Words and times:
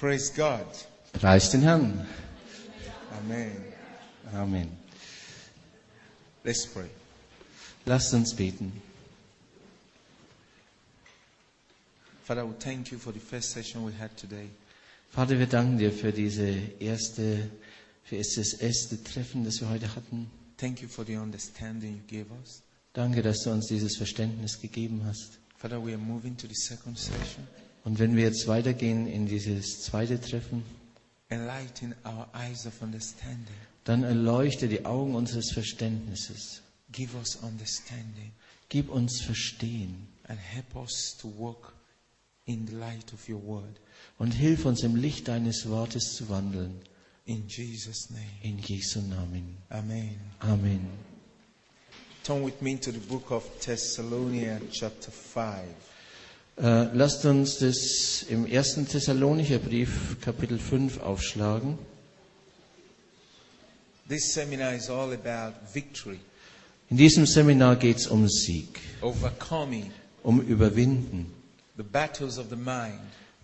Praise 0.00 0.32
God. 0.32 0.66
Preis 1.12 1.50
den 1.50 1.62
Herrn. 1.62 2.06
Amen. 3.18 3.50
Amen. 4.32 4.68
Let's 6.44 6.66
pray. 6.66 6.88
Lasst 7.84 8.14
uns 8.14 8.34
beten. 8.34 8.72
Father, 12.22 12.46
we 12.46 12.54
thank 12.60 12.92
you 12.92 12.98
for 12.98 13.12
the 13.12 13.18
first 13.18 13.50
session 13.50 13.84
we 13.84 13.92
had 13.92 14.16
today. 14.16 14.48
Vater, 15.10 15.38
wir 15.38 15.46
danken 15.46 15.78
dir 15.78 15.90
für 15.90 16.12
diese 16.12 16.46
erste, 16.78 17.50
für 18.04 18.18
das 18.18 18.36
erste 18.54 19.02
Treffen, 19.02 19.44
das 19.44 19.60
wir 19.60 19.68
heute 19.68 19.94
hatten. 19.96 20.30
Thank 20.58 20.80
you 20.82 20.88
for 20.88 21.04
the 21.04 21.16
understanding 21.16 21.96
you 21.96 22.18
gave 22.18 22.30
us. 22.40 22.62
Danke, 22.92 23.22
dass 23.22 23.42
du 23.42 23.50
uns 23.50 23.66
dieses 23.66 23.96
Verständnis 23.96 24.60
gegeben 24.60 25.02
hast. 25.06 25.38
Father, 25.56 25.84
we 25.84 25.92
are 25.92 25.98
moving 25.98 26.36
to 26.36 26.46
the 26.46 26.54
second 26.54 26.96
session. 26.98 27.48
Und 27.84 27.98
wenn 27.98 28.16
wir 28.16 28.24
jetzt 28.24 28.46
weitergehen 28.48 29.06
in 29.06 29.26
dieses 29.26 29.82
zweite 29.82 30.20
Treffen, 30.20 30.62
Enlighten 31.30 31.94
our 32.04 32.26
eyes 32.34 32.66
of 32.66 32.80
understanding. 32.80 33.54
dann 33.84 34.02
erleuchte 34.02 34.66
die 34.68 34.84
Augen 34.86 35.14
unseres 35.14 35.50
Verständnisses. 35.52 36.62
Give 36.90 37.14
us 37.18 37.36
understanding 37.36 38.32
Gib 38.70 38.90
uns 38.90 39.20
Verstehen 39.22 40.08
and 40.24 40.38
help 40.38 40.76
us 40.76 41.16
to 41.20 41.28
walk 41.38 41.72
in 42.46 42.66
the 42.66 42.74
light 42.74 43.12
of 43.14 43.28
your 43.28 43.42
word. 43.42 43.80
und 44.18 44.32
hilf 44.32 44.64
uns 44.66 44.82
im 44.82 44.96
Licht 44.96 45.28
deines 45.28 45.68
Wortes 45.68 46.14
zu 46.16 46.28
wandeln. 46.28 46.80
In 47.24 47.46
Jesus' 47.46 48.08
name. 48.10 48.24
In 48.42 48.58
Jesu 48.58 49.00
Namen. 49.00 49.56
Amen. 49.70 50.18
Amen. 50.40 50.88
Turn 52.24 52.42
with 52.44 52.60
me 52.60 52.76
to 52.78 52.90
the 52.90 52.98
book 52.98 53.30
of 53.30 53.44
Thessalonians, 53.60 54.72
chapter 54.72 55.10
5. 55.10 55.64
Äh, 56.60 56.88
lasst 56.92 57.24
uns 57.24 57.58
das 57.58 58.24
im 58.28 58.44
ersten 58.44 58.88
Thessalonicher 58.88 59.58
Brief 59.58 60.16
Kapitel 60.20 60.58
5 60.58 61.00
aufschlagen. 61.00 61.78
This 64.08 64.32
seminar 64.34 64.74
is 64.74 64.90
all 64.90 65.12
about 65.12 65.54
victory, 65.72 66.18
In 66.90 66.96
diesem 66.96 67.26
Seminar 67.26 67.76
geht 67.76 67.98
es 67.98 68.06
um 68.08 68.26
Sieg, 68.28 68.80
overcoming 69.02 69.92
um 70.24 70.40
Überwinden, 70.40 71.26
the 71.76 71.82
battles 71.84 72.38
of 72.38 72.46
the 72.50 72.56
mind, 72.56 72.98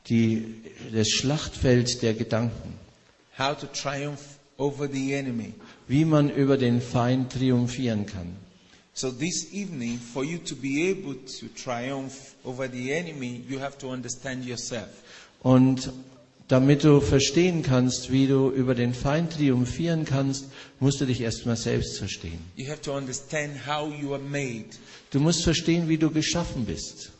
die, 0.09 0.63
das 0.93 1.09
Schlachtfeld 1.11 2.03
der 2.03 2.15
Gedanken, 2.15 2.79
how 3.39 3.55
to 3.57 3.67
triumph 3.67 4.39
over 4.57 4.89
the 4.91 5.13
enemy. 5.13 5.53
wie 5.87 6.05
man 6.05 6.31
über 6.31 6.57
den 6.57 6.81
Feind 6.81 7.31
triumphieren 7.33 8.07
kann. 8.07 8.35
So, 8.97 9.11
this 9.11 9.53
evening, 9.53 9.99
for 9.99 10.25
you 10.25 10.39
to 10.39 10.55
be 10.55 10.89
able 10.89 11.15
to 11.15 11.49
triumph 11.49 12.37
over 12.45 12.69
the 12.69 12.93
enemy, 12.95 13.43
you 13.49 13.59
have 13.59 13.77
to 13.79 13.89
understand 13.89 14.45
yourself. 14.45 14.89
Und 15.43 15.91
damit 16.47 16.85
du 16.85 17.01
verstehen 17.01 17.63
kannst, 17.65 18.13
wie 18.13 18.29
du 18.29 18.51
über 18.51 18.77
den 18.77 18.95
Feind 18.95 19.33
triumphieren 19.33 20.05
kannst, 20.05 20.45
musst 20.79 21.01
du 21.01 21.07
dich 21.07 21.21
erstmal 21.21 21.57
selbst 21.57 21.99
verstehen. 21.99 22.39
You 22.55 22.69
have 22.69 22.83
to 22.83 22.97
understand 22.97 23.67
how 23.67 23.93
you 23.93 24.13
are 24.15 24.23
made. 24.23 24.67
Du 25.11 25.19
musst 25.19 25.43
verstehen, 25.43 25.89
wie 25.89 25.99
du 25.99 26.11
geschaffen 26.11 26.65
bist. 26.65 27.11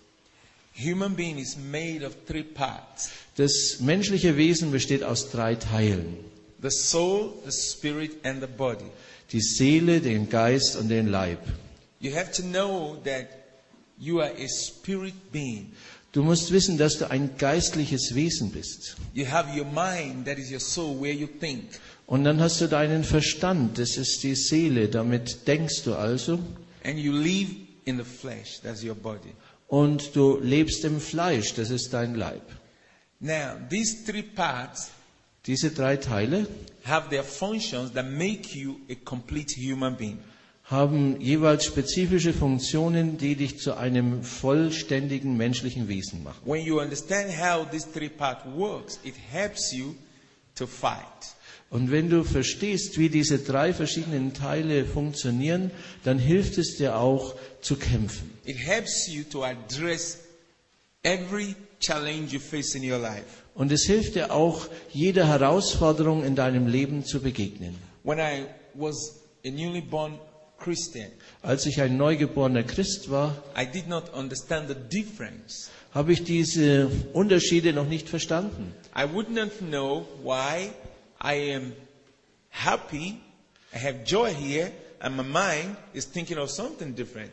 Human 0.77 1.15
being 1.17 1.39
is 1.39 1.57
made 1.57 2.07
of 2.07 2.15
three 2.27 2.43
parts 2.45 3.11
Das 3.37 3.81
menschliche 3.81 4.37
Wesen 4.37 4.71
besteht 4.71 5.03
aus 5.03 5.31
drei 5.31 5.57
Teilen. 5.57 6.19
the 6.63 6.71
soul, 6.71 7.35
the 7.45 7.53
spirit, 7.53 8.13
and 8.25 8.41
the 8.41 8.47
body. 8.47 8.87
Die 9.33 9.41
Seele, 9.41 10.01
den 10.01 10.29
Geist 10.29 10.77
und 10.77 10.89
den 10.89 11.09
Leib. 11.09 11.41
You 12.05 12.15
have 12.15 12.33
to 12.33 12.43
know 12.43 12.99
that 13.05 13.31
you 13.99 14.21
are 14.21 14.31
a 14.31 14.47
spirit 14.47 15.33
being. 15.33 15.73
Du 16.13 16.23
musst 16.23 16.53
wissen, 16.53 16.77
dass 16.77 16.99
du 16.99 17.11
ein 17.11 17.39
geistliches 17.39 18.15
Wesen 18.15 18.53
bist. 18.53 18.97
You 19.15 19.25
have 19.25 19.49
your 19.57 19.65
mind, 19.65 20.27
that 20.27 20.39
is 20.39 20.51
your 20.51 20.61
soul, 20.61 21.01
where 21.01 21.15
you 21.15 21.27
think. 21.27 21.81
Und 22.07 22.25
dann 22.25 22.41
hast 22.41 22.61
du 22.61 22.69
deinen 22.69 23.05
Verstand, 23.05 23.79
das 23.79 23.97
ist 23.97 24.23
die 24.23 24.35
Seele, 24.35 24.89
damit 24.89 25.49
denkst 25.49 25.83
du 25.85 25.95
also. 25.95 26.39
And 26.85 26.99
you 26.99 27.11
live 27.11 27.49
in 27.87 27.97
the 27.97 28.05
flesh, 28.05 28.61
that's 28.63 28.85
your 28.85 28.95
body. 28.95 29.33
Und 29.69 30.15
du 30.15 30.39
lebst 30.39 30.85
im 30.85 31.01
Fleisch, 31.01 31.55
das 31.55 31.71
ist 31.71 31.95
dein 31.95 32.17
Leib. 32.17 32.43
Now, 33.19 33.57
these 33.71 34.05
three 34.05 34.25
parts 34.25 34.91
Diese 35.47 35.71
drei 35.73 35.99
Teile 35.99 36.47
have 36.85 37.11
their 37.11 37.23
functions 37.23 37.93
that 37.93 38.07
make 38.07 38.55
you 38.55 38.81
a 38.89 38.95
complete 38.95 39.55
human 39.55 39.95
being. 39.95 40.19
Haben 40.65 41.21
jeweils 41.21 41.67
spezifische 41.67 42.33
Funktionen, 42.33 43.19
die 43.19 43.37
dich 43.37 43.59
zu 43.59 43.77
einem 43.77 44.23
vollständigen 44.23 45.37
menschlichen 45.37 45.89
Wesen 45.89 46.23
machen. 46.23 46.41
When 46.45 46.65
you 46.65 46.81
understand 46.81 47.31
how 47.39 47.69
this 47.69 47.87
three 47.91 48.09
part 48.09 48.45
works, 48.57 48.99
it 49.05 49.15
helps 49.31 49.73
you 49.73 49.95
to 50.55 50.67
fight. 50.67 51.05
Und 51.71 51.91
wenn 51.91 52.09
du 52.09 52.25
verstehst, 52.25 52.99
wie 52.99 53.09
diese 53.09 53.41
drei 53.41 53.75
verschiedenen 53.75 54.33
Teile 54.33 54.87
funktionieren, 54.87 55.71
dann 56.05 56.19
hilft 56.19 56.57
es 56.57 56.77
dir 56.77 56.97
auch 56.97 57.35
zu 57.61 57.77
kämpfen. 57.77 58.31
It 58.45 58.57
helps 58.57 59.09
you 59.09 59.25
to 59.25 59.45
address 59.45 60.19
every 61.03 61.57
challenge 61.81 62.29
you 62.31 62.41
face 62.41 62.75
in 62.75 62.91
your 62.91 62.99
life. 62.99 63.25
Und 63.55 63.71
es 63.71 63.85
hilft 63.85 64.15
dir 64.15 64.33
auch, 64.33 64.67
jeder 64.93 65.27
Herausforderung 65.27 66.25
in 66.25 66.37
deinem 66.37 66.67
Leben 66.69 67.05
zu 67.05 67.21
begegnen. 67.21 67.77
When 68.03 68.19
I 68.19 68.47
was 68.75 69.17
a 69.45 69.51
newly 69.51 69.81
born 69.81 70.19
Christian, 70.65 71.09
Als 71.43 71.67
ich 71.67 71.81
ein 71.83 71.97
neugeborener 71.99 72.63
Christ 72.63 73.11
war, 73.11 73.37
I 73.57 73.67
did 73.67 73.87
not 73.87 74.15
understand 74.15 74.69
the 74.69 74.75
difference. 74.75 75.71
habe 75.93 76.13
ich 76.13 76.25
diese 76.25 76.91
Unterschiede 77.13 77.73
noch 77.75 77.87
nicht 77.87 78.09
verstanden. 78.09 78.73
I 78.97 79.05
would 79.13 79.31
not 79.31 79.51
know 79.61 80.07
why 80.23 80.71
I 81.23 81.55
am 81.55 81.73
happy, 82.51 83.19
I 83.75 83.79
have 83.79 83.99
joy 84.07 84.33
here, 84.33 84.71
and 85.01 85.17
my 85.17 85.23
mind 85.23 85.77
is 85.93 86.07
thinking 86.11 86.39
of 86.39 86.51
something 86.51 86.95
different. 86.95 87.31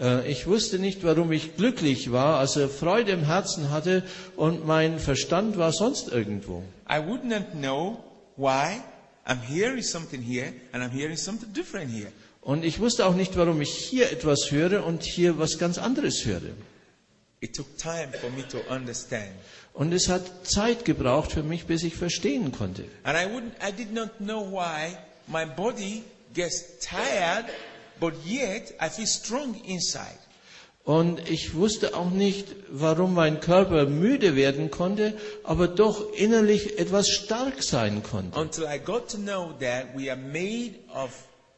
Äh, 0.00 0.30
Ich 0.30 0.46
wusste 0.46 0.78
nicht, 0.78 1.04
warum 1.04 1.30
ich 1.32 1.56
glücklich 1.56 2.10
war, 2.12 2.38
also 2.38 2.66
Freude 2.68 3.12
im 3.12 3.24
Herzen 3.24 3.70
hatte 3.70 4.02
und 4.36 4.66
mein 4.66 4.98
Verstand 4.98 5.56
war 5.56 5.72
sonst 5.72 6.08
irgendwo. 6.08 6.62
I 6.90 6.98
would 7.06 7.24
not 7.24 7.52
know 7.52 8.02
why 8.36 8.80
I'm 9.26 9.40
hearing 9.40 9.82
something 9.82 10.20
here 10.20 10.52
and 10.72 10.82
I'm 10.82 10.90
hearing 10.90 11.16
something 11.16 11.52
different 11.52 11.90
here. 11.90 12.10
Und 12.42 12.64
ich 12.64 12.80
wusste 12.80 13.06
auch 13.06 13.14
nicht, 13.14 13.36
warum 13.36 13.60
ich 13.60 13.72
hier 13.72 14.10
etwas 14.10 14.50
höre 14.50 14.84
und 14.84 15.04
hier 15.04 15.38
was 15.38 15.58
ganz 15.58 15.78
anderes 15.78 16.24
höre. 16.24 16.50
It 17.40 17.56
took 17.56 17.76
time 17.78 18.08
for 18.20 18.30
me 18.30 18.46
to 18.48 18.58
understand. 18.72 19.32
Und 19.72 19.92
es 19.92 20.08
hat 20.08 20.22
Zeit 20.46 20.84
gebraucht 20.84 21.32
für 21.32 21.42
mich, 21.42 21.66
bis 21.66 21.82
ich 21.82 21.94
verstehen 21.94 22.52
konnte. 22.52 22.84
And 23.04 23.16
I 23.16 23.26
wouldn't, 23.32 23.52
I 23.66 23.72
did 23.72 23.92
not 23.92 24.10
know 24.18 24.44
why 24.50 24.96
my 25.28 25.46
body 25.46 26.02
gets 26.34 26.78
tired, 26.80 27.46
but 28.00 28.14
yet 28.26 28.74
I 28.80 28.88
feel 28.88 29.06
strong 29.06 29.54
inside. 29.64 30.18
Und 30.84 31.30
ich 31.30 31.54
wusste 31.54 31.94
auch 31.94 32.10
nicht, 32.10 32.48
warum 32.68 33.14
mein 33.14 33.38
Körper 33.38 33.86
müde 33.86 34.34
werden 34.34 34.72
konnte, 34.72 35.16
aber 35.44 35.68
doch 35.68 36.12
innerlich 36.12 36.78
etwas 36.80 37.08
stark 37.08 37.62
sein 37.62 38.02
konnte. 38.02 38.38
Until 38.38 38.64
I 38.64 38.78
got 38.78 39.08
to 39.10 39.16
know 39.16 39.52
that 39.60 39.96
we 39.96 40.10
are 40.10 40.20
made 40.20 40.74
of 40.92 41.12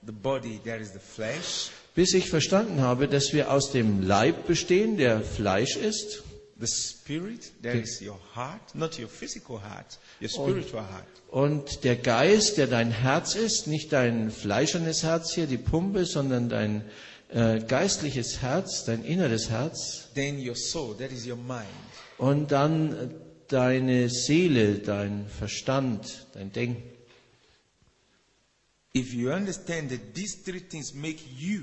the 0.07 0.13
body, 0.13 0.61
that 0.65 0.81
is 0.81 0.93
the 0.93 0.99
flesh, 0.99 1.71
Bis 1.95 2.13
ich 2.13 2.29
verstanden 2.29 2.81
habe, 2.81 3.07
dass 3.07 3.33
wir 3.33 3.53
aus 3.53 3.71
dem 3.71 4.03
Leib 4.03 4.47
bestehen, 4.49 4.97
der 4.97 5.21
Fleisch 5.23 5.77
ist, 5.77 6.25
the 6.59 6.67
spirit, 6.67 7.53
that 7.63 7.75
is 7.75 8.01
your 8.01 8.19
heart, 8.35 8.75
not 8.75 8.99
your 8.99 9.09
physical 9.09 9.61
heart, 9.61 9.99
your 10.21 10.29
spiritual 10.29 10.83
heart. 10.83 11.07
und 11.31 11.85
der 11.85 11.97
Geist, 11.97 12.59
der 12.59 12.67
dein 12.67 12.91
Herz 12.91 13.35
ist, 13.37 13.67
nicht 13.69 13.93
dein 13.93 14.31
fleischernes 14.31 15.03
Herz 15.05 15.33
hier, 15.35 15.47
die 15.47 15.57
Pumpe, 15.59 16.05
sondern 16.05 16.49
dein 16.49 16.85
äh, 17.31 17.61
geistliches 17.61 18.43
Herz, 18.43 18.85
dein 18.85 19.05
inneres 19.05 19.51
Herz 19.51 20.09
Then 20.15 20.39
your 20.39 20.57
soul, 20.57 20.97
that 20.97 21.13
is 21.13 21.27
your 21.27 21.37
mind. 21.37 21.67
und 22.19 22.51
dann 22.51 23.15
deine 23.49 24.09
Seele, 24.09 24.79
dein 24.79 25.27
Verstand, 25.29 26.27
dein 26.35 26.51
Denken. 26.53 26.94
If 28.95 29.13
you 29.13 29.33
understand 29.33 29.91
that 29.91 30.15
these 30.15 30.37
three 30.45 30.61
things 30.61 30.95
make 30.95 31.19
you, 31.39 31.63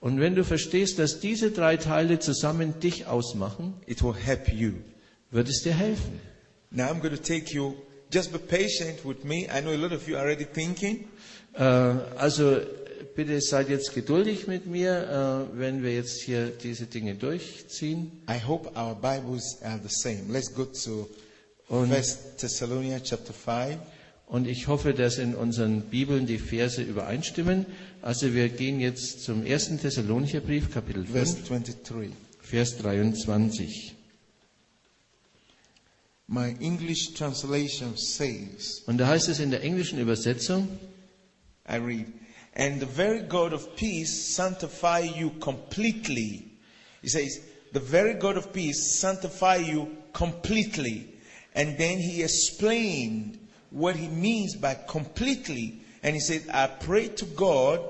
Und 0.00 0.18
wenn 0.20 0.34
du 0.34 0.44
verstehst, 0.44 0.98
dass 0.98 1.20
diese 1.20 1.50
drei 1.50 1.76
Teile 1.76 2.18
zusammen 2.18 2.80
dich 2.80 3.06
ausmachen, 3.06 3.74
it 3.86 4.02
will 4.02 4.14
help 4.14 4.48
you. 4.52 4.72
wird 5.30 5.48
es 5.48 5.62
dir 5.62 5.74
helfen. 5.74 6.20
Now 6.70 6.84
I'm 6.90 7.00
going 7.00 7.14
to 7.14 7.22
take 7.22 7.52
you, 7.54 7.74
just 8.12 8.32
be 8.32 8.38
patient 8.38 9.04
with 9.04 9.24
me. 9.24 9.46
I 9.46 9.60
know 9.60 9.72
a 9.72 9.76
lot 9.76 9.92
of 9.92 10.06
you 10.08 10.16
are 10.16 10.22
already 10.24 10.46
thinking. 10.46 11.06
Äh, 11.54 11.62
also 11.62 12.60
bitte 13.14 13.40
seid 13.40 13.68
jetzt 13.68 13.92
geduldig 13.94 14.46
mit 14.46 14.66
mir, 14.66 15.48
äh, 15.52 15.58
wenn 15.58 15.82
wir 15.82 15.94
jetzt 15.94 16.22
hier 16.22 16.46
diese 16.48 16.86
Dinge 16.86 17.14
durchziehen. 17.14 18.22
I 18.28 18.38
hope 18.46 18.70
our 18.78 18.94
Bibles 18.94 19.58
are 19.62 19.80
the 19.82 19.88
same. 19.90 20.32
Let's 20.32 20.52
go 20.54 20.64
to 20.64 21.08
Und- 21.68 21.90
First 21.92 22.38
Thessalonians 22.38 23.02
chapter 23.08 23.32
5. 23.34 23.78
Und 24.30 24.46
ich 24.46 24.68
hoffe, 24.68 24.94
dass 24.94 25.18
in 25.18 25.34
unseren 25.34 25.80
Bibeln 25.80 26.24
die 26.24 26.38
Verse 26.38 26.80
übereinstimmen. 26.80 27.66
Also 28.00 28.32
wir 28.32 28.48
gehen 28.48 28.78
jetzt 28.78 29.24
zum 29.24 29.44
ersten 29.44 29.80
Thessalonicher 29.80 30.38
Brief, 30.38 30.72
Kapitel 30.72 31.04
5, 31.04 31.12
verse 31.12 31.36
23. 31.48 32.10
Vers 32.40 32.78
23. 32.78 33.94
My 36.28 36.54
English 36.60 37.14
translation 37.14 37.96
says, 37.96 38.84
Und 38.86 38.98
da 38.98 39.08
heißt 39.08 39.28
es 39.28 39.40
in 39.40 39.50
der 39.50 39.64
englischen 39.64 39.98
Übersetzung, 39.98 40.68
I 41.68 41.78
read, 41.78 42.06
and 42.54 42.78
the 42.78 42.86
very 42.86 43.22
God 43.22 43.52
of 43.52 43.74
peace 43.74 44.36
sanctify 44.36 45.00
you 45.00 45.30
completely. 45.40 46.44
He 47.02 47.08
says, 47.08 47.40
the 47.72 47.80
very 47.80 48.14
God 48.14 48.36
of 48.36 48.52
peace 48.52 49.00
sanctify 49.00 49.56
you 49.56 49.88
completely. 50.12 51.08
And 51.52 51.76
then 51.76 51.98
he 51.98 52.22
explained 52.22 53.39
what 53.70 53.96
he 53.96 54.08
means 54.08 54.56
by 54.56 54.74
completely. 54.88 55.80
And 56.02 56.14
he 56.14 56.20
said, 56.20 56.44
I 56.52 56.66
pray 56.66 57.08
to 57.08 57.24
God 57.24 57.80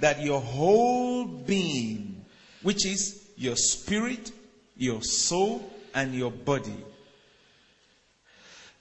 that 0.00 0.22
your 0.22 0.40
whole 0.40 1.24
being, 1.26 2.24
which 2.62 2.86
is 2.86 3.22
your 3.36 3.56
spirit, 3.56 4.32
your 4.76 5.02
soul, 5.02 5.68
and 5.94 6.14
your 6.14 6.30
body, 6.30 6.84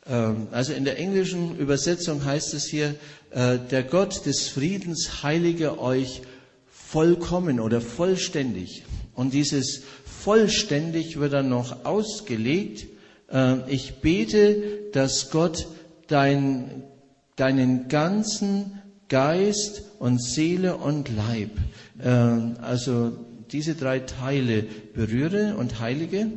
ähm, 0.08 0.48
also 0.52 0.74
in 0.74 0.86
der 0.86 0.98
englischen 0.98 1.58
Übersetzung 1.58 2.24
heißt 2.24 2.54
es 2.54 2.66
hier, 2.68 2.96
äh, 3.32 3.58
der 3.58 3.84
Gott 3.84 4.26
des 4.26 4.50
Friedens 4.50 5.24
heilige 5.24 5.80
euch 5.80 6.22
vollkommen 6.72 7.60
oder 7.60 7.82
vollständig. 7.82 8.84
Und 9.16 9.34
dieses 9.34 9.82
vollständig 10.24 11.20
wird 11.20 11.34
dann 11.34 11.50
noch 11.50 11.86
ausgelegt. 11.86 12.88
Äh, 13.32 13.72
Ich 13.72 13.96
bete, 14.02 14.92
dass 14.92 15.32
Gott 15.32 15.68
dein, 16.08 16.84
deinen 17.36 17.88
ganzen 17.88 18.82
Geist 19.10 19.84
und 20.00 20.22
Seele 20.22 20.78
und 20.78 21.10
Leib, 21.16 21.52
äh, 22.00 22.10
also 22.62 23.12
diese 23.52 23.76
drei 23.76 24.00
Teile 24.00 24.64
berühre 24.94 25.56
und 25.58 25.80
heilige, 25.80 26.28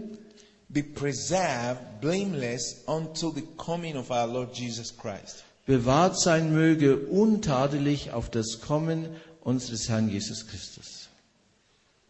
be 0.69 0.83
preserved 0.83 2.01
blameless 2.01 2.83
until 2.87 3.33
the 3.35 3.43
coming 3.57 3.97
of 3.97 4.11
our 4.11 4.27
Lord 4.27 4.55
Jesus 4.55 4.95
Christ. 4.97 5.45
bewahrt 5.67 6.19
sein 6.19 6.53
möge, 6.53 6.97
untadelig 6.97 8.13
auf 8.13 8.31
das 8.31 8.61
Kommen 8.61 9.09
unseres 9.43 9.89
Herrn 9.89 10.09
Jesus 10.09 10.47
Christus. 10.47 10.98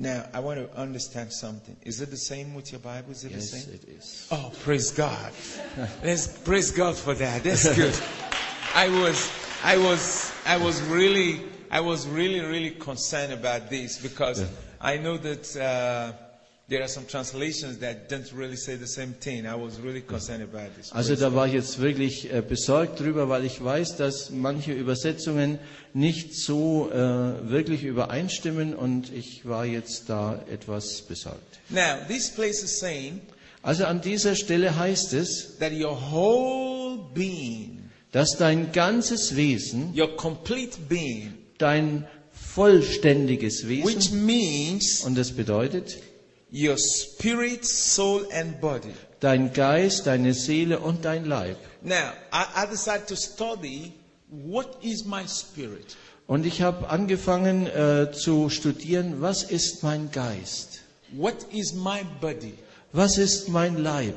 Now, 0.01 0.27
I 0.33 0.39
want 0.39 0.61
to 0.61 0.79
understand 0.79 1.33
something. 1.33 1.77
Is 1.83 2.01
it 2.01 2.11
the 2.11 2.17
same 2.17 2.55
with 2.55 2.71
your 2.71 2.79
Bible? 2.81 3.11
Is 3.11 3.25
it 3.25 3.33
Yes, 3.33 3.51
the 3.51 3.57
same? 3.59 3.73
Yes, 3.75 3.83
it 3.83 3.89
is. 3.89 4.29
Oh, 4.31 4.53
praise 4.63 4.93
God. 4.93 5.33
Let's 6.05 6.29
praise 6.39 6.71
God 6.71 6.97
for 6.97 7.15
that. 7.15 7.43
That's 7.43 7.75
good. 7.75 7.99
I 8.77 8.89
was, 8.91 9.29
I 9.65 9.77
was, 9.77 10.33
I 10.47 10.57
was 10.59 10.81
really, 10.83 11.41
I 11.71 11.81
was 11.81 12.07
really, 12.07 12.39
really 12.41 12.71
concerned 12.71 13.33
about 13.33 13.71
this 13.71 14.01
because 14.01 14.49
I 14.81 14.99
know 14.99 15.17
that 15.17 15.57
uh, 15.57 16.13
there 16.69 16.83
are 16.83 16.89
some 16.89 17.07
translations 17.07 17.79
that 17.79 18.09
don't 18.09 18.31
really 18.33 18.57
say 18.57 18.77
the 18.77 18.87
same 18.87 19.15
thing. 19.15 19.47
I 19.47 19.55
was 19.55 19.81
really 19.81 20.03
concerned 20.03 20.43
about 20.43 20.75
this. 20.77 20.93
Also 20.93 21.17
da 21.17 21.35
war 21.35 21.47
ich 21.47 21.55
jetzt 21.55 21.81
wirklich 21.81 22.33
äh, 22.33 22.43
besorgt 22.43 23.01
drüber, 23.01 23.29
weil 23.29 23.45
ich 23.45 23.63
weiß, 23.63 23.97
dass 23.97 24.31
manche 24.31 24.73
Übersetzungen 24.73 25.59
nicht 25.95 26.35
so 26.35 26.91
äh, 26.93 26.97
wirklich 27.51 27.85
übereinstimmen 27.85 28.75
und 28.75 29.13
ich 29.13 29.47
war 29.47 29.65
jetzt 29.65 30.09
da 30.11 30.43
etwas 30.51 31.03
besorgt. 31.03 31.61
Now, 31.71 31.97
this 32.07 32.31
place 32.31 32.63
is 32.63 32.79
saying 32.79 33.21
Also 33.63 33.85
an 33.85 34.01
dieser 34.01 34.37
Stelle 34.37 34.77
heißt 34.77 35.13
es, 35.15 35.59
that 35.59 35.73
your 35.73 35.95
whole 36.11 36.99
being, 37.13 37.91
dass 38.13 38.37
dein 38.37 38.73
ganzes 38.73 39.37
Wesen, 39.37 39.93
your 39.99 40.17
complete 40.17 40.79
being, 40.89 41.35
dein 41.59 42.07
vollständiges 42.33 43.69
which 43.69 43.85
Wesen, 43.85 44.27
means 44.27 45.01
und 45.05 45.19
das 45.19 45.33
bedeutet, 45.33 45.99
your 46.51 46.77
spirit, 46.79 47.65
soul, 47.65 48.27
and 48.33 48.61
body. 48.61 48.95
dein 49.21 49.53
Geist, 49.53 50.07
deine 50.07 50.35
Seele 50.35 50.79
und 50.81 51.05
dein 51.05 51.25
Leib. 51.25 51.57
Now, 51.83 52.13
I, 52.33 52.65
I 52.65 52.67
decided 52.67 53.07
to 53.09 53.17
study 53.17 53.93
what 54.29 54.79
is 54.83 55.05
my 55.05 55.27
spirit. 55.27 55.97
Und 56.27 56.45
ich 56.45 56.61
habe 56.61 56.91
angefangen 56.91 57.67
äh, 57.67 58.13
zu 58.13 58.51
studieren, 58.51 59.21
was 59.21 59.43
ist 59.43 59.83
mein 59.83 60.11
Geist? 60.11 60.83
What 61.13 61.47
is 61.53 61.73
my 61.73 62.05
body? 62.21 62.55
Was 62.93 63.17
ist 63.17 63.49
mein 63.49 63.83
Leib? 63.83 64.15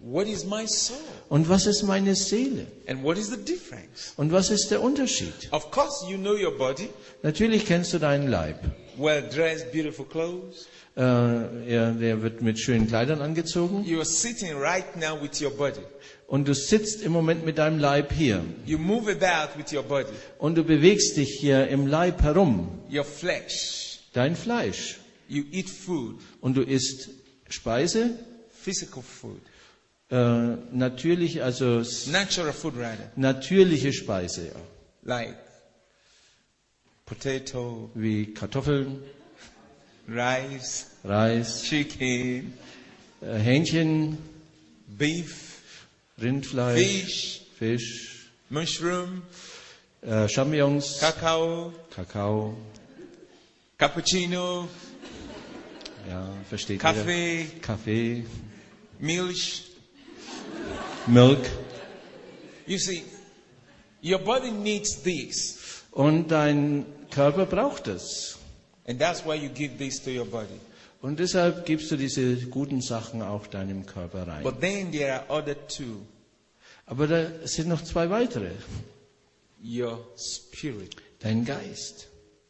What 0.00 0.26
is 0.26 0.44
my 0.44 0.66
soul? 0.66 0.96
Und 1.28 1.48
was 1.48 1.66
ist 1.66 1.84
meine 1.84 2.16
Seele? 2.16 2.66
And 2.88 3.04
what 3.04 3.16
is 3.16 3.28
the 3.28 3.36
difference? 3.36 4.12
Und 4.16 4.32
was 4.32 4.50
ist 4.50 4.72
der 4.72 4.82
Unterschied? 4.82 5.32
Of 5.52 5.70
course, 5.70 6.04
you 6.10 6.18
know 6.18 6.34
your 6.34 6.58
body. 6.58 6.88
Natürlich 7.22 7.64
kennst 7.66 7.92
du 7.92 7.98
deinen 7.98 8.28
Leib. 8.28 8.56
Well 8.96 9.22
dressed, 9.22 9.70
beautiful 9.70 10.04
clothes. 10.04 10.66
Äh, 10.94 11.00
er, 11.00 11.92
der 11.92 12.20
wird 12.22 12.42
mit 12.42 12.58
schönen 12.58 12.86
Kleidern 12.86 13.22
angezogen. 13.22 13.84
You 13.84 13.96
are 13.98 14.04
sitting 14.04 14.54
right 14.58 14.94
now 14.96 15.18
with 15.22 15.40
your 15.40 15.50
body. 15.50 15.80
Und 16.26 16.46
du 16.48 16.54
sitzt 16.54 17.02
im 17.02 17.12
Moment 17.12 17.44
mit 17.46 17.56
deinem 17.58 17.78
Leib 17.78 18.12
hier. 18.12 18.42
You 18.66 18.78
move 18.78 19.10
about 19.10 19.58
with 19.58 19.72
your 19.72 19.82
body, 19.82 20.12
Und 20.38 20.56
du 20.56 20.64
bewegst 20.64 21.16
dich 21.16 21.30
hier 21.40 21.68
im 21.68 21.86
Leib 21.86 22.22
herum. 22.22 22.68
your 22.92 23.04
flesh. 23.04 24.00
Dein 24.12 24.36
Fleisch. 24.36 24.98
You 25.28 25.44
eat 25.50 25.70
food, 25.70 26.20
Und 26.42 26.56
du 26.58 26.62
isst 26.62 27.08
Speise. 27.48 28.10
physical 28.62 29.02
food, 29.02 29.40
Äh, 30.10 30.56
natürlich, 30.72 31.42
also 31.42 31.82
natural 32.10 32.52
food 32.52 32.74
rather, 32.76 33.10
natürliche 33.16 33.92
Speise. 33.94 34.48
Ja. 34.48 34.60
like 35.04 35.36
potato, 37.06 37.90
Wie 37.94 38.26
Kartoffeln, 38.34 39.00
rice, 40.08 40.86
Reis, 41.04 41.62
chicken, 41.62 42.52
äh, 43.20 43.38
Hähnchen, 43.38 44.18
beef, 44.86 45.60
Rindfleisch, 46.20 46.76
fish, 46.78 47.42
Fisch, 47.58 48.30
mushroom, 48.50 49.22
äh, 50.02 50.28
Champignons, 50.28 50.98
cacao, 51.00 51.72
Kakao. 51.94 52.56
cappuccino, 53.78 54.68
Ja, 56.08 56.28
versteht 56.48 56.80
Kaffee, 56.80 57.42
jeder. 57.42 57.60
Kaffee, 57.60 58.24
milk. 58.98 59.36
Milk. 61.06 61.38
You 62.66 62.78
see, 62.78 63.04
your 64.02 64.18
body 64.18 64.50
needs 64.50 65.02
this. 65.02 65.82
Und 65.92 66.28
dein 66.30 66.86
Körper 67.10 67.46
braucht 67.46 67.86
es. 67.88 68.38
And 68.86 68.98
that's 68.98 69.24
why 69.24 69.34
you 69.34 69.48
give 69.48 69.78
this 69.78 70.00
to 70.04 70.10
your 70.10 70.24
body. 70.26 70.58
Und 71.00 71.18
deshalb 71.18 71.64
gibst 71.66 71.90
du 71.90 71.96
diese 71.96 72.36
guten 72.46 72.80
Sachen 72.80 73.22
auch 73.22 73.46
deinem 73.46 73.86
Körper 73.86 74.26
rein. 74.26 74.42
But 74.42 74.60
then 74.60 74.92
there 74.92 75.12
are 75.14 75.24
other 75.30 75.56
two 75.68 76.04
Aber 76.86 77.06
da 77.06 77.46
sind 77.46 77.68
noch 77.68 77.82
zwei 77.82 78.08
weitere. 78.10 78.50
your 79.62 79.98
spirit, 80.16 80.96
Dein 81.20 81.44
Geist, 81.44 82.08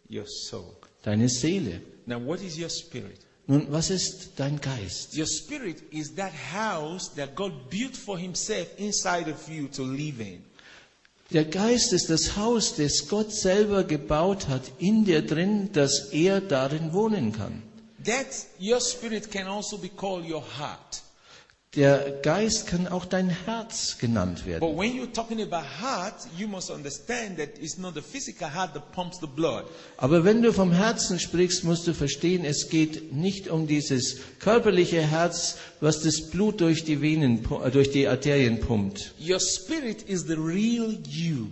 your 0.09 0.27
soul. 0.27 0.75
deine 1.03 1.29
Seele. 1.29 1.81
Now, 2.07 2.19
what 2.19 2.41
is 2.41 2.57
your 2.59 2.71
spirit? 2.71 3.21
Nun, 3.47 3.67
was 3.71 3.91
ist 3.91 4.33
dein 4.37 4.61
Geist? 4.61 5.15
Your 5.17 5.27
spirit 5.27 5.83
is 5.91 6.15
that 6.15 6.33
house 6.33 7.11
that 7.17 7.35
God 7.35 7.53
built 7.71 7.97
for 7.97 8.19
Himself 8.19 8.67
inside 8.79 9.29
of 9.31 9.49
you 9.49 9.69
to 9.69 9.83
live 9.83 10.21
in. 10.21 10.43
Der 11.33 11.45
Geist 11.47 11.93
ist 11.93 12.11
das 12.11 12.37
Haus, 12.37 12.77
das 12.77 13.09
Gott 13.09 13.33
selber 13.33 13.85
gebaut 13.85 14.49
hat, 14.49 14.63
in 14.79 15.05
dir 15.05 15.27
drin, 15.27 15.71
dass 15.73 16.13
er 16.13 16.41
darin 16.41 16.93
wohnen 16.93 17.33
kann. 17.33 17.63
That 18.05 18.27
your 18.61 18.81
spirit 18.81 19.31
can 19.31 19.47
also 19.47 19.79
be 19.79 19.89
called 19.89 20.29
your 20.29 20.43
heart. 20.59 21.02
Der 21.75 22.21
Geist 22.23 22.67
kann 22.67 22.87
auch 22.87 23.07
dein 23.07 23.31
Herz 23.31 23.97
genannt 23.99 24.45
werden. 24.45 24.61
But 24.61 24.77
when 24.77 24.95
you're 24.95 25.11
talking 25.11 25.41
about 25.41 25.65
heart, 25.81 26.17
you 26.37 26.47
must 26.47 26.71
understand 26.71 27.39
that 27.39 27.59
it's 27.59 27.79
not 27.79 27.95
the 27.95 28.03
physical 28.03 28.53
heart 28.53 28.75
that 28.75 28.93
pumps 28.93 29.19
the 29.21 29.27
blood. 29.27 29.65
Aber 29.97 30.23
wenn 30.23 30.43
du 30.43 30.53
vom 30.53 30.71
Herzen 30.71 31.19
sprichst, 31.19 31.65
musst 31.65 31.87
du 31.87 31.95
verstehen, 31.95 32.45
es 32.45 32.69
geht 32.69 33.15
nicht 33.15 33.49
um 33.49 33.67
dieses 33.67 34.19
körperliche 34.39 35.01
Herz, 35.01 35.57
was 35.81 36.03
das 36.03 36.29
Blut 36.29 36.61
durch 36.61 36.85
die 36.85 37.01
Venen, 37.01 37.43
äh, 37.65 37.71
durch 37.71 37.91
die 37.91 38.07
Arterien 38.07 38.61
pumpt. 38.61 39.15
Your 39.19 39.41
spirit 39.41 40.03
is 40.03 40.27
the 40.27 40.35
real 40.35 40.99
you. 41.09 41.47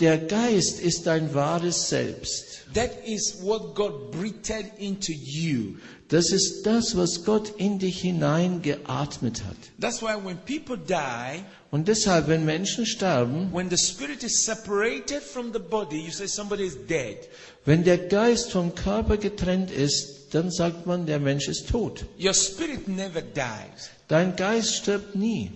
Der 0.00 0.16
Geist 0.16 0.80
ist 0.80 1.06
dein 1.06 1.34
wahres 1.34 1.90
Selbst. 1.90 2.66
That 2.72 3.06
is 3.06 3.42
what 3.42 3.74
God 3.74 4.10
breathed 4.10 4.50
into 4.78 5.12
you. 5.12 5.76
Das 6.12 6.30
ist 6.30 6.66
das, 6.66 6.94
was 6.94 7.24
Gott 7.24 7.54
in 7.56 7.78
dich 7.78 8.02
hinein 8.02 8.60
geatmet 8.60 9.44
hat. 9.44 9.56
That's 9.80 10.02
why 10.02 10.14
when 10.22 10.36
people 10.36 10.76
die, 10.76 11.42
Und 11.70 11.88
deshalb, 11.88 12.28
wenn 12.28 12.44
Menschen 12.44 12.84
sterben, 12.84 13.50
when 13.50 13.70
the 13.70 13.78
spirit 13.78 14.22
is 14.22 14.44
separated 14.44 15.22
from 15.22 15.54
the 15.54 15.58
body, 15.58 16.04
you 16.04 16.10
say 16.10 16.26
somebody 16.26 16.64
is 16.64 16.76
dead. 16.86 17.16
wenn 17.64 17.82
der 17.82 17.96
Geist 17.96 18.50
vom 18.50 18.74
Körper 18.74 19.16
getrennt 19.16 19.70
ist, 19.70 20.34
dann 20.34 20.50
sagt 20.50 20.84
man, 20.84 21.06
der 21.06 21.18
Mensch 21.18 21.48
ist 21.48 21.70
tot. 21.70 22.04
Your 22.22 22.34
spirit 22.34 22.88
never 22.88 23.22
dies. 23.22 23.88
Dein 24.08 24.36
Geist 24.36 24.74
stirbt 24.74 25.14
nie. 25.14 25.50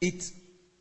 It 0.00 0.22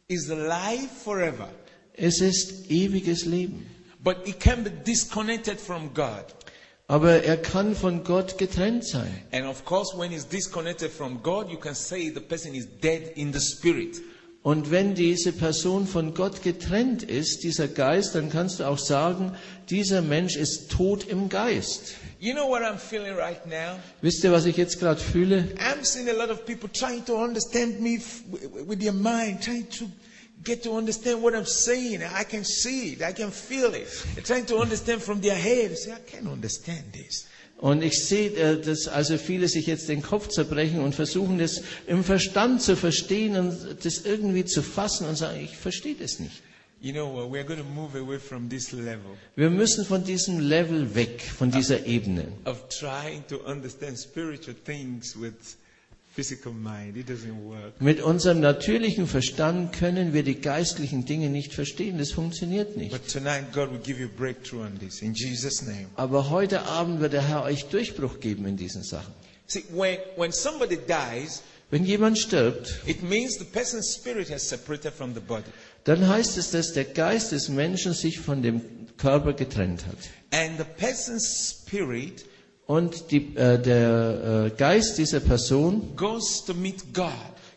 is 0.09 0.29
alive 0.29 0.89
forever. 1.01 1.47
Es 1.93 2.19
ist 2.19 2.69
ewiges 2.69 3.23
Leben. 3.23 3.67
But 4.03 4.27
it 4.27 4.41
can 4.41 4.65
be 4.65 4.69
disconnected 4.69 5.61
from 5.61 5.93
God. 5.93 6.25
Aber 6.89 7.24
er 7.24 7.36
kann 7.36 7.75
von 7.75 8.06
Gott 8.06 8.38
getrennt 8.38 8.86
sein. 8.86 9.13
And 9.34 9.46
of 9.46 9.65
course, 9.65 9.98
when 9.98 10.10
he's 10.10 10.25
disconnected 10.25 10.89
from 10.89 11.22
God, 11.22 11.50
you 11.51 11.58
can 11.58 11.75
say 11.75 12.10
the 12.10 12.22
person 12.22 12.56
is 12.56 12.65
dead 12.82 13.12
in 13.15 13.34
the 13.34 13.41
spirit. 13.41 14.01
Und 14.41 14.72
wenn 14.72 14.96
diese 14.96 15.34
Person 15.34 15.86
von 15.86 16.13
Gott 16.13 16.41
getrennt 16.41 17.03
ist, 17.03 17.44
dieser 17.44 17.67
Geist, 17.67 18.15
dann 18.15 18.29
kannst 18.29 18.62
du 18.62 18.63
auch 18.63 18.77
sagen, 18.77 19.36
dieser 19.70 20.01
Mensch 20.01 20.38
ist 20.38 20.72
tot 20.72 21.06
im 21.06 21.27
Geist. 21.27 21.96
You 22.20 22.34
know 22.34 22.48
what 22.48 22.62
I'm 22.62 22.77
feeling 22.77 23.15
right 23.15 23.46
now? 23.46 23.77
Wisst 24.01 24.24
ihr, 24.24 24.32
was 24.32 24.46
ich 24.46 24.56
jetzt 24.56 24.79
gerade 24.79 25.01
fühle? 25.01 25.50
I'm 25.58 25.84
seeing 25.84 26.08
a 26.08 26.13
lot 26.13 26.29
of 26.29 26.46
people 26.46 26.70
trying 26.72 27.03
to 27.03 27.22
understand 27.22 27.82
me 27.82 28.00
with 28.65 28.79
their 28.79 28.94
mind, 28.94 29.44
trying 29.44 29.67
to 29.72 29.86
get 30.44 30.63
to 30.63 30.72
understand 30.77 31.22
what 31.22 31.34
I'm 31.34 31.46
saying. 31.46 32.01
I 32.03 32.24
can 32.24 32.44
see 32.44 32.94
it, 32.94 33.01
I 33.01 33.13
can 33.13 33.32
feel 33.32 33.74
it. 33.74 33.88
They're 34.15 34.24
trying 34.24 34.46
to 34.48 34.58
understand 34.58 35.01
from 35.01 35.22
their 35.22 35.36
head. 35.36 35.77
Say, 35.77 35.91
I 35.91 36.00
can't 36.00 36.27
understand 36.27 36.94
this. 36.94 37.25
Und 37.60 37.82
ich 37.82 38.06
sehe, 38.06 38.29
äh, 38.36 38.62
dass 38.62 38.88
also 38.88 39.17
viele 39.17 39.48
sich 39.48 39.65
jetzt 39.65 39.89
den 39.89 40.03
Kopf 40.03 40.27
zerbrechen 40.27 40.79
und 40.79 40.94
versuchen, 40.94 41.39
das 41.39 41.63
im 41.88 42.03
Verstand 42.03 42.62
zu 42.62 42.75
verstehen 42.75 43.36
und 43.36 43.84
das 43.84 44.00
irgendwie 44.06 44.46
zu 44.46 44.62
fassen 44.62 45.08
und 45.08 45.15
sagen, 45.15 45.39
ich 45.44 45.58
verstehe 45.58 45.96
das 45.96 46.20
nicht. 46.20 46.44
You 46.79 46.94
know 46.94 47.12
what? 47.12 47.32
We're 47.32 47.44
going 47.44 47.58
to 47.58 47.65
move 47.65 47.96
away 47.98 48.20
from 48.20 48.48
this 48.48 48.72
level 48.72 49.17
Wir 49.36 49.50
müssen 49.50 49.84
von 49.84 50.03
diesem 50.03 50.39
Level 50.39 50.94
weg, 50.94 51.20
von 51.36 51.50
dieser 51.50 51.88
Ebene. 51.88 52.27
of 52.46 52.70
trying 52.70 53.25
to 53.27 53.38
understand 53.48 53.98
spiritual 53.98 54.56
things 54.63 55.20
with 55.20 55.34
Mit 57.79 58.01
unserem 58.01 58.39
natürlichen 58.39 59.07
Verstand 59.07 59.74
können 59.74 60.13
wir 60.13 60.24
die 60.24 60.41
geistlichen 60.41 61.05
Dinge 61.05 61.29
nicht 61.29 61.53
verstehen. 61.53 62.00
Das 62.00 62.12
funktioniert 62.12 62.75
nicht. 62.75 62.91
But 62.91 63.07
tonight, 63.07 63.53
God 63.53 63.71
will 63.71 63.79
give 63.79 64.00
you 64.00 64.07
a 64.07 64.17
breakthrough 64.17 64.63
on 64.65 64.79
this 64.79 65.01
in 65.01 65.13
Jesus' 65.13 65.62
name. 65.62 65.88
Aber 65.95 66.29
heute 66.31 66.63
Abend 66.63 67.00
wird 67.01 67.13
der 67.13 67.27
Herr 67.27 67.43
euch 67.43 67.65
Durchbruch 67.65 68.19
geben 68.19 68.47
in 68.47 68.57
diesen 68.57 68.81
Sachen. 68.83 69.13
See, 69.45 69.63
when, 69.71 69.97
when 70.15 70.31
somebody 70.31 70.77
dies, 70.77 71.43
Wenn 71.69 71.83
jemand 71.86 72.17
stirbt, 72.17 72.79
it 72.86 73.03
means 73.03 73.38
the 73.38 73.43
person's 73.43 73.93
spirit 73.93 74.29
has 74.29 74.47
separated 74.47 74.93
from 74.93 75.13
the 75.13 75.19
body. 75.19 75.43
dann 75.83 76.07
heißt 76.07 76.38
es, 76.38 76.51
dass 76.51 76.71
der 76.74 76.86
Geist 76.86 77.33
des 77.33 77.50
Menschen 77.50 77.93
sich 77.93 78.19
von 78.19 78.41
dem 78.41 78.62
Körper 78.97 79.33
getrennt 79.33 79.86
hat. 79.86 79.97
And 80.31 80.57
the 80.57 80.63
person's 80.63 81.57
spirit 81.65 82.25
Und 82.67 83.12
die, 83.12 83.33
äh, 83.36 83.57
der 83.57 84.45
äh, 84.47 84.50
Geist 84.57 84.97
dieser 84.97 85.21
Person 85.21 85.95
goes 85.95 86.43
to 86.45 86.53
meet 86.53 86.93
God. 86.93 87.12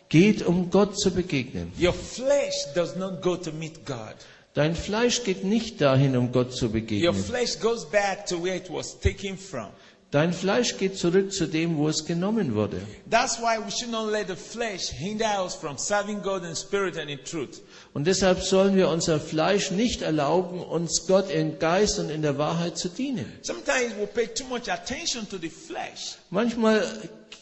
geht, 0.09 0.43
um 0.47 0.71
Gott 0.71 0.99
zu 0.99 1.11
begegnen. 1.11 1.73
Your 1.81 1.93
flesh 1.93 2.55
does 2.75 2.95
not 2.97 3.21
go 3.21 3.37
to 3.37 3.51
meet 3.53 3.85
God. 3.85 4.15
Dein 4.55 4.75
Fleisch 4.75 5.23
geht 5.25 5.45
nicht 5.45 5.81
dahin, 5.81 6.17
um 6.17 6.33
Gott 6.33 6.53
zu 6.53 6.67
Your 6.67 6.73
begegnen. 6.73 7.15
flesh 7.15 7.59
goes 7.59 7.85
back 7.91 8.27
to 8.27 8.43
where 8.43 8.57
it 8.57 8.69
was 8.71 8.99
taken 8.99 9.37
from. 9.37 9.69
Dein 10.13 10.33
Fleisch 10.33 10.77
geht 10.77 10.97
zurück 10.99 11.33
zu 11.33 11.47
dem, 11.47 11.77
wo 11.77 11.89
es 11.89 12.05
genommen 12.05 12.55
wurde. 12.57 12.81
That's 13.09 13.39
why 13.39 13.59
we 13.65 13.71
should 13.71 13.93
not 13.93 14.11
let 14.11 14.27
the 14.27 14.35
flesh 14.35 14.91
hinder 14.91 15.45
us 15.45 15.55
from 15.55 15.79
serving 15.79 16.21
God 16.23 16.45
in 16.45 16.57
spirit 16.57 16.97
and 16.97 17.09
in 17.09 17.19
truth. 17.25 17.61
Und 17.93 18.07
deshalb 18.07 18.41
sollen 18.43 18.77
wir 18.77 18.89
unser 18.89 19.19
Fleisch 19.19 19.73
nicht 19.73 20.03
erlauben, 20.03 20.61
uns 20.63 21.07
Gott 21.09 21.29
in 21.29 21.59
Geist 21.59 21.99
und 21.99 22.09
in 22.09 22.23
der 22.23 22.39
Wahrheit 22.39 22.79
zu 22.79 22.89
dienen. 22.89 23.31
Sometimes 23.43 23.97
we 23.99 24.07
pay 24.07 24.29
too 24.29 24.45
much 24.45 24.71
attention 24.71 25.29
to 25.29 25.39
the 25.39 25.49
flesh 25.51 26.17
Manchmal 26.31 26.87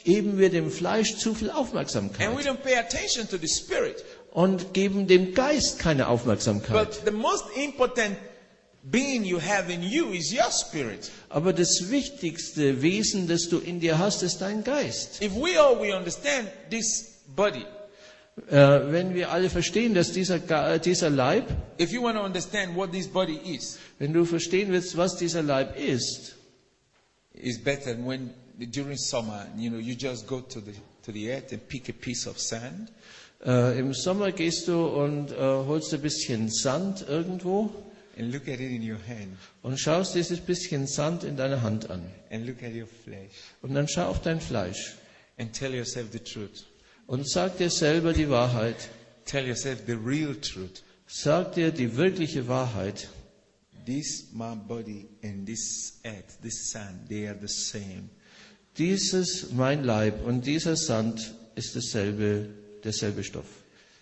geben 0.04 0.38
wir 0.38 0.48
dem 0.48 0.70
Fleisch 0.70 1.18
zu 1.18 1.34
viel 1.34 1.50
and 1.50 1.56
we 1.58 1.60
Aufmerksamkeit 1.60 2.28
don't 2.30 2.62
pay 2.62 2.76
attention 2.76 3.28
to 3.28 3.36
the 3.36 3.48
spirit. 3.48 4.02
und 4.32 4.72
geben 4.72 5.06
dem 5.06 5.34
Geist 5.34 5.78
keine 5.78 6.08
Aufmerksamkeit. 6.08 6.72
But 6.72 7.00
the 7.04 7.10
most 7.10 7.44
important 7.62 8.16
being 8.90 9.24
you 9.24 9.38
have 9.40 9.70
in 9.70 9.82
you 9.82 10.12
is 10.12 10.32
your 10.32 10.50
spirit. 10.50 11.10
Aber 11.28 11.52
das 11.52 11.90
wichtigste 11.90 12.80
Wesen, 12.80 13.28
das 13.28 13.48
du 13.50 13.58
in 13.58 13.80
dir 13.80 13.98
hast, 13.98 14.22
ist 14.22 14.38
dein 14.38 14.64
Geist. 14.64 15.20
If 15.22 15.34
we 15.34 15.60
all 15.60 15.78
we 15.78 15.94
understand 15.94 16.48
this 16.70 17.16
body, 17.36 17.66
Äh, 18.50 18.92
wenn 18.92 19.14
wir 19.14 19.30
alle 19.30 19.50
verstehen, 19.50 19.94
dass 19.94 20.12
dieser, 20.12 20.38
dieser 20.78 21.10
Leib, 21.10 21.48
if 21.80 21.90
you 21.92 22.02
want 22.02 22.16
to 22.16 22.24
understand 22.24 22.76
what 22.76 22.92
this 22.92 23.08
body 23.08 23.38
is, 23.44 23.78
wenn 23.98 24.12
du 24.12 24.24
verstehen 24.24 24.70
willst, 24.70 24.96
was 24.96 25.16
dieser 25.16 25.42
Leib 25.42 25.76
ist, 25.78 26.36
is 27.34 27.58
better 27.62 27.96
when 28.04 28.30
during 28.58 28.96
summer, 28.96 29.46
you 29.56 29.70
know, 29.70 29.78
you 29.78 29.94
just 29.94 30.26
go 30.26 30.40
to 30.40 30.60
the 30.60 30.72
to 31.02 31.12
the 31.12 31.30
earth 31.32 31.52
and 31.52 31.66
pick 31.68 31.88
a 31.88 31.92
piece 31.92 32.26
of 32.26 32.38
sand 32.38 32.90
äh, 33.44 33.78
im 33.78 33.94
Sommer 33.94 34.32
gehst 34.32 34.68
du 34.68 34.84
und 34.86 35.30
äh, 35.32 35.36
holst 35.36 35.94
ein 35.94 36.02
bisschen 36.02 36.48
Sand 36.50 37.06
irgendwo 37.08 37.70
and 38.18 38.32
look 38.32 38.42
at 38.42 38.60
it 38.60 38.70
in 38.70 38.82
your 38.82 38.98
hand 38.98 39.36
und 39.62 39.78
schaust 39.78 40.14
dieses 40.14 40.40
bisschen 40.40 40.86
Sand 40.86 41.24
in 41.24 41.36
deiner 41.36 41.62
Hand 41.62 41.88
an. 41.90 42.02
and 42.30 42.46
look 42.46 42.62
at 42.62 42.74
your 42.74 42.88
flesh 43.04 43.32
Und 43.62 43.74
dann 43.74 43.88
schau 43.88 44.06
auf 44.06 44.20
dein 44.22 44.40
Fleisch 44.40 44.96
and 45.38 45.52
tell 45.52 45.74
yourself 45.74 46.08
the 46.12 46.18
truth. 46.18 46.66
Und 47.08 47.28
sag 47.28 47.56
dir 47.56 47.70
selber 47.70 48.12
die 48.12 48.28
Wahrheit. 48.28 48.76
Tell 49.24 49.46
yourself 49.46 49.80
the 49.86 49.94
real 49.94 50.34
truth. 50.36 50.84
Sag 51.06 51.54
dir 51.54 51.72
die 51.72 51.96
wirkliche 51.96 52.46
Wahrheit. 52.46 53.08
This 53.86 54.26
my 54.32 54.54
body 54.54 55.08
and 55.22 55.46
this 55.46 55.98
earth, 56.04 56.38
this 56.42 56.70
sand, 56.70 57.08
they 57.08 57.26
are 57.26 57.36
the 57.40 57.48
same. 57.48 58.10
Dieses 58.76 59.50
mein 59.52 59.84
Leib 59.84 60.24
und 60.24 60.46
dieser 60.46 60.76
Sand 60.76 61.34
ist 61.54 61.74
dasselbe, 61.74 62.50
derselbe 62.84 63.24
Stoff. 63.24 63.46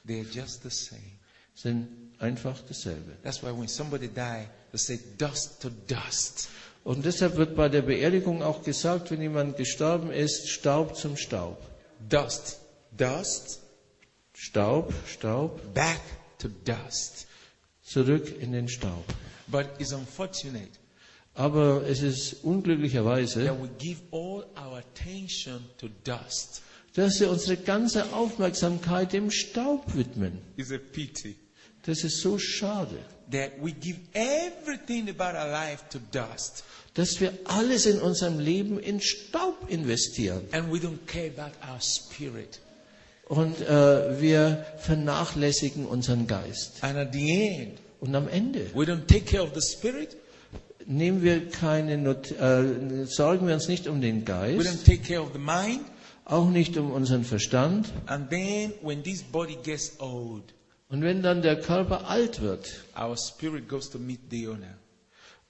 They 0.04 0.20
are 0.20 0.26
just 0.28 0.64
the 0.64 0.70
same. 0.70 1.18
Sind 1.54 1.86
einfach 2.18 2.60
dasselbe. 2.68 3.12
That's 3.22 3.42
why 3.42 3.52
when 3.56 3.68
somebody 3.68 4.08
die, 4.08 4.48
they 4.72 4.78
say 4.78 4.98
dust 5.16 5.62
to 5.62 5.70
dust. 5.70 6.48
Und 6.82 7.04
deshalb 7.04 7.36
wird 7.36 7.54
bei 7.54 7.68
der 7.68 7.82
Beerdigung 7.82 8.42
auch 8.42 8.62
gesagt, 8.64 9.12
wenn 9.12 9.22
jemand 9.22 9.56
gestorben 9.56 10.10
ist, 10.10 10.48
Staub 10.48 10.96
zum 10.96 11.16
Staub. 11.16 11.62
Dust, 12.08 12.60
dust, 12.96 13.60
Staub, 14.34 14.92
Staub, 15.06 15.60
back 15.74 16.00
to 16.38 16.48
dust. 16.64 17.26
zurück 17.82 18.40
in 18.40 18.52
den 18.52 18.68
Staub. 18.68 19.04
But 19.48 19.66
it's 19.78 19.92
unfortunate 19.92 20.70
Aber 21.34 21.82
es 21.86 22.00
ist 22.02 22.42
unglücklicherweise, 22.44 23.44
that 23.44 23.60
we 23.62 23.68
give 23.78 24.00
all 24.10 24.44
our 24.56 24.78
attention 24.78 25.64
to 25.78 25.88
dust. 26.04 26.62
dass 26.94 27.20
wir 27.20 27.30
unsere 27.30 27.56
ganze 27.58 28.10
Aufmerksamkeit 28.14 29.12
dem 29.12 29.30
Staub 29.30 29.94
widmen. 29.94 30.38
It's 30.56 30.72
a 30.72 30.78
pity 30.78 31.36
Das 31.84 32.02
ist 32.02 32.20
so 32.20 32.36
schade, 32.38 32.98
that 33.30 33.52
we 33.62 33.70
give 33.72 33.98
everything 34.14 35.08
about 35.08 35.36
our 35.38 35.46
life 35.50 35.84
to 35.90 35.98
dust 36.10 36.64
dass 36.94 37.20
wir 37.20 37.32
alles 37.44 37.84
in 37.84 38.00
unserem 38.00 38.38
Leben 38.38 38.78
in 38.80 39.00
Staub 39.00 39.68
investieren. 39.68 40.42
and 40.52 40.72
we 40.72 40.78
don't 40.78 41.06
care 41.06 41.30
about 41.30 41.52
our 41.70 41.78
spirit. 41.80 42.58
Und 43.26 43.60
äh, 43.60 44.20
wir 44.20 44.64
vernachlässigen 44.78 45.84
unseren 45.86 46.26
Geist. 46.26 46.82
And 46.82 46.96
at 46.96 47.12
the 47.12 47.30
end, 47.48 47.78
Und 48.00 48.14
am 48.14 48.28
Ende 48.28 48.70
we 48.74 48.84
don't 48.84 49.06
take 49.06 49.22
care 49.24 49.42
of 49.42 49.50
the 49.54 49.60
spirit, 49.62 50.16
nehmen 50.86 51.22
wir 51.22 51.48
keine 51.50 51.98
Not 51.98 52.30
äh, 52.30 53.04
sorgen 53.06 53.46
wir 53.48 53.54
uns 53.54 53.66
nicht 53.68 53.88
um 53.88 54.00
den 54.00 54.20
we 54.20 54.24
Geist, 54.24 54.68
don't 54.68 54.84
take 54.84 54.98
care 55.02 55.20
of 55.22 55.30
the 55.32 55.38
mind, 55.40 55.80
auch 56.24 56.48
nicht 56.48 56.76
um 56.76 56.92
unseren 56.92 57.24
Verstand. 57.24 57.92
and 58.06 58.30
then 58.30 58.72
when 58.82 59.02
this 59.02 59.22
body 59.22 59.56
gets 59.62 59.98
old, 59.98 60.44
Und 60.88 61.02
wenn 61.02 61.20
dann 61.22 61.42
der 61.42 61.60
Körper 61.60 62.08
alt 62.08 62.40
wird 62.42 62.84
our 62.96 63.16
spirit 63.16 63.68
goes 63.68 63.90
to 63.90 63.98
meet 63.98 64.20
the 64.30 64.46
owner. 64.46 64.76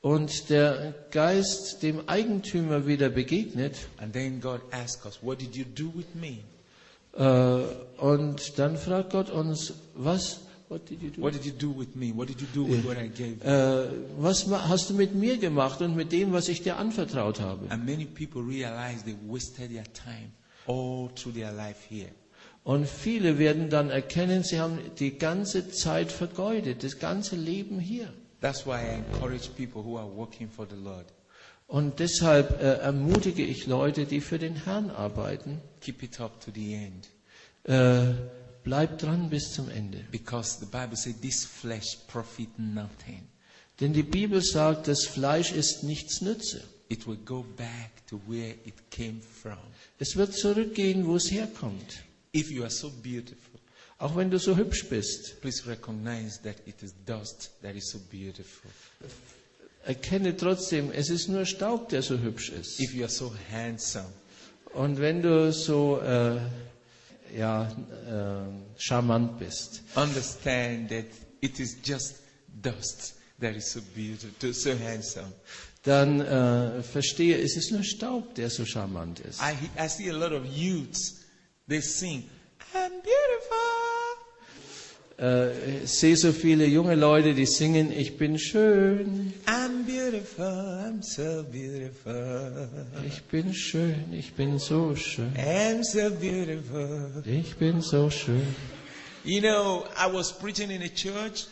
und 0.00 0.48
der 0.48 0.94
Geist 1.10 1.82
dem 1.82 2.08
Eigentümer 2.08 2.86
wieder 2.86 3.10
begegnet, 3.10 3.76
And 3.98 4.14
then 4.14 4.40
God 4.40 4.62
asks 4.70 5.04
us, 5.04 5.18
What 5.20 5.42
did 5.42 5.54
you 5.54 5.64
do 5.64 5.92
with 5.94 6.06
me? 6.14 6.38
Äh, 7.18 8.02
und 8.02 8.58
dann 8.58 8.76
fragt 8.76 9.10
Gott 9.10 9.30
uns, 9.30 9.74
was, 9.94 10.40
what 10.68 10.88
did 10.88 11.02
you 11.02 11.10
do? 11.10 11.22
What 11.22 11.34
did 11.34 11.44
you 11.44 11.52
do 11.52 11.78
with 11.78 11.94
me? 11.94 12.12
What 12.14 12.28
did 12.28 12.40
you 12.40 12.46
do 12.54 12.68
with 12.68 12.84
what 12.84 12.96
I 12.98 13.08
gave 13.08 13.38
you? 13.42 13.50
Äh, 13.50 13.88
was 14.18 14.46
hast 14.50 14.90
du 14.90 14.94
mit 14.94 15.14
mir 15.14 15.38
gemacht 15.38 15.80
und 15.80 15.96
mit 15.96 16.12
dem, 16.12 16.32
was 16.32 16.48
ich 16.48 16.62
dir 16.62 16.76
anvertraut 16.76 17.40
habe? 17.40 17.70
And 17.70 17.86
many 17.86 18.04
people 18.04 18.42
realize 18.42 19.04
they 19.04 19.16
wasted 19.26 19.70
their 19.70 19.84
time 19.92 20.32
all 20.66 21.08
through 21.14 21.34
their 21.34 21.52
life 21.52 21.80
here. 21.88 22.10
Und 22.64 22.88
viele 22.88 23.38
werden 23.38 23.70
dann 23.70 23.90
erkennen, 23.90 24.42
sie 24.42 24.58
haben 24.58 24.80
die 24.98 25.18
ganze 25.18 25.70
Zeit 25.70 26.10
vergeudet, 26.10 26.82
das 26.82 26.98
ganze 26.98 27.36
Leben 27.36 27.78
hier. 27.78 28.12
That's 28.40 28.66
why 28.66 28.74
I 28.74 28.96
encourage 28.96 29.48
people 29.56 29.84
who 29.84 29.96
are 29.96 30.08
working 30.16 30.48
for 30.50 30.66
the 30.68 30.76
Lord. 30.76 31.06
Und 31.66 31.98
deshalb 31.98 32.60
äh, 32.62 32.74
ermutige 32.78 33.44
ich 33.44 33.66
Leute, 33.66 34.06
die 34.06 34.20
für 34.20 34.38
den 34.38 34.54
Herrn 34.64 34.90
arbeiten, 34.90 35.60
Keep 35.80 36.02
it 36.04 36.20
up 36.20 36.40
to 36.44 36.50
the 36.54 36.74
end. 36.74 37.08
äh, 37.64 38.14
bleibt 38.62 39.02
dran 39.02 39.30
bis 39.30 39.52
zum 39.52 39.68
Ende. 39.70 40.04
Because 40.12 40.58
the 40.60 40.66
Bible 40.66 40.96
says 40.96 41.14
this 41.20 41.44
flesh 41.44 41.98
profit 42.06 42.56
nothing. 42.58 43.26
Denn 43.80 43.92
die 43.92 44.02
Bibel 44.04 44.42
sagt, 44.42 44.88
das 44.88 45.04
Fleisch 45.04 45.52
ist 45.52 45.82
nichts 45.82 46.20
Nütze. 46.20 46.62
It 46.88 47.06
will 47.06 47.16
go 47.24 47.42
back 47.56 48.06
to 48.08 48.20
where 48.28 48.54
it 48.64 48.74
came 48.90 49.20
from. 49.20 49.58
Es 49.98 50.14
wird 50.16 50.34
zurückgehen, 50.34 51.04
wo 51.06 51.16
es 51.16 51.30
herkommt. 51.32 52.04
If 52.34 52.48
you 52.50 52.62
are 52.62 52.70
so 52.70 52.90
beautiful, 53.02 53.60
Auch 53.98 54.14
wenn 54.14 54.30
du 54.30 54.38
so 54.38 54.56
hübsch 54.56 54.88
bist. 54.88 55.40
please 55.40 55.66
recognize 55.66 56.40
that 56.42 56.56
it 56.66 56.80
is 56.82 56.94
dust 57.06 57.50
that 57.62 57.74
is 57.74 57.90
so 57.90 57.98
beautiful. 58.10 58.70
Erkenne 59.86 60.36
trotzdem, 60.36 60.90
es 60.92 61.10
ist 61.10 61.28
nur 61.28 61.44
Staub, 61.46 61.88
der 61.88 62.02
so 62.02 62.18
hübsch 62.18 62.50
ist. 62.50 62.80
If 62.80 62.94
you 62.94 63.02
are 63.02 63.10
so 63.10 63.32
handsome, 63.52 64.08
Und 64.74 65.00
wenn 65.00 65.22
du 65.22 65.52
so 65.52 66.00
äh, 66.02 66.36
ja, 67.36 67.62
äh, 68.06 68.78
charmant 68.78 69.38
bist, 69.38 69.82
understand 69.94 70.90
that 70.90 71.06
it 71.40 71.58
is 71.58 71.76
just 71.82 72.16
dust 72.62 73.14
that 73.40 73.56
is 73.56 73.70
so 73.72 73.80
beautiful, 73.94 74.52
so 74.52 74.70
handsome. 74.78 75.32
dann 75.82 76.20
äh, 76.20 76.82
verstehe, 76.82 77.38
es 77.40 77.56
ist 77.56 77.70
nur 77.72 77.84
Staub, 77.84 78.34
der 78.34 78.50
so 78.50 78.64
charmant 78.66 79.20
ist. 79.20 79.40
I, 79.40 79.54
I 79.82 79.88
see 79.88 80.10
a 80.10 80.14
lot 80.14 80.32
of 80.32 80.44
youths, 80.44 81.22
they 81.68 81.80
sing, 81.80 82.24
I'm 82.74 82.90
beautiful. 82.90 83.95
Äh, 85.18 85.84
ich 85.84 85.90
sehe 85.90 86.16
so 86.16 86.30
viele 86.32 86.66
junge 86.66 86.94
Leute, 86.94 87.32
die 87.32 87.46
singen, 87.46 87.90
ich 87.90 88.18
bin 88.18 88.38
schön, 88.38 89.32
I'm 89.46 89.84
beautiful, 89.86 90.44
I'm 90.44 91.02
so 91.02 91.42
beautiful. 91.50 92.68
ich 93.06 93.22
bin 93.22 93.54
schön, 93.54 94.12
ich 94.12 94.34
bin 94.34 94.58
so 94.58 94.94
schön, 94.94 95.32
I'm 95.36 95.82
so 95.82 96.10
beautiful. 96.10 97.22
ich 97.24 97.56
bin 97.56 97.80
so 97.80 98.10
schön. 98.10 98.42
You 99.24 99.40
know, 99.40 99.86
I 99.96 100.12
was 100.12 100.32
preaching 100.32 100.70
in 100.70 100.82
a 100.82 100.88
church 100.88 101.46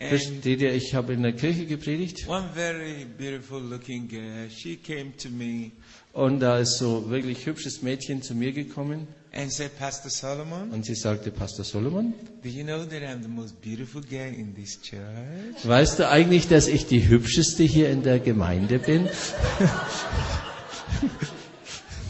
Versteht 0.00 0.60
ihr, 0.60 0.74
ich 0.74 0.94
habe 0.94 1.12
in 1.12 1.22
der 1.22 1.32
Kirche 1.32 1.66
gepredigt 1.66 2.26
one 2.26 2.48
very 2.54 3.04
beautiful 3.04 3.60
looking 3.60 4.08
girl, 4.08 4.50
she 4.50 4.76
came 4.76 5.16
to 5.16 5.28
me 5.28 5.70
und 6.12 6.40
da 6.40 6.58
ist 6.58 6.78
so 6.78 7.08
wirklich 7.08 7.46
hübsches 7.46 7.82
Mädchen 7.82 8.20
zu 8.20 8.34
mir 8.34 8.50
gekommen 8.52 9.06
and 9.36 9.50
said, 9.52 9.76
Pastor 9.78 10.10
Solomon, 10.10 10.70
und 10.70 10.84
sie 10.86 10.94
sagte, 10.94 11.30
Pastor 11.32 11.64
Solomon, 11.64 12.14
do 12.42 12.48
you 12.48 12.62
know 12.64 12.84
that 12.84 13.02
I'm 13.02 13.20
the 13.22 13.28
most 13.28 13.60
beautiful 13.60 14.00
girl 14.00 14.32
in 14.32 14.54
this 14.54 14.80
church? 14.80 15.64
weißt 15.64 15.98
du 15.98 16.08
eigentlich, 16.08 16.46
dass 16.48 16.68
ich 16.68 16.86
die 16.86 17.08
hübscheste 17.08 17.64
hier 17.64 17.90
in 17.90 18.02
der 18.02 18.20
Gemeinde 18.20 18.78
bin? 18.78 19.08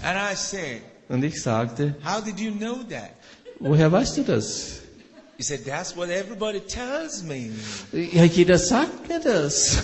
And 0.03 0.19
I 0.19 0.35
said, 0.37 0.83
Und 1.09 1.23
ich 1.25 1.41
sagte, 1.43 1.95
how 2.05 2.21
did 2.23 2.39
you 2.39 2.51
know 2.51 2.83
that? 2.91 3.11
woher 3.59 3.91
weißt 3.91 4.19
du 4.19 4.23
das? 4.25 4.81
He 5.37 5.43
said, 5.43 5.65
that's 5.65 5.97
what 5.97 6.11
everybody 6.11 6.61
tells 6.61 7.23
me. 7.23 7.51
Ja, 7.93 8.25
jeder 8.25 8.59
sagt 8.59 9.09
mir 9.09 9.19
das. 9.21 9.83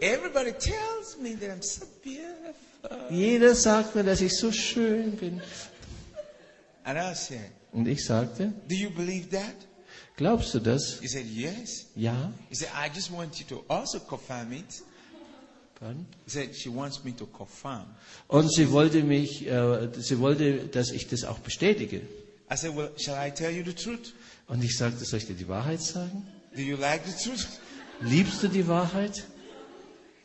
Everybody 0.00 0.52
tells 0.52 1.16
me 1.20 1.34
that 1.40 1.50
I'm 1.50 1.62
so 1.62 1.86
beautiful. 2.02 3.10
jeder 3.10 3.54
sagt 3.54 3.94
mir, 3.94 4.04
dass 4.04 4.20
ich 4.20 4.36
so 4.36 4.52
schön 4.52 5.12
bin. 5.12 5.40
And 6.84 6.98
I 6.98 7.14
said, 7.14 7.50
Und 7.72 7.88
ich 7.88 8.04
sagte, 8.04 8.52
do 8.68 8.74
you 8.74 8.90
believe 8.90 9.30
that? 9.30 9.54
glaubst 10.16 10.54
du 10.54 10.60
das? 10.60 11.00
He 11.00 11.08
said, 11.08 11.26
yes. 11.26 11.86
Ja. 11.96 12.32
He 12.48 12.54
said, 12.54 12.68
I 12.74 12.88
just 12.94 13.10
want 13.10 13.38
you 13.38 13.46
to 13.46 13.64
also 13.68 13.98
confirm 14.00 14.52
it. 14.52 14.82
Pardon? 15.80 16.06
He 16.24 16.30
said, 16.30 16.54
she 16.54 16.68
wants 16.68 17.02
me 17.02 17.12
to 17.16 17.26
confirm. 17.26 17.86
Und 18.28 18.52
sie 18.52 18.70
wollte 18.70 19.02
mich, 19.02 19.46
äh, 19.46 19.88
sie 19.98 20.18
wollte, 20.20 20.66
dass 20.68 20.90
ich 20.90 21.08
das 21.08 21.24
auch 21.24 21.38
bestätige. 21.38 22.02
I 22.50 22.56
said, 22.56 22.76
well, 22.76 22.90
shall 22.96 23.16
I 23.16 23.30
tell 23.30 23.50
you 23.50 23.64
the 23.64 23.72
truth? 23.74 24.12
Und 24.46 24.62
ich 24.62 24.76
sagte, 24.76 25.04
soll 25.04 25.18
ich 25.18 25.26
dir 25.26 25.34
die 25.34 25.48
Wahrheit 25.48 25.80
sagen? 25.82 26.26
Do 26.54 26.60
you 26.60 26.76
like 26.76 27.02
the 27.06 27.28
truth? 27.30 27.46
Liebst 28.00 28.42
du 28.42 28.48
die 28.48 28.66
Wahrheit? 28.68 29.24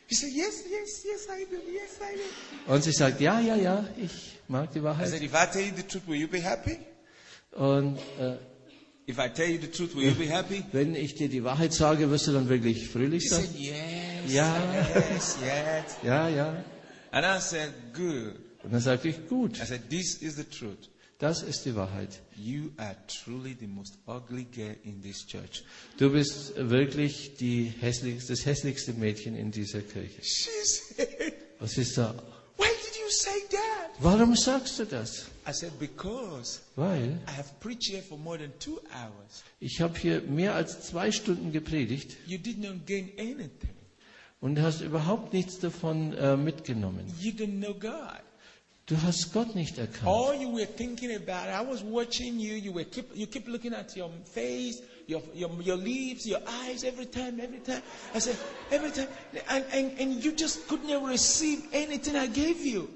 He 0.06 0.14
said, 0.14 0.30
yes, 0.32 0.64
yes, 0.70 1.04
yes, 1.04 1.26
I 1.28 1.44
do. 1.50 1.56
Yes, 1.72 1.98
I 2.00 2.16
do. 2.16 2.72
Und 2.72 2.84
sie 2.84 2.92
sagt, 2.92 3.20
ja, 3.20 3.40
ja, 3.40 3.56
ja, 3.56 3.88
ich 3.96 4.39
mag 4.50 4.72
die 4.72 4.80
I 4.80 4.82
Wahrheit. 4.82 5.08
said, 5.08 5.22
if 5.22 5.32
I 5.34 5.46
tell 5.50 5.62
you 5.62 5.72
the 5.76 5.82
truth, 5.82 6.06
will 6.06 6.16
you 6.20 6.28
be 6.28 6.42
happy? 6.42 6.78
Und 7.52 7.98
äh, 8.18 8.36
If 9.08 9.18
I 9.18 9.28
tell 9.28 9.50
you 9.50 9.58
the 9.60 9.66
truth, 9.70 9.94
will 9.96 10.04
you 10.08 10.14
be 10.14 10.28
happy? 10.30 10.62
wenn 10.72 10.94
ich 10.94 11.14
dir 11.16 11.28
die 11.28 11.42
Wahrheit 11.42 11.72
sage, 11.72 12.10
wirst 12.10 12.26
du 12.28 12.32
dann 12.32 12.48
wirklich 12.48 12.86
fröhlich 12.88 13.24
He 13.24 13.28
sein? 13.28 13.42
said, 13.44 13.56
yes, 13.56 14.32
Yeah. 14.32 14.84
yes, 15.10 15.36
yes. 15.42 15.96
Ja, 16.04 16.28
ja. 16.28 16.64
And 17.10 17.26
I 17.26 17.40
said, 17.40 17.72
good. 17.92 18.34
Und 18.62 18.72
dann 18.72 18.80
sagte 18.80 19.08
ich, 19.08 19.26
gut, 19.28 19.58
I 19.60 19.64
said, 19.64 19.88
this 19.90 20.14
is 20.16 20.36
the 20.36 20.44
truth. 20.44 20.90
das 21.18 21.42
ist 21.42 21.64
die 21.64 21.74
Wahrheit. 21.74 22.20
You 22.36 22.70
are 22.76 22.94
truly 23.08 23.56
the 23.58 23.66
most 23.66 23.98
ugly 24.06 24.44
girl 24.44 24.76
in 24.84 25.02
this 25.02 25.26
church. 25.26 25.64
Du 25.98 26.10
bist 26.12 26.52
wirklich 26.56 27.34
die 27.36 27.64
hässlichste, 27.80 28.32
das 28.34 28.46
hässlichste 28.46 28.92
Mädchen 28.92 29.34
in 29.34 29.50
dieser 29.50 29.80
Kirche. 29.80 30.20
Was 31.58 31.76
ist 31.78 31.98
da? 31.98 32.14
Why 32.60 32.68
did 32.84 32.96
you 32.96 33.10
say 33.10 33.40
that? 33.50 33.90
Warum 34.00 34.36
sagst 34.36 34.78
du 34.78 34.84
das? 34.84 35.26
I 35.46 35.52
said, 35.52 35.72
because 35.78 36.60
Weil 36.76 37.18
I 37.26 37.30
have 37.32 37.48
preached 37.60 37.90
here 37.90 38.02
for 38.02 38.18
more 38.18 38.38
than 38.38 38.52
two 38.58 38.78
hours. 38.92 39.42
ich 39.60 39.80
habe 39.80 39.98
hier 39.98 40.20
mehr 40.22 40.54
als 40.54 40.82
zwei 40.86 41.10
Stunden 41.10 41.50
gepredigt 41.52 42.16
You 42.26 42.38
did 42.38 42.58
not 42.58 42.86
gain 42.86 43.10
anything. 43.18 43.74
und 44.40 44.54
du 44.56 44.62
hast 44.62 44.80
überhaupt 44.80 45.32
nichts 45.32 45.58
davon 45.58 46.12
äh, 46.14 46.36
mitgenommen. 46.36 47.04
You 47.20 47.32
didn't 47.32 47.58
know 47.60 47.74
God. 47.74 48.20
Du 48.86 49.00
hast 49.02 49.32
Gott 49.32 49.54
nicht 49.54 49.78
erkannt. 49.78 50.06
All 50.08 50.34
you 50.34 50.52
were 50.52 50.66
thinking 50.66 51.14
about, 51.14 51.48
I 51.48 51.64
was 51.64 51.82
watching 51.84 52.38
you, 52.40 52.54
you 52.56 52.72
were 52.74 52.84
keep, 52.84 53.14
you 53.14 53.26
keep 53.26 53.46
looking 53.46 53.72
at 53.72 53.96
your 53.96 54.10
face, 54.24 54.82
your, 55.10 55.22
your, 55.34 55.50
your 55.62 55.76
lips, 55.76 56.26
your 56.26 56.40
eyes, 56.64 56.84
every 56.84 57.06
time, 57.06 57.40
every 57.40 57.58
time. 57.58 57.82
I 58.14 58.20
said, 58.20 58.36
every 58.70 58.90
time. 58.90 59.08
And, 59.48 59.64
and, 59.72 59.98
and 59.98 60.24
you 60.24 60.32
just 60.32 60.68
couldn't 60.68 61.04
receive 61.04 61.62
anything 61.72 62.16
I 62.16 62.28
gave 62.28 62.64
you. 62.64 62.88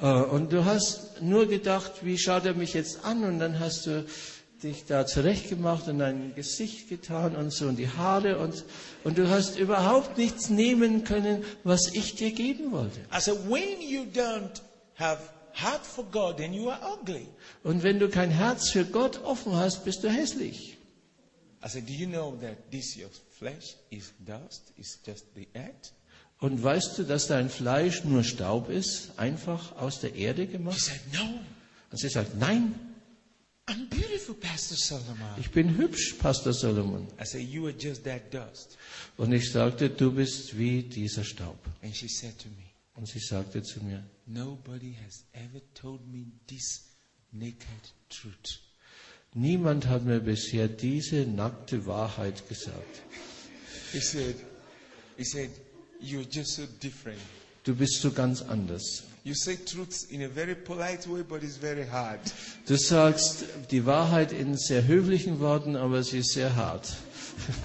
Äh, 0.00 0.06
Und 0.06 0.52
du 0.52 0.64
hast 0.64 1.22
nur 1.22 1.46
gedacht, 1.46 2.04
wie 2.04 2.18
schaut 2.18 2.44
er 2.44 2.54
mich 2.54 2.74
jetzt 2.74 3.04
an? 3.04 3.24
Und 3.24 3.38
dann 3.38 3.60
hast 3.60 3.86
du 3.86 4.04
dich 4.62 4.84
da 4.86 5.06
zurechtgemacht 5.06 5.88
und 5.88 5.98
dein 5.98 6.34
Gesicht 6.34 6.88
getan 6.88 7.36
und 7.36 7.52
so 7.52 7.66
und 7.66 7.76
die 7.76 7.88
Haare 7.88 8.38
und, 8.38 8.64
und 9.04 9.18
du 9.18 9.28
hast 9.28 9.58
überhaupt 9.58 10.18
nichts 10.18 10.50
nehmen 10.50 11.04
können, 11.04 11.44
was 11.64 11.92
ich 11.92 12.14
dir 12.14 12.32
geben 12.32 12.70
wollte. 12.72 13.00
I 13.12 13.20
said, 13.20 13.38
when 13.48 13.80
you 13.80 14.02
don't 14.02 14.60
have 14.94 15.18
heart 15.52 15.84
for 15.84 16.04
God, 16.04 16.36
then 16.36 16.52
you 16.52 16.70
are 16.70 16.80
ugly. 17.00 17.26
Und 17.64 17.82
wenn 17.82 17.98
du 17.98 18.08
kein 18.08 18.30
Herz 18.30 18.70
für 18.70 18.84
Gott 18.84 19.22
offen 19.24 19.54
hast, 19.56 19.84
bist 19.84 20.04
du 20.04 20.08
hässlich. 20.08 20.71
I 21.64 21.68
said, 21.68 21.86
do 21.86 21.92
you 21.92 22.06
know 22.06 22.36
that 22.40 22.70
this 22.72 22.96
your 22.96 23.08
flesh 23.38 23.76
is 23.90 24.12
dust? 24.18 24.72
It's 24.76 24.98
just 25.06 25.24
the 25.34 25.46
earth? 25.54 25.92
Und 26.40 26.60
weißt 26.62 26.98
du, 26.98 27.04
dass 27.04 27.28
dein 27.28 27.48
Fleisch 27.48 28.02
nur 28.04 28.24
Staub 28.24 28.68
ist, 28.68 29.16
einfach 29.16 29.76
aus 29.76 30.00
der 30.00 30.14
Erde 30.16 30.42
He 30.42 30.48
gemacht? 30.48 30.80
said, 30.80 31.00
no, 31.12 31.20
Und 31.92 31.98
sie 31.98 32.08
sagt, 32.08 32.34
nein, 32.36 32.74
I'm 33.68 33.88
beautiful, 33.88 34.34
Pastor 34.34 34.76
Solomon. 34.76 35.38
ich 35.38 35.50
bin 35.52 35.76
hübsch, 35.76 36.14
Pastor 36.18 36.52
Solomon. 36.52 37.06
I 37.20 37.24
said, 37.24 37.42
you 37.48 37.66
are 37.66 37.74
just 37.78 38.02
that 38.04 38.34
dust. 38.34 38.76
Und 39.16 39.32
ich 39.32 39.52
sagte, 39.52 39.88
du 39.88 40.10
bist 40.10 40.58
wie 40.58 40.82
dieser 40.82 41.22
Staub. 41.22 41.58
And 41.82 41.94
she 41.96 42.08
said 42.08 42.36
to 42.40 42.48
me, 42.48 42.64
Und 42.94 43.06
sie 43.06 43.20
sagte 43.20 43.62
zu 43.62 43.80
mir, 43.84 44.02
Nobody 44.26 44.96
has 45.06 45.24
ever 45.32 45.60
told 45.74 46.04
me 46.08 46.26
this 46.48 46.88
naked 47.30 47.66
truth. 48.08 48.58
Niemand 49.34 49.88
hat 49.88 50.04
mir 50.04 50.20
bisher 50.20 50.68
diese 50.68 51.26
nackte 51.26 51.86
Wahrheit 51.86 52.48
gesagt. 52.48 53.02
He 53.92 54.00
said, 54.00 54.36
he 55.16 55.24
said, 55.24 55.50
you're 56.00 56.26
just 56.28 56.54
so 56.56 56.62
different. 56.82 57.18
Du 57.64 57.74
bist 57.74 58.00
so 58.00 58.10
ganz 58.10 58.42
anders. 58.42 59.04
You 59.24 59.34
say 59.34 59.56
truths 59.56 60.04
in 60.10 60.22
a 60.22 60.28
very 60.28 60.56
polite 60.56 61.06
way, 61.08 61.22
but 61.22 61.44
it's 61.44 61.56
very 61.56 61.86
hard. 61.86 62.18
Du 62.66 62.76
sagst 62.76 63.44
die 63.70 63.86
Wahrheit 63.86 64.32
in 64.32 64.56
sehr 64.56 64.84
höflichen 64.86 65.38
Worten, 65.38 65.76
aber 65.76 66.02
sie 66.02 66.18
ist 66.18 66.32
sehr 66.32 66.56
hart. 66.56 66.92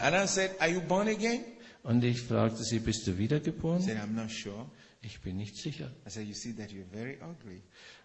And 0.02 0.16
I 0.16 0.28
said, 0.28 0.52
are 0.60 0.70
you 0.70 0.82
born 0.82 1.08
again? 1.08 1.44
Und 1.84 2.04
ich 2.04 2.22
fragte 2.22 2.64
sie, 2.64 2.80
bist 2.80 3.08
du 3.08 3.18
wiedergeboren? 3.18 3.82
said, 3.82 3.98
I'm 3.98 4.14
not 4.14 4.30
sure. 4.30 4.70
Ich 5.02 5.22
bin 5.22 5.38
nicht 5.38 5.56
sicher. 5.56 5.90
I 6.06 6.10
said, 6.10 6.28
you 6.28 6.34
see 6.36 6.52
that 6.54 6.72
you're 6.72 6.86
very 6.92 7.18
ugly. 7.22 7.62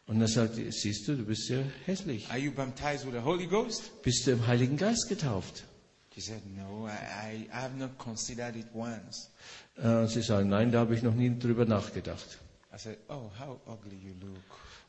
Und 0.06 0.20
er 0.20 0.28
sagte, 0.28 0.70
siehst 0.72 1.06
du, 1.08 1.16
du 1.16 1.24
bist 1.24 1.46
sehr 1.46 1.64
hässlich. 1.86 2.28
Are 2.30 2.38
you 2.38 2.50
baptized 2.52 3.06
with 3.06 3.12
the 3.14 3.20
Holy 3.24 3.46
Ghost? 3.46 4.02
Bist 4.02 4.26
du 4.26 4.32
im 4.32 4.46
Heiligen 4.46 4.76
Geist 4.76 5.08
getauft? 5.08 5.64
She 6.14 6.20
said, 6.20 6.42
no, 6.54 6.86
I, 6.86 6.90
I, 6.90 7.48
I 7.50 7.62
have 7.62 7.74
not 7.78 7.96
considered 7.98 8.54
it 8.56 8.66
once. 8.74 9.30
Äh, 9.78 9.86
Und 10.02 10.08
sie 10.08 10.20
sagen, 10.22 10.48
nein, 10.50 10.70
da 10.70 10.80
habe 10.80 10.94
ich 10.94 11.02
noch 11.02 11.14
nie 11.14 11.30
drüber 11.38 11.64
nachgedacht. 11.64 12.38
I 12.74 12.78
said, 12.78 12.98
oh, 13.08 13.30
how 13.38 13.60
ugly 13.66 13.96
you 13.96 14.12
look. 14.20 14.36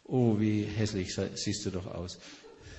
Oh, 0.06 0.38
wie 0.40 0.64
hässlich 0.64 1.16
siehst 1.36 1.66
du 1.66 1.70
doch 1.70 1.86
aus. 1.86 2.18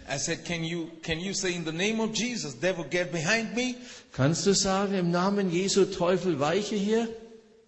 I 0.07 0.19
said, 0.19 0.45
can 0.45 0.63
you, 0.63 0.89
can 1.03 1.19
you 1.19 1.33
say 1.33 1.55
in 1.55 1.65
the 1.65 1.73
name 1.73 1.99
of 2.03 2.15
Jesus, 2.15 2.55
devil, 2.59 2.85
get 2.85 3.11
behind 3.11 3.55
me? 3.55 3.77
Kannst 4.13 4.45
du 4.45 4.53
sagen, 4.55 4.93
im 4.95 5.11
Namen 5.11 5.51
Jesu 5.51 5.87
Teufel 5.87 6.39
weiche 6.39 6.77
hier? 6.77 7.09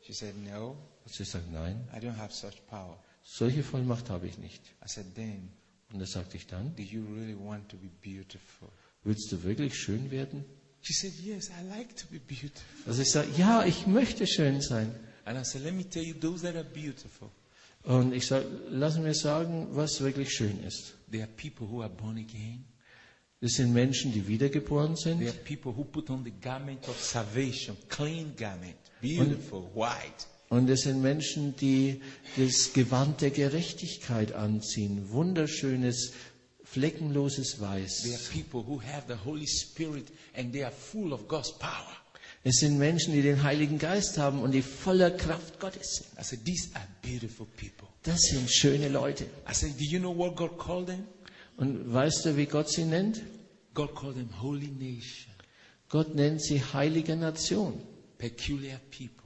She 0.03 0.13
said, 0.13 0.35
no, 0.45 0.77
Und 1.07 1.15
sie 1.15 1.25
sagt, 1.25 1.51
nein, 1.51 1.89
I 1.95 1.99
don't 1.99 2.19
have 2.19 2.35
such 2.35 2.61
power. 2.69 2.99
Solche 3.27 3.63
Vollmacht 3.63 4.09
habe 4.09 4.27
ich 4.29 4.39
nicht. 4.39 4.63
Und 5.93 5.99
da 6.01 6.07
sagte 6.07 6.37
ich 6.37 6.47
dann, 6.47 6.75
willst 9.05 9.33
du 9.33 9.43
wirklich 9.43 9.75
schön 9.75 10.11
werden? 10.11 10.45
Also 12.87 13.03
ich 13.03 13.11
sage, 13.11 13.29
ja, 13.37 13.65
ich 13.65 13.87
möchte 13.87 14.27
schön 14.27 14.61
sein. 14.61 14.95
Und 17.83 18.13
ich 18.13 18.27
sage, 18.27 18.47
lass 18.71 18.99
mir 18.99 19.15
sagen, 19.15 19.69
was 19.71 20.01
wirklich 20.01 20.33
schön 20.33 20.63
ist. 20.63 20.95
they. 21.11 22.59
Das 23.41 23.53
sind 23.53 23.73
Menschen, 23.73 24.13
die 24.13 24.27
wiedergeboren 24.27 24.97
sind. 24.97 25.19
There 25.19 25.31
are 25.31 25.39
people 25.45 25.77
who 25.77 25.85
put 25.85 26.09
on 26.09 26.25
the 26.25 26.33
garment 26.41 26.89
of 26.89 26.99
salvation, 27.03 27.77
clean 27.89 28.35
garment, 28.35 28.77
beautiful, 29.03 29.71
white. 29.75 30.27
Und 30.49 30.69
es 30.71 30.83
sind 30.83 31.03
Menschen, 31.03 31.57
die 31.57 32.01
das 32.37 32.73
Gewand 32.73 33.21
der 33.21 33.31
Gerechtigkeit 33.31 34.33
anziehen. 34.33 35.11
Wunderschönes, 35.11 36.13
fleckenloses 36.63 37.61
Weiß. 37.61 38.07
Es 42.45 42.61
sind 42.61 42.79
Menschen, 42.79 43.13
die 43.13 43.23
den 43.23 43.43
Heiligen 43.43 43.79
Geist 43.79 44.19
haben 44.19 44.41
und 44.41 44.53
die 44.53 44.63
voller 44.63 45.11
Kraft 45.11 45.59
Gottes 45.59 45.97
sind. 45.97 46.07
I 46.19 46.23
said, 46.23 46.45
these 46.45 46.69
are 46.75 46.87
beautiful 47.03 47.47
people. 47.57 47.89
Das 48.05 48.21
sind 48.21 48.49
schöne 48.49 48.89
Leute. 48.89 49.25
I 49.51 49.53
said, 49.53 49.77
do 49.81 49.85
you 49.85 49.99
know 49.99 50.17
what 50.17 50.37
God 50.37 50.57
called 50.59 50.87
them? 50.87 51.05
Und 51.57 51.93
weißt 51.93 52.27
du, 52.27 52.37
wie 52.37 52.47
Gott 52.47 52.71
sie 52.71 52.85
nennt? 52.85 53.23
God 53.77 53.95
called 53.95 54.17
them 54.17 54.31
holy 54.41 54.69
nation, 54.69 55.35
Gott 55.89 56.15
nennt 56.15 56.41
sie 56.43 56.63
heilige 56.63 57.15
Nation. 57.15 57.75
peculiar 58.19 58.81
people, 58.91 59.26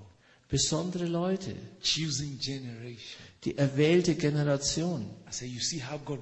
Besondere 0.50 1.06
Leute. 1.06 1.54
choosing 1.80 2.38
generation. 2.38 3.20
Die 3.44 3.56
erwählte 3.56 4.14
Generation. 4.16 5.02
I 5.28 5.32
said, 5.32 5.48
you 5.48 5.60
see 5.60 5.80
how 5.80 5.98
God 5.98 6.18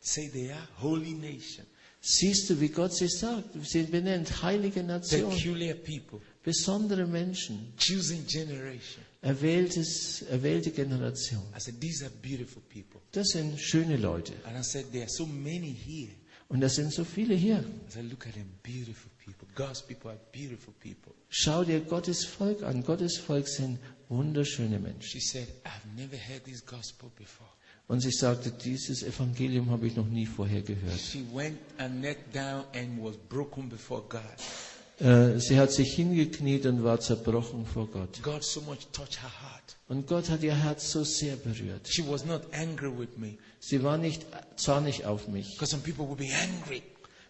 say 0.00 0.28
they 0.28 0.50
are 0.50 0.68
holy 0.80 1.12
nation, 1.14 1.64
Siehst 2.00 2.48
du, 2.48 2.60
wie 2.60 2.68
Gott 2.68 2.94
sie 2.94 3.08
sagt? 3.08 3.48
Sie 3.64 3.82
benennt 3.82 4.42
heilige 4.42 4.82
Nation. 4.84 5.30
peculiar 5.30 5.74
people, 5.74 6.20
Besondere 6.44 7.06
Menschen. 7.06 7.72
choosing 7.76 8.24
generation. 8.26 9.02
Erwähltes, 9.20 10.22
erwählte 10.30 10.70
Generation. 10.70 11.42
I 11.56 11.60
said, 11.60 11.80
these 11.80 12.04
are 12.04 12.12
beautiful 12.22 12.62
people. 12.68 13.00
Das 13.12 13.28
sind 13.30 13.58
schöne 13.60 13.96
Leute. 13.96 14.32
And 14.44 14.56
I 14.56 14.62
said, 14.62 14.86
there 14.92 15.02
are 15.04 15.10
so 15.10 15.26
many 15.26 15.72
here. 15.74 16.12
Und 16.48 16.60
das 16.60 16.76
sind 16.76 16.92
so 16.92 17.04
viele 17.04 17.34
hier. 17.34 17.58
I 17.58 17.90
said, 17.92 18.04
look 18.10 18.26
at 18.26 18.34
them, 18.34 18.48
beautiful 18.62 19.10
people. 19.32 19.48
God's 19.54 19.82
people 19.82 20.10
are 20.10 20.18
beautiful 20.32 20.74
people. 20.80 21.12
Schau 21.28 21.64
dir 21.64 21.80
Gottes 21.80 22.24
Volk 22.24 22.62
an. 22.62 22.82
Gottes 22.82 23.18
Volk 23.18 23.48
sind 23.48 23.78
wunderschöne 24.08 24.78
Menschen. 24.78 25.02
She 25.02 25.20
said, 25.20 25.48
I've 25.64 25.86
never 25.96 26.16
heard 26.16 26.44
this 26.44 26.64
gospel 26.64 27.10
before. 27.16 27.48
Und 27.88 28.00
sie 28.00 28.10
sagte, 28.10 28.50
dieses 28.50 29.02
Evangelium 29.02 29.70
habe 29.70 29.86
ich 29.86 29.96
noch 29.96 30.08
nie 30.08 30.26
vorher 30.26 30.62
gehört. 30.62 30.98
She 30.98 31.24
went 31.32 31.58
and 31.78 32.00
knelt 32.00 32.18
down 32.34 32.64
and 32.74 33.02
was 33.02 33.16
broken 33.28 33.68
before 33.68 34.02
God. 34.08 34.22
Äh, 35.00 35.38
Sie 35.38 35.56
hat 35.56 35.70
sich 35.70 35.94
hingekniet 35.94 36.66
und 36.66 36.82
war 36.82 36.98
zerbrochen 36.98 37.64
vor 37.64 37.86
Gott. 37.86 38.20
So. 38.40 38.62
Und 39.88 40.06
Gott 40.08 40.28
hat 40.28 40.42
ihr 40.42 40.56
Herz 40.56 40.90
so 40.90 41.04
sehr 41.04 41.36
berührt. 41.36 41.88
She 41.88 42.04
was 42.04 42.24
not 42.24 42.42
angry 42.52 42.90
with 42.90 43.16
me 43.16 43.38
Sie 43.60 43.82
war 43.82 43.98
nicht 43.98 44.24
zornig 44.56 45.04
auf 45.04 45.28
mich. 45.28 45.58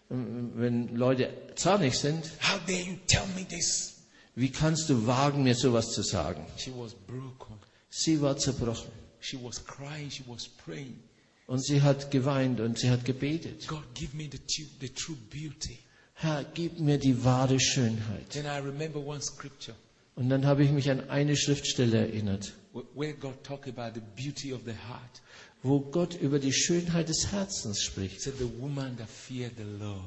Wenn 0.09 0.95
Leute 0.95 1.29
zornig 1.55 1.95
sind, 1.97 2.25
How 2.41 2.59
dare 2.65 2.79
you 2.81 2.95
tell 3.07 3.27
me 3.35 3.45
this? 3.47 3.95
wie 4.35 4.49
kannst 4.51 4.89
du 4.89 5.05
wagen, 5.05 5.43
mir 5.43 5.53
sowas 5.55 5.91
zu 5.91 6.01
sagen? 6.01 6.45
She 6.57 6.71
was 6.75 6.93
broken. 6.93 7.55
Sie 7.89 8.19
war 8.21 8.35
zerbrochen. 8.37 8.91
She 9.19 9.37
was 9.43 9.63
crying. 9.63 10.09
She 10.09 10.23
was 10.27 10.47
praying. 10.47 10.99
Und 11.47 11.63
sie 11.63 11.81
hat 11.81 12.09
geweint 12.11 12.59
und 12.59 12.77
sie 12.79 12.89
hat 12.89 13.05
gebetet. 13.05 13.67
God, 13.67 13.83
give 13.93 14.15
me 14.15 14.29
the, 14.31 14.39
the 14.79 14.89
true 14.89 15.15
beauty. 15.29 15.79
Herr, 16.15 16.43
gib 16.53 16.79
mir 16.79 16.97
die 16.97 17.23
wahre 17.23 17.59
Schönheit. 17.59 18.29
Then 18.29 18.45
I 18.45 18.57
remember 18.59 18.99
one 18.99 19.21
scripture 19.21 19.75
Und 20.15 20.29
dann 20.29 20.45
habe 20.45 20.63
ich 20.63 20.71
mich 20.71 20.89
an 20.91 21.09
eine 21.09 21.35
Schriftstelle 21.37 21.97
erinnert, 21.97 22.53
wh- 22.73 22.83
where 22.95 23.13
God 23.13 23.41
talked 23.43 23.67
about 23.69 23.93
the 23.97 24.01
beauty 24.21 24.53
of 24.53 24.61
the 24.65 24.73
heart. 24.73 25.21
Wo 25.61 25.79
Gott 25.79 26.15
über 26.21 26.39
die 26.39 26.53
Schönheit 26.53 27.09
des 27.09 27.31
Herzens 27.31 27.79
He 27.79 27.85
spricht. 27.85 28.21
The 28.21 28.31
woman 28.59 28.97
that 28.97 29.09
feared 29.09 29.53
the 29.57 29.63
Lord. 29.63 30.03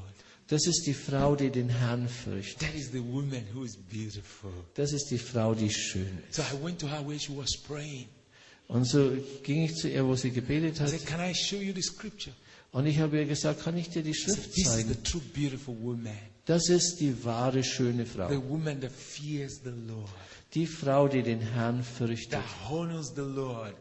Das 0.48 0.66
ist 0.66 0.86
die 0.86 0.94
Frau, 0.94 1.34
die 1.36 1.50
den 1.50 1.68
Herrn 1.68 2.08
fürchtet. 2.08 2.58
That 2.60 2.74
is 2.74 2.90
the 2.92 3.02
woman 3.02 3.44
who 3.54 3.64
is 3.64 3.76
beautiful. 3.76 4.50
Das 4.74 4.92
ist 4.92 5.06
die 5.10 5.18
Frau, 5.18 5.54
die 5.54 5.70
schön 5.70 6.18
ist. 6.28 6.36
So 6.36 6.42
I 6.42 6.62
went 6.64 6.78
to 6.80 6.88
her 6.88 7.06
where 7.06 7.18
she 7.18 7.34
was 7.36 7.56
praying. 7.56 8.06
Und 8.68 8.84
so 8.84 9.12
ging 9.42 9.64
ich 9.64 9.74
zu 9.76 9.88
ihr, 9.88 10.04
wo 10.06 10.14
sie 10.16 10.30
gebetet 10.30 10.78
I 10.78 10.80
hat. 10.82 10.88
said, 10.90 11.06
Can 11.06 11.20
I 11.20 11.34
show 11.34 11.56
you 11.56 11.72
the 11.74 11.82
scripture? 11.82 12.34
Und 12.72 12.86
ich 12.86 12.98
habe 12.98 13.18
ihr 13.18 13.26
gesagt, 13.26 13.62
kann 13.62 13.76
ich 13.76 13.90
dir 13.90 14.02
die 14.02 14.10
I 14.10 14.14
said, 14.14 14.34
Schrift 14.36 14.54
This 14.54 14.66
is 14.66 14.72
zeigen? 14.72 14.88
the 14.88 15.02
true 15.02 15.20
beautiful 15.34 15.76
woman. 15.80 16.16
Das 16.46 16.68
ist 16.68 16.96
die 17.00 17.24
wahre, 17.24 17.62
schöne 17.62 18.04
The 18.04 18.10
Frau. 18.10 18.42
woman 18.48 18.80
that 18.80 18.92
fears 18.92 19.60
the 19.62 19.70
Lord. 19.70 20.08
Die 20.54 20.66
Frau, 20.66 21.06
die 21.08 21.22
den 21.22 21.40
Herrn 21.40 21.82
fürchtet. 21.84 22.32
That 22.32 22.70
honors 22.70 23.12
the 23.14 23.22
Lord. 23.22 23.74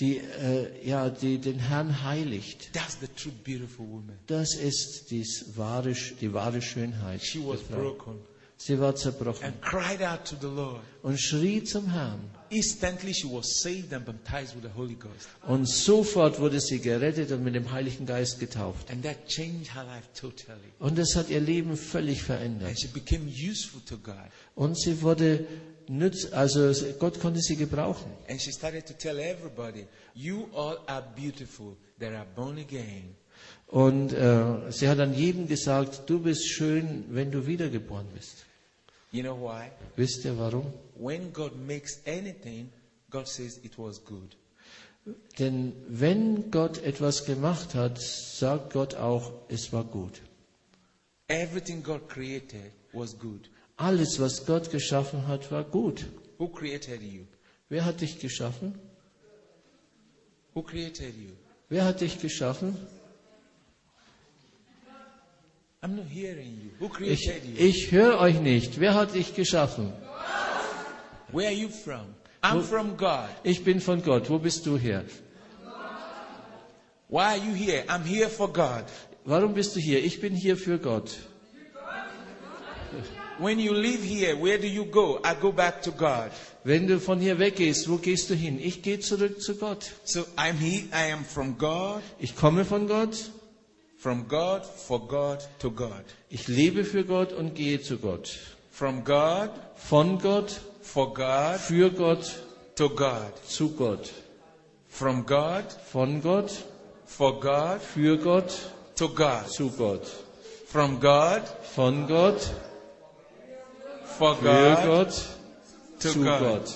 Die, 0.00 0.18
äh, 0.18 0.86
ja, 0.88 1.08
die 1.08 1.38
den 1.38 1.58
Herrn 1.60 2.02
heiligt. 2.02 2.72
That's 2.72 2.98
the 3.00 3.06
true 3.06 3.32
beautiful 3.44 3.86
woman. 3.86 4.18
Das 4.26 4.54
ist 4.56 5.10
dies 5.10 5.56
wahre, 5.56 5.92
die 6.20 6.32
wahre 6.32 6.60
Schönheit. 6.60 7.22
She 7.22 7.38
was 7.38 7.60
broken 7.60 8.18
Sie 8.56 8.78
war 8.78 8.94
zerbrochen 8.94 9.44
and 9.44 9.60
cried 9.62 10.00
out 10.00 10.24
to 10.24 10.36
the 10.40 10.46
Lord. 10.46 10.80
und 11.02 11.20
schrie 11.20 11.62
zum 11.64 11.90
Herrn. 11.90 12.20
Instantly 12.50 13.12
she 13.12 13.26
was 13.28 13.60
saved 13.60 13.92
and 13.92 14.06
baptized 14.06 14.54
with 14.54 14.62
the 14.62 14.70
Holy 14.76 14.94
Ghost. 14.94 15.28
Und 15.46 15.68
sofort 15.68 16.38
wurde 16.38 16.60
sie 16.60 16.78
gerettet 16.78 17.32
und 17.32 17.42
mit 17.42 17.54
dem 17.56 17.70
Heiligen 17.72 18.06
Geist 18.06 18.38
getauft. 18.38 18.90
And 18.90 19.02
that 19.04 19.26
changed 19.26 19.74
her 19.74 19.84
life 19.84 20.08
totally. 20.18 20.72
Und 20.78 20.96
das 20.96 21.14
hat 21.16 21.30
ihr 21.30 21.40
Leben 21.40 21.76
völlig 21.76 22.18
And 22.18 22.26
verändert. 22.26 22.80
she 22.80 22.86
became 22.88 23.26
useful 23.26 23.80
to 23.86 23.98
God. 23.98 24.14
Und 24.54 24.78
sie 24.78 25.02
wurde 25.02 25.46
nütz, 25.88 26.32
also 26.32 26.72
Gott 26.98 27.20
konnte 27.20 27.40
sie 27.40 27.56
gebrauchen. 27.56 28.10
And 28.28 28.40
she 28.40 28.52
started 28.52 28.86
to 28.86 28.94
tell 28.94 29.18
everybody, 29.18 29.86
You 30.14 30.48
all 30.54 30.78
are 30.86 31.02
beautiful 31.16 31.76
that 31.98 32.12
are 32.12 32.26
born 32.34 32.58
again. 32.58 33.16
Und 33.66 34.12
äh, 34.12 34.70
sie 34.70 34.88
hat 34.88 35.00
an 35.00 35.14
jedem 35.14 35.48
gesagt, 35.48 36.02
du 36.06 36.20
bist 36.20 36.46
schön, 36.46 37.04
wenn 37.08 37.30
du 37.30 37.46
wiedergeboren 37.46 38.06
bist. 38.14 38.44
You 39.10 39.22
know 39.22 39.36
why? 39.40 39.70
Wisst 39.96 40.24
ihr 40.24 40.36
warum? 40.38 40.72
When 40.96 41.32
God 41.32 41.56
makes 41.56 42.00
anything, 42.06 42.70
God 43.10 43.28
says 43.28 43.58
it 43.62 43.78
was 43.78 44.04
good. 44.04 44.36
Denn 45.38 45.72
wenn 45.88 46.50
Gott 46.50 46.82
etwas 46.82 47.24
gemacht 47.24 47.74
hat, 47.74 48.00
sagt 48.00 48.72
Gott 48.72 48.94
auch, 48.94 49.32
es 49.48 49.72
war 49.72 49.84
gut. 49.84 50.22
Everything 51.28 51.82
God 51.82 52.08
created 52.08 52.72
was 52.92 53.18
good. 53.18 53.50
Alles, 53.76 54.20
was 54.20 54.46
Gott 54.46 54.70
geschaffen 54.70 55.26
hat, 55.26 55.50
war 55.50 55.64
gut. 55.64 56.04
Who 56.38 56.48
created 56.48 57.02
you? 57.02 57.26
Wer 57.68 57.84
hat 57.84 58.00
dich 58.00 58.18
geschaffen? 58.20 58.74
Who 60.54 60.62
created 60.62 61.14
you? 61.16 61.32
Wer 61.68 61.84
hat 61.84 62.00
dich 62.00 62.18
geschaffen? 62.20 62.76
I'm 65.82 65.96
not 65.96 66.06
hearing 66.06 66.58
you. 66.62 66.70
Who 66.78 66.86
Ich, 67.04 67.26
created 67.26 67.44
you? 67.44 67.56
ich 67.66 67.90
höre 67.92 68.18
euch 68.20 68.40
nicht. 68.40 68.80
Wer 68.80 68.94
hat 68.94 69.14
dich 69.14 69.34
geschaffen? 69.34 69.92
Where 71.32 71.48
are 71.48 71.54
you 71.54 71.68
from? 71.68 72.14
I'm 72.42 72.62
from 72.62 72.96
God. 72.96 73.28
Ich 73.42 73.64
bin 73.64 73.80
von 73.80 74.02
Gott. 74.02 74.30
Wo 74.30 74.38
bist 74.38 74.64
du 74.66 74.76
her? 74.78 75.04
Why 77.08 77.22
are 77.24 77.36
you 77.36 77.52
here? 77.54 77.84
I'm 77.88 78.04
here 78.04 78.28
for 78.28 78.48
God. 78.52 78.84
Warum 79.24 79.52
bist 79.54 79.74
du 79.76 79.80
hier? 79.80 80.02
Ich 80.04 80.20
bin 80.20 80.34
hier 80.34 80.56
für 80.56 80.78
Gott. 80.78 81.16
When 83.38 83.58
you 83.58 83.72
leave 83.74 84.02
here, 84.02 84.36
where 84.36 84.58
do 84.58 84.66
you 84.68 84.84
go? 84.84 85.20
I 85.24 85.34
go 85.34 85.50
back 85.52 85.82
to 85.82 85.90
God. 85.90 86.30
Wenn 86.64 86.86
du 86.86 86.98
von 87.00 87.18
hier 87.20 87.38
weggehst, 87.38 87.88
wo 87.88 87.96
gehst 87.96 88.30
du 88.30 88.34
hin? 88.34 88.58
Ich 88.62 88.80
gehe 88.82 89.00
zurück 89.00 89.40
zu 89.42 89.56
Gott. 89.56 89.90
So 90.04 90.24
I'm 90.36 90.54
here. 90.54 90.84
I 90.92 91.12
am 91.12 91.24
from 91.24 91.58
God, 91.58 92.02
Ich 92.20 92.36
komme 92.36 92.64
von 92.64 92.86
Gott. 92.86 93.16
from 93.98 94.28
God, 94.28 94.64
for 94.66 95.00
God, 95.08 95.38
to 95.58 95.70
God. 95.70 96.04
Ich 96.30 96.46
lebe 96.46 96.84
für 96.84 97.04
Gott 97.04 97.32
und 97.32 97.54
gehe 97.54 97.80
zu 97.80 97.98
Gott. 97.98 98.28
From 98.70 99.02
God, 99.04 99.50
Von 99.76 100.18
Gott, 100.18 100.60
for 100.82 101.12
God, 101.14 101.58
für 101.58 101.90
Gott, 101.90 102.24
to 102.76 102.88
God. 102.90 103.32
zu 103.48 103.70
Gott. 103.70 104.10
From 104.88 105.24
God, 105.26 105.64
Von 105.90 106.20
Gott, 106.22 106.50
for 107.06 107.40
God, 107.40 107.80
für 107.82 108.16
Gott, 108.18 108.52
to 108.94 109.08
God. 109.08 109.48
zu 109.50 109.70
Gott. 109.70 110.06
From 110.66 111.00
God, 111.00 111.42
Von 111.74 112.06
Gott, 112.06 112.50
for 114.18 114.36
für 114.36 114.44
God, 114.44 114.84
Gott, 114.84 115.22
to 116.00 116.08
zu 116.10 116.22
God. 116.24 116.40
Gott. 116.40 116.74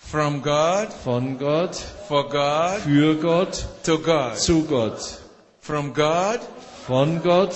From 0.00 0.40
God, 0.42 0.92
Von 0.92 1.36
Gott, 1.38 1.74
for 2.08 2.28
God, 2.28 2.80
für 2.82 3.14
Gott, 3.20 3.66
to 3.82 3.98
God. 3.98 4.36
zu 4.38 4.62
Gott. 4.64 5.00
From 5.60 5.92
God, 5.92 6.40
Von 6.86 7.20
Gott, 7.22 7.54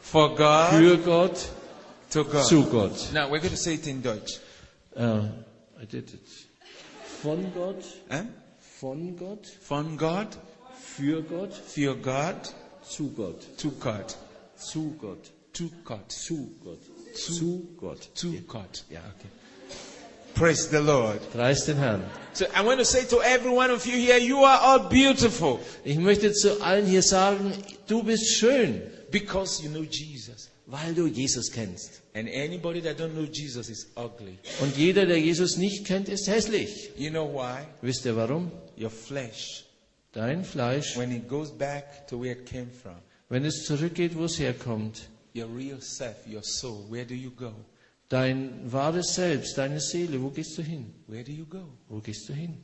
for 0.00 0.34
God, 0.36 0.70
für 0.70 0.96
Gott, 0.98 1.48
to 2.10 2.24
God. 2.24 2.44
zu 2.46 2.64
Gott. 2.66 3.12
Now 3.12 3.28
we're 3.28 3.40
going 3.40 3.50
to 3.50 3.56
say 3.56 3.74
it 3.74 3.86
in 3.88 4.00
Dutch. 4.00 4.38
Uh, 4.96 5.28
I 5.80 5.84
did 5.86 6.08
it. 6.14 6.28
Von 7.22 7.50
Gott, 7.54 7.84
Huh? 8.10 8.24
von 8.80 9.16
Gott, 9.16 9.46
From 9.60 9.96
God, 9.96 10.28
für 10.78 11.22
Gott, 11.22 11.52
for 11.54 11.94
God, 11.96 12.54
zu 12.84 13.08
Gott. 13.10 13.58
to 13.58 13.70
God. 13.70 14.14
Zu 14.56 14.96
Gott. 15.00 15.30
To 15.54 15.68
God. 15.84 16.08
Zu 16.08 16.50
Gott. 16.64 16.78
Zu 17.14 17.68
Gott. 17.78 18.08
To 18.16 18.28
God. 18.46 18.84
Ja, 18.90 19.00
okay. 19.00 19.28
Praise 20.34 20.68
the 20.70 20.78
Lord. 20.78 21.20
Preis 21.32 21.66
den 21.66 21.76
Herrn. 21.76 22.02
So 22.32 22.46
I 22.46 22.64
want 22.64 22.78
to 22.78 22.84
say 22.84 23.04
to 23.04 23.20
every 23.20 23.50
one 23.50 23.70
of 23.70 23.84
you 23.86 23.92
here, 23.92 24.18
you 24.18 24.38
are 24.44 24.58
all 24.60 24.88
beautiful 24.88 25.60
Ich 25.84 25.98
möchte 25.98 26.32
zu 26.32 26.62
allen 26.62 26.86
hier 26.86 27.02
sagen, 27.02 27.52
du 27.86 28.02
bist 28.02 28.26
schön, 28.38 28.80
because 29.10 29.62
you 29.62 29.68
know 29.70 29.82
Jesus. 29.82 30.48
weil 30.66 30.94
du 30.94 31.06
Jesus 31.06 31.50
kennst. 31.50 32.00
And 32.14 32.28
anybody 32.28 32.80
that 32.80 32.98
don't 32.98 33.12
know 33.12 33.26
Jesus 33.30 33.68
is 33.68 33.88
ugly. 33.96 34.38
Und 34.60 34.76
jeder, 34.76 35.04
der 35.06 35.18
Jesus 35.18 35.56
nicht 35.58 35.86
kennt, 35.86 36.08
ist 36.08 36.26
hässlich. 36.28 36.90
You 36.96 37.10
know 37.10 37.28
why? 37.30 37.66
Wisst 37.82 38.06
ihr 38.06 38.16
warum? 38.16 38.50
Your 38.78 38.90
flesh, 38.90 39.64
Dein 40.12 40.44
Fleisch, 40.44 40.96
when 40.96 41.12
it 41.12 41.28
goes 41.28 41.50
back 41.50 42.06
to 42.08 42.18
where 42.18 42.32
it 42.32 42.46
came 42.46 42.68
from, 42.70 42.96
wenn 43.28 43.44
es 43.44 43.64
zurückgeht, 43.64 44.16
wo 44.16 44.24
es 44.24 44.38
herkommt, 44.38 45.02
your 45.34 45.48
real 45.48 45.80
self, 45.80 46.26
your 46.26 46.42
soul, 46.42 46.86
where 46.88 47.04
do 47.04 47.14
you 47.14 47.30
go? 47.30 47.52
dein 48.08 48.70
wahres 48.70 49.14
Selbst, 49.14 49.56
deine 49.56 49.80
Seele, 49.80 50.20
wo 50.22 50.28
gehst 50.30 50.56
du 50.58 50.62
hin? 50.62 50.92
Where 51.06 51.24
do 51.24 51.32
you 51.32 51.46
go? 51.46 51.66
Wo 51.88 52.00
gehst 52.00 52.28
du 52.28 52.34
hin? 52.34 52.58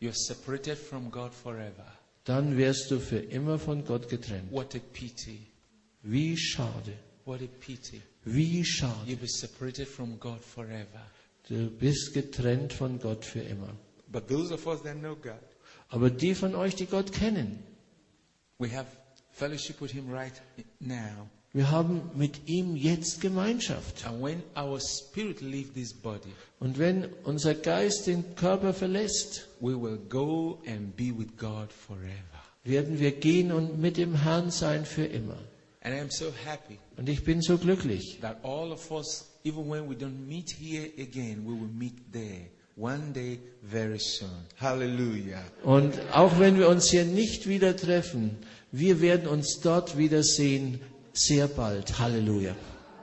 You're 0.00 0.12
separated 0.14 0.76
from 0.76 1.10
God 1.10 1.32
forever. 1.32 1.86
Dann 2.24 2.56
wirst 2.56 2.90
du 2.90 2.98
für 2.98 3.18
immer 3.18 3.58
von 3.58 3.84
Gott 3.84 4.08
getrennt. 4.08 4.50
What 4.50 4.74
a 4.74 4.80
pity. 4.92 5.46
Wie 6.02 6.36
schade, 6.36 6.92
What 7.24 7.40
a 7.42 7.46
pity. 7.60 8.02
wie 8.24 8.64
schade. 8.64 9.06
You'll 9.06 9.20
be 9.20 9.28
separated 9.28 9.86
from 9.88 10.18
God 10.18 10.40
forever. 10.40 11.00
Du 11.48 11.70
bist 11.70 12.12
getrennt 12.12 12.72
von 12.72 12.98
Gott 12.98 13.24
für 13.24 13.40
immer. 13.40 13.72
But 14.10 14.28
those 14.28 14.52
of 14.52 14.66
us 14.66 14.82
that 14.82 14.96
know 14.98 15.14
God, 15.14 15.38
Aber 15.88 16.10
die 16.10 16.34
von 16.34 16.54
euch, 16.56 16.74
die 16.74 16.86
Gott 16.86 17.12
kennen, 17.12 17.62
we 18.58 18.68
have 18.74 18.86
fellowship 19.30 19.80
with 19.80 19.92
Him 19.92 20.12
right 20.12 20.34
now. 20.80 21.28
Wir 21.56 21.70
haben 21.70 22.02
mit 22.14 22.48
ihm 22.48 22.76
jetzt 22.76 23.22
Gemeinschaft. 23.22 24.06
And 24.06 24.22
when 24.22 24.42
our 24.54 24.78
spirit 24.78 25.40
leaves 25.40 25.72
this 25.72 25.94
body, 25.94 26.28
Und 26.60 26.78
wenn 26.78 27.08
unser 27.24 27.54
Geist 27.54 28.06
den 28.06 28.34
Körper 28.34 28.74
verlässt, 28.74 29.48
we 29.60 29.72
will 29.72 29.98
go 30.10 30.60
and 30.66 30.94
be 30.94 31.16
with 31.16 31.34
God 31.38 31.72
forever. 31.72 32.12
werden 32.62 33.00
wir 33.00 33.10
gehen 33.12 33.52
und 33.52 33.78
mit 33.80 33.96
dem 33.96 34.14
Herrn 34.22 34.50
sein 34.50 34.84
für 34.84 35.06
immer. 35.06 35.38
And 35.80 35.94
I 35.94 36.00
am 36.00 36.10
so 36.10 36.26
happy 36.44 36.76
Und 36.98 37.08
ich 37.08 37.24
bin 37.24 37.40
so 37.40 37.56
glücklich, 37.56 38.18
that 38.20 38.36
all 38.44 38.70
of 38.70 38.90
us, 38.90 39.24
even 39.42 39.66
when 39.70 39.88
we 39.88 39.94
don't 39.94 40.26
meet 40.28 40.50
here 40.50 40.90
again, 40.98 41.42
we 41.46 41.52
will 41.52 41.72
meet 41.72 42.12
there 42.12 42.50
one 42.76 43.14
day 43.14 43.38
very 43.62 43.98
soon. 43.98 44.44
Hallelujah. 44.60 45.42
Und 45.64 45.98
auch 46.12 46.38
wenn 46.38 46.58
wir 46.58 46.68
uns 46.68 46.90
hier 46.90 47.06
nicht 47.06 47.48
wieder 47.48 47.74
treffen, 47.74 48.36
wir 48.72 49.00
werden 49.00 49.26
uns 49.26 49.60
dort 49.62 49.96
wiedersehen, 49.96 50.80
sehr 51.16 51.48
bald. 51.48 51.98
Halleluja. 51.98 52.54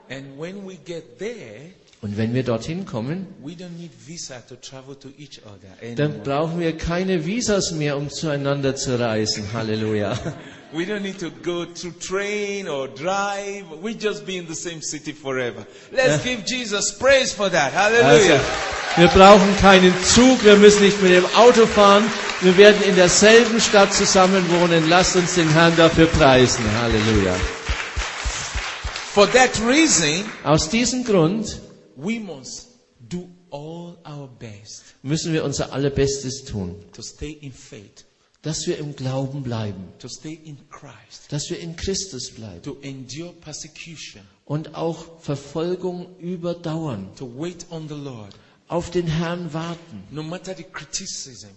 And 0.08 0.38
when 0.38 0.66
we 0.66 0.76
get 0.84 1.18
there, 1.18 1.72
Und 2.04 2.18
wenn 2.18 2.34
wir 2.34 2.42
dorthin 2.42 2.84
kommen, 2.84 3.26
we 3.42 3.52
don't 3.52 3.78
need 3.78 3.90
visa 4.06 4.34
to 4.46 4.56
travel 4.56 4.94
to 4.94 5.08
each 5.18 5.40
other 5.46 5.96
dann 5.96 6.22
brauchen 6.22 6.60
wir 6.60 6.76
keine 6.76 7.24
Visas 7.24 7.72
mehr, 7.72 7.96
um 7.96 8.10
zueinander 8.10 8.76
zu 8.76 9.00
reisen. 9.00 9.44
Halleluja. 9.54 10.12
We 10.74 10.82
don't 10.84 11.00
need 11.02 11.20
to 11.20 11.30
go 11.30 11.64
to 11.64 11.90
train 12.00 12.68
or 12.68 12.88
drive. 12.88 13.64
We 13.80 13.92
just 13.94 14.26
be 14.26 14.36
in 14.36 14.46
the 14.48 14.56
same 14.56 14.82
city 14.82 15.12
forever. 15.12 15.64
Let's 15.92 16.22
give 16.24 16.42
Jesus 16.44 16.98
praise 16.98 17.32
for 17.32 17.48
that. 17.48 17.72
Also, 17.74 18.02
Hallelujah. 18.02 18.40
wir 18.96 19.08
brauchen 19.08 19.56
keinen 19.60 19.94
Zug, 20.02 20.44
wir 20.44 20.56
müssen 20.56 20.82
nicht 20.82 21.00
mit 21.00 21.12
dem 21.12 21.24
Auto 21.36 21.64
fahren, 21.64 22.02
wir 22.42 22.56
werden 22.58 22.82
in 22.88 22.96
derselben 22.96 23.60
Stadt 23.60 23.94
zusammen 23.94 24.44
wohnen. 24.50 24.90
Lasst 24.90 25.14
uns 25.16 25.36
den 25.36 25.48
Herrn 25.50 25.74
dafür 25.76 26.06
preisen. 26.06 26.64
Halleluja. 26.82 27.34
For 29.14 29.28
that 29.28 29.60
reason, 29.60 30.24
Aus 30.42 30.68
diesem 30.70 31.04
Grund 31.04 31.60
we 31.94 32.18
must 32.18 32.66
do 32.98 33.28
all 33.52 33.96
our 34.04 34.26
best 34.26 34.82
müssen 35.04 35.32
wir 35.32 35.44
unser 35.44 35.72
Allerbestes 35.72 36.42
tun, 36.44 36.84
to 36.92 37.00
stay 37.00 37.30
in 37.30 37.52
faith, 37.52 38.06
dass 38.42 38.66
wir 38.66 38.76
im 38.76 38.96
Glauben 38.96 39.44
bleiben, 39.44 39.92
to 40.00 40.08
stay 40.08 40.34
in 40.44 40.58
Christ, 40.68 41.30
dass 41.30 41.48
wir 41.48 41.60
in 41.60 41.76
Christus 41.76 42.32
bleiben. 42.32 42.60
to 42.62 42.76
endure 42.82 43.32
persecution, 43.34 44.24
und 44.46 44.74
auch 44.74 45.20
Verfolgung 45.20 46.18
überdauern, 46.18 47.08
to 47.16 47.30
wait 47.38 47.66
on 47.70 47.86
the 47.86 47.94
Lord, 47.94 48.34
auf 48.66 48.90
den 48.90 49.06
Herrn 49.06 49.52
warten, 49.54 50.02
no 50.10 50.24
matter 50.24 50.56
the 50.56 50.64
criticism, 50.64 51.50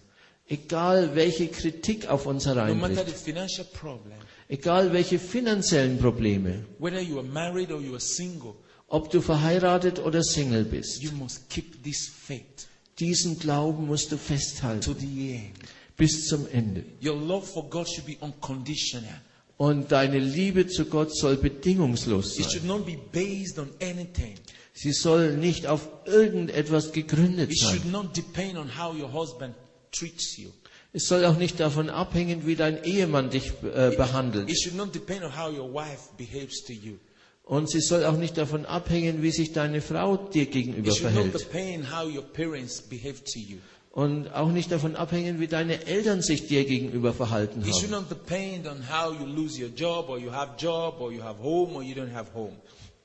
egal 0.48 1.16
welche 1.16 1.48
Kritik 1.48 2.08
auf 2.08 2.28
uns 2.28 2.46
no 2.46 2.54
matter 2.54 2.68
the 2.68 2.76
hereinbricht, 2.76 3.18
financial 3.18 3.66
problem, 3.66 4.20
egal 4.50 4.94
welche 4.94 5.20
finanziellen 5.20 5.98
Probleme, 6.00 6.66
whether 6.80 7.02
you 7.02 7.18
are 7.20 7.28
married 7.28 7.72
or 7.72 7.82
you 7.82 7.94
are 7.94 8.00
single, 8.00 8.54
ob 8.88 9.10
du 9.12 9.22
verheiratet 9.22 10.00
oder 10.00 10.24
Single 10.24 10.64
bist. 10.64 11.02
you 11.02 11.12
must 11.12 11.50
keep 11.50 11.84
this 11.84 12.08
faith 12.08 12.68
Diesen 13.00 13.38
Glauben 13.38 13.86
musst 13.86 14.12
du 14.12 14.16
to 14.16 14.22
festhalten 14.22 14.96
the 15.00 15.36
end. 15.36 15.54
bis 15.98 16.28
zum 16.28 16.48
Ende. 16.52 16.84
Your 17.04 17.16
love 17.16 17.46
for 17.46 17.70
God 17.70 17.88
should 17.88 18.06
be 18.08 18.18
unconditional. 18.22 19.22
Und 19.58 19.92
deine 19.92 20.20
Liebe 20.20 20.68
zu 20.68 20.86
Gott 20.86 21.16
soll 21.16 21.38
bedingungslos 21.38 22.38
It 22.38 22.44
sein. 22.46 22.52
should 22.54 22.66
not 22.66 22.86
be 22.86 22.98
based 23.12 23.60
on 23.60 23.70
anything. 23.82 24.36
Sie 24.74 24.92
soll 24.94 25.36
nicht 25.38 25.66
auf 25.68 25.88
irgendetwas 26.06 26.92
gegründet 26.92 27.52
It 27.52 27.60
should 27.60 27.82
sein. 27.84 27.92
not 27.92 28.16
depend 28.16 28.58
on 28.58 28.70
how 28.78 28.96
your 28.96 29.12
husband 29.12 29.54
treats 29.92 30.38
you. 30.38 30.50
Es 30.98 31.08
soll 31.08 31.24
auch 31.26 31.38
nicht 31.38 31.60
davon 31.60 31.92
abhängen, 31.92 32.48
wie 32.48 32.56
dein 32.56 32.84
Ehemann 32.84 33.30
dich 33.30 33.52
äh, 33.64 33.90
It 33.92 33.98
behandelt. 33.98 34.50
should 34.60 34.76
not 34.76 34.96
depend 34.96 35.24
on 35.24 35.32
how 35.38 35.48
your 35.56 35.72
wife 35.72 36.10
behaves 36.18 36.64
to 36.66 36.74
you. 36.74 36.96
Und 37.44 37.70
sie 37.70 37.82
soll 37.82 38.04
auch 38.04 38.18
nicht 38.18 38.36
davon 38.36 38.66
abhängen, 38.66 39.22
wie 39.22 39.30
sich 39.32 39.54
deine 39.54 39.82
Frau 39.82 40.18
dir 40.18 40.48
gegenüber 40.48 40.90
It 40.90 40.96
should 40.98 41.14
not 41.14 41.32
verhält. 41.32 41.40
depend 41.40 41.86
on 41.86 41.92
how 42.00 42.16
your 42.16 42.24
parents 42.24 42.82
behave 42.82 43.24
to 43.32 43.38
you. 43.38 43.58
Und 43.92 44.34
auch 44.34 44.50
nicht 44.52 44.72
davon 44.72 44.96
abhängen, 44.96 45.40
wie 45.40 45.48
deine 45.48 45.86
Eltern 45.86 46.22
sich 46.24 46.48
dir 46.48 46.66
gegenüber 46.66 47.14
verhalten 47.14 47.62
It 47.62 47.76
should 47.76 47.92
haben. 47.92 48.02
not 48.02 48.10
depend 48.10 48.68
on 48.68 48.78
how 48.90 49.14
you 49.14 49.26
lose 49.28 49.62
your 49.62 49.70
job 49.70 50.10
or 50.10 50.18
you 50.18 50.32
have 50.32 50.54
job 50.58 51.00
or 51.00 51.12
you 51.12 51.22
have 51.22 51.40
home 51.42 51.76
or 51.76 51.84
you 51.84 51.94
don't 51.96 52.12
have 52.14 52.34
home. 52.34 52.54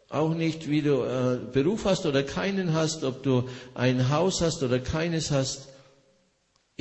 Auch 0.08 0.32
nicht, 0.34 0.68
wie 0.68 0.80
du 0.82 1.02
äh, 1.04 1.38
Beruf 1.52 1.84
hast 1.84 2.06
oder 2.06 2.22
keinen 2.22 2.72
hast, 2.72 3.04
ob 3.04 3.22
du 3.22 3.44
ein 3.74 4.08
Haus 4.08 4.40
hast 4.40 4.62
oder 4.62 4.78
keines 4.78 5.30
hast. 5.30 5.68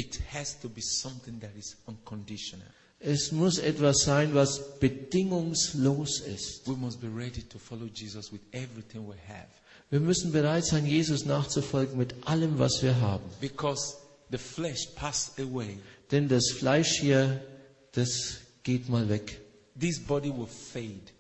It 0.02 0.20
has 0.34 0.60
to 0.62 0.68
be 0.70 0.82
something 0.82 1.40
that 1.42 1.56
is 1.56 1.78
unconditional. 1.86 2.66
Es 3.00 3.32
muss 3.32 3.60
etwas 3.60 4.04
sein, 4.04 4.34
was 4.34 4.80
bedingungslos 4.80 6.22
ist. 6.22 6.68
We 6.68 6.76
must 6.76 7.00
be 7.00 7.08
ready 7.08 7.44
to 7.44 7.60
follow 7.60 7.86
Jesus 7.86 8.32
with 8.32 8.42
everything 8.52 9.08
we 9.08 9.16
have. 9.28 9.48
Wir 9.92 10.00
müssen 10.00 10.32
bereit 10.32 10.66
sein, 10.66 10.88
Jesus 10.88 11.26
nachzufolgen 11.26 11.98
mit 11.98 12.16
allem, 12.26 12.58
was 12.58 12.82
wir 12.82 13.00
haben. 13.00 13.26
Because 13.40 13.98
the 14.32 14.40
flesh 14.40 14.88
passed 14.96 15.40
away. 15.40 15.78
Denn 16.10 16.28
das 16.30 16.50
Fleisch 16.50 17.00
hier, 17.00 17.44
das 17.92 18.38
geht 18.64 18.90
mal 18.90 19.08
weg. 19.08 19.40
This 19.80 20.00
body 20.00 20.30
will 20.30 20.48
fade. 20.48 21.12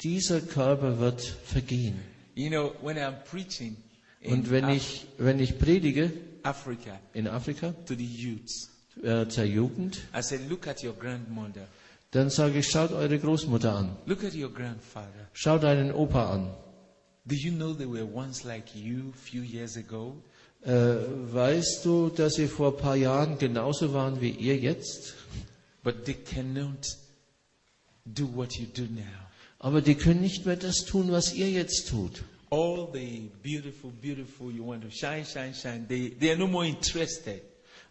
Dieser 0.00 0.40
Körper 0.40 0.98
wird 0.98 1.20
vergehen. 1.20 2.00
You 2.34 2.48
know, 2.50 2.74
when 2.82 2.96
I'm 2.96 3.22
preaching 3.30 3.76
in 4.20 4.32
Und 4.32 4.50
wenn 4.50 4.68
ich, 4.70 5.06
wenn 5.18 5.38
ich 5.38 5.58
predige 5.58 6.12
Africa 6.44 6.98
in 7.14 7.26
Afrika 7.26 7.74
to 7.86 7.94
the 7.94 8.04
youths, 8.04 8.70
äh, 9.02 9.26
zur 9.28 9.44
Jugend, 9.44 9.98
I 10.14 10.22
say, 10.22 10.38
look 10.48 10.66
at 10.68 10.82
your 10.84 10.94
grandmother. 10.94 11.66
dann 12.12 12.30
sage 12.30 12.60
ich, 12.60 12.68
schaut 12.68 12.92
eure 12.92 13.18
Großmutter 13.18 13.74
an. 13.74 13.96
Look 14.06 14.22
at 14.22 14.34
your 14.34 14.50
grandfather. 14.52 15.28
Schaut 15.32 15.64
deinen 15.64 15.90
Opa 15.92 16.30
an. 16.32 16.54
Do 17.26 17.34
you 17.34 17.50
know 17.52 17.72
they 17.72 17.86
were 17.86 18.04
once 18.06 18.44
like 18.44 18.74
you 18.74 19.10
a 19.12 19.16
few 19.16 19.42
years 19.42 19.76
ago? 19.76 20.14
Äh, 20.62 20.96
weißt 21.32 21.84
du, 21.84 22.08
dass 22.10 22.34
sie 22.34 22.46
vor 22.46 22.72
ein 22.72 22.76
paar 22.76 22.96
Jahren 22.96 23.38
genauso 23.38 23.92
waren 23.92 24.20
wie 24.20 24.30
ihr 24.30 24.56
jetzt? 24.56 25.14
But 25.82 26.04
they 26.04 26.14
cannot 26.14 26.96
do 28.04 28.28
what 28.34 28.54
you 28.56 28.66
do 28.66 28.82
now. 28.82 29.02
Aber 29.58 29.80
die 29.80 29.94
können 29.94 30.20
nicht 30.20 30.46
mehr 30.46 30.56
das 30.56 30.84
tun, 30.84 31.10
was 31.10 31.32
ihr 31.34 31.50
jetzt 31.50 31.88
tut. 31.88 32.22
All 32.54 32.86
the 32.92 33.30
beautiful, 33.42 33.90
beautiful, 33.90 34.52
you 34.52 34.62
want 34.64 34.82
to 34.82 34.90
shine, 34.90 35.24
shine, 35.24 35.52
shine, 35.54 35.86
they, 35.88 36.10
they 36.10 36.30
are 36.30 36.38
no 36.38 36.46
more 36.46 36.64
interested. 36.64 37.42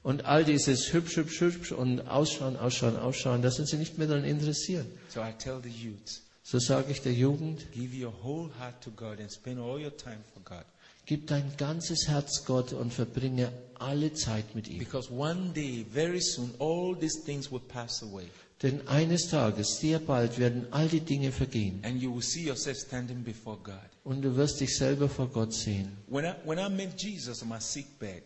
Und 0.03 0.25
all 0.25 0.43
dieses 0.43 0.93
hübsch, 0.93 1.15
hübsch, 1.17 1.39
hübsch 1.41 1.71
und 1.71 2.01
ausschauen, 2.07 2.55
ausschauen, 2.57 2.97
ausschauen, 2.97 3.41
da 3.41 3.51
sind 3.51 3.67
sie 3.67 3.77
nicht 3.77 3.97
mehr 3.97 4.07
daran 4.07 4.23
interessiert. 4.25 4.85
So 5.09 5.21
I 5.21 5.33
tell 5.37 5.59
the 5.61 5.69
youth, 5.69 6.21
So 6.43 6.59
sage 6.59 6.91
ich 6.91 7.01
der 7.01 7.13
Jugend, 7.13 7.71
give 7.71 7.93
your 7.95 8.13
whole 8.23 8.49
heart 8.59 8.81
to 8.83 8.91
God 8.91 9.19
and 9.19 9.31
spend 9.31 9.59
all 9.59 9.79
your 9.81 9.95
time 9.95 10.19
for 10.33 10.41
God. 10.43 10.65
gib 11.05 11.27
dein 11.27 11.51
ganzes 11.57 12.07
Herz 12.07 12.43
Gott 12.45 12.73
und 12.73 12.93
verbringe 12.93 13.51
alle 13.79 14.13
Zeit 14.13 14.55
mit 14.55 14.67
ihm. 14.69 14.79
Because 14.79 15.09
one 15.11 15.51
day, 15.53 15.85
very 15.93 16.21
soon, 16.21 16.53
all 16.59 16.95
these 16.97 17.21
things 17.25 17.51
will 17.51 17.59
pass 17.59 18.01
away. 18.03 18.25
Denn 18.63 18.87
eines 18.87 19.27
Tages, 19.27 19.77
sehr 19.79 19.99
bald, 19.99 20.39
werden 20.39 20.65
all 20.71 20.87
die 20.87 21.01
Dinge 21.01 21.31
vergehen. 21.31 21.81
And 21.83 22.01
you 22.01 22.13
will 22.15 22.21
see 22.23 22.45
yourself 22.47 22.77
standing 22.77 23.21
before 23.23 23.57
God. 23.61 23.75
Und 24.05 24.21
du 24.21 24.35
wirst 24.37 24.61
dich 24.61 24.75
selber 24.77 25.09
vor 25.09 25.27
Gott 25.27 25.53
sehen. 25.53 25.89
When 26.07 26.23
I, 26.25 26.31
when 26.45 26.57
I 26.57 26.69
met 26.69 26.99
Jesus 26.99 27.41
on 27.43 27.49
my 27.49 27.59
sick 27.59 27.99
bed, 27.99 28.23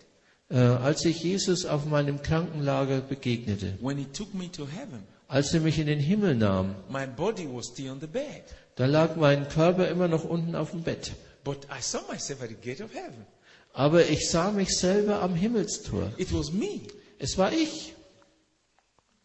Äh, 0.49 0.59
als 0.59 1.03
ich 1.03 1.21
Jesus 1.23 1.65
auf 1.65 1.85
meinem 1.85 2.21
Krankenlager 2.21 3.01
begegnete, 3.01 3.77
when 3.81 3.97
he 3.97 4.05
took 4.05 4.33
me 4.33 4.49
to 4.49 4.65
heaven, 4.65 5.03
als 5.27 5.53
er 5.53 5.59
mich 5.59 5.77
in 5.77 5.87
den 5.87 5.99
Himmel 5.99 6.35
nahm, 6.35 6.73
my 6.89 7.05
body 7.05 7.45
was 7.51 7.67
still 7.67 7.89
on 7.91 7.99
the 7.99 8.07
bed. 8.07 8.43
da 8.75 8.85
lag 8.85 9.17
mein 9.17 9.49
Körper 9.49 9.89
immer 9.89 10.07
noch 10.07 10.23
unten 10.23 10.55
auf 10.55 10.71
dem 10.71 10.83
Bett. 10.83 11.11
But 11.43 11.65
I 11.65 11.81
saw 11.81 11.99
myself 12.09 12.41
at 12.41 12.47
the 12.49 12.55
gate 12.55 12.81
of 12.81 12.93
heaven. 12.93 13.25
Aber 13.73 14.07
ich 14.07 14.29
sah 14.29 14.51
mich 14.51 14.69
selber 14.77 15.21
am 15.21 15.35
Himmelstor. 15.35 16.13
It 16.17 16.31
was 16.31 16.51
me, 16.53 16.79
Es 17.19 17.37
war 17.37 17.51
ich. 17.51 17.93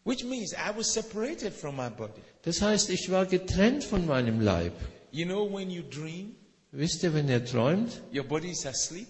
Which 0.03 0.23
means 0.23 0.53
I 0.53 0.75
was 0.75 0.91
separated 0.93 1.53
from 1.53 1.75
my 1.75 1.89
body. 1.89 2.21
Das 2.43 2.61
heißt, 2.61 2.89
ich 2.89 3.09
war 3.09 3.25
getrennt 3.25 3.83
von 3.83 4.05
meinem 4.05 4.41
Leib. 4.41 4.73
You 5.11 5.25
know, 5.25 5.45
when 5.51 5.69
you 5.69 5.83
dream, 5.83 6.35
Wisst 6.71 7.03
ihr, 7.03 7.13
wenn 7.13 7.29
ihr 7.29 7.45
träumt, 7.45 8.01
your 8.13 8.23
body 8.23 8.49
is 8.51 8.65
asleep, 8.65 9.07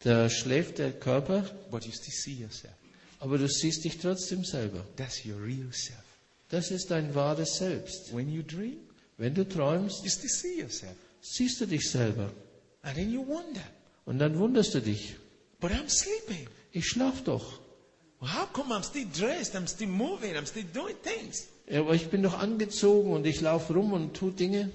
da 0.00 0.28
schläft 0.28 0.78
der 0.78 0.90
Körper, 0.92 1.44
but 1.70 1.84
you 1.84 1.92
still 1.92 2.12
see 2.12 2.32
yourself. 2.42 2.74
aber 3.20 3.38
du 3.38 3.48
siehst 3.48 3.84
dich 3.84 3.98
trotzdem 3.98 4.44
selber. 4.44 4.84
That's 4.96 5.24
your 5.24 5.40
real 5.40 5.72
self. 5.72 6.02
Das 6.48 6.70
ist 6.70 6.90
dein 6.90 7.14
wahres 7.14 7.56
Selbst. 7.58 8.14
When 8.14 8.28
you 8.30 8.42
dream, 8.42 8.78
Wenn 9.18 9.34
du 9.34 9.48
träumst, 9.48 10.02
you 10.04 10.10
still 10.10 10.28
see 10.28 10.60
yourself. 10.60 10.94
siehst 11.20 11.60
du 11.60 11.66
dich 11.66 11.88
selber. 11.90 12.30
And 12.82 12.94
then 12.96 13.12
you 13.12 13.24
wonder, 13.26 13.62
Und 14.04 14.18
dann 14.18 14.38
wunderst 14.38 14.74
du 14.74 14.80
dich, 14.80 15.14
but 15.60 15.70
I'm 15.70 15.88
sleeping. 15.88 16.46
ich 16.72 16.86
schlaf 16.86 17.22
doch. 17.22 17.60
Well, 18.20 18.30
how 18.32 18.46
come 18.46 18.72
I'm 18.72 18.82
still 18.82 19.06
dressed? 19.12 19.54
I'm 19.54 19.66
still 19.66 19.88
moving. 19.88 20.36
I'm 20.36 20.46
still 20.46 20.64
doing 20.72 20.96
things. 21.02 21.48
Ja, 21.68 21.80
aber 21.80 21.94
ich 21.94 22.08
bin 22.08 22.22
doch 22.22 22.38
angezogen 22.38 23.12
und 23.12 23.26
ich 23.26 23.40
laufe 23.40 23.74
rum 23.74 23.92
und 23.92 24.14
tu 24.14 24.30
Dinge. 24.30 24.70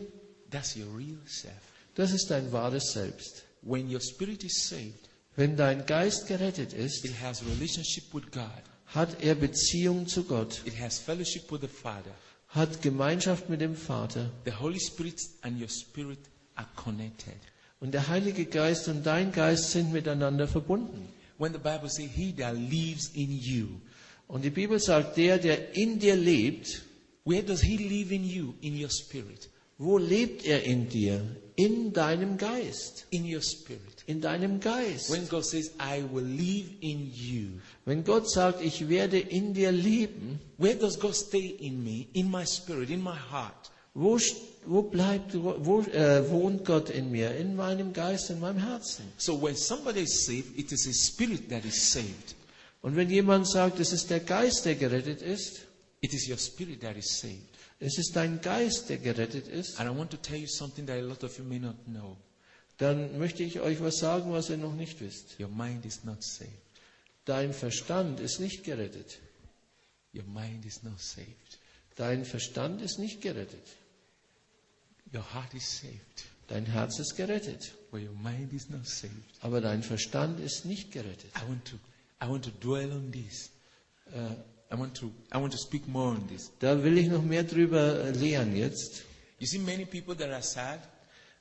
That's 0.51 0.75
your 0.75 0.95
real 0.97 1.17
self. 1.25 1.53
Das 1.95 2.11
ist 2.11 2.29
dein 2.29 2.51
wahres 2.51 2.91
Selbst. 2.91 3.43
When 3.61 3.89
your 3.93 4.01
spirit 4.01 4.43
is 4.43 4.67
saved, 4.67 5.09
Wenn 5.35 5.55
dein 5.55 5.85
Geist 5.85 6.27
gerettet 6.27 6.73
ist, 6.73 7.05
it 7.05 7.13
has 7.21 7.41
relationship 7.45 8.13
with 8.13 8.29
God. 8.31 8.49
hat 8.85 9.23
er 9.23 9.35
Beziehung 9.35 10.05
zu 10.07 10.23
Gott, 10.25 10.61
It 10.65 10.77
has 10.79 10.99
fellowship 10.99 11.49
with 11.51 11.61
the 11.61 11.67
Father. 11.67 12.11
hat 12.49 12.81
Gemeinschaft 12.81 13.49
mit 13.49 13.61
dem 13.61 13.75
Vater. 13.75 14.29
The 14.45 14.51
Holy 14.59 14.79
Spirit 14.79 15.21
and 15.41 15.59
your 15.61 15.69
spirit 15.69 16.19
are 16.55 16.67
connected. 16.75 17.33
Und 17.79 17.93
der 17.93 18.09
Heilige 18.09 18.45
Geist 18.45 18.87
und 18.89 19.03
dein 19.05 19.31
Geist 19.31 19.71
sind 19.71 19.93
miteinander 19.93 20.47
verbunden. 20.47 21.07
When 21.41 21.53
the 21.53 21.57
Bible 21.57 21.89
says, 21.89 22.11
He 22.11 22.33
that 22.33 22.55
lives 22.55 23.09
in 23.15 23.31
you, 23.31 23.81
Und 24.27 24.43
die 24.43 24.51
Bibel 24.51 24.79
sagt, 24.79 25.17
der, 25.17 25.39
der 25.39 25.75
in 25.75 25.97
dir 25.97 26.15
lebt, 26.15 26.83
where 27.25 27.41
does 27.41 27.61
He 27.61 27.77
live 27.77 28.11
in 28.11 28.23
you? 28.23 28.53
In 28.61 28.79
your 28.79 28.91
spirit. 28.91 29.49
wo 29.79 29.97
lebt 29.97 30.45
er 30.45 30.61
in 30.63 30.87
dir? 30.87 31.25
In 31.55 31.93
deinem 31.93 32.37
Geist. 32.37 33.07
In 33.09 33.25
your 33.25 33.41
spirit. 33.41 34.03
In 34.05 34.21
deinem 34.21 34.59
Geist. 34.59 35.09
When 35.09 35.27
God 35.27 35.43
says, 35.43 35.71
I 35.79 36.03
will 36.13 36.23
live 36.23 36.69
in 36.79 37.11
you, 37.11 37.59
Wenn 37.85 38.03
Gott 38.03 38.29
sagt, 38.29 38.61
ich 38.61 38.87
werde 38.87 39.17
in 39.19 39.55
dir 39.55 39.71
leben, 39.71 40.39
where 40.59 40.75
does 40.75 40.99
God 40.99 41.15
stay 41.15 41.47
in 41.59 41.83
me? 41.83 42.05
In 42.13 42.29
my 42.29 42.45
spirit, 42.45 42.91
in 42.91 43.01
my 43.01 43.17
heart. 43.31 43.71
wo, 43.95 44.19
wo 44.65 44.83
bleibt, 44.83 45.33
wo 45.33 45.81
äh, 45.81 46.29
wohnt 46.29 46.65
Gott 46.65 46.89
in 46.89 47.11
mir? 47.11 47.35
In 47.35 47.55
meinem 47.55 47.93
Geist, 47.93 48.29
in 48.29 48.39
meinem 48.39 48.59
Herzen. 48.59 49.05
So 49.17 49.41
when 49.41 49.55
somebody 49.55 50.01
is 50.01 50.25
saved, 50.25 50.57
it 50.57 50.71
is 50.71 50.85
His 50.85 51.07
spirit 51.07 51.49
that 51.49 51.65
is 51.65 51.91
saved. 51.91 52.35
Und 52.81 52.95
wenn 52.95 53.09
jemand 53.09 53.47
sagt, 53.47 53.79
es 53.79 53.91
ist 53.91 54.09
der 54.09 54.21
Geist, 54.21 54.65
der 54.65 54.75
gerettet 54.75 55.21
ist, 55.21 55.67
It 56.03 56.13
is 56.13 56.27
your 56.27 56.37
spirit 56.37 56.81
that 56.81 56.97
is 56.97 57.19
saved. 57.19 57.47
es 57.79 57.97
ist 57.97 58.15
dein 58.15 58.41
Geist, 58.41 58.89
der 58.89 58.97
gerettet 58.97 59.47
ist, 59.47 59.79
And 59.79 59.89
I 59.89 59.97
want 59.97 60.11
to 60.11 60.17
tell 60.17 60.39
you 60.39 60.47
something 60.47 60.85
that 60.87 60.97
a 60.97 61.01
lot 61.01 61.23
of 61.23 61.37
you 61.37 61.43
may 61.43 61.59
not 61.59 61.75
know. 61.85 62.17
dann 62.77 63.19
möchte 63.19 63.43
ich 63.43 63.59
euch 63.59 63.79
was 63.81 63.99
sagen, 63.99 64.31
was 64.31 64.49
ihr 64.49 64.57
noch 64.57 64.73
nicht 64.73 64.99
wisst. 65.01 65.39
Your 65.39 65.49
mind 65.49 65.85
is 65.85 66.03
not 66.03 66.23
saved. 66.23 66.51
Dein 67.25 67.53
Verstand 67.53 68.19
ist 68.19 68.39
nicht 68.39 68.63
gerettet. 68.63 69.19
Your 70.13 70.23
mind 70.23 70.65
is 70.65 70.81
not 70.81 70.99
saved. 70.99 71.59
Dein 71.95 72.25
Verstand 72.25 72.81
ist 72.81 72.97
nicht 72.97 73.21
gerettet. 73.21 73.67
Your 75.13 75.23
heart 75.33 75.53
is 75.53 75.63
saved, 75.79 76.25
Dein 76.47 76.65
Herz 76.65 76.99
ist 76.99 77.15
gerettet. 77.15 77.73
but 77.91 78.01
your 78.01 78.13
mind 78.13 78.53
is 78.53 78.69
not 78.69 78.85
saved. 78.87 79.13
Aber 79.41 79.59
dein 79.61 79.83
Verstand 79.83 80.39
ist 80.39 80.65
nicht 80.65 80.91
gerettet. 80.91 81.31
I 81.35 81.47
want 81.49 81.65
to, 81.65 81.75
I 82.23 82.29
want 82.29 82.45
to 82.45 82.51
dwell 82.61 82.91
on 82.93 83.11
this. 83.11 83.49
Uh, 84.13 84.33
I 84.73 84.77
want 84.79 84.95
to, 84.99 85.11
I 85.33 85.37
want 85.37 85.51
to 85.53 85.57
speak 85.59 85.87
more 85.87 86.11
on 86.15 86.27
this. 86.29 86.51
Da 86.59 86.81
will 86.83 86.97
ich 86.97 87.07
noch 87.07 87.23
mehr 87.23 87.43
drüber 87.43 88.05
äh, 88.05 88.11
lehren 88.11 88.55
jetzt. 88.55 89.03
You 89.39 89.47
see, 89.47 89.57
many 89.59 89.85
people 89.85 90.15
that 90.15 90.29
are 90.29 90.41
sad, 90.43 90.79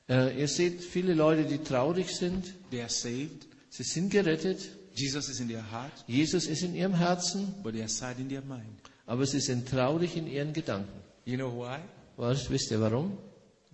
Äh, 0.09 0.37
ihr 0.41 0.47
seht 0.47 0.81
viele 0.83 1.13
Leute, 1.13 1.45
die 1.45 1.59
traurig 1.59 2.09
sind. 2.13 2.53
they 2.71 2.81
are 2.81 2.89
saved. 2.89 3.47
Sie 3.69 3.83
sind 3.83 4.09
gerettet. 4.09 4.59
Jesus 4.93 5.29
is 5.29 5.39
in 5.39 5.47
their 5.47 5.63
heart, 5.71 5.93
Jesus 6.07 6.47
ist 6.47 6.63
in 6.63 6.75
ihrem 6.75 6.93
Herzen, 6.93 7.53
but 7.63 7.71
they 7.73 7.81
are 7.81 7.87
sad 7.89 8.19
in 8.19 8.27
their 8.27 8.41
mind. 8.41 8.65
aber 9.05 9.25
sie 9.25 9.39
sind 9.39 9.69
traurig 9.69 10.17
in 10.17 10.27
ihren 10.27 10.51
Gedanken. 10.51 10.91
You 11.23 11.37
know 11.37 11.49
why? 11.55 11.77
Was 12.17 12.49
wisst 12.49 12.71
ihr 12.71 12.81
warum? 12.81 13.17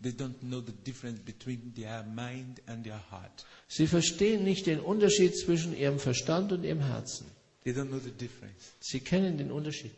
They 0.01 0.11
don't 0.11 0.39
know 0.43 0.61
the 0.61 0.73
difference 0.85 1.19
between 1.21 1.73
their 1.75 2.03
mind 2.03 2.61
and 2.67 2.83
their 2.83 3.01
heart. 3.11 3.45
Sie 3.67 3.87
verstehen 3.87 4.43
nicht 4.43 4.67
den 4.67 4.79
Unterschied 4.79 5.35
zwischen 5.35 5.75
ihrem 5.75 5.97
Verstand 5.99 6.51
und 6.51 6.63
ihrem 6.63 6.81
Herzen. 6.81 7.25
They 7.63 7.73
don't 7.73 7.87
know 7.87 7.99
the 7.99 8.11
difference. 8.11 8.73
Sie 8.79 8.99
kennen 8.99 9.37
den 9.37 9.51
Unterschied. 9.51 9.91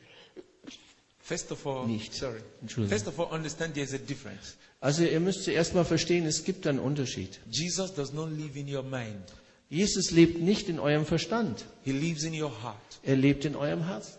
First 1.22 1.52
of 1.52 1.68
all, 1.68 1.86
Nicht. 1.86 2.14
sorry. 2.14 2.40
Entschuldigung. 2.62 2.90
First 2.98 3.08
of 3.08 3.20
all, 3.20 3.28
understand 3.32 3.76
there's 3.76 3.94
a 3.94 4.00
difference. 4.00 4.56
Also 4.82 5.04
ihr 5.04 5.20
müsst 5.20 5.44
zuerst 5.44 5.76
mal 5.76 5.84
verstehen, 5.86 6.26
es 6.26 6.44
gibt 6.44 6.66
einen 6.66 6.80
Unterschied. 6.80 7.40
Jesus 7.52 7.94
does 7.94 8.14
not 8.14 8.32
live 8.32 8.56
in 8.56 8.74
your 8.74 8.82
mind. 8.84 9.22
Jesus 9.70 10.10
lebt 10.10 10.40
nicht 10.42 10.70
in 10.70 10.80
eurem 10.80 11.06
Verstand. 11.06 11.66
He 11.84 11.92
lives 11.92 12.24
in 12.24 12.34
your 12.34 12.50
heart. 12.64 13.00
Er 13.04 13.18
lebt 13.18 13.46
in 13.46 13.56
eurem 13.56 13.84
Herzen. 13.86 14.19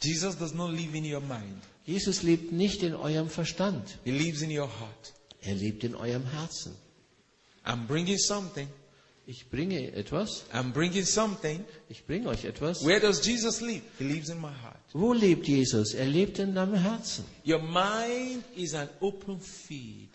Jesus 0.00 0.36
does 0.36 0.54
not 0.54 0.70
live 0.70 0.94
in 0.94 1.04
your 1.04 1.20
mind. 1.20 1.60
Jesus 1.86 2.22
lebt 2.22 2.52
nicht 2.52 2.82
in 2.82 2.94
eurem 2.94 3.28
Verstand. 3.28 3.98
He 4.04 4.12
lives 4.12 4.42
in 4.42 4.50
your 4.50 4.68
heart. 4.68 5.12
Er 5.42 5.54
lebt 5.54 5.84
in 5.84 5.94
eurem 5.94 6.24
Herzen. 6.24 6.74
I'm 7.64 7.86
bringing 7.86 8.18
something. 8.18 8.68
Ich 9.26 9.50
bringe 9.50 9.92
etwas. 9.92 10.44
I'm 10.54 10.72
bringing 10.72 11.04
something. 11.04 11.64
Ich 11.88 12.06
bringe 12.06 12.28
euch 12.28 12.44
etwas. 12.44 12.84
Where 12.84 13.00
does 13.00 13.26
Jesus 13.26 13.60
live? 13.60 13.82
He 13.98 14.04
lives 14.04 14.30
in 14.30 14.40
my 14.40 14.48
heart. 14.48 14.80
Wo 14.94 15.12
lebt 15.12 15.46
Jesus? 15.46 15.92
Er 15.94 16.06
lebt 16.06 16.38
in 16.38 16.54
deinem 16.54 16.74
Herzen. 16.74 17.24
Your 17.44 17.60
mind 17.60 18.44
is 18.56 18.74
an 18.74 18.88
open 19.00 19.40
field. 19.40 20.08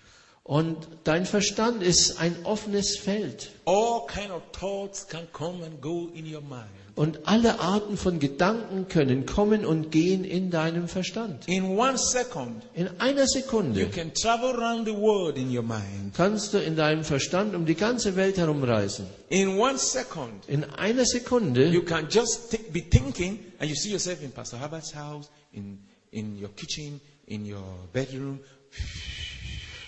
Und 0.43 0.87
dein 1.03 1.25
Verstand 1.25 1.83
ist 1.83 2.19
ein 2.19 2.43
offenes 2.43 2.97
Feld. 2.97 3.51
All 3.65 4.05
kind 4.07 4.31
of 4.31 4.41
thoughts 4.51 5.07
can 5.07 5.27
come 5.31 5.63
and 5.63 5.79
go 5.79 6.09
in 6.13 6.25
your 6.25 6.41
mind. 6.41 6.69
Und 6.95 7.21
alle 7.27 7.59
Arten 7.59 7.97
von 7.97 8.19
Gedanken 8.19 8.87
können 8.87 9.25
kommen 9.25 9.65
und 9.65 9.89
gehen 9.91 10.23
in 10.23 10.51
deinem 10.51 10.87
Verstand. 10.87 11.47
In 11.47 11.75
one 11.75 11.97
second, 11.97 12.61
In 12.75 12.87
einer 12.99 13.21
you 13.21 13.27
Sekunde 13.27 13.85
can 13.89 14.13
travel 14.13 14.51
around 14.51 14.85
the 14.87 14.93
world 14.93 15.35
in 15.37 15.49
your 15.49 15.63
mind. 15.63 16.13
kannst 16.15 16.53
du 16.53 16.59
in 16.59 16.75
deinem 16.75 17.03
Verstand 17.03 17.55
um 17.55 17.65
die 17.65 17.73
ganze 17.73 18.15
Welt 18.15 18.37
herumreisen. 18.37 19.07
In 19.29 19.57
one 19.57 19.79
second, 19.79 20.47
In 20.47 20.63
einer 20.65 21.05
Sekunde 21.05 21.67
you 21.69 21.81
can 21.81 22.07
just 22.11 22.51
be 22.71 22.81
thinking 22.87 23.39
and 23.57 23.67
you 23.71 23.75
see 23.75 23.89
yourself 23.89 24.21
in 24.21 24.31
Pastor 24.31 24.59
Herbert's 24.59 24.93
house, 24.93 25.31
in, 25.51 25.79
in 26.11 26.37
your 26.39 26.49
kitchen, 26.55 27.01
in 27.25 27.51
your 27.51 27.63
bedroom. 27.91 28.39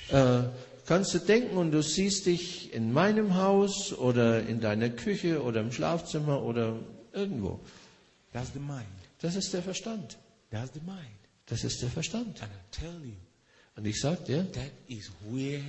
äh, 0.09 0.43
kannst 0.87 1.13
du 1.13 1.19
denken 1.19 1.57
und 1.57 1.69
du 1.71 1.83
siehst 1.83 2.25
dich 2.25 2.73
in 2.73 2.93
meinem 2.93 3.35
Haus 3.35 3.93
oder 3.95 4.41
in 4.41 4.59
deiner 4.59 4.89
Küche 4.89 5.43
oder 5.43 5.61
im 5.61 5.71
Schlafzimmer 5.71 6.41
oder 6.43 6.77
irgendwo. 7.15 7.59
That's 8.33 8.51
the 8.53 8.59
mind. 8.59 8.85
Das 9.21 9.35
ist 9.35 9.53
der 9.53 9.63
Verstand. 9.63 10.17
That's 10.51 10.71
the 10.73 10.81
mind. 10.85 10.99
Das 11.47 11.63
ist 11.63 11.81
der 11.81 11.89
Verstand. 11.89 12.41
And 12.41 12.51
I 12.51 12.79
tell 12.79 13.01
you, 13.03 13.13
Und 13.77 13.85
ich 13.85 13.99
sag 13.99 14.23
dir, 14.25 14.49
that 14.53 14.71
is 14.87 15.11
where 15.29 15.61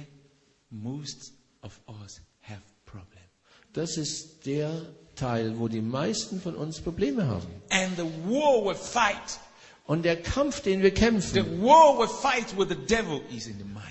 most 0.71 1.33
of 1.63 1.79
us 2.03 2.21
have 2.43 2.61
problem. 2.85 3.25
das 3.73 3.97
ist 3.97 4.47
der 4.47 4.71
Teil, 5.17 5.59
wo 5.59 5.69
die 5.69 5.81
meisten 5.81 6.41
von 6.41 6.55
uns 6.55 6.81
Probleme 6.81 7.27
haben. 7.27 7.49
And 7.71 7.97
the 7.97 8.05
war 8.29 8.65
we 8.65 8.75
fight, 8.75 9.39
Und 9.87 10.05
der 10.05 10.21
Kampf, 10.23 10.61
den 10.63 10.83
wir 10.83 10.91
the 10.91 10.95
kämpfen, 10.95 11.63
war 11.63 11.99
we 11.99 12.09
fight 12.09 12.57
with 12.59 12.69
the 12.69 12.75
devil 12.87 13.21
is 13.35 13.47
in 13.47 13.59
the 13.59 13.65
mind. 13.65 13.83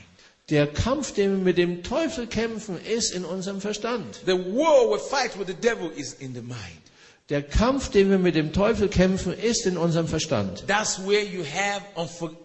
der 0.50 0.68
Kampf, 0.68 1.14
den 1.14 1.32
wir 1.38 1.44
mit 1.44 1.58
dem 1.58 1.82
Teufel 1.84 2.28
kämpfen, 2.28 2.78
ist 2.86 3.12
in 3.12 3.26
unserem 3.26 3.62
Verstand. 3.62 4.22
The 4.26 4.34
war 4.34 4.92
we 4.92 5.00
fight 5.00 5.38
with 5.40 5.48
the 5.48 5.54
devil 5.56 5.90
is 5.92 6.14
in 6.14 6.34
the 6.34 6.42
mind. 6.42 6.82
Der 7.30 7.42
Kampf, 7.42 7.90
den 7.90 8.12
wir 8.12 8.20
mit 8.20 8.36
dem 8.36 8.54
Teufel 8.54 8.88
kämpfen, 8.88 9.34
ist 9.34 9.66
in 9.66 9.78
unserem 9.78 10.08
Verstand. 10.08 10.66
That's 10.68 11.00
where 11.08 11.24
you 11.24 11.44
have 11.44 11.82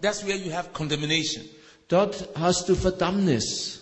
that's 0.01 0.25
where 0.25 0.37
you 0.37 0.51
have 0.51 0.69
condemnation. 0.73 1.43
Dort 1.87 2.29
hast 2.35 2.67
du 2.67 2.75
Verdammnis. 2.75 3.81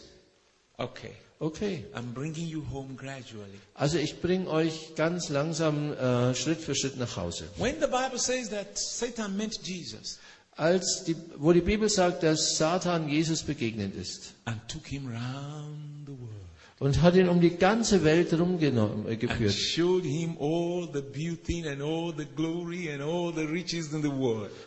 Okay. 0.78 1.12
Okay. 1.42 1.86
I'm 1.94 2.14
bringing 2.14 2.48
you 2.48 2.66
home 2.70 2.96
gradually. 2.98 3.62
Also 3.74 3.98
ich 3.98 4.20
bringe 4.20 4.50
euch 4.50 4.95
ganz 4.95 5.30
langsam 5.30 5.93
äh, 5.93 6.36
Schritt 6.36 6.60
für 6.60 6.76
Schritt 6.76 6.97
nach 6.97 7.16
Hause. 7.16 7.45
When 7.58 7.76
the 7.80 7.88
Bible 7.88 8.20
says 8.20 8.50
that 8.50 8.78
Satan 8.78 9.38
met 9.38 9.58
Jesus 9.64 10.20
Als 10.58 11.06
die, 11.06 11.16
wo 11.38 11.54
die 11.54 11.62
Bibel 11.62 11.88
sagt, 11.88 12.24
dass 12.24 12.58
Satan 12.58 13.08
Jesus 13.08 13.43
begegnet 13.43 13.95
ist 13.95 14.34
and 14.43 14.60
took 14.68 14.86
him 14.86 15.08
round 15.08 16.06
the 16.06 16.12
world, 16.12 16.39
und 16.80 17.01
hat 17.01 17.15
ihn 17.15 17.27
um 17.27 17.41
die 17.41 17.57
ganze 17.57 18.05
Welt 18.05 18.34
rumgenommen, 18.34 19.05
äh, 19.07 19.17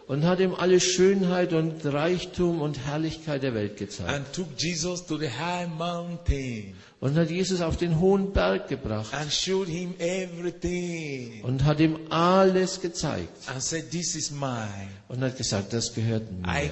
und 0.07 0.25
hat 0.25 0.41
ihm 0.41 0.55
alle 0.55 0.81
Schönheit 0.81 1.53
und 1.55 1.87
Reichtum 1.87 2.61
und 2.61 2.79
Herrlichkeit 2.87 3.43
der 3.43 3.55
Welt 3.55 3.79
gezeigt. 3.79 4.11
And 4.11 4.31
took 4.33 4.49
Jesus 4.59 5.07
to 5.07 5.17
the 5.17 5.31
high 5.31 5.69
mountain. 5.69 6.75
Und 7.01 7.17
hat 7.17 7.31
Jesus 7.31 7.63
auf 7.63 7.79
den 7.79 7.99
hohen 7.99 8.33
Berg 8.33 8.69
gebracht. 8.69 9.13
And 9.13 9.33
showed 9.33 9.67
him 9.67 9.95
everything. 9.99 11.43
Und 11.43 11.65
hat 11.65 11.81
ihm 11.81 11.99
alles 12.11 12.81
gezeigt. 12.81 13.49
And 13.49 13.61
said, 13.63 13.91
This 13.91 14.15
is 14.15 14.31
mine. 14.31 14.89
und 15.09 15.21
hat 15.21 15.37
gesagt, 15.37 15.73
das 15.73 15.95
gehört 15.95 16.25
I 16.47 16.71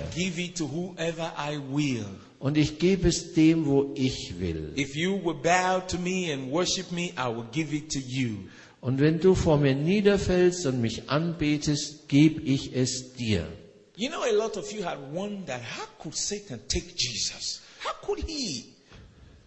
mir 1.75 2.05
give 2.41 2.49
it 2.49 2.49
to 2.49 2.49
whoever 2.49 2.49
und 2.49 2.57
ich 2.57 2.79
gebe 2.79 3.09
es 3.09 3.35
dem, 3.35 3.67
wo 3.67 3.93
ich 3.95 4.41
will. 4.41 4.73
If 4.77 4.97
you 4.97 5.21
will 5.23 5.35
bow 5.35 5.81
to 5.87 5.99
me 5.99 6.33
and 6.33 6.51
worship 6.51 6.91
me, 6.91 7.13
I 7.17 7.29
will 7.29 7.47
give 7.53 7.75
it 7.75 7.91
to 7.93 7.99
you. 7.99 8.49
Und 8.81 8.99
wenn 8.99 9.21
du 9.21 9.35
vor 9.35 9.59
mir 9.59 9.75
niederfällst 9.75 10.65
und 10.65 10.81
mich 10.81 11.11
anbetest, 11.11 12.09
gebe 12.09 12.41
ich 12.41 12.75
es 12.75 13.13
dir. 13.13 13.47
You 13.97 14.09
know, 14.09 14.23
a 14.23 14.33
lot 14.33 14.57
of 14.57 14.73
you 14.73 14.83
had 14.83 14.99
wondered 15.13 15.61
how 15.61 15.87
could 15.99 16.15
Satan 16.15 16.61
take 16.67 16.95
Jesus? 16.97 17.61
How 17.85 17.93
could 18.07 18.25
he? 18.27 18.75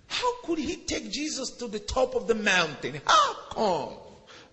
How 0.08 0.46
could 0.46 0.60
he 0.60 0.78
take 0.86 1.10
Jesus 1.10 1.58
to 1.58 1.68
the 1.68 1.80
top 1.80 2.16
of 2.16 2.28
the 2.28 2.36
mountain? 2.36 3.02
How 3.06 3.36
come? 3.50 4.03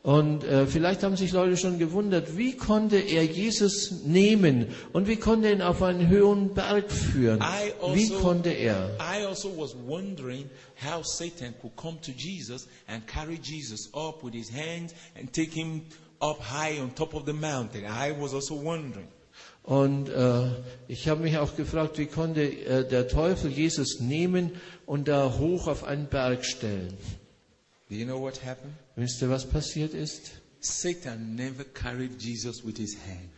Und 0.02 0.44
äh, 0.44 0.66
vielleicht 0.66 1.02
haben 1.02 1.16
sich 1.16 1.32
Leute 1.32 1.58
schon 1.58 1.78
gewundert, 1.78 2.38
wie 2.38 2.56
konnte 2.56 2.96
er 2.96 3.22
Jesus 3.22 4.02
nehmen 4.06 4.68
und 4.94 5.06
wie 5.08 5.16
konnte 5.16 5.48
er 5.48 5.52
ihn 5.52 5.62
auf 5.62 5.82
einen 5.82 6.08
hohen 6.08 6.54
Berg 6.54 6.90
führen? 6.90 7.40
Wie 7.40 8.04
also, 8.04 8.18
konnte 8.20 8.48
er? 8.48 8.96
I 8.98 9.26
also 9.26 9.50
was 9.58 9.76
wondering 9.86 10.48
how 10.82 11.04
Satan 11.04 11.54
could 11.60 11.76
come 11.76 11.98
to 12.00 12.12
Jesus 12.12 12.66
and 12.86 13.06
carry 13.06 13.38
Jesus 13.42 13.92
up 13.92 14.24
with 14.24 14.32
his 14.32 14.50
hands 14.50 14.94
and 15.18 15.30
take 15.34 15.52
him 15.52 15.82
up 16.22 16.40
high 16.40 16.80
on 16.80 16.94
top 16.94 17.14
of 17.14 17.26
the 17.26 17.34
mountain. 17.34 17.84
I 17.84 18.14
was 18.18 18.32
also 18.32 18.54
wondering. 18.54 19.08
Und 19.64 20.08
äh, 20.08 20.46
ich 20.88 21.08
habe 21.08 21.20
mich 21.20 21.36
auch 21.36 21.56
gefragt, 21.56 21.98
wie 21.98 22.06
konnte 22.06 22.42
äh, 22.42 22.88
der 22.88 23.06
Teufel 23.06 23.50
Jesus 23.50 24.00
nehmen 24.00 24.52
und 24.86 25.08
da 25.08 25.34
hoch 25.38 25.68
auf 25.68 25.84
einen 25.84 26.06
Berg 26.06 26.46
stellen? 26.46 26.96
Do 27.90 27.96
you 27.96 28.06
know 28.06 28.18
what 28.18 28.42
happened? 28.42 28.72
Wisst 29.00 29.22
ihr, 29.22 29.30
was 29.30 29.48
passiert 29.48 29.94
ist? 29.94 30.32
Satan 30.60 31.34
never 31.34 31.64
carried 31.64 32.20
Jesus 32.20 32.62
with 32.66 32.76
his 32.76 32.96
hand. 32.96 33.30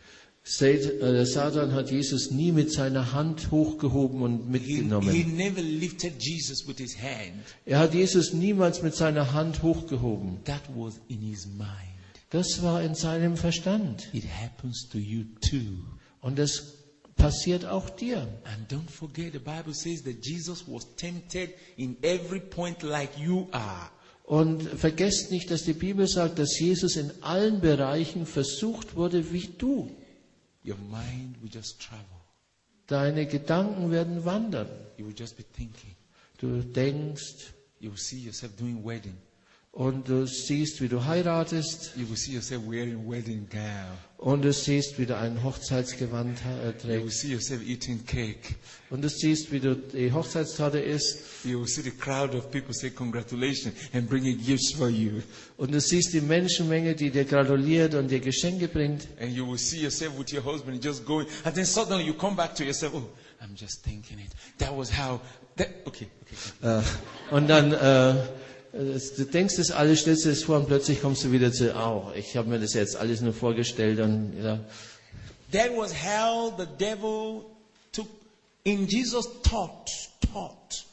Äh, 0.59 1.25
Satan 1.25 1.71
hat 1.71 1.89
Jesus 1.89 2.31
nie 2.31 2.51
mit 2.51 2.69
seiner 2.69 3.13
Hand 3.13 3.49
hochgehoben 3.49 4.21
und 4.23 4.39
He, 4.39 4.59
he 4.59 4.73
mitgenommen. 4.81 5.37
never 5.37 5.61
lifted 5.61 6.21
Jesus 6.21 6.67
with 6.67 6.79
his 6.79 6.97
hand. 6.97 7.45
Er 7.65 7.79
hat 7.79 7.93
Jesus 7.93 8.33
niemals 8.33 8.81
mit 8.83 8.93
seiner 8.93 9.31
Hand 9.31 9.63
hochgehoben. 9.63 10.43
That 10.43 10.63
was 10.75 10.99
in 11.07 11.21
his 11.21 11.45
mind. 11.45 11.69
Das 12.31 12.61
war 12.61 12.83
in 12.83 12.93
seinem 12.93 13.37
Verstand. 13.37 14.09
It 14.11 14.25
happens 14.25 14.89
to 14.91 14.97
you 14.97 15.23
too. 15.49 15.77
Und 16.19 16.37
das 16.39 16.73
passiert 17.15 17.63
auch 17.63 17.89
dir. 17.89 18.27
And 18.43 18.69
don't 18.69 18.89
forget, 18.89 19.31
the 19.31 19.39
Bible 19.39 19.73
says 19.73 20.03
that 20.03 20.25
Jesus 20.25 20.65
was 20.67 20.93
tempted 20.97 21.51
in 21.77 21.95
every 22.03 22.41
point 22.41 22.83
like 22.83 23.17
you 23.17 23.47
are. 23.53 23.89
Und 24.23 24.63
vergesst 24.63 25.31
nicht, 25.31 25.51
dass 25.51 25.63
die 25.63 25.73
Bibel 25.73 26.07
sagt, 26.07 26.39
dass 26.39 26.57
Jesus 26.57 26.95
in 26.95 27.11
allen 27.21 27.59
Bereichen 27.59 28.25
versucht 28.25 28.95
wurde 28.95 29.31
wie 29.33 29.49
du. 29.57 29.91
Your 30.65 30.77
mind 30.77 31.41
will 31.41 31.49
just 31.53 31.81
travel. 31.81 32.05
Deine 32.87 33.25
Gedanken 33.25 33.91
werden 33.91 34.23
wandern. 34.23 34.69
You 34.97 35.07
will 35.07 35.15
just 35.17 35.35
be 35.35 35.43
thinking. 35.43 35.95
Du 36.37 36.61
denkst 36.61 37.53
You 37.79 37.89
will 37.91 37.97
see 37.97 38.19
yourself 38.19 38.55
doing 38.55 38.81
wedding. 38.85 39.17
und 39.73 40.07
du 40.07 40.25
siehst, 40.25 40.79
wie 40.79 40.87
du 40.87 41.03
heiratest 41.03 41.91
You 41.97 42.07
will 42.07 42.15
see 42.15 42.33
yourself 42.33 42.63
wearing 42.65 43.09
wedding 43.09 43.47
gown. 43.49 43.97
Und 44.23 44.41
du 44.41 44.53
siehst, 44.53 44.97
wie 44.97 45.05
du 45.05 45.17
ein 45.17 45.43
Hochzeitsgewand 45.43 46.37
äh, 46.63 46.69
You 46.93 47.09
trägst 48.07 48.55
und 48.89 49.01
du 49.03 49.09
siehst, 49.09 49.51
wie 49.51 49.59
du 49.59 49.75
die 49.75 50.13
Hochzeitstorte 50.13 50.79
isst 50.79 51.19
You 51.43 51.59
will 51.59 51.67
see 51.67 51.81
the 51.81 51.91
crowd 51.91 52.33
of 52.33 52.49
people 52.49 52.73
say 52.73 52.89
congratulations 52.89 53.73
and 53.93 54.09
bringing 54.09 54.37
gifts 54.37 54.71
for 54.71 54.87
you. 54.87 55.21
und 55.57 55.73
du 55.73 55.81
siehst 55.81 56.13
die 56.13 56.21
Menschenmenge, 56.21 56.95
die 56.95 57.09
dir 57.11 57.25
gratuliert 57.25 57.95
und 57.95 58.09
dir 58.09 58.21
Geschenke 58.21 58.69
bringt 58.69 59.07
And 59.19 59.35
you 59.35 59.45
will 59.45 59.57
see 59.59 59.81
yourself 59.81 60.17
with 60.17 60.31
your 60.31 60.43
husband 60.45 60.81
just 60.81 61.05
going. 61.05 61.27
And 61.43 61.53
then 61.53 61.65
suddenly 61.65 62.05
you 62.05 62.13
come 62.13 62.37
back 62.37 62.55
to 62.55 62.63
yourself. 62.63 62.93
Oh, 62.95 63.09
I'm 63.43 63.55
just 63.59 63.83
thinking 63.83 64.19
it. 64.19 64.31
That 64.57 64.71
was 64.73 64.89
how. 64.89 65.19
That, 65.57 65.67
okay, 65.85 66.07
okay. 66.61 66.79
Äh, 66.79 66.81
und 67.35 67.49
dann, 67.49 67.73
es- 67.73 68.29
du 68.73 69.25
denkst 69.25 69.55
das 69.57 69.71
alles, 69.71 70.01
stellst 70.01 70.25
dir 70.25 70.29
das 70.29 70.43
vor 70.43 70.57
und 70.57 70.67
plötzlich 70.67 71.01
kommst 71.01 71.23
du 71.23 71.31
wieder 71.31 71.51
zu, 71.51 71.73
oh, 71.75 72.11
ich 72.15 72.35
habe 72.35 72.49
mir 72.49 72.59
das 72.59 72.73
jetzt 72.73 72.95
alles 72.95 73.21
nur 73.21 73.33
vorgestellt 73.33 73.99
und 73.99 74.33
ja. 74.41 74.59
That 75.51 75.69
was 75.77 75.93
how 75.93 76.53
the 76.57 76.65
devil 76.79 77.45
took 77.91 78.07
in 78.63 78.87
Jesus' 78.87 79.27
thought, 79.43 79.89
thought. 80.31 80.85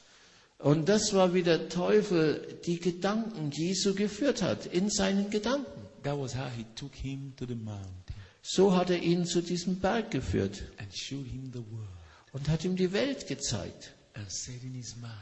Und 0.58 0.90
das 0.90 1.14
war, 1.14 1.32
wie 1.32 1.42
der 1.42 1.70
Teufel 1.70 2.58
die 2.66 2.78
Gedanken 2.78 3.50
Jesu 3.50 3.94
geführt 3.94 4.42
hat, 4.42 4.66
in 4.66 4.90
seinen 4.90 5.30
Gedanken. 5.30 5.80
That 6.02 6.18
was 6.18 6.34
how 6.34 6.48
he 6.54 6.66
took 6.76 6.94
him 6.94 7.34
to 7.36 7.46
the 7.46 7.54
mountain 7.54 8.00
So 8.42 8.74
hat 8.74 8.90
er 8.90 9.02
ihn 9.02 9.26
zu 9.26 9.42
diesem 9.42 9.80
Berg 9.80 10.10
geführt 10.10 10.62
and 10.78 10.94
showed 10.96 11.26
him 11.26 11.50
the 11.52 11.58
world 11.70 11.88
und 12.32 12.48
hat 12.48 12.64
ihm 12.64 12.76
die 12.76 12.92
Welt 12.92 13.26
gezeigt 13.26 13.92
and 14.14 14.30
said 14.30 14.62
in 14.62 14.74
his 14.74 14.96
mind, 14.96 15.12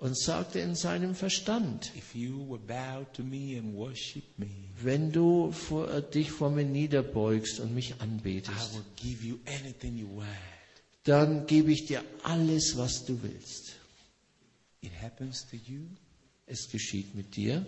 und 0.00 0.18
sagte 0.18 0.58
in 0.60 0.74
seinem 0.74 1.14
Verstand, 1.14 1.92
If 1.96 2.14
you 2.14 2.48
will 2.48 2.58
bow 2.58 3.04
to 3.12 3.22
me 3.22 3.58
and 3.58 3.74
worship 3.74 4.24
me, 4.38 4.46
wenn 4.82 5.12
du 5.12 5.52
vor, 5.52 5.90
äh, 5.92 6.02
dich 6.02 6.30
vor 6.30 6.50
mir 6.50 6.64
niederbeugst 6.64 7.60
und 7.60 7.74
mich 7.74 7.90
I 7.90 7.94
anbetest, 8.00 8.74
will 8.74 8.84
give 8.96 9.24
you 9.26 9.38
anything 9.62 9.96
you 9.98 10.08
want. 10.16 10.28
dann 11.04 11.46
gebe 11.46 11.70
ich 11.72 11.86
dir 11.86 12.02
alles, 12.22 12.76
was 12.76 13.04
du 13.04 13.22
willst. 13.22 13.76
It 14.80 14.92
happens 15.00 15.46
to 15.50 15.56
you, 15.56 15.82
Es 16.46 16.68
geschieht 16.70 17.14
mit 17.14 17.36
dir 17.36 17.64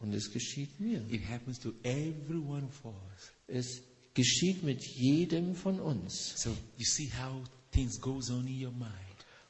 und 0.00 0.12
es 0.14 0.30
geschieht 0.30 0.78
mir. 0.78 1.02
it 1.10 1.22
happens 1.28 1.58
to 1.58 1.72
every 1.82 2.38
one 2.38 2.64
of 2.64 2.84
us. 2.84 3.32
Es 3.48 3.82
geschieht 4.14 4.62
mit 4.62 4.84
jedem 4.84 5.54
von 5.54 5.80
uns. 5.80 6.34
So 6.36 6.50
you 6.76 6.84
see 6.84 7.10
how 7.10 7.42
things 7.70 7.98
goes 7.98 8.30
on 8.30 8.46
in 8.46 8.62
your 8.62 8.72
mind. 8.72 8.92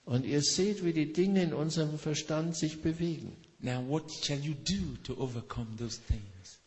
Und 0.05 0.25
ihr 0.25 0.43
seht, 0.43 0.85
wie 0.85 0.93
die 0.93 1.13
Dinge 1.13 1.43
in 1.43 1.55
unserem 1.55 1.99
Verstand 1.99 2.57
sich 2.57 2.83
bewegen. 2.83 3.37
Now 3.61 3.81
what 3.89 4.11
shall 4.25 4.39
you 4.41 4.55
do 4.55 4.97
to 5.05 5.21
overcome 5.23 5.69
those 5.79 5.99
things? 6.09 6.23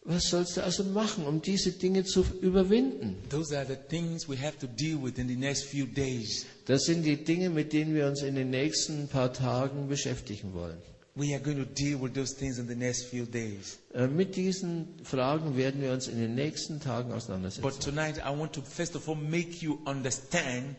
Was 0.07 0.29
sollst 0.29 0.55
du 0.55 0.63
also 0.63 0.83
machen, 0.83 1.25
um 1.25 1.41
diese 1.41 1.71
Dinge 1.71 2.05
zu 2.05 2.23
überwinden? 2.41 3.15
Those 3.29 3.57
are 3.57 3.65
the 3.65 3.75
things 3.75 4.29
we 4.29 4.37
have 4.37 4.57
to 4.59 4.67
deal 4.67 5.01
with 5.03 5.17
in 5.17 5.27
the 5.27 5.35
next 5.35 5.63
few 5.65 5.85
days. 5.87 6.45
Das 6.65 6.83
sind 6.85 7.03
die 7.03 7.21
Dinge, 7.23 7.49
mit 7.49 7.73
denen 7.73 7.93
wir 7.95 8.05
uns 8.07 8.21
in 8.21 8.35
den 8.35 8.51
nächsten 8.51 9.07
paar 9.07 9.33
Tagen 9.33 9.87
beschäftigen 9.89 10.53
wollen. 10.53 10.77
We 11.15 11.33
are 11.33 11.41
going 11.41 11.57
to 11.57 11.65
deal 11.65 11.99
with 12.01 12.13
those 12.13 12.35
things 12.35 12.59
in 12.59 12.67
the 12.67 12.75
next 12.75 13.05
few 13.05 13.25
days. 13.25 13.79
Äh, 13.93 14.07
Mit 14.07 14.35
diesen 14.35 14.87
Fragen 15.03 15.57
werden 15.57 15.81
wir 15.81 15.91
uns 15.93 16.07
in 16.07 16.17
den 16.19 16.35
nächsten 16.35 16.79
Tagen 16.79 17.09
But 17.09 17.17
auseinandersetzen. 17.17 17.79
tonight 17.81 18.17
I 18.17 18.37
want 18.37 18.53
to 18.53 18.61
first 18.61 18.95
of 18.95 19.07
all 19.09 19.15
make 19.15 19.57
you 19.61 19.79
understand 19.85 20.75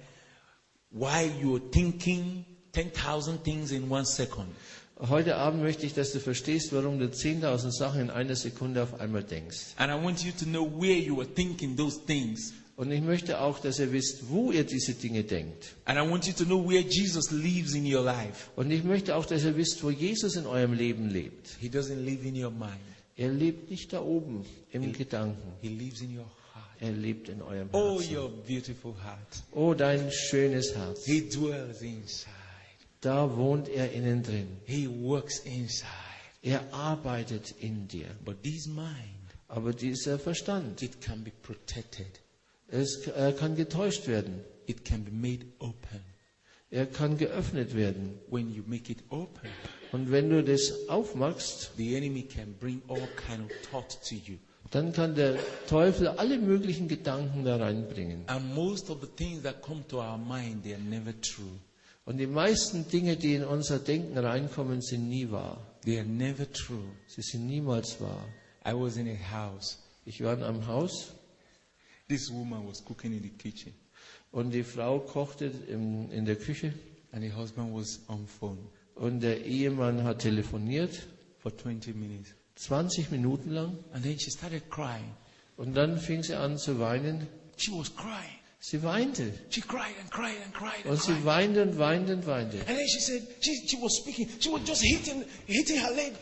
why 0.91 1.31
you're 1.41 1.61
thinking 1.71 2.45
10,000 2.73 3.43
things 3.43 3.73
in 3.73 3.91
one 3.91 4.05
second. 4.05 4.49
Heute 4.99 5.37
Abend 5.37 5.63
möchte 5.63 5.85
ich, 5.85 5.93
dass 5.93 6.13
du 6.13 6.21
verstehst, 6.21 6.73
warum 6.73 6.99
du 6.99 7.07
10.000 7.07 7.71
Sachen 7.71 8.01
in 8.01 8.11
einer 8.11 8.35
Sekunde 8.35 8.83
auf 8.83 8.99
einmal 8.99 9.23
denkst. 9.25 9.75
And 9.77 9.93
I 9.93 10.03
want 10.03 10.25
you 10.25 10.33
to 10.33 10.47
know 10.47 10.65
where 10.65 10.99
you 10.99 11.21
are 11.21 11.27
thinking 11.27 11.77
those 11.77 12.01
things. 12.07 12.55
Und 12.77 12.91
ich 12.91 13.01
möchte 13.01 13.41
auch, 13.41 13.59
dass 13.59 13.79
ihr 13.79 13.91
wisst, 13.93 14.29
wo 14.29 14.53
ihr 14.53 14.65
diese 14.65 14.95
Dinge 14.95 15.25
denkt. 15.25 15.75
And 15.87 15.99
I 15.99 16.11
want 16.11 16.27
you 16.27 16.33
to 16.35 16.45
know 16.45 16.67
where 16.67 16.83
Jesus 16.83 17.31
lives 17.31 17.75
in 17.75 17.85
your 17.93 18.03
life. 18.03 18.51
Und 18.57 18.71
ich 18.71 18.85
möchte 18.85 19.17
auch, 19.17 19.25
dass 19.25 19.45
ihr 19.45 19.57
wisst, 19.57 19.83
wo 19.83 19.91
Jesus 19.91 20.37
in 20.37 20.47
eurem 20.47 20.75
Leben 20.75 21.09
lebt. 21.09 21.57
He 21.59 21.69
doesn't 21.69 22.03
live 22.03 22.25
in 22.25 22.43
your 22.43 22.51
mind. 22.51 22.77
Er 23.17 23.31
lebt 23.31 23.71
nicht 23.71 23.93
da 23.95 24.03
oben 24.03 24.45
im 24.71 24.93
Gedanken. 24.93 25.53
He 25.63 25.69
lives 25.69 26.03
in 26.03 26.19
your 26.19 26.25
heart. 26.25 26.36
Er 26.81 26.93
lebt 26.93 27.29
in 27.29 27.41
eurem 27.43 27.69
Oh, 27.73 27.99
Herzen. 27.99 28.15
your 28.17 28.29
beautiful 28.47 28.95
heart. 29.03 29.43
Oh, 29.53 29.75
dein 29.75 30.11
schönes 30.13 30.75
Herz. 30.77 31.05
He 31.07 31.29
dwells 31.29 31.81
inside. 31.83 32.31
Da 33.01 33.37
wohnt 33.37 33.69
er 33.69 33.93
innen 33.93 34.23
drin. 34.23 34.49
He 34.65 34.89
works 34.89 35.39
inside. 35.41 35.87
Er 36.43 36.63
arbeitet 36.73 37.53
in 37.61 37.89
dir. 37.89 38.09
But 38.25 38.43
this 38.43 38.67
mind, 38.67 38.87
Aber 39.49 39.73
dieser 39.73 40.19
Verstand, 40.19 40.83
it 40.83 41.01
can 41.01 41.23
be 41.25 41.31
protected. 41.43 42.21
es 42.69 43.07
er 43.07 43.33
kann 43.33 43.55
getäuscht 43.57 44.07
werden. 44.07 44.41
It 44.67 44.85
can 44.85 45.05
be 45.05 45.11
made 45.13 45.47
open. 45.61 46.01
Er 46.71 46.87
kann 46.87 47.17
geöffnet 47.17 47.75
werden. 47.77 48.19
When 48.29 48.53
you 48.53 48.65
make 48.67 48.91
it 48.91 48.99
open, 49.11 49.49
Und 49.93 50.11
wenn 50.11 50.29
du 50.31 50.43
das 50.43 50.89
aufmachst, 50.89 51.71
the 51.77 51.95
enemy 51.97 52.23
can 52.23 52.55
bring 52.59 52.83
all 52.89 53.07
kind 53.29 53.45
of 53.51 53.53
thoughts 53.71 54.01
to 54.09 54.17
you. 54.17 54.37
Dann 54.75 54.93
kann 54.93 55.15
der 55.15 55.37
Teufel 55.69 56.09
alle 56.09 56.39
möglichen 56.39 56.89
Gedanken 56.89 57.45
da 57.45 57.57
reinbringen. 57.57 58.25
And 58.29 58.55
most 58.55 58.91
of 58.91 59.01
the 59.01 59.07
things 59.07 59.43
that 59.43 59.63
come 59.63 59.87
to 59.89 59.99
our 59.99 60.19
mind, 60.19 60.63
they 60.63 60.75
are 60.75 60.83
never 60.83 61.13
true. 61.21 61.59
Und 62.05 62.19
die 62.19 62.27
meisten 62.27 62.89
Dinge, 62.89 63.17
die 63.17 63.35
in 63.35 63.45
unser 63.45 63.79
Denken 63.79 64.17
reinkommen, 64.17 64.81
sind 64.81 65.09
nie 65.09 65.31
wahr. 65.31 65.59
They 65.85 65.99
are 65.99 66.07
never 66.07 66.51
true. 66.51 66.85
Sie 67.07 67.23
sind 67.23 67.47
niemals 67.47 68.01
wahr. 68.01 68.27
I 68.67 68.73
was 68.73 68.97
in 68.97 69.09
a 69.09 69.33
house. 69.33 69.79
Ich 70.05 70.23
war 70.23 70.35
in 70.35 70.43
einem 70.43 70.67
Haus 70.67 71.13
This 72.09 72.31
woman 72.31 72.65
was 72.69 72.81
cooking 72.85 73.13
in 73.15 73.23
the 73.23 73.31
kitchen, 73.31 73.75
und 74.31 74.53
die 74.53 74.63
Frau 74.63 75.01
kochte 75.01 75.47
im, 75.69 76.09
in 76.13 76.25
der 76.25 76.37
Küche 76.37 76.73
and 77.11 77.25
the 77.25 77.33
husband 77.33 77.75
was 77.75 78.01
on 78.09 78.29
phone 78.29 78.59
und 78.95 79.21
der 79.21 79.45
Ehemann 79.45 80.05
hat 80.05 80.21
telefoniert, 80.21 81.05
for 81.39 81.51
20 81.57 81.97
minutes. 81.97 82.33
20 82.57 83.11
Minuten 83.11 83.51
lang. 83.53 83.79
And 83.93 84.03
then 84.05 84.19
she 84.19 84.31
started 84.31 84.69
crying. 84.71 85.15
Und 85.57 85.75
dann 85.75 85.99
fing 85.99 86.23
sie 86.23 86.35
an 86.35 86.59
zu 86.59 86.79
weinen. 86.79 87.27
She 87.57 87.71
was 87.73 87.95
crying. 87.95 88.39
Sie 88.59 88.83
weinte. 88.83 89.33
She 89.51 89.61
cried 89.61 89.95
and 90.01 90.11
cried 90.11 90.37
and 90.45 90.53
cried 90.55 90.85
and 90.85 90.87
Und 90.87 91.03
sie 91.03 91.13
cried. 91.13 91.25
weinte 91.25 91.63
und 91.63 91.79
weinte 91.79 92.15
und 92.15 92.27
weinte. 92.27 92.59
And 92.67 92.77
then 92.77 92.89
she 92.89 93.01
said, 93.01 93.23
she, 93.41 93.67
she 93.69 93.77
was 93.81 93.97
speaking. 93.99 94.29
She 94.41 94.51
was 94.51 94.63
just 94.67 94.83
hitting, 94.83 95.25
hitting 95.47 95.79
her 95.79 95.93
leg, 95.95 96.15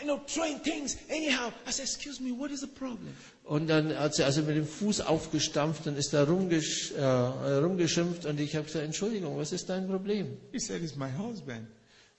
you 0.00 0.06
know, 0.06 0.20
throwing 0.26 0.58
things 0.62 0.96
anyhow. 1.08 1.50
I 1.66 1.72
said, 1.72 1.84
excuse 1.86 2.20
me, 2.20 2.30
what 2.32 2.50
is 2.50 2.60
the 2.60 2.66
problem? 2.68 3.12
Und 3.44 3.66
dann 3.68 3.92
hat 3.98 4.14
sie 4.14 4.22
also 4.24 4.42
mit 4.42 4.56
dem 4.56 4.66
Fuß 4.66 5.00
aufgestampft 5.00 5.86
und 5.86 5.96
ist 5.96 6.12
da 6.12 6.24
rumgesch, 6.24 6.92
äh, 6.92 7.02
rumgeschimpft. 7.02 8.24
Und 8.26 8.38
ich 8.38 8.54
habe 8.54 8.66
gesagt, 8.66 8.84
Entschuldigung, 8.84 9.36
was 9.36 9.52
ist 9.52 9.68
dein 9.68 9.88
Problem? 9.88 10.36
He 10.52 10.60
said, 10.60 10.82
it's 10.82 10.94
my 10.96 11.08
husband. 11.18 11.66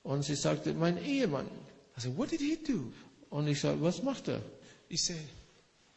Und 0.03 0.23
sie 0.25 0.35
sagte, 0.35 0.73
mein 0.73 0.97
Ehemann. 1.03 1.45
I 1.97 2.01
said, 2.01 2.17
what 2.17 2.31
did 2.31 2.41
he 2.41 2.57
do? 2.57 2.91
Und 3.31 3.47
ich 3.47 3.59
sage, 3.59 3.81
was 3.81 4.03
macht 4.03 4.27
er? 4.27 4.41
He 4.89 4.97
said, 4.97 5.17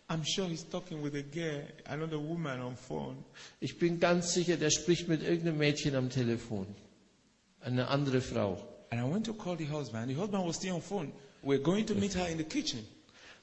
I'm 0.08 0.22
sure 0.24 0.48
he's 0.48 0.64
talking 0.68 1.02
with 1.02 1.14
a 1.14 1.22
girl, 1.22 1.62
another 1.86 2.18
woman 2.18 2.60
on 2.60 2.76
phone. 2.76 3.16
Ich 3.60 3.78
bin 3.78 3.98
ganz 3.98 4.32
sicher, 4.32 4.56
der 4.56 4.70
spricht 4.70 5.08
mit 5.08 5.22
irgendeinem 5.22 5.58
Mädchen 5.58 5.96
am 5.96 6.08
Telefon. 6.10 6.66
Eine 7.60 7.88
andere 7.88 8.20
Frau. 8.20 8.58
And 8.90 9.00
I 9.00 9.12
went 9.12 9.26
to 9.26 9.32
call 9.34 9.56
the 9.56 9.66
husband. 9.68 10.08
The 10.08 10.14
husband 10.16 10.46
was 10.46 10.56
still 10.56 10.76
on 10.76 10.80
phone. 10.82 11.12
We're 11.42 11.58
going 11.58 11.84
to 11.86 11.94
meet 11.94 12.14
her 12.14 12.28
in 12.28 12.38
the 12.38 12.44
kitchen. 12.44 12.86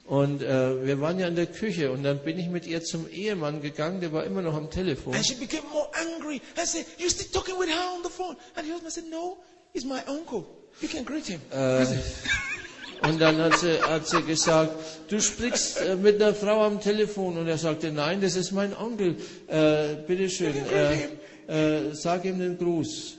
Und 0.06 0.42
äh, 0.42 0.84
wir 0.86 1.00
waren 1.00 1.18
ja 1.20 1.28
in 1.28 1.36
der 1.36 1.46
Küche 1.46 1.92
und 1.92 2.02
dann 2.02 2.18
bin 2.24 2.38
ich 2.38 2.48
mit 2.48 2.66
ihr 2.66 2.82
zum 2.82 3.08
Ehemann 3.08 3.60
gegangen, 3.60 4.00
der 4.00 4.12
war 4.12 4.24
immer 4.24 4.42
noch 4.42 4.54
am 4.54 4.70
Telefon. 4.70 5.14
And 5.14 5.24
she 5.24 5.34
became 5.34 5.68
more 5.68 5.88
angry. 5.94 6.40
I 6.56 6.64
said, 6.64 6.86
You're 6.98 7.10
still 7.10 7.30
talking 7.30 7.58
with 7.58 7.68
her 7.68 7.94
on 7.94 8.02
the 8.02 8.08
phone? 8.10 8.36
And 8.56 8.66
the 8.66 8.72
husband 8.72 8.92
said, 8.92 9.04
No, 9.10 9.38
he's 9.72 9.84
my 9.84 10.02
uncle. 10.08 10.46
You 10.80 10.88
can 10.88 11.04
greet 11.04 11.26
him. 11.26 11.40
Äh, 11.52 11.84
und 13.02 13.18
dann 13.20 13.38
hat 13.38 13.58
sie, 13.58 13.80
hat 13.80 14.06
sie 14.08 14.22
gesagt, 14.22 14.72
du 15.08 15.20
sprichst 15.20 15.78
äh, 15.80 15.96
mit 15.96 16.22
einer 16.22 16.34
Frau 16.34 16.62
am 16.64 16.80
Telefon. 16.80 17.36
Und 17.38 17.48
er 17.48 17.58
sagte, 17.58 17.90
nein, 17.92 18.20
das 18.20 18.36
ist 18.36 18.52
mein 18.52 18.76
Onkel. 18.76 19.16
Äh, 19.48 19.96
bitteschön, 20.06 20.54
äh, 20.66 21.08
äh, 21.88 21.94
sag 21.94 22.24
ihm 22.24 22.38
den 22.38 22.56
Gruß. 22.58 23.14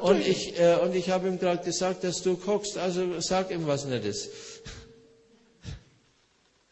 On, 0.00 0.14
Und 0.16 0.20
ich, 0.26 0.58
äh, 0.58 0.76
und 0.82 0.94
ich 0.94 1.08
habe 1.10 1.28
ihm 1.28 1.38
gerade 1.38 1.64
gesagt, 1.64 2.04
dass 2.04 2.22
du 2.22 2.36
kochst, 2.36 2.76
also 2.78 3.20
sag 3.20 3.50
ihm 3.50 3.66
was 3.66 3.84
Nettes. 3.86 4.28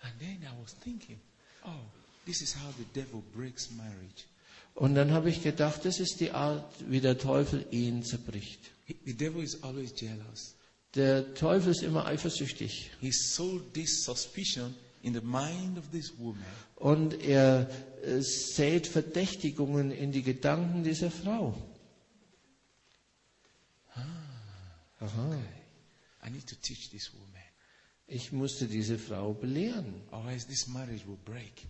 And 0.03 0.12
then 0.21 0.39
I 0.43 0.53
was 0.62 0.75
thinking, 0.85 1.19
oh, 1.64 1.71
this 2.27 2.43
is 2.43 2.53
how 2.55 2.71
the 2.79 2.85
devil 3.01 3.23
breaks 3.35 3.71
marriage. 3.77 4.25
Und 4.75 4.95
dann 4.95 5.11
habe 5.12 5.31
ich 5.31 5.43
gedacht, 5.43 5.85
das 5.85 6.01
ist 6.01 6.21
die 6.21 6.33
Art, 6.33 6.62
wie 6.89 7.01
der 7.01 7.17
Teufel 7.17 7.64
Ehen 7.71 8.03
zerbricht. 8.05 8.61
He- 8.85 8.97
The 9.07 9.14
devil 9.14 9.43
is 9.43 9.62
always 9.62 9.93
jealous. 9.99 10.55
Der 10.97 11.34
Teufel 11.34 11.72
ist 11.72 11.82
immer 11.82 12.07
eifersüchtig. 12.07 12.90
He 13.01 13.12
sowed 13.12 13.74
this 13.74 14.03
suspicion 14.05 14.74
in 15.03 15.12
the 15.14 15.20
mind 15.20 15.78
of 15.78 15.90
this 15.90 16.12
woman. 16.18 16.42
Und 16.76 17.22
er 17.22 17.68
äh, 18.03 18.20
sät 18.22 18.86
Verdächtigungen 18.86 19.90
in 19.90 20.11
die 20.11 20.22
Gedanken 20.22 20.82
dieser 20.84 21.11
Frau. 21.11 21.55
Aha. 24.99 25.38
I 26.26 26.30
need 26.30 26.47
to 26.49 26.57
teach 26.57 26.88
this 26.90 27.12
woman, 27.12 27.42
Ich 28.09 28.32
musste 28.32 28.66
diese 28.66 28.99
Frau 28.99 29.32
belehren, 29.34 30.03
this 30.49 30.66
marriage 30.66 31.07
will 31.07 31.18
break. 31.24 31.66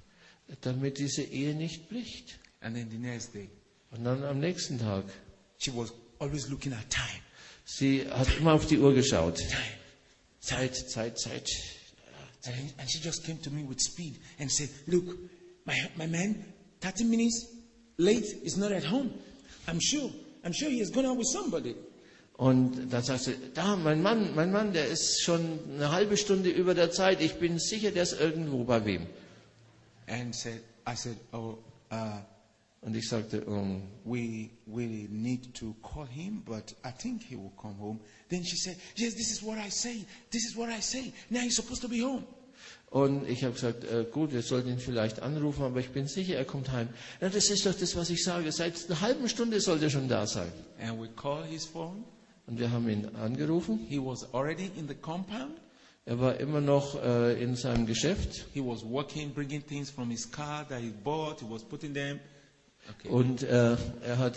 damit 0.61 0.99
diese 0.99 1.23
Ehe 1.23 1.55
nicht 1.55 1.89
bricht. 1.89 2.39
And 2.61 2.77
then 2.77 2.89
the 2.91 2.99
next 2.99 3.35
day, 3.35 3.51
Und 3.91 4.05
dann 4.05 4.23
am 4.25 4.39
nächsten 4.39 4.79
Tag. 4.79 5.05
she 5.59 5.75
was 5.75 5.93
always 6.21 6.49
looking 6.49 6.73
at 6.73 6.89
time. 6.91 7.26
Sie 7.69 8.07
hat 8.09 8.29
immer 8.39 8.55
auf 8.55 8.67
die 8.67 8.79
Uhr 8.79 8.95
geschaut. 8.95 9.43
Zeit, 10.41 10.75
Zeit, 10.75 11.19
Zeit. 11.19 11.51
And, 12.79 12.89
she 12.89 13.01
just 13.01 13.25
came 13.25 13.39
to 13.43 13.51
me 13.51 13.65
with 13.69 13.81
speed 13.81 14.21
and 14.39 14.51
said, 14.51 14.71
Look, 14.87 15.19
my, 15.65 15.75
my 15.97 16.07
man, 16.07 16.45
30 16.81 17.05
minutes 17.05 17.45
late 17.99 18.25
is 18.45 18.57
not 18.57 18.71
at 18.71 18.85
home. 18.85 19.11
I'm 19.67 19.81
sure. 19.81 20.09
I'm 20.45 20.53
sure 20.53 20.71
he 20.71 20.79
has 20.79 20.91
gone 20.91 21.07
out 21.07 21.17
with 21.17 21.27
somebody. 21.27 21.75
Und 22.37 22.93
dann 22.93 23.03
sagt 23.03 23.25
sie, 23.25 23.35
da, 23.55 23.75
mein 23.77 24.01
Mann, 24.01 24.35
mein 24.37 24.53
Mann, 24.53 24.73
der 24.73 24.87
ist 24.87 25.23
schon 25.23 25.59
eine 25.75 25.91
halbe 25.91 26.17
Stunde 26.17 26.51
über 26.51 26.75
der 26.75 26.93
Zeit. 26.93 27.21
Ich 27.21 27.37
bin 27.37 27.59
sicher, 27.59 27.91
der 27.91 28.05
ist 28.05 28.21
irgendwo 28.21 28.63
bei 28.63 28.85
wem. 28.85 29.07
And 30.07 30.35
said, 30.37 30.61
I 30.87 30.95
said, 30.95 31.17
Oh, 31.33 31.59
uh, 31.91 32.21
Und 32.87 32.95
ich 32.95 33.09
sagte, 33.09 33.45
um, 33.47 33.83
we, 34.05 34.49
we 34.65 35.09
need 35.11 35.53
to 35.55 35.75
call 35.83 36.07
him, 36.07 36.41
but 36.45 36.73
I 36.85 36.93
think 36.93 37.21
he 37.25 37.35
will 37.35 37.51
come 37.61 37.75
home. 37.81 37.99
Then 38.29 38.45
she 38.45 38.57
said, 38.57 38.77
Yes, 38.95 39.15
this 39.17 39.33
is 39.33 39.43
what 39.43 39.59
I 39.59 39.71
say. 39.71 40.05
This 40.31 40.45
is 40.47 40.57
what 40.57 40.69
I 40.69 40.81
say. 40.81 41.13
Now 41.29 41.41
he's 41.41 41.57
supposed 41.57 41.83
to 41.83 41.89
be 41.89 41.99
home. 41.99 42.23
Und 42.91 43.29
ich 43.29 43.43
habe 43.43 43.55
gesagt, 43.55 43.83
äh, 43.83 44.07
gut, 44.09 44.33
wir 44.33 44.43
sollten 44.43 44.69
ihn 44.69 44.79
vielleicht 44.79 45.21
anrufen, 45.21 45.65
aber 45.65 45.81
ich 45.81 45.91
bin 45.91 46.07
sicher, 46.07 46.37
er 46.37 46.45
kommt 46.45 46.71
heim. 46.71 46.89
Na, 47.21 47.29
das 47.29 47.51
ist 47.51 47.67
doch 47.67 47.75
das, 47.75 47.97
was 47.97 48.09
ich 48.09 48.23
sage. 48.23 48.53
Seit 48.53 48.87
einer 48.89 49.01
halben 49.01 49.29
Stunde 49.29 49.61
sollte 49.61 49.87
er 49.87 49.91
schon 49.91 50.09
da 50.09 50.25
sein. 50.29 50.53
And 50.81 51.01
we 51.03 51.09
called 51.09 51.47
his 51.47 51.65
phone. 51.65 52.05
Und 52.47 52.61
wir 52.61 52.71
haben 52.71 52.89
ihn 52.89 53.07
angerufen. 53.17 53.81
He 53.89 53.99
was 53.99 54.33
already 54.33 54.71
in 54.79 54.87
the 54.87 54.95
compound. 54.95 55.61
Er 56.05 56.21
war 56.21 56.39
immer 56.39 56.61
noch 56.61 57.03
äh, 57.03 57.43
in 57.43 57.57
seinem 57.57 57.85
Geschäft. 57.85 58.47
He 58.55 58.61
was 58.61 58.85
working, 58.89 59.35
bringing 59.35 59.67
things 59.67 59.91
from 59.91 60.09
his 60.09 60.31
car 60.31 60.65
that 60.69 60.81
he 60.81 60.93
bought. 61.03 61.41
He 61.41 61.47
was 61.51 61.65
putting 61.65 61.93
them. 61.93 62.21
Okay. 62.99 63.09
Und 63.09 63.43
äh, 63.43 63.77
er 64.05 64.19
hat... 64.19 64.37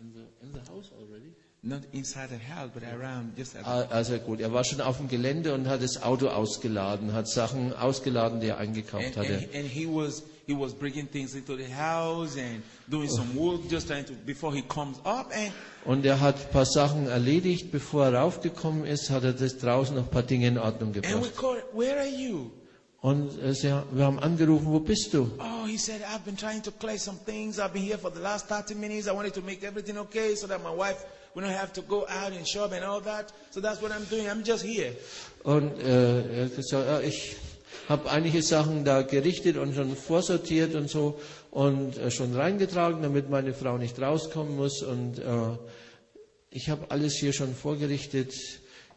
In 0.00 0.12
the, 0.12 0.20
in 0.46 0.52
the 0.52 0.60
house 0.70 0.90
already? 0.98 1.32
Not 1.62 1.80
inside 1.92 2.28
the 2.28 2.36
house, 2.38 2.68
but 2.74 2.82
around, 2.82 3.38
just 3.38 3.56
Ah, 3.64 3.86
Also 3.90 4.18
gut, 4.18 4.38
er 4.40 4.52
war 4.52 4.64
schon 4.64 4.82
auf 4.82 4.98
dem 4.98 5.08
Gelände 5.08 5.54
und 5.54 5.66
hat 5.66 5.82
das 5.82 6.02
Auto 6.02 6.28
ausgeladen, 6.28 7.14
hat 7.14 7.26
Sachen 7.26 7.72
ausgeladen, 7.72 8.40
die 8.40 8.48
er 8.48 8.58
eingekauft 8.58 9.06
and, 9.06 9.16
hatte. 9.16 9.38
he- 9.38 9.58
and 9.58 9.66
he 9.66 9.86
was 9.86 10.22
he 10.46 10.52
was 10.52 10.74
bringing 10.74 11.10
things 11.10 11.34
into 11.34 11.56
the 11.56 11.72
house 11.74 12.36
and 12.36 12.62
doing 12.86 13.08
some 13.08 13.34
work 13.34 13.62
just 13.70 13.86
trying 13.88 14.04
to 14.04 14.12
before 14.26 14.54
he 14.54 14.60
comes 14.60 14.98
up 15.04 15.30
and 15.34 15.52
Und 15.86 16.04
er 16.04 16.20
hat 16.20 16.36
ein 16.36 16.50
paar 16.52 16.66
Sachen 16.66 17.06
erledigt. 17.06 17.70
Bevor 17.72 18.04
er 18.08 18.14
raufgekommen 18.20 18.84
ist, 18.84 19.08
hat 19.08 19.24
er 19.24 19.32
das 19.32 19.56
draußen 19.56 19.96
noch 19.96 20.02
ein 20.04 20.10
paar 20.10 20.22
Dinge 20.22 20.48
in 20.48 20.58
Ordnung 20.58 20.88
and 20.94 20.96
we 20.96 21.00
gebracht. 21.12 21.36
called 21.36 21.62
where 21.72 21.96
are 21.98 22.06
you 22.06 22.50
Und 23.04 23.36
äh, 23.42 23.52
sie, 23.52 23.68
wir 23.92 24.04
haben 24.06 24.18
angerufen, 24.18 24.66
wo 24.72 24.80
bist 24.80 25.12
du? 25.12 25.30
oh 25.38 25.66
he 25.66 25.76
said 25.76 26.00
i've 26.02 26.24
been 26.24 26.36
trying 26.38 26.62
to 26.62 26.70
clear 26.70 26.98
some 26.98 27.18
things 27.26 27.58
i've 27.58 27.72
been 27.74 27.82
here 27.82 27.98
for 27.98 28.10
the 28.10 28.20
last 28.20 28.46
30 28.48 28.74
minutes 28.74 29.06
i 29.08 29.12
wanted 29.12 29.34
to 29.34 29.42
make 29.42 29.62
everything 29.62 29.98
okay 29.98 30.34
so 30.34 30.46
that 30.46 30.62
my 30.62 30.70
wife 30.74 31.04
will 31.34 31.42
not 31.42 31.52
have 31.52 31.70
to 31.72 31.82
go 31.82 32.06
out 32.08 32.32
and 32.32 32.46
shop 32.48 32.72
and 32.72 32.82
all 32.82 33.00
that 33.02 33.30
so 33.50 33.60
that's 33.60 33.82
what 33.82 33.92
i'm 33.92 34.04
doing 34.08 34.26
i'm 34.30 34.42
just 34.42 34.64
here 34.64 34.92
Und 35.44 35.78
äh, 35.78 36.38
er 36.40 36.44
hat 36.46 36.56
gesagt, 36.56 36.86
ja, 36.88 37.00
ich 37.00 37.36
habe 37.88 38.10
einige 38.10 38.42
Sachen 38.42 38.84
da 38.84 39.02
gerichtet 39.02 39.58
und 39.58 39.74
schon 39.74 39.94
vorsortiert 39.94 40.74
und 40.74 40.88
so 40.88 41.20
und 41.50 41.98
äh, 41.98 42.10
schon 42.10 42.34
reingetragen, 42.34 43.02
damit 43.02 43.28
meine 43.28 43.52
Frau 43.52 43.76
nicht 43.76 44.00
rauskommen 44.00 44.56
muss. 44.56 44.82
Und 44.82 45.18
äh, 45.18 45.22
ich 46.50 46.70
habe 46.70 46.90
alles 46.90 47.16
hier 47.16 47.34
schon 47.34 47.54
vorgerichtet, 47.54 48.32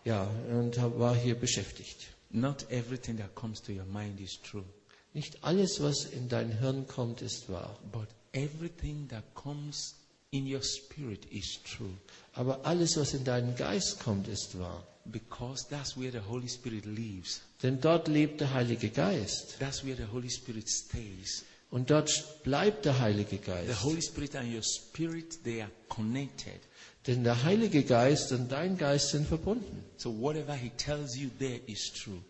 ja, 0.06 0.30
und 0.50 0.80
hab, 0.80 0.98
war 1.00 1.16
hier 1.16 1.36
beschäftigt. 1.36 2.08
Not 2.30 2.66
everything 2.72 3.18
that 3.18 3.34
comes 3.36 3.62
to 3.62 3.72
your 3.72 3.86
mind 3.86 4.20
is 4.20 4.40
true 4.42 4.66
Nicht 5.14 5.44
alles, 5.44 5.80
was 5.82 6.06
in 6.06 6.28
dein 6.30 6.60
Hirn 6.60 6.86
kommt, 6.88 7.22
ist 7.22 7.50
wahr. 7.50 7.78
but 7.92 8.08
everything 8.34 9.08
that 9.10 9.24
comes 9.36 9.96
in 10.32 10.46
your 10.46 10.62
spirit 10.62 11.26
is 11.32 11.60
true 11.64 11.94
Aber 12.34 12.66
alles, 12.66 12.98
was 12.98 13.14
in 13.14 13.24
deinen 13.24 13.56
Geist 13.56 14.00
kommt, 14.00 14.28
ist 14.28 14.60
wahr. 14.60 14.84
because 15.06 15.66
that's 15.70 15.96
where 15.98 16.12
the 16.12 16.20
holy 16.28 16.48
spirit 16.50 16.86
lives 16.86 17.42
Denn 17.64 17.80
dort 17.82 18.08
lebt 18.08 18.42
der 18.42 18.54
Heilige 18.54 18.90
Geist. 18.90 19.58
that's 19.60 19.84
where 19.86 19.96
the 19.96 20.12
holy 20.12 20.30
spirit 20.30 20.70
stays 20.70 21.46
Und 21.70 21.90
dort 21.90 22.10
bleibt 22.44 22.86
der 22.86 22.98
Heilige 23.00 23.38
The 23.38 23.46
Geist. 23.46 23.84
Holy 23.84 24.02
Spirit 24.02 24.36
and 24.38 24.54
your 24.54 24.64
spirit, 24.64 25.44
they 25.44 25.62
are 25.62 25.72
connected. 25.90 26.62
Denn 27.08 27.24
der 27.24 27.44
Heilige 27.44 27.84
Geist 27.84 28.34
und 28.34 28.52
dein 28.52 28.78
Geist 28.78 29.10
sind 29.10 29.28
verbunden. 29.28 29.84
So 29.96 30.12
whatever 30.20 30.54
He 30.54 30.70
tells 30.72 31.16
you 31.16 31.30
there 31.40 31.60
is 31.66 31.92
true. 31.94 32.22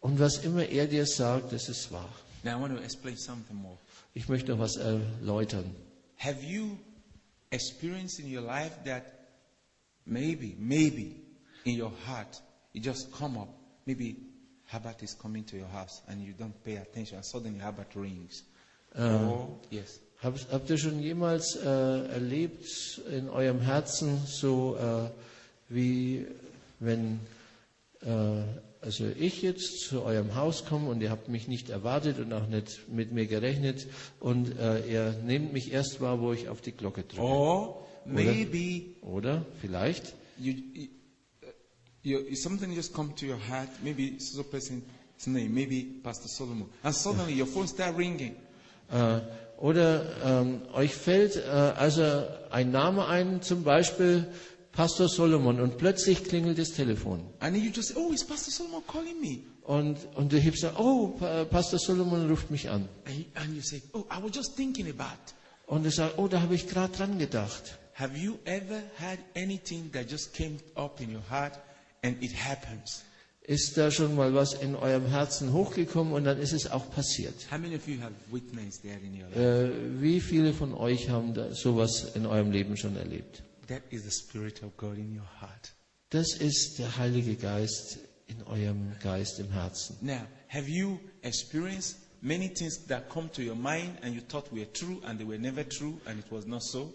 Und 0.00 0.18
was 0.18 0.38
immer 0.38 0.64
er 0.64 0.86
dir 0.86 1.06
sagt, 1.06 1.52
das 1.52 1.68
ist 1.68 1.92
wahr. 1.92 2.08
Now 2.42 2.58
I 2.58 2.60
want 2.60 2.76
to 2.76 2.82
explain 2.82 3.16
something 3.16 3.56
more. 3.56 3.78
Ich 4.14 4.28
möchte 4.28 4.52
noch 4.52 4.58
was 4.58 4.76
erläutern. 4.76 5.74
Have 6.18 6.42
you 6.44 6.76
experienced 7.50 8.18
in 8.18 8.36
your 8.36 8.44
life 8.44 8.72
that 8.84 9.04
maybe, 10.04 10.54
maybe 10.58 11.14
in 11.64 11.80
your 11.80 11.92
heart, 12.06 12.42
it 12.72 12.84
just 12.84 13.12
come 13.12 13.38
up, 13.38 13.48
maybe 13.86 14.16
Herbert 14.66 15.02
is 15.02 15.16
coming 15.16 15.46
to 15.46 15.56
your 15.56 15.68
house 15.68 16.02
and 16.08 16.22
you 16.22 16.32
don't 16.32 16.54
pay 16.64 16.76
attention 16.76 17.16
and 17.16 17.24
suddenly 17.24 17.58
Herbert 17.58 17.94
rings. 17.94 18.42
or 18.94 19.58
yes. 19.70 20.00
Habt, 20.20 20.48
habt 20.50 20.68
ihr 20.70 20.78
schon 20.78 21.00
jemals 21.00 21.54
äh, 21.56 21.68
erlebt 21.68 23.00
in 23.10 23.28
eurem 23.28 23.60
Herzen, 23.60 24.20
so 24.26 24.76
äh, 24.76 25.10
wie 25.68 26.26
wenn 26.80 27.20
äh, 28.02 28.42
also 28.80 29.06
ich 29.18 29.42
jetzt 29.42 29.80
zu 29.80 30.02
eurem 30.02 30.34
Haus 30.34 30.64
komme 30.64 30.88
und 30.88 31.00
ihr 31.00 31.10
habt 31.10 31.28
mich 31.28 31.48
nicht 31.48 31.70
erwartet 31.70 32.18
und 32.18 32.32
auch 32.32 32.46
nicht 32.48 32.88
mit 32.88 33.12
mir 33.12 33.26
gerechnet 33.26 33.86
und 34.20 34.58
äh, 34.58 34.86
ihr 34.90 35.12
nehmt 35.24 35.52
mich 35.52 35.72
erst 35.72 36.00
wahr, 36.00 36.20
wo 36.20 36.32
ich 36.32 36.48
auf 36.48 36.60
die 36.60 36.72
Glocke 36.72 37.02
drücke. 37.02 37.22
Or 37.22 37.86
maybe. 38.04 38.96
Oder? 39.02 39.44
Vielleicht? 39.60 40.14
You, 40.38 40.52
you, 40.74 40.88
you, 42.02 42.34
something 42.36 42.72
just 42.74 42.92
come 42.94 43.14
to 43.16 43.26
your 43.26 43.38
heart, 43.48 43.68
maybe 43.82 44.18
so 44.20 44.42
person's 44.44 44.82
name, 45.26 45.48
maybe 45.52 46.00
Pastor 46.02 46.28
Solomon, 46.28 46.68
and 46.82 46.94
suddenly 46.94 47.34
your 47.40 47.46
phone 47.48 47.66
start 47.66 47.96
ringing. 47.96 48.34
Oder 49.58 50.04
ähm, 50.24 50.62
euch 50.72 50.94
fällt 50.94 51.36
äh, 51.36 51.40
also 51.40 52.24
ein 52.50 52.70
Name 52.70 53.06
ein, 53.06 53.42
zum 53.42 53.64
Beispiel 53.64 54.26
Pastor 54.72 55.08
Solomon, 55.08 55.60
und 55.60 55.76
plötzlich 55.78 56.22
klingelt 56.22 56.58
das 56.58 56.68
Telefon. 56.70 57.28
And 57.40 57.54
then 57.54 57.64
you 57.64 57.70
just 57.70 57.88
say, 57.88 57.94
oh, 57.96 58.12
it's 58.12 58.24
Pastor 58.24 58.52
Solomon 58.52 58.82
calling 58.86 59.20
me. 59.20 59.40
Und, 59.62 59.98
und 60.14 60.32
du 60.32 60.38
hebst 60.38 60.64
an, 60.64 60.74
oh, 60.76 61.08
Pa- 61.08 61.44
Pastor 61.44 61.78
Solomon 61.78 62.28
ruft 62.30 62.50
mich 62.50 62.70
an. 62.70 62.88
And 63.04 63.18
you, 63.18 63.24
and 63.34 63.54
you 63.54 63.60
say, 63.62 63.82
oh, 63.92 64.04
I 64.10 64.22
was 64.22 64.30
just 64.34 64.54
thinking 64.56 64.88
about. 64.88 65.18
Und 65.66 65.84
er 65.84 65.90
sagt, 65.90 66.18
oh, 66.18 66.28
da 66.28 66.40
habe 66.40 66.54
ich 66.54 66.68
gerade 66.68 66.96
dran 66.96 67.18
gedacht. 67.18 67.78
Have 67.94 68.16
you 68.16 68.38
ever 68.44 68.80
had 68.96 69.18
anything 69.34 69.90
that 69.92 70.08
just 70.08 70.32
came 70.32 70.58
up 70.76 71.00
in 71.00 71.12
your 71.12 71.28
heart 71.28 71.58
and 72.02 72.22
it 72.22 72.32
happens? 72.32 73.02
Ist 73.48 73.78
da 73.78 73.90
schon 73.90 74.14
mal 74.14 74.34
was 74.34 74.52
in 74.52 74.76
eurem 74.76 75.06
Herzen 75.06 75.54
hochgekommen 75.54 76.12
und 76.12 76.24
dann 76.24 76.38
ist 76.38 76.52
es 76.52 76.70
auch 76.70 76.90
passiert? 76.90 77.34
Äh, 77.50 77.60
wie 80.02 80.20
viele 80.20 80.52
von 80.52 80.74
euch 80.74 81.08
haben 81.08 81.32
da 81.32 81.54
sowas 81.54 82.14
in 82.14 82.26
eurem 82.26 82.50
Leben 82.50 82.76
schon 82.76 82.94
erlebt? 82.98 83.42
Das 86.10 86.34
ist 86.36 86.78
der 86.78 86.96
Heilige 86.98 87.36
Geist 87.36 87.98
in 88.26 88.42
eurem 88.42 88.92
Geist 89.02 89.38
im 89.40 89.50
Herzen. 89.50 89.96
Now, 90.02 90.26
have 90.48 90.68
you 90.68 90.98
experienced 91.22 91.96
many 92.20 92.48
things 92.52 92.84
that 92.88 93.08
come 93.08 93.30
to 93.32 93.40
your 93.40 93.56
mind 93.56 93.96
and 94.02 94.14
you 94.14 94.20
thought 94.28 94.52
were 94.52 94.66
true 94.74 95.00
and 95.06 95.18
they 95.18 95.24
were 95.26 95.38
never 95.38 95.64
true 95.66 95.98
and 96.04 96.18
it 96.18 96.30
was 96.30 96.46
not 96.46 96.62
so? 96.62 96.92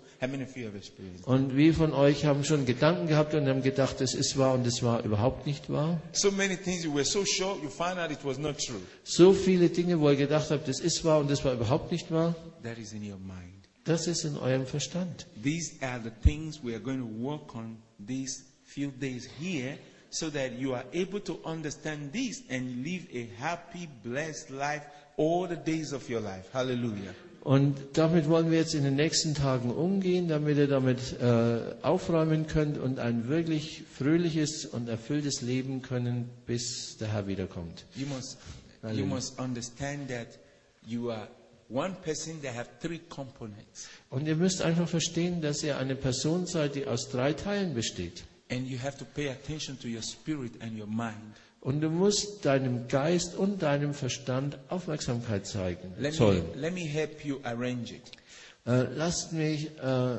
Und 1.25 1.57
wie 1.57 1.71
von 1.73 1.93
euch 1.93 2.25
haben 2.25 2.43
schon 2.43 2.65
Gedanken 2.65 3.07
gehabt 3.07 3.33
und 3.33 3.47
haben 3.47 3.61
gedacht, 3.61 4.01
es 4.01 4.13
ist 4.13 4.37
wahr 4.37 4.53
und 4.53 4.65
es 4.65 4.81
war 4.83 5.03
überhaupt 5.03 5.45
nicht 5.45 5.69
wahr? 5.69 6.01
So 6.13 6.31
many 6.31 6.55
things 6.57 6.83
you 6.83 6.93
were 6.93 7.05
so 7.05 7.23
sure 7.25 7.57
you 7.61 7.69
found 7.69 7.99
out 7.99 8.11
it 8.11 8.23
was 8.23 8.37
not 8.37 8.57
true. 8.57 8.79
So 9.03 9.33
viele 9.33 9.69
Dinge, 9.69 9.99
wo 9.99 10.09
ihr 10.09 10.15
gedacht 10.15 10.49
habt, 10.51 10.67
das 10.67 10.79
ist 10.79 11.03
wahr 11.03 11.19
und 11.19 11.29
das 11.29 11.43
war 11.43 11.53
überhaupt 11.53 11.91
nicht 11.91 12.11
wahr, 12.11 12.35
That 12.63 12.77
is 12.77 12.93
in 12.93 13.01
your 13.03 13.17
mind. 13.19 13.67
das 13.83 14.07
ist 14.07 14.23
in 14.23 14.37
eurem 14.37 14.65
Verstand. 14.65 15.25
These 15.43 15.73
are 15.81 15.99
the 16.01 16.11
things 16.23 16.63
we 16.63 16.73
are 16.73 16.81
going 16.81 16.99
to 16.99 17.23
work 17.23 17.53
on 17.55 17.77
these 17.99 18.43
few 18.63 18.91
days 18.91 19.27
here 19.39 19.77
so 20.09 20.29
that 20.29 20.53
you 20.59 20.73
are 20.73 20.85
able 20.93 21.19
to 21.19 21.39
understand 21.43 22.13
this 22.13 22.43
and 22.49 22.83
live 22.85 23.07
a 23.13 23.27
happy, 23.41 23.89
blessed 24.03 24.51
life 24.51 24.83
all 25.17 25.47
the 25.47 25.55
days 25.55 25.91
of 25.91 26.07
your 26.09 26.21
life. 26.21 26.47
Hallelujah. 26.53 27.13
Und 27.43 27.75
damit 27.93 28.29
wollen 28.29 28.51
wir 28.51 28.59
jetzt 28.59 28.73
in 28.73 28.85
den 28.85 28.95
nächsten 28.95 29.35
Tagen 29.35 29.69
umgehen, 29.69 30.29
damit 30.29 30.57
ihr 30.57 30.67
damit 30.67 31.19
äh, 31.19 31.75
aufräumen 31.81 32.47
könnt 32.47 32.77
und 32.77 32.99
ein 32.99 33.27
wirklich 33.27 33.83
fröhliches 33.93 34.65
und 34.65 34.87
erfülltes 34.87 35.41
Leben 35.41 35.81
können, 35.81 36.29
bis 36.45 36.95
der 36.99 37.11
Herr 37.11 37.27
wiederkommt. 37.27 37.83
You 37.95 38.05
must, 38.05 38.37
you 38.93 39.05
must 39.05 39.37
understand 39.41 40.07
that 40.07 40.39
you 40.85 41.11
are 41.11 41.27
one 41.69 41.93
person 42.01 42.41
that 42.43 42.55
have 42.55 42.69
three 42.81 42.99
components. 43.09 43.89
Und 44.09 44.25
ihr 44.25 44.37
müsst 44.37 44.61
einfach 44.61 44.87
verstehen, 44.87 45.41
dass 45.41 45.63
ihr 45.63 45.77
eine 45.77 45.97
Person 45.97 46.45
seid, 46.45 46.75
die 46.75 46.87
aus 46.87 47.09
drei 47.09 47.33
Teilen 47.33 47.73
besteht. 47.73 48.23
And 48.51 48.65
you 48.69 48.77
have 48.81 48.97
to 48.97 49.03
pay 49.03 49.27
attention 49.29 49.77
to 49.81 49.89
your 49.89 50.01
spirit 50.01 50.53
and 50.61 50.79
your 50.79 50.87
mind. 50.87 51.35
Und 51.63 51.79
du 51.79 51.89
musst 51.89 52.43
deinem 52.45 52.87
Geist 52.89 53.35
und 53.35 53.61
deinem 53.61 53.93
Verstand 53.93 54.57
Aufmerksamkeit 54.67 55.47
zeigen, 55.47 55.93
Let 55.97 56.19
me, 56.19 56.43
let 56.55 56.73
me 56.73 56.81
help 56.81 57.23
you 57.23 57.37
arrange 57.43 57.93
it. 57.93 58.01
Äh, 58.65 58.83
lasst 58.95 59.31
mich 59.33 59.69
äh, 59.81 60.17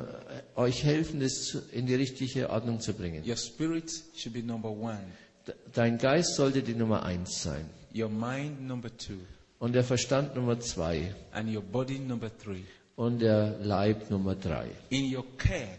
euch 0.55 0.83
helfen, 0.83 1.19
das 1.19 1.43
zu- 1.45 1.61
in 1.71 1.85
die 1.85 1.93
richtige 1.95 2.49
Ordnung 2.49 2.79
zu 2.79 2.93
bringen. 2.93 3.23
Your 3.27 3.37
spirit 3.37 3.91
should 4.15 4.33
be 4.33 4.41
number 4.43 4.69
one, 4.71 4.99
De- 5.47 5.53
Dein 5.73 5.97
Geist 5.99 6.35
sollte 6.35 6.61
die 6.63 6.73
Nummer 6.73 7.03
eins 7.03 7.43
sein 7.43 7.65
your 7.95 8.09
mind 8.09 8.61
number 8.67 8.89
two, 8.97 9.13
und 9.59 9.73
der 9.73 9.83
Verstand 9.83 10.35
Nummer 10.35 10.59
zwei 10.59 11.13
and 11.31 11.55
your 11.55 11.61
body 11.63 11.99
number 11.99 12.29
three. 12.43 12.63
und 12.95 13.19
der 13.19 13.57
Leib 13.61 14.09
Nummer 14.09 14.33
drei. 14.35 14.67
In 14.89 15.15
your 15.15 15.25
care, 15.37 15.77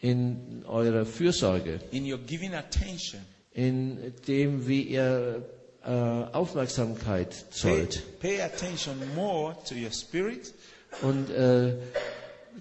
In 0.00 0.64
eurer 0.66 1.04
Fürsorge, 1.06 1.80
in 1.90 2.04
your 2.10 2.18
giving 2.18 2.54
attention, 2.54 3.20
in 3.56 4.12
dem, 4.28 4.68
wie 4.68 4.82
ihr 4.82 5.42
äh, 5.82 5.88
Aufmerksamkeit 5.88 7.30
pay, 7.30 7.50
zollt 7.50 8.20
pay 8.20 8.42
attention 8.42 8.94
more 9.14 9.56
to 9.66 9.74
your 9.74 9.90
spirit 9.90 10.52
und 11.00 11.30
äh, 11.30 11.74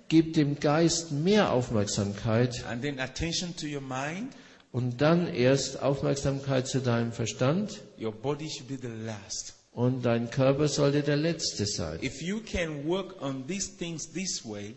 gebt 0.08 0.38
dem 0.38 0.58
Geist 0.58 1.12
mehr 1.12 1.52
Aufmerksamkeit 1.52 2.64
and 2.66 2.82
then 2.82 3.00
attention 3.02 3.54
to 3.58 3.68
your 3.68 3.82
mind. 3.82 4.32
und 4.72 5.02
dann 5.02 5.28
erst 5.28 5.82
Aufmerksamkeit 5.82 6.66
zu 6.68 6.80
deinem 6.80 7.12
Verstand 7.12 7.82
Your 8.00 8.14
body 8.14 8.50
should 8.50 8.70
be 8.70 8.78
the 8.82 8.88
last. 9.06 9.54
und 9.74 10.06
dein 10.06 10.30
Körper 10.30 10.70
sollte 10.70 11.02
der 11.02 11.18
letzte 11.18 11.66
sein. 11.66 12.00
If 12.02 12.22
you 12.22 12.40
can 12.40 12.88
work 12.88 13.22
on 13.22 13.46
these 13.48 13.70
things 13.78 14.10
this 14.14 14.46
way, 14.46 14.76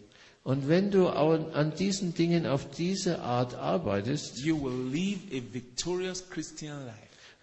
Und 0.48 0.66
wenn 0.66 0.90
du 0.90 1.08
an 1.08 1.74
diesen 1.78 2.14
Dingen 2.14 2.46
auf 2.46 2.70
diese 2.70 3.18
Art 3.18 3.52
arbeitest, 3.54 4.38
you 4.38 4.58
will 4.58 4.90
live 4.90 5.18
a 5.30 5.42
victorious 5.52 6.26
Christian 6.30 6.86
life. 6.86 6.96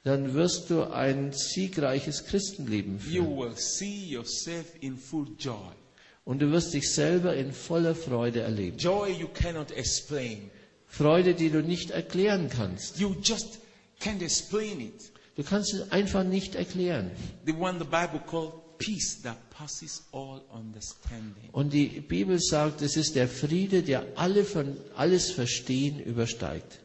dann 0.03 0.33
wirst 0.33 0.71
du 0.71 0.91
ein 0.91 1.31
siegreiches 1.31 2.25
Christenleben 2.25 2.97
You 3.07 3.23
führen. 3.23 3.37
will 3.37 3.57
see 3.57 4.05
yourself 4.07 4.65
in 4.81 4.97
full 4.97 5.27
joy. 5.37 5.75
Und 6.23 6.39
du 6.41 6.51
wirst 6.51 6.73
dich 6.73 6.91
selber 6.91 7.35
in 7.35 7.53
voller 7.53 7.93
Freude 7.93 8.41
erleben. 8.41 8.79
Joy 8.79 9.11
you 9.11 9.27
cannot 9.27 9.69
explain. 9.69 10.49
Freude, 10.87 11.35
die 11.35 11.51
du 11.51 11.61
nicht 11.61 11.91
erklären 11.91 12.49
kannst. 12.49 12.99
You 12.99 13.13
just 13.21 13.59
can't 14.01 14.23
explain 14.23 14.81
it. 14.81 15.11
Du 15.35 15.43
kannst 15.43 15.75
es 15.75 15.91
einfach 15.91 16.23
nicht 16.23 16.55
erklären. 16.55 17.11
The 17.45 17.53
one 17.53 17.77
the 17.77 17.85
Bible 17.85 18.23
called 18.25 18.64
peace 18.77 19.21
that 19.23 19.37
passes 19.49 20.03
all 20.11 20.41
understanding. 20.53 21.49
Und 21.51 21.73
die 21.73 21.87
Bibel 22.01 22.39
sagt, 22.39 22.81
es 22.81 22.97
ist 22.97 23.15
der 23.15 23.27
Friede, 23.27 23.83
der 23.83 24.05
alle 24.15 24.43
von, 24.43 24.77
alles 24.95 25.31
Verstehen 25.31 25.99
übersteigt. 25.99 26.79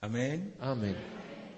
Amen. 0.00 0.52
Amen. 0.60 0.94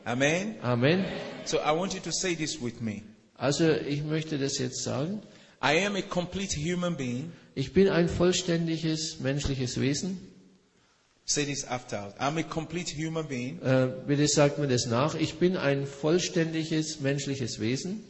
Amen. 0.05 0.55
Amen. 0.62 1.05
So 1.45 1.59
I 1.59 1.76
want 1.76 1.95
you 1.95 2.01
to 2.01 2.11
say 2.11 2.34
this 2.34 2.61
with 2.61 2.80
me. 2.80 3.03
Also 3.34 3.70
ich 3.70 4.03
möchte 4.03 4.38
das 4.38 4.59
jetzt 4.59 4.82
sagen. 4.82 5.22
I 5.62 5.84
am 5.84 5.97
a 5.97 6.03
complete 6.03 6.57
human 6.57 6.97
being. 6.97 7.32
Ich 7.55 7.72
bin 7.72 7.88
ein 7.88 8.09
vollständiges 8.09 9.20
menschliches 9.20 9.78
Wesen. 9.80 10.18
Say 11.26 11.45
this 11.45 11.64
after. 11.64 12.12
I'm 12.18 12.38
a 12.38 12.43
complete 12.43 12.91
human 12.91 13.26
being 13.26 13.61
Äh, 13.62 13.88
bitte 14.07 14.26
sagt 14.26 14.59
mir 14.59 14.68
das 14.68 14.86
nach. 14.86 15.14
Ich 15.14 15.34
bin 15.34 15.57
ein 15.57 15.86
vollständiges 15.86 17.01
menschliches 17.01 17.61
Wesen, 17.61 18.05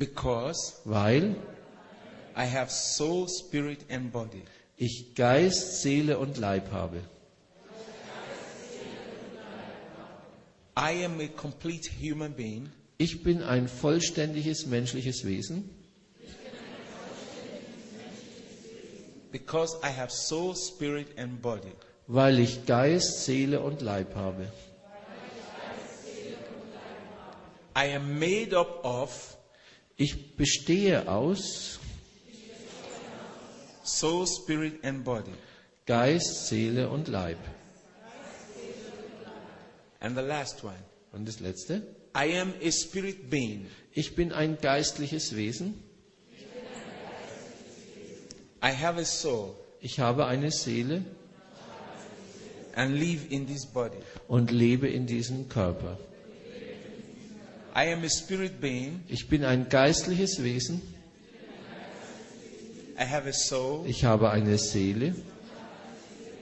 because 0.00 0.80
weil 0.84 1.36
I 2.36 2.44
have 2.46 2.70
soul, 2.70 3.28
spirit, 3.28 3.84
and 3.90 4.10
body. 4.10 4.42
ich 4.76 5.14
Geist, 5.14 5.82
Seele 5.82 6.18
und 6.18 6.38
Leib 6.38 6.72
habe. 6.72 7.02
I 10.76 11.04
am 11.04 11.20
a 11.20 11.28
complete 11.28 11.90
human 12.00 12.32
being 12.32 12.70
Ich 12.96 13.22
bin 13.22 13.42
ein 13.42 13.68
vollständiges 13.68 14.66
menschliches 14.66 15.24
Wesen, 15.24 15.68
because 19.32 19.76
I 19.82 19.88
have 19.90 20.10
soul, 20.10 20.54
spirit, 20.56 21.18
and 21.18 21.40
body. 21.42 21.72
weil 22.06 22.38
ich 22.38 22.64
Geist, 22.66 23.24
Seele 23.24 23.60
und 23.60 23.82
Leib 23.82 24.14
habe. 24.14 24.48
I 27.76 27.94
am 27.94 28.18
made 28.18 28.56
up 28.56 28.84
of 28.84 29.36
Ich 30.00 30.34
bestehe 30.34 31.06
aus 31.10 31.78
soul, 33.84 34.26
spirit, 34.26 34.82
and 34.82 35.04
body. 35.04 35.34
Geist, 35.84 36.46
Seele 36.46 36.88
und 36.88 37.06
Leib. 37.06 37.36
And 40.00 40.16
the 40.16 40.22
last 40.22 40.64
one. 40.64 40.82
Und 41.12 41.28
das 41.28 41.40
letzte, 41.40 41.82
I 42.16 42.38
am 42.40 42.54
a 42.64 42.70
spirit 42.70 43.28
being. 43.28 43.66
ich 43.92 44.14
bin 44.14 44.32
ein 44.32 44.56
geistliches 44.62 45.36
Wesen, 45.36 45.74
I 48.62 48.72
have 48.72 48.98
a 48.98 49.04
soul 49.04 49.54
ich 49.82 50.00
habe 50.00 50.24
eine 50.24 50.50
Seele 50.50 51.04
and 52.74 52.94
live 52.94 53.30
in 53.30 53.46
this 53.46 53.66
body. 53.66 53.98
und 54.28 54.50
lebe 54.50 54.88
in 54.88 55.06
diesem 55.06 55.50
Körper. 55.50 55.98
I 57.69 57.69
I 57.69 57.69
am 57.69 57.69
a 57.69 57.69
spirit 57.69 57.69
being. 57.69 57.69
Ich 59.08 59.28
bin 59.28 59.44
ein 59.44 59.68
geistliches 59.68 60.42
Wesen. 60.42 60.82
I 62.98 63.04
have 63.04 63.26
a 63.26 63.32
soul 63.32 63.86
Ich 63.86 64.04
habe 64.04 64.30
eine 64.30 64.58
Seele 64.58 65.14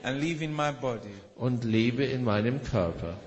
and 0.03 0.19
live 0.21 0.41
in 0.41 0.53
my 0.53 0.71
body. 0.73 1.07
und 1.37 1.63
lebe 1.63 2.03
in 2.03 2.25
meinem 2.25 2.61
Körper. 2.63 3.17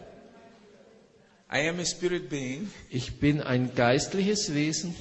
I 1.50 1.68
am 1.68 1.78
a 1.80 1.84
spirit 1.84 2.28
being. 2.28 2.70
Ich 2.90 3.18
bin 3.18 3.40
ein 3.40 3.74
geistliches 3.74 4.52
Wesen. 4.52 4.94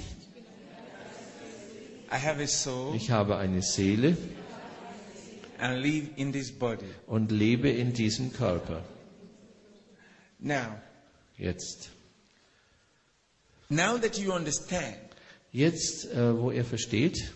I 2.09 2.15
have 2.15 2.41
a 2.41 2.47
soul 2.47 2.95
Ich 2.95 3.11
habe 3.11 3.37
eine 3.37 3.61
Seele 3.61 4.15
and 5.59 5.81
live 5.83 6.07
in 6.15 6.31
this 6.31 6.51
body. 6.51 6.85
und 7.07 7.31
lebe 7.31 7.69
in 7.69 7.91
diesem 7.91 8.31
Körper. 8.31 8.83
Now, 10.39 10.79
Jetzt. 11.37 11.89
Now 13.71 13.97
that 13.97 14.17
you 14.17 14.31
understand, 14.33 14.97
Jetzt, 15.53 16.05
äh, 16.13 16.37
wo 16.37 16.51
ihr 16.51 16.63
versteht, 16.63 17.33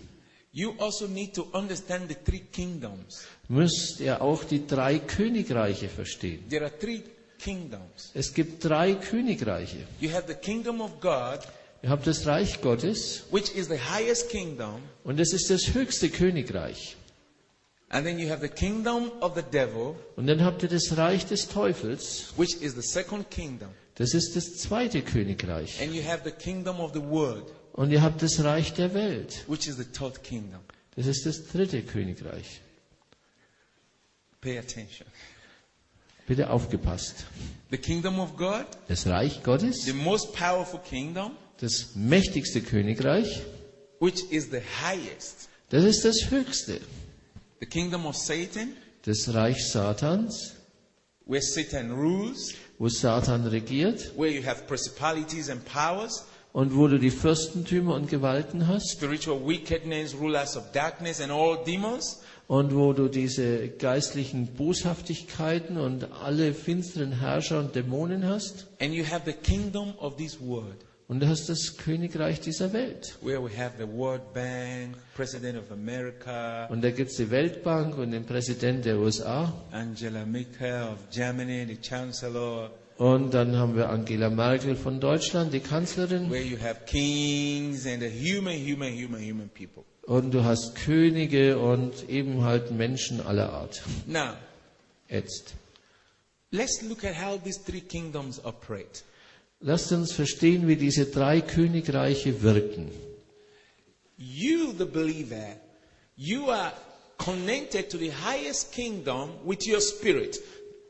you 0.53 0.73
also 0.79 1.07
need 1.07 1.33
to 1.33 1.43
understand 1.51 2.07
the 2.09 2.15
three 2.15 2.39
kingdoms. 2.51 3.25
müsst 3.49 3.99
ihr 3.99 4.21
auch 4.21 4.43
die 4.45 4.65
drei 4.67 4.99
Königreiche 4.99 5.89
verstehen. 5.89 6.47
There 6.49 6.63
are 6.63 6.77
three 6.79 7.01
kingdoms. 7.39 8.11
Es 8.13 8.33
gibt 8.33 8.63
drei 8.63 8.93
Königreiche. 8.95 9.77
You 9.99 10.11
have 10.13 10.25
the 10.27 10.33
kingdom 10.35 10.79
of 10.81 10.99
God, 11.01 11.39
Ihr 11.83 11.89
habt 11.89 12.07
das 12.07 12.25
Reich 12.25 12.61
Gottes 12.61 13.23
which 13.31 13.53
is 13.53 13.67
the 13.67 13.77
highest 13.79 14.29
kingdom, 14.29 14.81
und 15.03 15.19
es 15.19 15.33
ist 15.33 15.49
das 15.49 15.73
höchste 15.73 16.09
Königreich. 16.09 16.95
and 17.89 18.05
then 18.05 18.17
you 18.17 18.29
have 18.29 18.41
the 18.41 18.47
kingdom 18.49 19.11
of 19.21 19.35
the 19.35 19.43
devil, 19.43 19.95
Und 20.15 20.27
dann 20.27 20.41
habt 20.43 20.63
ihr 20.63 20.69
das 20.69 20.95
Reich 20.97 21.25
des 21.27 21.47
Teufels, 21.49 22.33
which 22.37 22.55
is 22.61 22.73
the 22.75 22.81
second 22.81 23.29
kingdom, 23.29 23.69
das 23.95 24.13
ist 24.13 24.35
das 24.35 24.57
zweite 24.57 25.01
Königreich. 25.01 25.81
and 25.81 25.93
you 25.93 26.03
have 26.03 26.21
the 26.23 26.31
kingdom 26.31 26.79
of 26.79 26.93
the 26.93 27.01
world, 27.01 27.51
Und 27.73 27.91
ihr 27.91 28.01
habt 28.01 28.21
das 28.21 28.43
Reich 28.43 28.73
der 28.73 28.93
Welt, 28.93 29.43
which 29.47 29.67
is 29.67 29.75
the 29.77 29.83
third 29.85 30.23
kingdom. 30.23 30.61
das 30.95 31.07
ist 31.07 31.25
das 31.25 31.47
dritte 31.47 31.81
Königreich. 31.81 32.61
Pay 34.41 34.57
attention. 34.59 35.07
Bitte 36.27 36.49
aufgepasst. 36.49 37.25
The 37.71 37.77
kingdom 37.77 38.19
of 38.19 38.35
God, 38.35 38.65
Das 38.87 39.05
Reich 39.07 39.43
Gottes, 39.43 39.83
the 39.85 39.93
most 39.93 40.33
powerful 40.33 40.79
kingdom, 40.79 41.31
das 41.59 41.95
mächtigste 41.95 42.61
Königreich, 42.61 43.41
which 43.99 44.23
is 44.31 44.45
the 44.51 44.61
highest. 44.83 45.49
das 45.69 45.83
ist 45.83 46.03
das 46.05 46.29
höchste. 46.31 46.81
The 47.59 47.65
kingdom 47.67 48.05
of 48.05 48.15
Satan, 48.17 48.75
Das 49.03 49.33
Reich 49.33 49.63
Satans, 49.71 50.53
where 51.25 51.41
Satan 51.41 51.91
rules, 51.91 52.53
wo 52.77 52.89
Satan 52.89 53.47
regiert 53.47 54.11
where 54.17 54.31
you 54.31 54.43
have 54.43 54.67
principalities 54.67 55.49
and 55.49 55.63
powers, 55.65 56.25
und 56.53 56.73
wo 56.75 56.87
du 56.87 56.97
die 56.97 57.11
Fürstentümer 57.11 57.95
und 57.95 58.09
Gewalten 58.09 58.67
hast 58.67 58.91
spiritual 58.91 59.45
wickedness, 59.45 60.15
rulers 60.15 60.55
of 60.55 60.71
darkness, 60.71 61.19
and 61.19 61.31
all 61.31 61.57
demons. 61.65 62.21
und 62.47 62.75
wo 62.75 62.93
du 62.93 63.07
diese 63.07 63.69
geistlichen 63.69 64.47
Boshaftigkeiten 64.47 65.77
und 65.77 66.07
alle 66.23 66.53
finsteren 66.53 67.19
Herrscher 67.19 67.59
und 67.59 67.75
Dämonen 67.75 68.25
hast. 68.25 68.67
And 68.79 68.93
you 68.93 69.03
have 69.03 69.23
the 69.25 69.33
kingdom 69.33 69.93
of 69.97 70.15
this 70.17 70.39
world, 70.39 70.77
Und 71.07 71.19
du 71.19 71.27
hast 71.27 71.49
das 71.49 71.77
Königreich 71.77 72.39
dieser 72.41 72.73
Welt. 72.73 73.17
where 73.21 73.39
we 73.43 73.55
have 73.55 73.73
the 73.77 73.87
World 73.87 74.33
Bank, 74.33 74.95
President 75.15 75.55
of 75.57 75.71
America, 75.71 76.65
Und 76.67 76.83
da 76.83 76.89
gibt 76.89 77.11
es 77.11 77.17
die 77.17 77.29
Weltbank 77.29 77.95
und 77.97 78.09
den 78.11 78.25
Präsident 78.25 78.85
der 78.85 78.97
USA. 78.97 79.53
Angela 79.71 80.25
Merkel 80.25 80.81
of 80.91 80.97
Germany, 81.11 81.65
the 81.67 81.77
Chancellor, 81.79 82.71
Und 82.97 83.33
dann 83.35 83.55
haben 83.55 83.75
wir 83.75 83.89
Angela 83.89 84.29
Merkel 84.31 84.75
von 84.75 84.99
Deutschland, 84.99 85.53
die 85.53 85.59
Kanzlerin. 85.59 86.31
where 86.31 86.41
you 86.41 86.57
have 86.59 86.85
kings 86.87 87.85
and 87.85 88.01
the 88.01 88.09
human, 88.09 88.55
human, 88.55 88.91
human, 88.91 89.21
human 89.21 89.49
people. 89.49 89.83
Und 90.07 90.31
du 90.33 90.43
hast 90.43 90.75
Könige 90.75 91.59
und 91.59 92.09
eben 92.09 92.43
halt 92.43 92.71
Menschen 92.71 93.21
aller 93.21 93.51
Art. 93.51 93.83
Now, 94.07 94.33
Jetzt. 95.07 95.53
let's 96.51 96.81
look 96.81 97.03
at 97.03 97.13
how 97.21 97.39
these 97.43 97.59
three 97.63 97.81
kingdoms 97.81 98.43
operate. 98.43 99.03
Lasst 99.59 99.91
uns 99.91 100.11
verstehen, 100.11 100.67
wie 100.67 100.75
diese 100.75 101.05
drei 101.05 101.41
Königreiche 101.41 102.41
wirken. 102.41 102.91
You, 104.17 104.73
the 104.77 104.85
believer, 104.85 105.57
you 106.15 106.49
are 106.49 106.73
connected 107.17 107.89
to 107.89 107.97
the 107.97 108.11
highest 108.11 108.71
kingdom 108.71 109.31
with 109.45 109.67
your 109.67 109.81
spirit. 109.81 110.41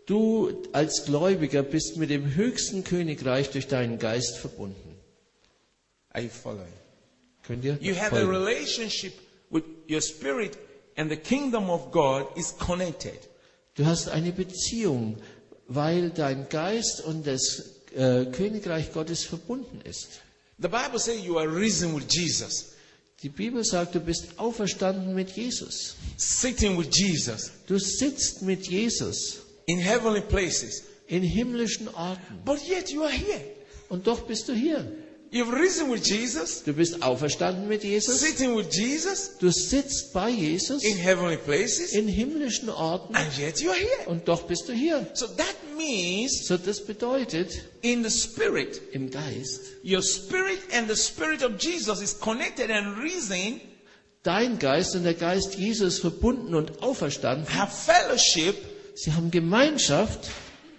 Du 0.05 0.63
als 0.74 1.05
Gläubiger 1.05 1.63
bist 1.63 1.97
mit 1.97 2.09
dem 2.11 2.36
höchsten 2.36 2.84
Königreich 2.84 3.49
durch 3.49 3.68
deinen 3.68 3.97
Geist 3.97 4.38
verbunden. 4.38 4.95
Are 6.09 6.24
you 6.24 6.30
following? 6.30 6.74
Könnt 7.43 7.66
ihr? 7.66 7.78
You 7.82 7.95
have 7.95 8.16
a 8.16 8.22
folgen? 8.22 8.30
relationship 8.30 9.13
with 9.49 9.63
your 9.89 10.01
spirit, 10.01 10.57
and 10.95 11.09
the 11.09 11.18
kingdom 11.18 11.70
of 11.70 11.91
God 11.91 12.26
is 12.36 12.55
connected. 12.57 13.20
Du 13.76 13.86
hast 13.86 14.09
eine 14.09 14.32
Beziehung, 14.32 15.18
weil 15.68 16.11
dein 16.11 16.47
Geist 16.49 17.03
und 17.03 17.26
das 17.26 17.74
äh, 17.96 18.26
Königreich 18.32 18.91
Gottes 18.93 19.24
verbunden 19.24 19.82
ist. 19.84 20.22
The 20.60 20.68
Bible 20.68 21.00
says 21.00 21.24
you 21.26 21.38
are 21.38 21.48
risen 21.54 21.96
with 21.96 22.06
Jesus, 22.10 22.72
Die 23.24 23.30
Bibel 23.30 23.64
sagt, 23.64 23.96
du 23.96 24.00
bist 24.00 24.38
auferstanden 24.38 25.16
mit 25.16 25.32
Jesus. 25.36 25.96
sitting 26.18 26.78
with 26.78 26.89
Jesus 26.93 27.52
Du 27.68 27.78
sitzt 27.80 28.41
mit 28.41 28.68
Jesus 28.68 29.39
in 29.68 29.80
heavenly 29.80 30.22
places, 30.22 30.84
in 31.08 31.24
himmlischen 31.24 31.88
Orten. 31.89 32.41
but 32.46 32.60
yet 32.68 32.89
you 32.91 33.04
are 33.04 33.12
here. 33.12 33.41
Und 33.89 34.06
doch 34.08 34.22
bist 34.28 34.48
du 34.48 34.54
hier. 34.54 34.86
You've 35.36 35.52
risen 35.52 35.92
with 35.92 36.02
Jesus, 36.06 36.64
Du 36.64 36.72
bist 36.72 37.02
auferstanden 37.04 37.68
mit 37.68 37.84
Jesus. 37.84 38.22
sitting 38.22 38.56
with 38.56 38.68
Jesus 38.74 39.32
Du 39.38 39.52
sitzt 39.52 40.14
bei 40.14 40.30
Jesus 40.30 40.82
in 40.82 40.96
heavenly 40.96 41.36
places, 41.36 41.92
in 41.92 42.08
himmlischen 42.08 42.70
Orten. 42.70 43.14
and 43.18 43.38
yet 43.38 43.60
you 43.60 43.70
are 43.70 43.78
here. 43.78 44.08
Und 44.08 44.30
doch 44.30 44.44
bist 44.44 44.70
du 44.70 44.74
hier. 44.74 45.06
So 45.14 45.28
that 45.28 45.56
means 45.78 46.46
So, 46.48 46.56
das 46.58 46.80
bedeutet, 46.86 47.52
in 47.82 48.02
the 48.04 48.10
spirit, 48.10 48.82
im 48.94 49.12
Geist, 49.12 49.60
your 49.84 50.02
spirit 50.02 50.60
and 50.74 50.90
the 50.90 50.96
spirit 50.96 51.44
of 51.44 51.60
Jesus 51.60 52.02
is 52.02 52.18
connected 52.18 52.72
and 52.72 52.98
risen, 53.04 53.60
dein 54.24 54.58
Geist 54.58 54.96
und 54.96 55.04
der 55.04 55.16
Geist 55.16 55.56
Jesus 55.56 56.00
verbunden 56.00 56.56
und 56.56 56.82
auferstanden. 56.82 57.46
have 57.54 57.74
fellowship, 57.76 58.56
Sie 58.96 59.12
haben 59.12 59.30
Gemeinschaft 59.32 60.30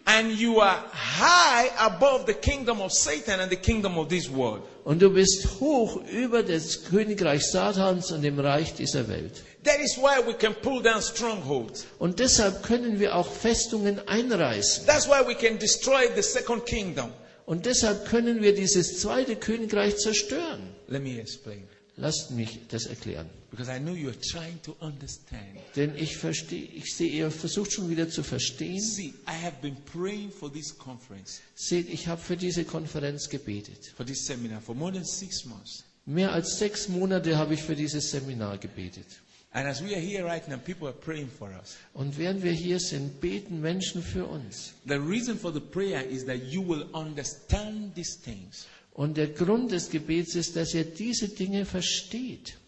and 0.06 0.30
you 0.32 0.60
are 0.60 0.82
high 0.92 1.70
above 1.78 2.26
the 2.26 2.34
kingdom 2.34 2.80
of 2.80 2.92
Satan 2.92 3.40
and 3.40 3.50
the 3.50 3.56
kingdom 3.56 3.98
of 3.98 4.08
this 4.08 4.28
world. 4.30 4.62
und 4.84 5.02
du 5.02 5.10
bist 5.10 5.60
hoch 5.60 6.00
über 6.12 6.42
das 6.44 6.84
Königreich 6.84 7.42
Satans 7.44 8.12
und 8.12 8.22
dem 8.22 8.38
Reich 8.38 8.74
dieser 8.74 9.08
Welt. 9.08 9.42
That 9.64 9.80
is 9.80 9.96
why 9.96 10.24
we 10.24 10.32
can 10.32 10.54
pull 10.62 10.80
down 10.80 11.02
strongholds. 11.02 11.86
Und 11.98 12.20
deshalb 12.20 12.62
können 12.62 13.00
wir 13.00 13.16
auch 13.16 13.28
Festungen 13.30 14.00
einreißen. 14.06 14.86
That's 14.86 15.08
why 15.08 15.26
we 15.26 15.34
can 15.34 15.58
destroy 15.58 16.08
the 16.14 16.22
second 16.22 16.64
kingdom. 16.66 17.10
Und 17.46 17.66
deshalb 17.66 18.08
können 18.08 18.42
wir 18.42 18.54
dieses 18.54 19.00
zweite 19.00 19.34
Königreich 19.34 19.96
zerstören. 19.96 20.74
Let 20.86 21.02
me 21.02 21.18
explain. 21.18 21.66
Lasst 21.96 22.30
mich 22.30 22.60
das 22.68 22.86
erklären. 22.86 23.28
Because 23.56 23.70
I 23.74 23.78
know 23.78 23.94
you're 23.94 24.12
trying 24.20 24.60
to 24.64 24.76
understand. 24.80 25.40
Denn 25.76 25.96
ich 25.96 26.18
verstehe, 26.18 26.62
ich 26.74 26.94
sehe, 26.94 27.08
ihr 27.08 27.30
versucht 27.30 27.72
schon 27.72 27.88
wieder 27.88 28.06
zu 28.10 28.22
verstehen. 28.22 28.78
See, 28.82 29.14
I 29.26 29.32
have 29.32 29.56
been 29.62 29.76
praying 29.90 30.30
for 30.30 30.52
this 30.52 30.76
conference, 30.76 31.40
Seht, 31.54 31.88
ich 31.88 32.06
habe 32.06 32.20
für 32.20 32.36
diese 32.36 32.64
Konferenz 32.64 33.30
gebetet. 33.30 33.94
for 33.96 34.04
this 34.04 34.26
seminar, 34.26 34.60
for 34.60 34.74
more 34.74 34.92
than 34.92 35.06
six 35.06 35.46
months. 35.46 35.84
Mehr 36.04 36.32
als 36.32 36.58
sechs 36.58 36.86
Monate 36.88 37.38
habe 37.38 37.54
ich 37.54 37.62
für 37.62 37.74
dieses 37.74 38.10
Seminar 38.10 38.58
gebetet. 38.58 39.06
And 39.52 39.66
as 39.66 39.82
we 39.82 39.94
are 39.96 40.00
here 40.00 40.22
right 40.22 40.46
now, 40.48 40.58
people 40.58 40.86
are 40.86 40.92
praying 40.92 41.30
for 41.30 41.48
us. 41.48 41.78
Und 41.94 42.18
während 42.18 42.42
wir 42.42 42.52
hier 42.52 42.78
sind, 42.78 43.22
beten 43.22 43.62
Menschen 43.62 44.02
für 44.02 44.26
uns. 44.26 44.74
The 44.86 44.96
reason 44.96 45.38
for 45.38 45.50
the 45.50 45.60
prayer 45.60 46.06
is 46.06 46.26
that 46.26 46.42
you 46.44 46.60
will 46.62 46.84
understand 46.92 47.94
these 47.94 48.18
things. 48.22 48.66
Und 48.92 49.16
der 49.16 49.28
Grund 49.28 49.72
des 49.72 49.88
Gebets 49.88 50.34
ist, 50.34 50.56
dass 50.56 50.74
ihr 50.74 50.84
diese 50.84 51.28
Dinge 51.30 51.64
versteht. 51.64 52.58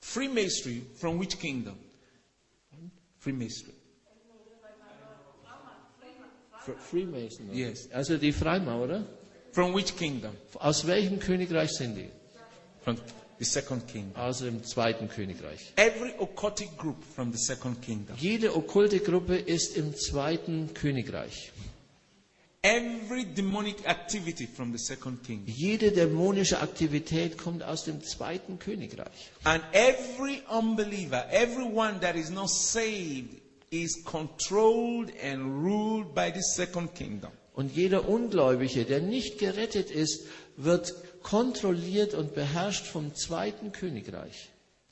Freemasonry, 0.00 0.82
from 0.94 1.18
which 1.18 1.38
kingdom? 1.38 1.76
Freemasonry. 3.18 3.74
Freemason. 6.76 7.48
Yes. 7.52 7.88
Also 7.92 8.16
die 8.18 8.32
Freimaurer. 8.32 9.04
From 9.52 9.74
which 9.74 9.96
kingdom? 9.96 10.36
Aus 10.56 10.86
welchem 10.86 11.18
Königreich 11.18 11.70
sind 11.70 11.96
die? 11.96 12.10
From 12.82 12.96
the 13.38 13.44
second 13.44 13.86
kingdom. 13.88 14.14
Aus 14.20 14.40
dem 14.40 14.62
zweiten 14.62 15.08
Königreich. 15.08 15.72
Every 15.76 16.12
occultic 16.18 16.76
group 16.76 17.02
from 17.02 17.32
the 17.32 17.38
second 17.38 17.80
kingdom. 17.80 18.16
Jede 18.18 18.54
okkulte 18.54 19.00
Gruppe 19.00 19.36
ist 19.36 19.76
im 19.76 19.94
zweiten 19.94 20.74
Königreich. 20.74 21.52
Every 22.62 23.24
demonic 23.24 23.88
activity 23.88 24.46
from 24.46 24.72
the 24.72 24.78
second 24.78 25.22
kingdom. 25.22 25.54
Jede 25.54 25.92
dämonische 25.92 26.60
Aktivität 26.60 27.38
kommt 27.38 27.62
aus 27.62 27.84
dem 27.84 28.02
zweiten 28.02 28.58
Königreich. 28.58 29.30
And 29.44 29.62
every 29.72 30.42
unbeliever, 30.50 31.24
everyone 31.30 32.00
that 32.00 32.16
is 32.16 32.30
not 32.30 32.50
saved, 32.50 33.40
is 33.70 34.02
controlled 34.04 35.12
and 35.22 35.64
ruled 35.64 36.14
by 36.14 36.32
the 36.34 36.42
second 36.42 36.94
kingdom. 36.96 37.30
Und 37.54 37.76
jeder 37.76 38.08
Ungläubige, 38.08 38.84
der 38.84 39.00
nicht 39.00 39.38
gerettet 39.38 39.90
ist, 39.90 40.26
wird 40.56 40.94
kontrolliert 41.22 42.14
und 42.14 42.34
beherrscht 42.34 42.86
vom 42.86 43.14
zweiten 43.14 43.70
Königreich. 43.70 44.50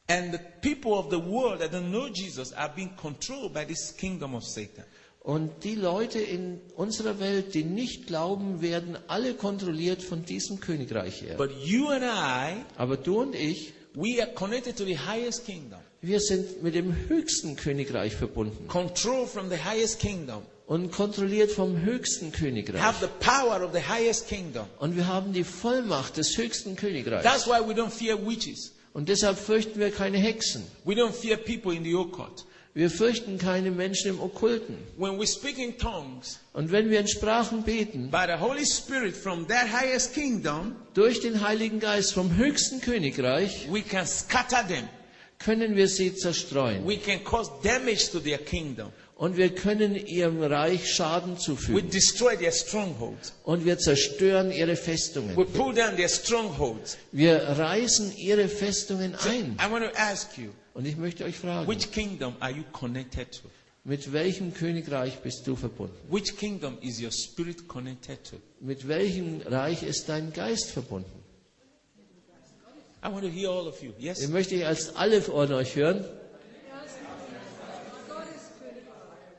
And 0.09 0.33
the 0.33 0.39
people 0.61 0.93
of 0.93 1.11
the 1.11 1.19
world 1.19 1.61
that 1.61 1.73
don't 1.73 1.91
know 1.91 2.07
Jesus 2.07 2.53
are 2.53 2.73
being 2.73 2.95
controlled 2.97 3.53
by 3.53 3.65
this 3.65 3.93
kingdom 3.97 4.35
of 4.37 4.45
Satan. 4.45 4.85
Und 5.27 5.65
die 5.65 5.75
Leute 5.75 6.21
in 6.21 6.61
unserer 6.77 7.19
Welt, 7.19 7.53
die 7.55 7.65
nicht 7.65 8.07
glauben, 8.07 8.63
werden 8.63 8.97
alle 9.09 9.35
kontrolliert 9.35 10.01
von 10.01 10.25
diesem 10.25 10.61
Königreich 10.61 11.21
her. 11.21 11.37
But 11.37 11.51
you 11.65 11.89
and 11.89 12.05
I, 12.05 12.63
Aber 12.77 12.97
du 12.97 13.23
und 13.23 13.35
ich, 13.35 13.73
we 13.95 14.23
are 14.23 14.31
connected 14.35 14.77
to 14.77 14.85
the 14.85 14.97
highest 14.97 15.45
kingdom. 15.45 15.81
wir 16.01 16.21
sind 16.21 16.63
mit 16.63 16.77
dem 16.77 16.95
höchsten 17.09 17.57
Königreich 17.57 18.15
verbunden 18.15 18.69
Control 18.69 19.27
from 19.27 19.49
the 19.51 19.57
highest 19.57 19.99
kingdom. 19.99 20.43
und 20.69 20.93
kontrolliert 20.93 21.51
vom 21.51 21.81
höchsten 21.83 22.31
Königreich. 22.31 22.81
Have 22.81 23.05
the 23.05 23.11
power 23.19 23.65
of 23.65 23.73
the 23.73 23.83
highest 23.83 24.29
kingdom. 24.29 24.67
Und 24.79 24.95
wir 24.95 25.09
haben 25.09 25.33
die 25.33 25.43
Vollmacht 25.43 26.19
des 26.19 26.39
höchsten 26.39 26.77
Königreichs. 26.77 27.25
That's 27.25 27.49
why 27.49 27.59
we 27.69 27.73
don't 27.75 27.91
fear 27.91 28.17
witches. 28.25 28.75
Und 28.93 29.09
deshalb 29.09 29.37
fürchten 29.39 29.81
wir 29.81 29.91
keine 29.91 30.19
Hexen. 30.19 30.63
Wir 32.77 32.91
fürchten 32.91 33.39
keine 33.39 33.71
Menschen 33.71 34.11
im 34.11 34.21
Okkulten. 34.21 34.77
When 34.99 35.19
we 35.19 35.27
speak 35.27 35.57
in 35.57 35.79
tongues 35.79 36.39
Und 36.53 36.71
wenn 36.73 36.91
wir 36.91 37.01
in 37.01 37.09
Sprachen 37.09 37.63
beten, 37.63 38.11
by 38.11 38.27
the 38.27 38.39
Holy 38.39 38.67
Spirit 38.67 39.17
from 39.17 39.49
that 39.49 39.73
highest 39.73 40.13
kingdom, 40.13 40.77
durch 40.93 41.21
den 41.21 41.41
Heiligen 41.41 41.81
Geist 41.81 42.13
vom 42.13 42.37
höchsten 42.37 42.83
Königreich, 42.83 43.67
we 43.73 43.81
can 43.81 44.07
scatter 44.07 44.63
them. 44.69 44.87
können 45.39 45.75
wir 45.75 45.89
sie 45.89 46.15
zerstreuen. 46.15 46.87
We 46.87 46.99
can 46.99 47.25
cause 47.25 47.51
damage 47.63 48.11
to 48.13 48.21
their 48.21 48.37
kingdom. 48.37 48.93
Und 49.15 49.39
wir 49.39 49.55
können 49.55 49.97
ihrem 49.97 50.43
Reich 50.43 50.93
Schaden 50.93 51.37
We 51.37 51.39
zufügen. 51.39 51.89
destroy 51.89 52.37
their 52.37 52.53
strongholds. 52.53 53.33
Und 53.45 53.65
wir 53.65 53.79
zerstören 53.79 54.53
ihre 54.53 54.77
Festungen. 54.77 55.35
We 55.35 55.47
pull 55.47 55.73
down 55.73 55.97
their 55.97 56.11
strongholds. 56.11 56.99
Wir 57.11 57.39
reißen 57.39 58.15
ihre 58.19 58.49
Festungen 58.49 59.15
ein. 59.15 59.57
I 59.67 59.71
want 59.73 59.83
to 59.87 59.99
ask 59.99 60.37
you, 60.37 60.51
Und 60.77 60.85
ich 60.85 60.99
möchte 60.99 61.25
euch 61.25 61.39
fragen, 61.39 61.67
which 61.67 61.91
kingdom 61.91 62.35
are 62.39 62.53
you 62.53 62.63
connected 62.71 63.33
to? 63.33 63.49
mit 63.85 64.13
welchem 64.13 64.53
Königreich 64.53 65.21
bist 65.21 65.47
du 65.47 65.57
verbunden? 65.57 65.97
Which 66.11 66.37
kingdom 66.37 66.77
is 66.83 67.01
your 67.01 67.11
spirit 67.11 67.67
connected 67.67 68.23
to? 68.25 68.37
Mit 68.61 68.87
welchem 68.87 69.41
Reich 69.41 69.83
ist 69.83 70.07
dein 70.11 70.35
Geist 70.35 70.71
verbunden? 70.71 71.25
I 73.03 73.09
want 73.09 73.23
to 73.23 73.31
hear 73.31 73.49
all 73.49 73.67
of 73.67 73.83
you. 73.83 73.93
Yes? 73.99 74.21
Ich 74.21 74.29
möchte 74.29 74.55
ich 74.55 74.67
als 74.67 74.95
alle 74.95 75.23
von 75.23 75.51
euch 75.51 75.75
hören. 75.77 76.05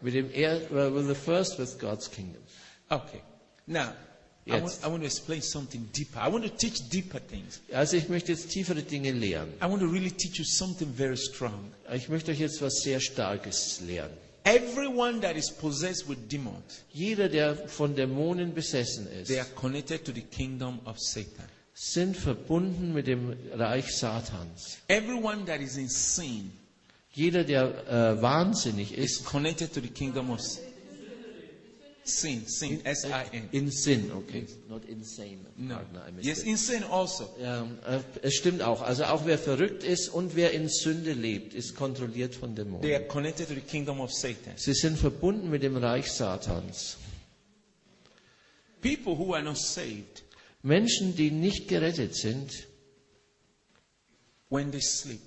Mit 0.01 0.15
dem 0.15 0.31
er, 0.31 0.59
well, 0.71 0.91
with 0.95 1.05
the 1.05 1.13
first 1.13 1.59
with 1.59 1.77
God's 1.77 2.09
kingdom. 2.09 2.41
Okay. 2.89 3.21
Now, 3.67 3.93
I 4.49 4.53
Yes. 4.53 4.61
want, 4.61 4.83
I 4.83 4.87
want 4.87 5.01
to 5.01 5.07
explain 5.07 5.41
something 5.41 5.89
deeper. 5.93 6.19
I 6.19 6.29
want 6.31 6.43
to 6.45 6.49
teach 6.49 6.87
deeper 6.89 7.19
things. 7.19 7.59
Also 7.73 7.97
ich 7.97 8.07
möchte 8.09 8.31
jetzt 8.31 8.49
tiefere 8.49 8.81
Dinge 8.81 9.11
lehren. 9.11 9.49
I 9.61 9.65
want 9.65 9.81
to 9.81 9.87
really 9.87 10.11
teach 10.11 10.37
you 10.39 10.45
something 10.45 10.87
very 10.95 11.17
strong. 11.17 11.71
Ich 11.93 12.07
möchte 12.09 12.31
euch 12.31 12.39
jetzt 12.39 12.61
was 12.61 12.81
sehr 12.81 12.99
Starkes 12.99 13.81
lehren. 13.81 14.11
Everyone 14.45 15.19
that 15.19 15.35
is 15.35 15.51
possessed 15.51 16.07
with 16.07 16.17
demons, 16.29 16.81
Jeder, 16.93 17.27
der 17.27 17.55
von 17.67 17.93
Dämonen 17.95 18.53
besessen 18.53 19.05
ist, 19.11 19.27
they 19.27 19.39
are 19.39 19.49
connected 19.55 20.05
to 20.05 20.13
the 20.13 20.21
kingdom 20.21 20.79
of 20.85 20.97
Satan. 20.99 21.43
sind 21.73 22.15
verbunden 22.17 22.93
mit 22.93 23.05
dem 23.07 23.35
Reich 23.53 23.91
Satans. 23.93 24.77
Everyone 24.87 25.45
that 25.45 25.59
is 25.59 25.75
in 25.77 25.89
sin 25.89 26.51
Jeder, 27.13 27.43
der 27.43 27.87
äh, 28.17 28.21
wahnsinnig 28.21 28.93
is 28.97 29.17
ist, 29.17 29.25
connected 29.25 29.73
to 29.73 29.81
the 29.81 29.89
kingdom 29.89 30.29
of 30.31 30.39
s- 30.39 30.59
sin. 32.07 32.45
Sin, 32.47 32.85
S-I-N. 32.85 33.49
in 33.51 33.69
Sinn, 33.71 34.11
okay, 34.11 34.45
not 34.69 34.83
insane. 34.85 35.39
No. 35.57 35.77
Missed 36.15 36.25
Yes, 36.25 36.39
it. 36.39 36.45
in 36.47 36.57
sin 36.57 36.83
also. 36.83 37.29
Ja, 37.41 37.63
äh, 37.87 37.99
es 38.21 38.35
stimmt 38.35 38.61
auch. 38.61 38.81
Also 38.81 39.05
auch 39.05 39.25
wer 39.25 39.37
verrückt 39.37 39.83
ist 39.83 40.09
und 40.09 40.35
wer 40.35 40.51
in 40.51 40.69
Sünde 40.69 41.13
lebt, 41.13 41.53
ist 41.53 41.75
kontrolliert 41.75 42.35
von 42.35 42.55
They 42.55 42.63
Dämonen. 42.65 42.93
are 42.93 43.03
connected 43.07 43.47
to 43.47 43.53
the 43.55 43.61
kingdom 43.61 43.99
of 43.99 44.11
Satan. 44.13 44.53
Sie 44.55 44.73
sind 44.73 44.97
verbunden 44.97 45.49
mit 45.49 45.63
dem 45.63 45.77
Reich 45.77 46.11
Satans. 46.11 46.97
People 48.81 49.17
who 49.17 49.33
are 49.33 49.43
not 49.43 49.57
saved, 49.57 50.23
Menschen, 50.61 51.15
die 51.15 51.31
nicht 51.31 51.67
gerettet 51.67 52.15
sind, 52.15 52.67
when 54.49 54.71
they 54.71 54.81
sleep, 54.81 55.21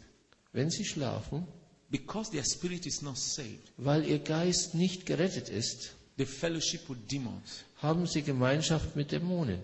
wenn 0.53 0.71
sie 0.71 0.85
schlafen, 0.85 1.47
because 1.91 2.31
their 2.31 2.45
spirit 2.45 2.87
is 2.87 3.03
not 3.03 3.19
saved, 3.19 3.73
weil 3.77 4.07
ihr 4.07 4.21
Geist 4.21 4.75
nicht 4.75 5.05
gerettet 5.05 5.49
ist, 5.49 5.95
they 6.21 6.27
fellowship 6.27 6.89
with 6.89 6.99
demons. 7.09 7.65
haben 7.83 8.07
sie 8.07 8.23
Gemeinschaft 8.23 8.95
mit 8.95 9.11
Dämonen. 9.11 9.61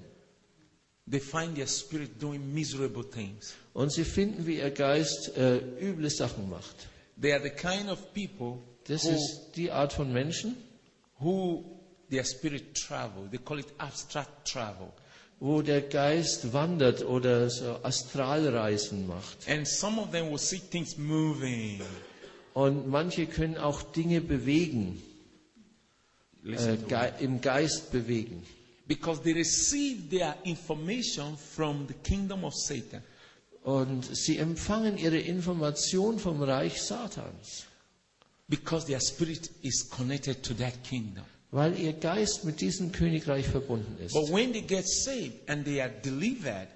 They 1.09 1.21
find 1.21 1.55
their 1.55 1.67
spirit 1.69 2.21
doing 2.21 2.55
miserable 2.55 3.05
things. 3.05 3.55
Und 3.75 3.93
sie 3.93 4.05
finden, 4.05 4.47
wie 4.47 4.57
ihr 4.57 4.71
Geist 4.71 5.37
äh, 5.37 5.59
üble 5.81 6.09
Sachen 6.11 6.49
macht. 6.49 6.89
They 7.21 7.33
are 7.33 7.43
the 7.43 7.51
kind 7.51 7.91
of 7.91 8.13
people 8.15 8.59
Das 8.85 9.05
who, 9.05 9.11
ist 9.11 9.53
die 9.55 9.71
Art 9.71 9.93
von 9.93 10.13
Menschen, 10.13 10.57
who 11.19 11.65
their 12.11 12.25
spirit 12.25 12.75
travel. 12.75 13.29
They 13.31 13.39
call 13.39 13.59
it 13.61 13.67
abstract 13.79 14.49
travel. 14.49 14.93
wo 15.39 15.61
der 15.61 15.83
Geist 15.83 16.55
wandert 16.55 17.05
oder 17.05 17.51
so 17.51 17.79
Astralreisen 17.83 19.07
macht. 19.07 19.47
And 19.49 19.69
some 19.69 20.01
of 20.01 20.11
them 20.11 20.31
will 20.31 20.39
see 20.39 20.59
things 20.59 20.97
moving. 20.97 21.83
Und 22.55 22.89
manche 22.89 23.27
können 23.27 23.59
auch 23.59 23.83
Dinge 23.83 24.23
bewegen, 24.23 25.03
äh, 26.47 26.77
ge 26.89 27.25
im 27.25 27.41
Geist 27.41 27.91
bewegen. 27.91 28.43
Because 28.89 29.21
they 29.23 29.33
receive 29.33 30.09
their 30.11 30.37
information 30.45 31.37
from 31.37 31.87
the 31.89 31.95
kingdom 32.05 32.45
of 32.45 32.55
Satan. 32.55 33.03
Und 33.65 34.05
sie 34.17 34.39
empfangen 34.39 34.97
ihre 34.97 35.19
Information 35.19 36.19
vom 36.19 36.43
Reich 36.43 36.81
Satans, 36.81 37.65
Because 38.49 38.87
their 38.87 39.01
spirit 39.01 39.51
is 39.63 39.89
connected 39.91 40.43
to 40.45 40.55
that 40.55 40.85
kingdom. 40.85 41.25
weil 41.51 41.79
ihr 41.79 41.95
Geist 41.95 42.45
mit 42.45 42.61
diesem 42.61 42.93
Königreich 42.93 43.47
verbunden 43.47 43.97
ist. 44.05 44.13
But 44.13 44.31
when 44.31 44.53
they 44.53 44.63
get 44.63 44.87
saved 44.87 45.49
and 45.49 45.65
they 45.65 45.81
are 45.81 45.91
delivered, 46.05 46.69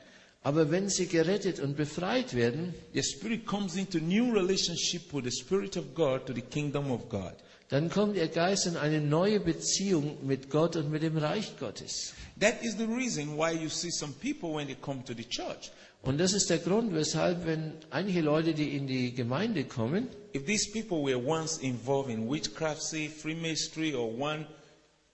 Aber 0.43 0.71
wenn 0.71 0.89
sie 0.89 1.07
gerettet 1.07 1.61
und 1.61 1.77
befreit 1.77 2.35
werden, 2.35 2.75
their 2.95 3.03
spirit 3.03 3.45
comes 3.47 3.77
into 3.77 3.99
new 3.99 4.33
relationship 4.33 5.13
with 5.13 5.25
the 5.25 5.31
spirit 5.31 5.77
of 5.77 5.95
God 5.95 6.25
to 6.27 6.33
the 6.33 6.41
kingdom 6.41 6.91
of 6.91 7.09
God. 7.11 7.35
Dann 7.71 7.89
kommt 7.89 8.17
ihr 8.17 8.29
Geist 8.29 8.67
in 8.67 8.77
eine 8.77 9.01
neue 9.01 9.39
Beziehung 9.39 10.27
mit 10.27 10.51
Gott 10.51 10.77
und 10.77 10.91
mit 10.91 11.03
dem 11.03 11.17
Reich 11.17 11.57
Gottes. 11.59 12.15
That 12.41 12.63
is 12.63 12.77
the 12.77 12.85
reason 12.85 13.37
why 13.37 13.53
you 13.53 13.69
see 13.69 13.91
some 13.91 14.13
people 14.21 14.55
when 14.55 14.67
they 14.67 14.75
come 14.75 15.05
to 15.05 15.15
the 15.15 15.25
church. 15.25 15.71
Und 16.03 16.19
das 16.19 16.33
ist 16.33 16.51
der 16.51 16.59
Grund, 16.59 16.95
weshalb, 16.95 17.47
wenn 17.47 17.75
einige 17.91 18.23
Leute, 18.23 18.55
die 18.55 18.77
in 18.77 18.87
die 18.87 19.15
Gemeinde 19.15 19.65
kommen, 19.65 20.09
If 20.35 20.47
these 20.47 20.71
people 20.71 21.05
were 21.05 21.19
once 21.19 21.59
involved 21.59 22.11
in 22.11 22.29
witchcraft, 22.29 22.83
say 22.83 23.09
Freemasonry 23.09 23.95
or 23.95 24.09
one 24.09 24.47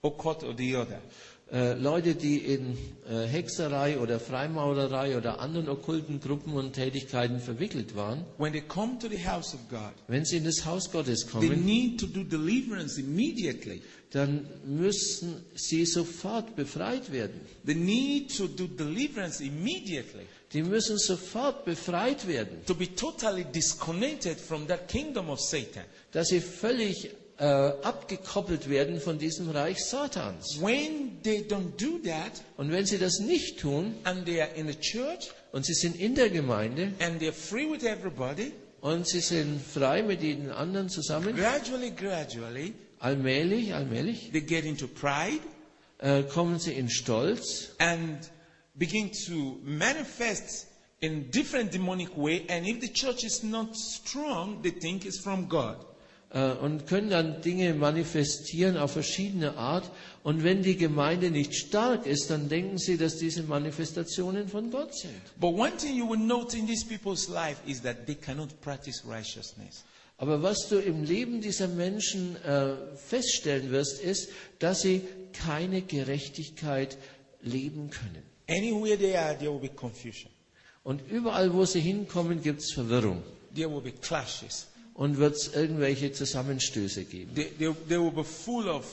occult 0.01 0.43
or 0.43 0.53
the 0.55 0.75
other, 0.75 1.01
äh, 1.51 1.73
Leute, 1.73 2.15
die 2.15 2.37
in 2.37 2.77
äh, 3.09 3.25
Hexerei 3.25 3.99
oder 3.99 4.19
Freimaurerei 4.19 5.17
oder 5.17 5.39
anderen 5.39 5.69
okkulten 5.69 6.19
Gruppen 6.19 6.53
und 6.53 6.73
Tätigkeiten 6.73 7.39
verwickelt 7.39 7.95
waren, 7.95 8.25
when 8.37 8.51
they 8.51 8.61
come 8.61 8.97
to 8.99 9.07
the 9.07 9.17
house 9.25 9.53
of 9.53 9.59
God, 9.69 9.93
wenn 10.07 10.25
sie 10.25 10.37
in 10.37 10.43
das 10.43 10.65
Haus 10.65 10.91
Gottes 10.91 11.21
they 11.25 11.31
kommen, 11.31 11.65
need 11.65 11.99
to 11.99 12.07
do 12.07 12.23
deliverance 12.23 12.99
immediately. 12.99 13.81
dann 14.11 14.45
müssen 14.65 15.43
sie 15.55 15.85
sofort 15.85 16.55
befreit 16.55 17.11
werden. 17.11 17.39
They 17.65 17.75
need 17.75 18.35
to 18.37 18.47
do 18.47 18.67
deliverance 18.67 19.43
immediately. 19.43 20.23
Die 20.53 20.63
müssen 20.63 20.97
sofort 20.97 21.65
befreit 21.65 22.25
werden, 22.27 22.59
To 22.65 22.73
be 22.75 22.93
totally 22.95 23.43
disconnected 23.45 24.39
from 24.39 24.65
that 24.67 24.87
kingdom 24.87 25.29
of 25.29 25.39
Satan. 25.39 25.83
dass 26.11 26.27
sie 26.29 26.39
völlig 26.41 27.09
äh, 27.39 27.45
abgekoppelt 27.45 28.69
werden 28.69 28.99
von 28.99 29.17
diesem 29.19 29.49
Reich 29.49 29.83
Satans. 29.83 30.59
When 30.61 31.21
they 31.23 31.39
don't 31.41 31.75
do 31.77 31.99
that, 32.09 32.31
Und 32.57 32.71
wenn 32.71 32.85
sie 32.85 32.97
das 32.97 33.19
nicht 33.19 33.59
tun 33.59 33.95
and 34.03 34.25
they 34.25 34.41
are 34.41 34.51
in 34.55 34.67
the 34.67 34.75
church, 34.75 35.29
und 35.51 35.65
sie 35.65 35.73
sind 35.73 35.99
in 35.99 36.15
der 36.15 36.29
Gemeinde 36.29 36.93
and 36.99 37.21
they're 37.21 37.31
free 37.31 37.69
with 37.69 37.83
everybody, 37.83 38.53
und 38.81 39.07
sie 39.07 39.19
sind 39.19 39.61
frei 39.61 40.01
mit 40.01 40.21
den 40.21 40.49
anderen 40.51 40.89
zusammen, 40.89 41.35
gradually, 41.35 41.91
gradually, 41.91 42.73
allmählich, 42.99 43.73
allmählich 43.73 44.31
they 44.31 44.41
get 44.41 44.65
into 44.65 44.87
pride 44.87 45.41
äh, 45.99 46.23
kommen 46.23 46.59
sie 46.59 46.73
in 46.73 46.89
Stolz 46.89 47.69
and 47.79 48.29
begin 48.75 49.11
to 49.11 49.59
manifest 49.63 50.67
in 51.01 51.29
different 51.31 51.71
demonic 51.71 52.15
way. 52.17 52.45
And 52.49 52.67
if 52.67 52.81
the 52.81 52.89
church 52.89 53.23
is 53.23 53.43
not 53.43 53.75
strong, 53.75 54.61
they 54.61 54.71
think 54.71 55.05
it's 55.05 55.19
from 55.19 55.47
God. 55.47 55.77
Äh, 56.31 56.51
und 56.51 56.87
können 56.87 57.09
dann 57.09 57.41
Dinge 57.41 57.73
manifestieren 57.73 58.77
auf 58.77 58.91
verschiedene 58.91 59.57
Art. 59.57 59.89
Und 60.23 60.43
wenn 60.43 60.61
die 60.61 60.75
Gemeinde 60.75 61.31
nicht 61.31 61.55
stark 61.55 62.05
ist, 62.05 62.29
dann 62.29 62.49
denken 62.49 62.77
sie, 62.77 62.97
dass 62.97 63.17
diese 63.17 63.43
Manifestationen 63.43 64.47
von 64.47 64.71
Gott 64.71 64.95
sind. 64.95 65.13
But 65.39 65.53
one 65.53 65.75
thing 65.77 65.95
you 65.95 66.09
will 66.09 66.19
note 66.19 66.57
in 66.57 66.67
these 66.67 66.85
people's 66.85 67.29
life 67.29 67.57
is 67.65 67.81
that 67.81 68.05
they 68.05 68.15
cannot 68.15 68.59
practice 68.61 69.03
righteousness. 69.07 69.85
Aber 70.17 70.41
was 70.41 70.67
du 70.67 70.79
im 70.79 71.03
Leben 71.03 71.41
dieser 71.41 71.67
Menschen 71.67 72.35
äh, 72.43 72.75
feststellen 72.95 73.71
wirst, 73.71 74.01
ist, 74.01 74.29
dass 74.59 74.81
sie 74.81 75.01
keine 75.31 75.83
Gerechtigkeit 75.83 76.97
leben 77.41 77.91
können. 77.91 78.23
Anywhere 78.49 78.97
they 78.97 79.15
are, 79.15 79.37
there 79.37 79.51
will 79.51 79.59
be 79.59 79.69
confusion. 79.69 80.31
Und 80.83 81.01
überall, 81.09 81.53
wo 81.53 81.65
sie 81.65 81.81
hinkommen, 81.81 82.41
gibt 82.41 82.61
es 82.61 82.71
Verwirrung 82.71 83.21
There 83.53 83.69
will 83.69 83.81
be 83.81 83.91
clashes. 83.91 84.67
Und 84.97 85.17
wird 85.17 85.35
es 85.35 85.53
irgendwelche 85.53 86.11
Zusammenstöße 86.11 87.05
geben. 87.05 87.33
They, 87.35 87.45
they, 87.57 87.73
they 87.87 87.97
will 87.99 88.11
be 88.11 88.23
full 88.25 88.67
of 88.67 88.83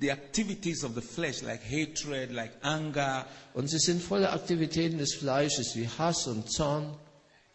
the 0.00 0.10
activities 0.10 0.82
of 0.84 0.94
the 0.94 1.02
flesh, 1.02 1.42
like 1.42 1.60
hatred, 1.62 2.30
like 2.32 2.52
anger, 2.62 3.26
Und 3.54 3.68
sie 3.68 3.78
sind 3.78 4.00
voller 4.02 4.32
Aktivitäten 4.32 4.98
des 4.98 5.14
Fleisches 5.14 5.74
wie 5.76 5.86
Hass 5.98 6.26
und 6.28 6.50
Zorn 6.50 6.96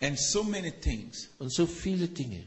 and 0.01 0.19
so 0.19 0.43
many 0.43 0.71
things. 0.71 1.29
und 1.39 1.51
so 1.51 1.65
viele 1.65 2.07
Dinge. 2.09 2.43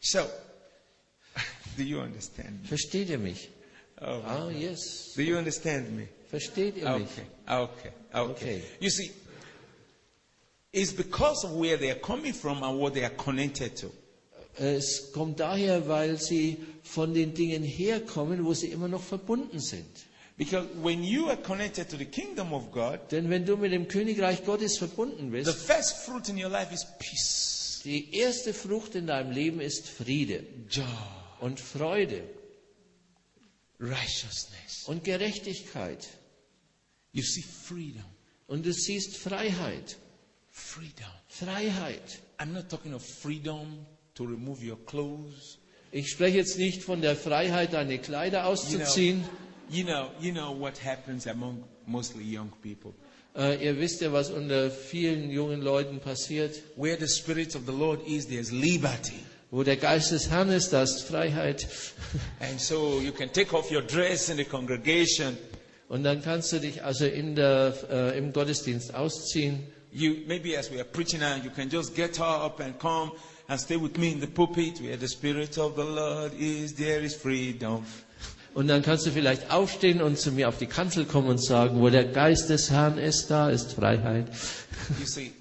So, 0.00 0.20
do 1.76 1.82
you 1.82 1.98
understand 2.00 2.62
me? 2.62 2.68
Versteht 2.68 3.10
ihr 3.10 3.18
mich? 3.18 3.48
Oh, 4.00 4.22
Ah, 4.24 4.48
yes. 4.50 5.12
do 5.16 5.22
you 5.22 5.36
understand 5.36 5.90
me? 5.96 6.08
Versteht 6.30 6.76
ihr 6.76 6.88
mich? 6.98 7.08
Okay, 7.10 7.26
okay, 7.48 7.92
okay. 8.12 8.30
Okay. 8.30 8.62
You 8.78 8.88
see, 8.90 9.10
it's 10.72 10.92
because 10.92 11.44
of 11.44 11.52
where 11.56 11.76
they 11.76 11.90
are 11.90 11.98
coming 11.98 12.32
from 12.32 12.62
and 12.62 12.78
what 12.78 12.94
they 12.94 13.02
are 13.04 13.10
connected 13.16 13.76
to. 13.78 13.90
Es 14.62 15.12
kommt 15.12 15.40
daher, 15.40 15.88
weil 15.88 16.18
sie 16.20 16.58
von 16.82 17.14
den 17.14 17.32
Dingen 17.32 17.62
herkommen, 17.62 18.44
wo 18.44 18.52
sie 18.52 18.66
immer 18.68 18.88
noch 18.88 19.02
verbunden 19.02 19.58
sind. 19.58 19.86
Because 20.36 20.68
when 20.82 21.02
you 21.02 21.28
are 21.28 21.36
connected 21.40 21.88
to 21.88 21.96
the 21.96 22.04
kingdom 22.04 22.52
of 22.52 22.70
God, 22.70 23.00
Denn 23.10 23.30
wenn 23.30 23.46
du 23.46 23.56
mit 23.56 23.72
dem 23.72 23.88
Königreich 23.88 24.44
Gottes 24.44 24.76
verbunden 24.76 25.30
the 25.30 25.38
bist, 25.44 25.50
first 25.66 25.96
fruit 26.04 26.28
in 26.28 26.36
your 26.42 26.50
life 26.50 26.72
is 26.74 26.86
peace, 26.98 27.80
die 27.84 28.14
erste 28.14 28.52
Frucht 28.52 28.94
in 28.94 29.06
deinem 29.06 29.30
Leben 29.30 29.60
ist 29.60 29.88
Friede 29.88 30.44
joy, 30.68 30.84
und 31.40 31.58
Freude 31.58 32.22
righteousness. 33.78 34.84
und 34.86 35.04
Gerechtigkeit. 35.04 36.06
You 37.12 37.22
see 37.22 37.42
freedom, 37.42 38.04
Und 38.46 38.66
du 38.66 38.72
siehst 38.72 39.16
Freiheit. 39.16 39.96
freedom. 40.50 41.08
Freiheit. 41.28 42.20
I'm 42.38 42.52
not 42.52 42.68
talking 42.68 42.92
of 42.94 43.02
freedom 43.02 43.86
to 44.20 44.26
remove 44.26 44.62
your 44.62 44.76
clothes. 44.84 45.58
Ich 45.92 46.10
spreche 46.10 46.36
jetzt 46.36 46.58
nicht 46.58 46.82
von 46.82 47.00
der 47.00 47.16
Freiheit, 47.16 47.72
deine 47.72 47.98
Kleider 47.98 48.46
auszuziehen. 48.46 49.24
You 49.70 49.84
know, 49.84 50.10
you 50.20 50.32
know 50.32 50.52
what 50.58 50.74
happens 50.84 51.26
among 51.26 51.64
mostly 51.86 52.24
young 52.24 52.50
people. 52.62 52.92
Äh, 53.36 53.64
ihr 53.64 53.78
wisst 53.78 54.00
ja, 54.00 54.12
was 54.12 54.30
unter 54.30 54.70
vielen 54.70 55.30
jungen 55.30 55.62
Leuten 55.62 56.00
passiert. 56.00 56.60
Where 56.76 56.98
the 56.98 57.08
spirit 57.08 57.56
of 57.56 57.62
the 57.66 57.72
Lord 57.72 58.06
is, 58.06 58.28
there's 58.28 58.50
liberty. 58.50 59.20
Wo 59.50 59.62
der 59.62 59.76
Geist 59.76 60.12
des 60.12 60.28
Herrn 60.30 60.50
ist, 60.50 60.72
da 60.72 60.82
ist 60.82 61.02
Freiheit. 61.02 61.66
And 62.40 62.60
so 62.60 63.00
you 63.00 63.12
can 63.12 63.32
take 63.32 63.54
off 63.56 63.70
your 63.70 63.82
dress 63.82 64.28
in 64.28 64.36
the 64.36 64.44
congregation. 64.44 65.36
Und 65.88 66.04
dann 66.04 66.22
kannst 66.22 66.52
du 66.52 66.60
dich 66.60 66.84
also 66.84 67.06
in 67.06 67.34
der, 67.34 67.74
äh, 67.90 68.18
im 68.18 68.32
Gottesdienst 68.32 68.94
ausziehen. 68.94 69.60
You 69.92 70.16
maybe 70.26 70.56
as 70.56 70.70
we 70.70 70.76
are 70.76 70.84
preaching 70.84 71.20
now, 71.20 71.36
you 71.42 71.50
can 71.50 71.68
just 71.68 71.96
get 71.96 72.20
up 72.20 72.60
and 72.60 72.78
come 72.78 73.12
and 73.50 73.58
stay 73.60 73.76
with 73.76 73.98
me 73.98 74.12
in 74.12 74.20
the 74.20 74.28
pulpit 74.28 74.80
where 74.80 74.96
the 74.96 75.08
spirit 75.08 75.58
of 75.58 75.74
the 75.74 75.82
Lord 75.84 76.32
is, 76.38 76.72
there 76.74 77.00
is 77.04 77.16
freedom. 77.16 77.84
Und 78.54 78.68
dann 78.68 78.82
kannst 78.82 79.06
du 79.06 79.10
vielleicht 79.10 79.50
aufstehen 79.50 80.00
und 80.02 80.18
zu 80.18 80.30
mir 80.32 80.48
auf 80.48 80.58
die 80.58 80.66
Kanzel 80.66 81.04
kommen 81.04 81.28
und 81.28 81.42
sagen, 81.42 81.80
wo 81.80 81.88
der 81.90 82.04
Geist 82.04 82.48
des 82.48 82.70
Herrn 82.70 82.96
ist, 82.98 83.28
da 83.30 83.50
ist 83.50 83.72
Freiheit. 83.74 84.28
You 85.00 85.06
see, 85.06 85.32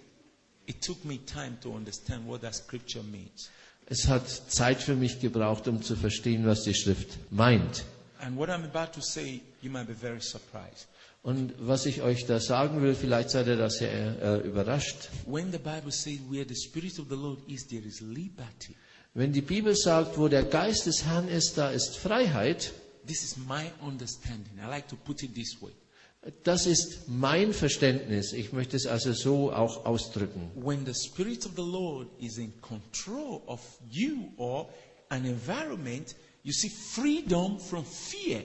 it 0.65 0.81
took 0.81 1.03
me 1.05 1.19
time 1.25 1.57
to 1.61 1.69
understand 1.71 2.27
what 2.27 2.41
that 2.41 2.55
scripture 2.55 3.03
means. 3.03 3.49
Es 3.85 4.07
hat 4.07 4.27
Zeit 4.27 4.81
für 4.81 4.95
mich 4.95 5.19
gebraucht, 5.19 5.67
um 5.67 5.81
zu 5.81 5.95
verstehen, 5.95 6.45
was 6.45 6.63
die 6.63 6.73
Schrift 6.75 7.17
meint. 7.31 7.83
And 8.21 8.37
what 8.37 8.49
I'm 8.49 8.63
about 8.65 8.91
to 8.93 9.01
say, 9.01 9.41
you 9.61 9.69
might 9.71 9.87
be 9.87 9.95
very 9.95 10.21
surprised. 10.21 10.87
Und 11.21 11.53
was 11.59 11.85
ich 11.85 12.01
euch 12.01 12.25
da 12.25 12.39
sagen 12.39 12.81
will, 12.81 12.95
vielleicht 12.95 13.29
seid 13.29 13.47
ihr 13.47 13.57
da 13.57 13.69
sehr 13.69 14.21
äh, 14.21 14.47
überrascht. 14.47 15.09
When 15.25 15.51
the 15.51 15.57
Bible 15.57 15.91
says 15.91 16.19
where 16.29 16.45
the 16.47 16.55
spirit 16.55 16.97
of 16.99 17.07
the 17.09 17.15
Lord 17.15 17.39
is, 17.47 17.67
there 17.67 17.85
is 17.85 17.99
liberty. 17.99 18.75
Wenn 19.13 19.33
die 19.33 19.41
Bibel 19.41 19.75
sagt, 19.75 20.17
wo 20.17 20.27
der 20.27 20.43
Geist 20.43 20.85
des 20.85 21.05
Herrn 21.05 21.27
ist, 21.27 21.57
da 21.57 21.71
ist 21.71 21.97
Freiheit, 21.97 22.73
This 23.05 23.23
is 23.23 23.37
my 23.37 23.71
understanding. 23.81 24.59
I 24.61 24.67
like 24.67 24.87
to 24.89 24.95
put 24.95 25.23
it 25.23 25.33
this 25.33 25.59
way. 25.61 25.71
das 26.43 26.67
ist 26.67 27.07
mein 27.07 27.53
Verständnis. 27.53 28.33
Ich 28.33 28.51
möchte 28.51 28.75
es 28.75 28.85
also 28.85 29.13
so 29.13 29.51
auch 29.51 29.85
ausdrücken. 29.85 30.51
When 30.55 30.85
the 30.85 30.93
Spirit 30.93 31.45
of 31.45 31.53
the 31.55 31.63
Lord 31.63 32.07
is 32.19 32.37
in 32.37 32.53
control 32.61 33.41
of 33.47 33.61
you 33.89 34.31
or 34.37 34.69
an 35.09 35.25
environment, 35.25 36.15
you 36.43 36.53
see 36.53 36.69
freedom 36.69 37.59
from 37.59 37.85
fear. 37.85 38.43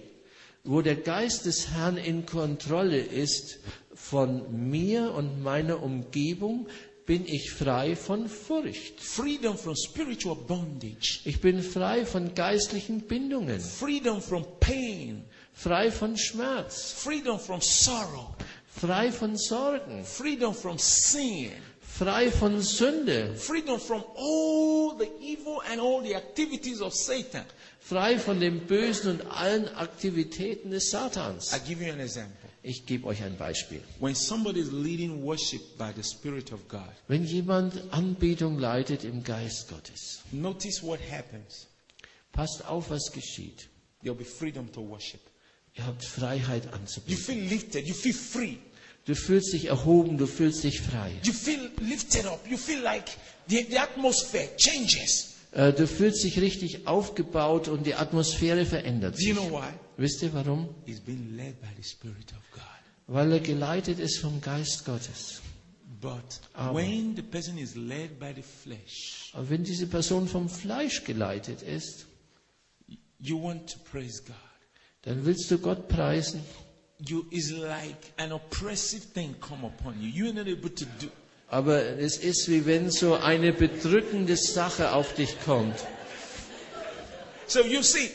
Wo 0.66 0.80
der 0.80 0.96
Geist 0.96 1.44
des 1.44 1.68
Herrn 1.72 1.98
in 1.98 2.24
Kontrolle 2.24 2.98
ist 2.98 3.58
von 3.94 4.70
mir 4.70 5.12
und 5.12 5.42
meiner 5.42 5.82
Umgebung, 5.82 6.68
bin 7.04 7.26
ich 7.26 7.50
frei 7.50 7.94
von 7.94 8.30
Furcht. 8.30 8.98
Freedom 8.98 9.58
from 9.58 9.76
spiritual 9.76 10.34
bondage. 10.36 11.20
Ich 11.26 11.42
bin 11.42 11.62
frei 11.62 12.06
von 12.06 12.34
geistlichen 12.34 13.02
Bindungen, 13.02 13.60
Freedom 13.60 14.22
from 14.22 14.46
pain. 14.58 15.26
frei 15.52 15.90
von 15.90 16.16
Schmerz, 16.16 16.92
Freedom 16.92 17.38
from 17.38 17.60
sorrow. 17.60 18.34
frei 18.66 19.12
von 19.12 19.36
Sorgen, 19.36 20.02
Freedom 20.02 20.54
from 20.54 20.78
sin. 20.78 21.52
frei 21.82 22.30
von 22.30 22.58
Sünde, 22.62 23.34
Freedom 23.36 23.78
from 23.78 24.02
all 24.16 24.96
the 24.98 25.10
evil 25.20 25.60
and 25.70 25.78
all 25.78 26.02
the 26.02 26.14
activities 26.16 26.80
of 26.80 26.94
Satan. 26.94 27.44
Frei 27.87 28.18
von 28.18 28.41
dem 28.41 28.61
Bösen 28.66 29.11
und 29.11 29.26
allen 29.30 29.68
Aktivitäten 29.74 30.70
des 30.70 30.91
Satans. 30.91 31.53
I'll 31.53 31.61
give 31.66 31.85
you 31.85 31.93
an 31.93 32.01
example. 32.01 32.49
Ich 32.62 32.87
gebe 32.87 33.07
euch 33.07 33.22
ein 33.22 33.37
Beispiel. 33.37 33.82
When 34.01 34.14
somebody 34.14 34.61
is 34.61 34.72
leading 34.72 35.22
worship 35.22 35.61
by 35.76 35.91
the 35.95 36.03
Spirit 36.03 36.51
of 36.53 36.66
God, 36.68 36.89
Wenn 37.09 37.24
jemand 37.24 37.74
Anbetung 37.93 38.59
leitet 38.59 39.05
im 39.05 39.22
Geist 39.22 39.68
Gottes, 39.68 40.20
notice 40.32 40.82
what 40.82 40.99
happens. 41.11 41.66
passt 42.32 42.64
auf, 42.66 42.89
was 42.89 43.12
geschieht. 43.12 43.68
There'll 44.03 44.16
be 44.16 44.24
freedom 44.24 44.72
to 44.72 44.80
worship. 44.80 45.20
Ihr 45.76 45.85
habt 45.87 46.05
Freiheit 46.05 46.64
You 46.64 46.70
anzubeten. 46.72 47.16
feel 47.18 47.45
lifted. 47.49 47.87
You 47.87 47.95
feel 47.95 48.14
free. 48.14 48.57
Du 49.05 49.14
fühlst 49.14 49.53
dich 49.53 49.66
erhoben, 49.66 50.16
du 50.16 50.26
fühlst 50.26 50.64
dich 50.64 50.80
frei. 50.80 51.12
You 51.24 51.35
feel 51.35 51.70
lifted 51.82 52.24
up. 52.24 52.41
You 52.49 52.57
feel 52.57 52.80
like 52.80 53.11
the, 53.49 53.62
the 53.68 53.78
atmosphere 53.78 54.49
changes. 54.57 55.34
Äh, 55.55 55.72
Du 55.72 55.86
fühlst 55.86 56.22
dich 56.24 56.40
richtig 56.40 56.86
aufgebaut 56.86 57.68
und 57.68 57.86
die 57.86 57.94
Atmosphäre 57.94 58.66
verändert 58.66 59.16
Do 59.16 59.22
you 59.22 59.34
sich. 59.34 59.48
know 59.48 59.50
why? 59.61 59.72
Wisst 59.96 60.22
ihr 60.22 60.32
warum? 60.34 60.68
He's 60.84 61.00
being 61.00 61.36
led 61.36 61.61
by 61.61 61.68
the 61.76 61.82
Spirit 61.88 62.32
of 62.32 62.50
God. 62.52 62.62
Weil 63.07 63.32
er 63.32 63.40
geleitet 63.40 63.98
ist 64.00 64.18
vom 64.18 64.40
Geist 64.40 64.84
Gottes. 64.84 65.40
But 66.00 66.40
Amen. 66.55 66.74
when 66.74 67.16
the 67.16 67.22
person 67.22 67.57
is 67.57 67.76
led 67.76 68.18
by 68.18 68.32
the 68.34 68.42
flesh, 68.42 69.30
Aber 69.32 69.48
wenn 69.48 69.64
diese 69.64 69.86
Person 69.86 70.26
vom 70.28 70.48
Fleisch 70.48 71.05
geleitet 71.05 71.62
ist, 71.62 72.07
you 73.18 73.40
want 73.42 73.72
to 73.72 73.78
praise 73.90 74.22
God. 74.26 74.34
dann 75.02 75.24
willst 75.24 75.50
du 75.50 75.59
Gott 75.59 75.88
preisen. 75.88 76.40
You 77.07 77.24
is 77.30 77.50
like 77.50 78.12
an 78.18 78.32
oppressive 78.32 79.02
thing 79.14 79.34
come 79.40 79.66
upon 79.66 80.00
you. 80.00 80.09
You're 80.11 80.32
not 80.34 80.46
able 80.46 80.70
to 80.74 80.84
do. 81.00 81.07
Aber 81.49 81.99
es 81.99 82.16
ist 82.16 82.49
wie 82.49 82.66
wenn 82.66 82.90
so 82.90 83.14
eine 83.14 83.53
bedrückende 83.53 84.36
Sache 84.36 84.92
auf 84.92 85.14
dich 85.14 85.36
kommt. 85.45 85.76
So 87.47 87.61
you 87.61 87.82
see, 87.82 88.11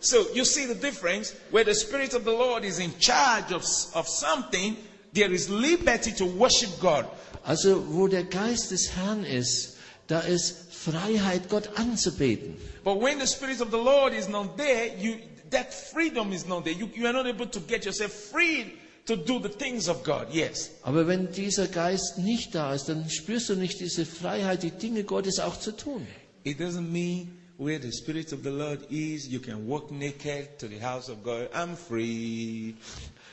so 0.00 0.26
you 0.34 0.44
see 0.44 0.66
the 0.66 0.74
difference 0.74 1.34
where 1.50 1.64
the 1.64 1.74
Spirit 1.74 2.14
of 2.14 2.24
the 2.24 2.30
Lord 2.30 2.64
is 2.64 2.78
in 2.78 2.92
charge 2.98 3.52
of, 3.52 3.64
of 3.94 4.08
something. 4.08 4.76
There 5.12 5.32
is 5.32 5.48
liberty 5.48 6.12
to 6.12 6.24
worship 6.24 6.80
God. 6.80 7.06
Also 7.44 7.84
wo 7.88 8.08
der 8.08 8.24
Geist 8.24 8.70
des 8.70 8.90
Herrn 8.96 9.24
ist, 9.24 9.76
da 10.06 10.20
ist 10.20 10.72
Freiheit, 10.72 11.48
Gott 11.48 11.68
anzubeten. 11.76 12.56
But 12.84 13.00
when 13.00 13.18
the 13.18 13.26
Spirit 13.26 13.60
of 13.60 13.70
the 13.70 13.78
Lord 13.78 14.14
is 14.14 14.28
not 14.28 14.56
there, 14.56 14.96
you, 14.96 15.18
that 15.50 15.74
freedom 15.74 16.32
is 16.32 16.46
not 16.46 16.64
there. 16.64 16.74
You, 16.74 16.88
you 16.94 17.06
are 17.06 17.12
not 17.12 17.26
able 17.26 17.46
to 17.46 17.60
get 17.60 17.84
yourself 17.84 18.12
free 18.12 18.72
to 19.10 19.16
do 19.16 19.40
the 19.40 19.48
things 19.48 19.88
of 19.88 20.04
God. 20.04 20.28
Yes. 20.32 20.70
Aber 20.82 21.06
wenn 21.06 21.32
dieser 21.32 21.66
Geist 21.66 22.18
nicht 22.18 22.54
da 22.54 22.72
ist, 22.72 22.88
dann 22.88 23.10
spürst 23.10 23.48
du 23.48 23.56
nicht 23.56 23.80
diese 23.80 24.06
Freiheit, 24.06 24.62
die 24.62 24.70
Dinge 24.70 25.02
Gottes 25.04 25.40
auch 25.40 25.58
zu 25.58 25.72
tun. 25.72 26.06
It 26.44 26.60
doesn't 26.60 26.90
mean 26.90 27.36
where 27.58 27.80
the 27.80 27.92
Spirit 27.92 28.32
of 28.32 28.42
the 28.42 28.50
Lord 28.50 28.90
is, 28.90 29.26
you 29.26 29.40
can 29.40 29.68
walk 29.68 29.90
naked 29.90 30.58
to 30.58 30.68
the 30.68 30.80
house 30.80 31.10
of 31.10 31.22
God. 31.24 31.50
I'm 31.52 31.76
free. 31.76 32.74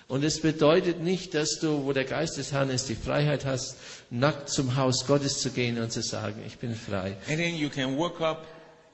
Und 0.08 0.24
es 0.24 0.40
bedeutet 0.42 1.02
nicht, 1.02 1.34
dass 1.34 1.60
du, 1.60 1.86
wo 1.86 1.94
der 1.94 2.06
Geist 2.06 2.38
des 2.38 2.52
Herrn 2.54 2.70
ist, 2.70 2.90
die 2.90 2.96
Freiheit 2.96 3.46
hast, 3.46 3.76
nackt 4.10 4.50
zum 4.50 4.76
Haus 4.78 5.06
Gottes 5.06 5.40
zu 5.40 5.52
gehen 5.52 5.80
und 5.80 5.92
zu 5.92 6.02
sagen, 6.02 6.42
ich 6.48 6.58
bin 6.58 6.74
frei. 6.76 7.18
And 7.30 7.38
then 7.38 7.56
you 7.56 7.70
can 7.70 7.98
walk 7.98 8.20
up, 8.22 8.46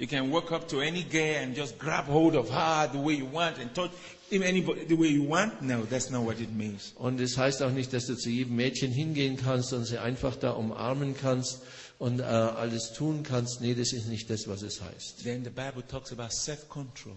You 0.04 0.10
can 0.10 0.32
walk 0.32 0.52
up 0.52 0.68
to 0.68 0.82
any 0.82 1.02
girl 1.04 1.38
and 1.44 1.56
just 1.56 1.80
grab 1.80 2.08
hold 2.08 2.36
of 2.36 2.50
her 2.50 2.90
the 2.92 3.00
way 3.00 3.14
you 3.14 3.26
want 3.26 3.58
and 3.58 3.74
touch 3.74 3.92
anybody 4.30 4.84
the 4.84 4.96
way 4.96 5.08
you 5.08 5.24
want. 5.24 5.62
No, 5.62 5.84
that's 5.84 6.10
not 6.10 6.26
what 6.26 6.42
it 6.42 6.52
means. 6.54 6.92
Und 6.98 7.22
es 7.22 7.38
heißt 7.38 7.64
auch 7.64 7.72
nicht, 7.72 7.94
dass 7.94 8.08
du 8.08 8.18
zu 8.18 8.30
jedem 8.30 8.58
Mädchen 8.58 8.92
hingehen 8.92 9.38
kannst 9.38 9.72
und 9.72 9.86
sie 9.86 10.00
einfach 10.00 10.36
da 10.36 10.52
umarmen 10.52 11.16
kannst 11.16 11.62
und 12.00 12.20
äh, 12.20 12.24
alles 12.24 12.92
tun 12.92 13.24
kannst. 13.24 13.62
Nee, 13.62 13.76
das 13.76 13.94
ist 13.94 14.08
nicht 14.10 14.30
das, 14.30 14.46
was 14.50 14.62
es 14.62 14.82
heißt. 14.82 15.24
Then 15.24 15.46
the 15.46 15.50
Bible 15.50 15.88
talks 15.88 16.12
about 16.12 16.32
self-control. 16.32 17.16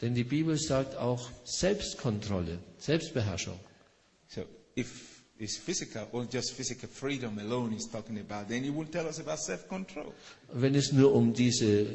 Denn 0.00 0.14
die 0.14 0.22
Bibel 0.22 0.56
sagt 0.56 0.96
auch 0.96 1.28
Selbstkontrolle, 1.42 2.60
Selbstbeherrschung. 2.78 3.58
So 4.28 4.44
if 4.76 5.17
it's 5.40 5.56
physical 5.56 6.06
or 6.12 6.24
just 6.30 6.52
physical 6.52 6.88
freedom 6.88 7.38
alone 7.38 7.70
he's 7.72 7.86
talking 7.88 8.18
about, 8.18 8.48
then 8.48 8.64
he 8.64 8.70
will 8.70 8.86
tell 8.86 9.06
us 9.06 9.20
about 9.20 9.38
self-control. 9.38 10.12
Wenn 10.52 10.74
es 10.74 10.92
nur 10.92 11.14
um 11.14 11.32
diese 11.32 11.86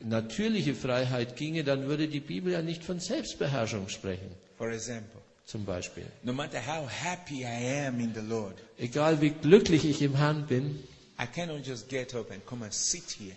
natürliche 0.00 0.74
Freiheit 0.74 1.36
ginge, 1.36 1.64
dann 1.64 1.86
würde 1.88 2.08
die 2.08 2.20
Bibel 2.20 2.52
ja 2.52 2.62
nicht 2.62 2.84
von 2.84 3.00
Selbstbeherrschung 3.00 3.88
sprechen, 3.88 4.30
For 4.56 4.70
example, 4.70 5.20
zum 5.46 5.64
Beispiel. 5.64 6.04
no 6.24 6.32
matter 6.32 6.58
how 6.60 6.88
happy 6.88 7.42
I 7.44 7.86
am 7.86 8.00
in 8.00 8.12
the 8.14 8.20
Lord, 8.20 8.56
Egal 8.78 9.20
wie 9.22 9.30
glücklich 9.30 9.84
ich 9.84 10.02
im 10.02 10.16
Herrn 10.16 10.46
bin, 10.46 10.78
I 11.20 11.26
cannot 11.26 11.66
just 11.66 11.88
get 11.88 12.14
up 12.14 12.30
and 12.30 12.44
come 12.46 12.64
and 12.64 12.74
sit 12.74 13.10
here. 13.18 13.34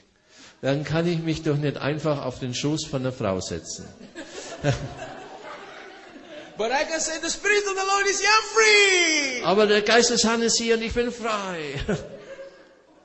dann 0.62 0.84
kann 0.84 1.08
ich 1.08 1.20
mich 1.20 1.42
doch 1.44 1.58
nicht 1.58 1.78
einfach 1.78 2.26
auf 2.26 2.40
den 2.40 2.54
Schoß 2.54 2.86
von 2.86 3.02
einer 3.02 3.12
Frau 3.14 3.40
setzen. 3.40 3.86
free. 8.54 9.44
Aber 9.44 9.68
der 9.68 9.82
Geist 9.82 10.10
des 10.10 10.24
Herrn 10.24 10.42
ist 10.42 10.58
hier 10.58 10.76
und 10.76 10.82
ich 10.82 10.94
bin 10.94 11.12
frei. 11.12 11.76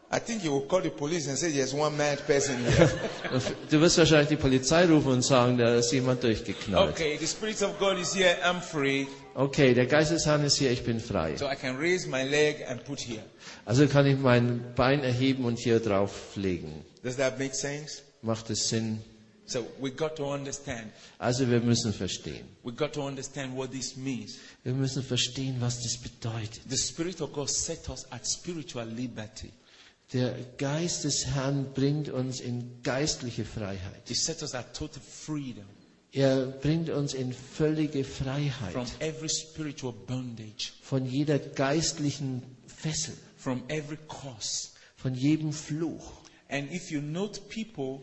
I 0.09 0.21
think 0.21 0.45
you 0.45 0.53
will 0.53 0.67
call 0.69 0.81
the 0.83 0.91
police 0.91 1.29
and 1.29 1.37
say, 1.37 1.51
There's 1.51 1.75
one 1.75 1.97
mad 1.97 2.25
person 2.27 2.65
here. 2.65 2.89
Du 3.71 3.81
wirst 3.81 3.99
wahrscheinlich 3.99 4.29
die 4.29 4.37
Polizei 4.37 4.87
rufen 4.87 5.13
und 5.13 5.23
sagen, 5.23 5.59
da 5.59 5.75
ist 5.75 5.93
jemand 5.93 6.23
durchgeknallt. 6.23 6.91
okay, 6.91 7.19
the 7.19 7.27
Spirit 7.27 7.61
of 7.63 7.77
God 7.81 7.99
is 7.99 8.15
here, 8.15 8.37
I'm 8.45 8.61
free. 8.61 9.07
Okay, 9.35 9.75
der 9.75 9.87
Geist 9.87 10.13
des 10.13 10.25
Herrn 10.25 10.45
ist 10.45 10.57
hier, 10.57 10.71
ich 10.71 10.85
bin 10.85 11.01
frei. 11.01 11.37
So 11.37 11.47
I 11.47 11.57
can 11.57 11.77
raise 11.77 12.09
my 12.09 12.23
leg 12.23 12.65
and 12.69 12.85
put 12.85 13.01
here. 13.01 13.25
Also 13.65 13.89
kann 13.89 14.07
ich 14.07 14.17
mein 14.17 14.65
Bein 14.77 15.03
erheben 15.03 15.45
und 15.45 15.59
hier 15.59 15.81
drauf 15.81 16.13
legen. 16.37 16.85
Does 17.03 17.17
that 17.17 17.39
make 17.39 17.55
sense? 17.55 18.03
Macht 18.23 18.49
es 18.51 18.69
Sinn? 18.69 19.03
So 19.47 19.67
we 19.81 19.91
got 19.91 20.17
to 20.17 20.25
understand. 20.33 20.93
Also 21.19 21.49
wir 21.49 21.61
müssen 21.61 21.93
verstehen. 21.93 22.47
We 22.63 22.73
got 22.73 22.93
to 22.95 23.03
understand 23.07 23.57
what 23.57 23.71
this 23.71 23.97
means. 23.97 24.39
Wir 24.65 24.73
müssen 24.75 25.03
verstehen, 25.03 25.57
was 25.61 25.83
das 25.83 25.99
bedeutet. 25.99 26.61
The 26.69 26.77
Spirit 26.77 27.21
of 27.21 27.33
God 27.33 27.49
set 27.51 27.89
us 27.89 28.07
at 28.11 28.27
spiritual 28.27 28.87
liberty. 28.89 29.51
Der 30.13 30.35
Geist 30.57 31.05
des 31.05 31.27
Herrn 31.27 31.73
bringt 31.75 32.09
uns 32.09 32.41
in 32.41 32.83
geistliche 32.83 33.45
Freiheit. 33.45 34.03
He 34.07 34.15
set 34.15 34.43
us 34.43 34.55
at 34.55 34.75
total 34.75 35.03
freedom 35.03 35.65
Er 36.13 36.47
bringt 36.47 36.89
uns 36.89 37.13
in 37.13 37.33
völlige 37.33 38.03
from 38.03 38.27
Freiheit 38.27 38.75
every 39.01 39.29
spiritual 39.29 39.93
bondage, 39.93 40.73
von 40.81 41.05
jeder 41.05 41.39
geistlichen 41.39 42.43
Fessel, 42.67 43.15
from 43.37 43.63
every 43.69 43.99
curse. 44.09 44.71
von 44.97 45.15
jedem 45.15 45.53
Fluch. 45.53 46.23
And 46.49 46.73
if 46.73 46.91
you 46.91 47.03
note 47.03 47.41
people 47.51 48.01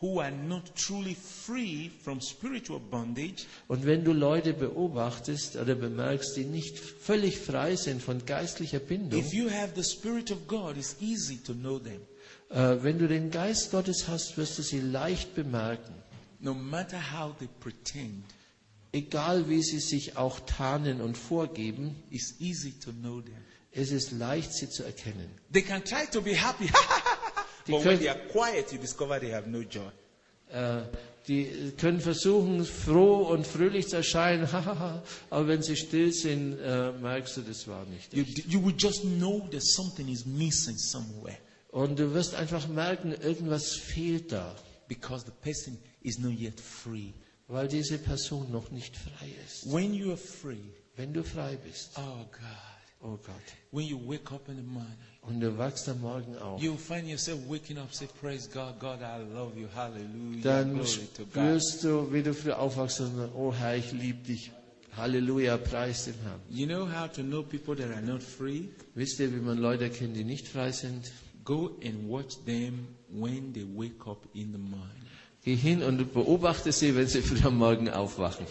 who 0.00 0.18
are 0.20 0.30
not 0.30 0.74
truly 0.74 1.14
free 1.14 1.90
from 2.02 2.20
spiritual 2.20 2.80
bondage, 2.80 3.46
Und 3.68 3.84
wenn 3.84 4.02
du 4.04 4.12
Leute 4.12 4.54
beobachtest 4.54 5.56
oder 5.56 5.74
bemerkst, 5.74 6.36
die 6.36 6.44
nicht 6.44 6.78
völlig 6.78 7.38
frei 7.38 7.76
sind 7.76 8.02
von 8.02 8.24
geistlicher 8.24 8.78
Bindung, 8.78 9.20
if 9.20 9.32
you 9.32 9.50
have 9.50 9.72
the 9.74 9.84
Spirit 9.84 10.30
of 10.30 10.46
God, 10.46 10.76
it's 10.76 10.96
easy 11.00 11.36
to 11.36 11.52
know 11.54 11.78
them. 11.78 12.00
wenn 12.82 12.98
du 12.98 13.06
den 13.08 13.30
Geist 13.30 13.70
Gottes 13.70 14.08
hast, 14.08 14.36
wirst 14.36 14.58
du 14.58 14.62
sie 14.62 14.80
leicht 14.80 15.34
bemerken. 15.34 15.94
No 16.40 16.54
matter 16.54 16.98
how 17.12 17.36
they 17.38 17.48
pretend, 17.60 18.24
Egal 18.92 19.48
wie 19.48 19.62
sie 19.62 19.78
sich 19.78 20.16
auch 20.16 20.40
tarnen 20.40 21.00
und 21.00 21.16
vorgeben, 21.16 21.94
it's 22.10 22.34
easy 22.40 22.72
to 22.72 22.90
know 22.92 23.20
them. 23.20 23.36
es 23.72 23.92
ist 23.92 24.10
leicht, 24.10 24.52
sie 24.52 24.68
zu 24.68 24.82
erkennen. 24.82 25.30
They 25.52 25.62
can 25.62 25.84
try 25.84 26.06
to 26.10 26.20
be 26.20 26.34
happy, 26.34 26.64
Die 27.66 27.72
but 27.72 27.80
when 27.80 27.82
können- 27.84 27.98
they 28.00 28.08
are 28.08 28.18
quiet, 28.32 28.72
you 28.72 28.78
discover 28.78 29.18
they 29.20 29.30
have 29.32 29.48
no 29.48 29.60
joy. 29.60 29.90
Äh, 30.52 30.82
die 31.28 31.72
können 31.76 32.00
versuchen, 32.00 32.64
froh 32.64 33.28
und 33.28 33.46
fröhlich 33.46 33.88
zu 33.88 33.96
erscheinen, 33.96 34.48
aber 35.30 35.46
wenn 35.46 35.62
sie 35.62 35.76
still 35.76 36.12
sind, 36.12 36.58
äh, 36.58 36.90
merkst 36.92 37.36
du, 37.36 37.42
das 37.42 37.68
war 37.68 37.84
nicht. 37.86 38.12
You, 38.12 38.22
echt. 38.22 38.46
you 38.48 38.64
will 38.64 38.74
just 38.76 39.02
know 39.02 39.46
that 39.52 39.62
something 39.62 40.08
is 40.08 40.24
missing 40.26 40.76
somewhere 40.76 41.36
Und 41.70 41.98
du 42.00 42.12
wirst 42.14 42.34
einfach 42.34 42.66
merken, 42.66 43.12
irgendwas 43.12 43.74
fehlt 43.76 44.32
da, 44.32 44.56
because 44.88 45.24
the 45.24 45.32
person 45.40 45.78
is 46.02 46.18
not 46.18 46.32
yet 46.32 46.58
free. 46.58 47.12
weil 47.46 47.68
diese 47.68 47.98
Person 47.98 48.50
noch 48.50 48.70
nicht 48.72 48.96
frei 48.96 49.28
ist. 49.46 49.72
When 49.72 49.94
you 49.94 50.08
are 50.10 50.16
free, 50.16 50.56
Wenn 50.96 51.12
du 51.12 51.22
frei 51.22 51.56
bist, 51.64 51.90
oh 51.96 52.24
God, 52.32 52.79
oh 53.02 53.18
Gott, 53.24 53.54
when 53.70 53.86
you 53.86 53.98
wake 53.98 54.30
up 54.32 54.48
in 54.48 54.56
the 54.56 54.62
morning, 54.62 54.96
und 55.22 55.40
du 55.40 55.56
wachst 55.58 55.88
am 55.88 56.00
Morgen 56.00 56.36
auf, 56.38 56.60
you'll 56.62 56.78
find 56.78 57.06
yourself 57.08 57.38
waking 57.48 57.78
up, 57.78 57.92
say, 57.92 58.06
Praise 58.20 58.48
God, 58.48 58.78
God, 58.78 59.00
I 59.02 59.18
love 59.34 59.58
you, 59.58 59.68
hallelujah, 59.74 60.42
dann 60.42 60.74
glory 60.74 61.08
to 61.14 61.24
God. 61.24 61.30
spürst 61.32 61.84
du, 61.84 62.12
wie 62.12 62.22
du 62.22 62.34
früh 62.34 62.52
aufwachst 62.52 63.00
und 63.00 63.16
sagst, 63.16 63.34
oh 63.34 63.52
Herr, 63.52 63.76
ich 63.76 63.92
liebe 63.92 64.22
dich. 64.26 64.50
Halleluja, 64.96 65.56
preis 65.56 66.06
den 66.06 66.14
Herrn. 66.24 66.40
You 66.50 66.66
know 66.66 66.84
how 66.86 67.06
to 67.12 67.22
know 67.22 67.42
people 67.42 67.76
that 67.76 67.90
are 67.94 68.02
not 68.02 68.22
free? 68.22 68.68
Wisst 68.94 69.20
ihr, 69.20 69.32
wie 69.32 69.40
man 69.40 69.58
Leute 69.58 69.88
kennt, 69.88 70.16
die 70.16 70.24
nicht 70.24 70.48
frei 70.48 70.72
sind? 70.72 71.12
Go 71.44 71.76
and 71.84 72.08
watch 72.08 72.36
them 72.44 72.88
when 73.08 73.52
they 73.52 73.64
wake 73.64 74.06
up 74.06 74.26
in 74.34 74.52
the 74.52 74.58
morning. 74.58 75.06
Geh 75.44 75.54
hin 75.54 75.82
und 75.82 76.12
beobachte 76.12 76.72
sie, 76.72 76.94
wenn 76.96 77.06
sie 77.06 77.22
früh 77.22 77.38
am 77.46 77.56
Morgen 77.56 77.88
aufwachen. 77.88 78.46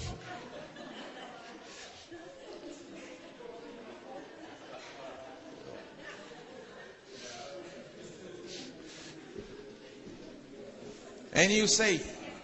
And 11.39 11.51
you 11.51 11.67
say, 11.67 12.01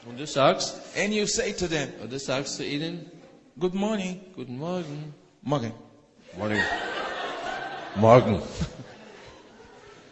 Und 0.07 0.17
du 0.17 0.25
sagst, 0.25 0.73
and 0.95 1.13
you 1.13 1.27
say 1.27 1.51
to 1.51 1.67
them, 1.67 1.89
und 2.01 2.09
du 2.13 2.17
sagst 2.17 2.55
zu 2.55 2.63
ihnen, 2.63 3.11
Good 3.59 3.73
morning. 3.73 4.21
guten 4.33 4.57
Morgen. 4.57 5.13
Morgan. 5.41 5.73
Morgen. 6.37 6.61
Morgen. 7.97 8.41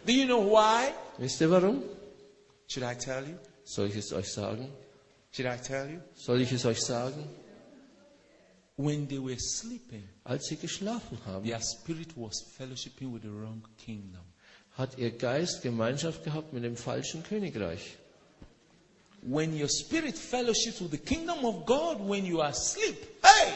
Do 0.06 0.12
you 0.12 0.26
know 0.26 0.42
why? 0.44 0.92
Wisst 1.16 1.40
ihr 1.40 1.50
warum? 1.50 1.82
Should 2.68 2.84
I 2.84 2.94
tell 2.94 3.22
you? 3.26 3.38
Soll 3.64 3.86
ich 3.88 3.96
es 3.96 4.12
euch 4.12 4.30
sagen? 4.30 4.68
Should 5.30 5.46
I 5.46 5.56
tell 5.56 5.88
you? 5.90 6.00
Soll 6.14 6.42
ich 6.42 6.52
es 6.52 6.66
euch 6.66 6.82
sagen? 6.82 7.24
When 8.76 9.08
they 9.08 9.18
were 9.18 9.38
sleeping, 9.38 10.06
Als 10.24 10.48
sie 10.48 10.56
geschlafen 10.56 11.18
haben, 11.24 11.46
their 11.46 11.60
spirit 11.62 12.08
was 12.16 12.42
fellowshipping 12.58 13.14
with 13.14 13.22
the 13.22 13.30
wrong 13.30 13.62
kingdom. 13.78 14.24
hat 14.76 14.98
ihr 14.98 15.10
Geist 15.12 15.62
Gemeinschaft 15.62 16.22
gehabt 16.24 16.52
mit 16.52 16.64
dem 16.64 16.76
falschen 16.76 17.22
Königreich. 17.22 17.96
When 19.26 19.56
your 19.56 19.68
spirit 19.68 20.16
fellowships 20.18 20.80
with 20.80 20.90
the 20.90 20.98
kingdom 20.98 21.44
of 21.46 21.64
God 21.64 21.98
when 22.00 22.26
you 22.26 22.40
are 22.42 22.50
asleep, 22.50 22.96
hey, 23.22 23.52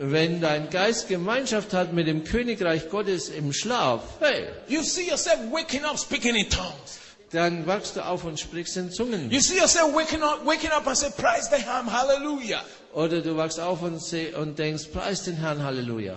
Wenn 0.00 0.40
dein 0.40 0.70
Geist 0.70 1.08
Gemeinschaft 1.08 1.72
hat 1.72 1.92
mit 1.92 2.06
dem 2.06 2.22
Königreich 2.22 2.88
Gottes 2.88 3.28
im 3.30 3.52
Schlaf, 3.52 4.00
hey, 4.20 4.46
you 4.68 4.82
see 4.84 5.08
yourself 5.08 5.40
waking 5.50 5.84
up 5.84 5.98
speaking 5.98 6.36
in 6.36 6.48
tongues. 6.48 7.00
dann 7.32 7.66
wachst 7.66 7.96
du 7.96 8.04
auf 8.06 8.24
und 8.24 8.38
sprichst 8.38 8.76
in 8.76 8.90
Zungen. 8.92 9.28
You 9.30 9.40
see 9.40 9.56
yourself 9.58 9.92
waking 9.94 10.22
up, 10.22 10.46
waking 10.46 10.70
up 10.70 10.86
and 10.86 10.96
say, 10.96 11.10
Praise 11.10 11.48
the 11.50 11.60
Ham, 11.66 11.86
hallelujah. 11.92 12.62
Oder 12.94 13.20
du 13.20 13.36
wachst 13.36 13.58
auf 13.58 13.82
und, 13.82 14.00
seh- 14.00 14.32
und 14.34 14.56
denkst, 14.58 14.86
preis 14.92 15.24
den 15.24 15.34
Herrn, 15.36 15.62
Halleluja. 15.64 16.16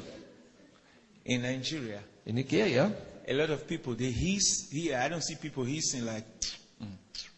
In 1.24 1.42
Nigeria, 1.42 2.00
In 2.26 2.36
Nigeria, 2.36 2.92
a 3.28 3.34
lot 3.34 3.50
of 3.50 3.66
people 3.68 3.96
they 3.96 4.12
hiss 4.12 4.70
here. 4.72 4.96
I 4.98 5.10
don't 5.10 5.22
see 5.24 5.36
people 5.36 5.66
hissing 5.66 6.06
like. 6.06 6.24
äh, 6.80 6.86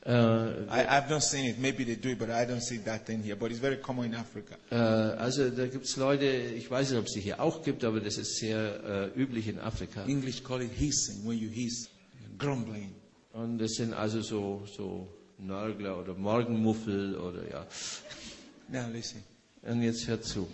I, 0.06 0.86
I've 0.98 1.10
not 1.10 1.24
seen 1.24 1.46
it. 1.46 1.60
Maybe 1.60 1.86
they 1.86 1.96
do 1.96 2.10
it, 2.10 2.20
but 2.20 2.30
I 2.30 2.46
don't 2.46 2.62
see 2.62 2.78
that 2.80 3.06
thing 3.06 3.24
here. 3.24 3.36
But 3.38 3.52
it's 3.52 3.60
very 3.60 3.78
common 3.78 4.06
in 4.06 4.16
Africa. 4.16 4.56
äh, 4.70 4.76
also 4.76 5.50
da 5.50 5.66
gibt 5.68 5.86
es 5.86 5.96
Leute, 5.96 6.26
ich 6.26 6.70
weiß 6.70 6.90
nicht, 6.92 7.00
ob 7.00 7.06
es 7.06 7.14
sie 7.14 7.22
hier 7.22 7.40
auch 7.40 7.64
gibt, 7.64 7.84
aber 7.86 8.02
das 8.02 8.18
ist 8.18 8.38
sehr 8.38 9.12
äh, 9.16 9.20
üblich 9.20 9.48
in 9.48 9.60
Afrika. 9.60 10.04
English 10.06 10.44
call 10.44 10.62
it 10.62 10.72
hissing 10.72 11.26
when 11.26 11.38
you 11.38 11.50
hiss, 11.50 11.90
grumbling. 12.38 12.94
Und 13.32 13.58
das 13.60 13.72
sind 13.76 13.94
also 13.94 14.22
so, 14.22 14.66
so 14.76 15.08
Nörgler 15.40 15.98
oder 16.00 16.14
Morgenmuffel 16.16 17.16
oder 17.18 17.50
ja. 17.50 17.66
Now 18.70 18.90
listen. 18.92 19.24
Und 19.62 19.82
jetzt 19.84 20.08
hör 20.08 20.22
zu. 20.22 20.48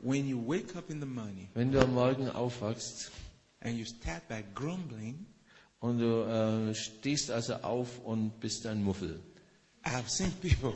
When 0.00 0.28
you 0.28 0.38
wake 0.46 0.74
up 0.76 0.90
in 0.90 1.00
the 1.00 1.06
morning 1.06 1.48
Wenn 1.54 1.70
du 1.72 1.80
am 1.80 1.94
Morgen 1.94 2.28
aufwachst 2.28 3.10
and 3.60 3.76
you 3.78 3.84
start 3.84 4.26
by 4.28 4.42
grumbling, 4.54 5.26
und 5.82 5.98
du 5.98 6.22
äh, 6.22 6.74
stehst 6.74 7.30
also 7.30 7.54
auf 7.56 7.98
und 8.04 8.40
bist 8.40 8.66
ein 8.66 8.82
Muffel. 8.82 9.20
I've 9.84 10.08
seen 10.08 10.30
people. 10.40 10.74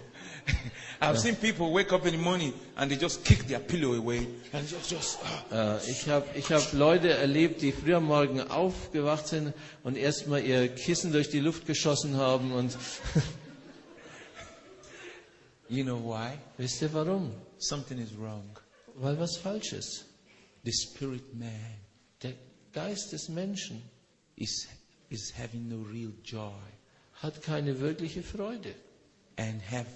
I've 1.01 1.19
seen 1.21 1.37
people 1.37 1.73
wake 1.73 1.93
up 1.93 2.05
in 2.07 2.13
the 2.13 2.19
morning 2.19 2.53
and 2.75 2.91
they 2.91 2.97
just 2.97 3.25
kick 3.25 3.47
their 3.47 3.61
pillow 3.61 3.95
away 3.95 4.27
and 4.53 4.69
just 4.69 4.91
just. 4.91 5.19
ah. 5.53 5.77
Äh, 5.79 5.91
ich 5.91 6.09
habe 6.09 6.27
ich 6.35 6.51
hab 6.51 6.73
Leute 6.73 7.11
erlebt, 7.11 7.63
die 7.63 7.71
früh 7.71 7.95
am 7.95 8.05
Morgen 8.05 8.41
aufgewacht 8.41 9.29
sind 9.29 9.55
und 9.85 9.97
erstmal 9.97 10.45
ihr 10.45 10.67
Kissen 10.69 11.13
durch 11.13 11.31
die 11.31 11.39
Luft 11.41 11.67
geschossen 11.67 12.17
haben 12.17 12.53
und 12.53 12.77
You 15.69 15.85
know 15.85 15.99
why? 15.99 16.33
Wisst 16.59 16.83
ihr 16.83 16.93
warum? 16.93 17.33
Something 17.59 17.99
is 17.99 18.11
wrong. 18.19 18.59
Weil 18.97 19.19
was 19.21 19.37
falsch 19.37 19.73
ist. 19.73 20.05
The 20.65 20.73
spirit 20.73 21.33
man 21.33 21.49
Der 22.23 22.35
Geist 22.73 23.13
des 23.13 23.29
Menschen 23.29 23.83
is, 24.35 24.67
is 25.11 25.33
having 25.37 25.69
no 25.69 25.79
real 25.91 26.13
joy 26.23 26.53
hat 27.23 27.43
keine 27.43 27.81
wirkliche 27.81 28.23
Freude 28.23 28.75
and 29.37 29.61
have 29.71 29.87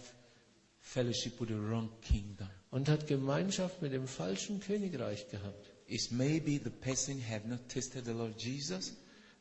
fellowship 0.80 1.38
with 1.40 1.48
the 1.48 1.54
wrong 1.56 1.88
kingdom. 2.02 2.48
und 2.70 2.88
hat 2.88 3.06
Gemeinschaft 3.06 3.82
mit 3.82 3.92
dem 3.92 4.06
falschen 4.06 4.60
Königreich 4.60 5.28
gehabt. 5.28 5.70
Is 5.86 6.10
maybe 6.12 6.60
the 6.62 6.70
person 6.70 7.20
have 7.28 7.48
not 7.48 7.68
tasted 7.68 8.04
the 8.04 8.12
Lord 8.12 8.40
Jesus 8.40 8.92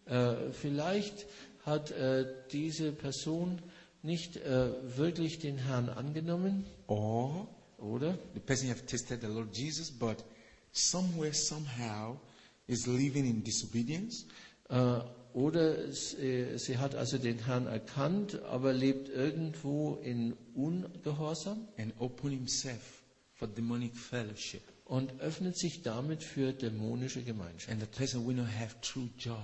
Äh, 0.05 0.51
vielleicht 0.53 1.27
hat 1.65 1.91
äh, 1.91 2.25
diese 2.51 2.91
Person 2.91 3.61
nicht 4.01 4.37
äh, 4.37 4.71
wirklich 4.97 5.37
den 5.39 5.57
Herrn 5.59 5.89
angenommen, 5.89 6.65
or 6.87 7.47
oder? 7.77 8.17
the 8.33 8.39
person 8.39 8.69
have 8.69 8.83
tasted 8.87 9.21
the 9.21 9.27
Lord 9.27 9.55
Jesus 9.55 9.91
but 9.91 10.23
somewhere 10.71 11.33
somehow 11.33 12.17
is 12.65 12.87
living 12.87 13.25
in 13.29 13.43
disobedience 13.43 14.25
Äh, 14.69 15.01
oder 15.33 15.77
äh, 15.87 16.57
sie 16.57 16.77
hat 16.77 16.95
also 16.95 17.17
den 17.17 17.45
Herrn 17.45 17.67
erkannt, 17.67 18.41
aber 18.43 18.73
lebt 18.73 19.09
irgendwo 19.09 19.95
in 20.03 20.35
Ungehorsam 20.55 21.67
and 21.77 21.93
open 21.99 22.31
himself 22.31 23.03
for 23.33 23.47
demonic 23.47 23.95
fellowship. 23.95 24.61
und 24.85 25.19
öffnet 25.19 25.55
sich 25.57 25.83
damit 25.83 26.23
für 26.23 26.51
dämonische 26.51 27.21
Gemeinschaft. 27.23 27.69
And 27.69 27.79
the 27.81 27.87
person 27.87 28.25
will 28.27 28.35
not 28.35 28.47
have 28.47 28.75
true 28.81 29.09
joy. 29.17 29.35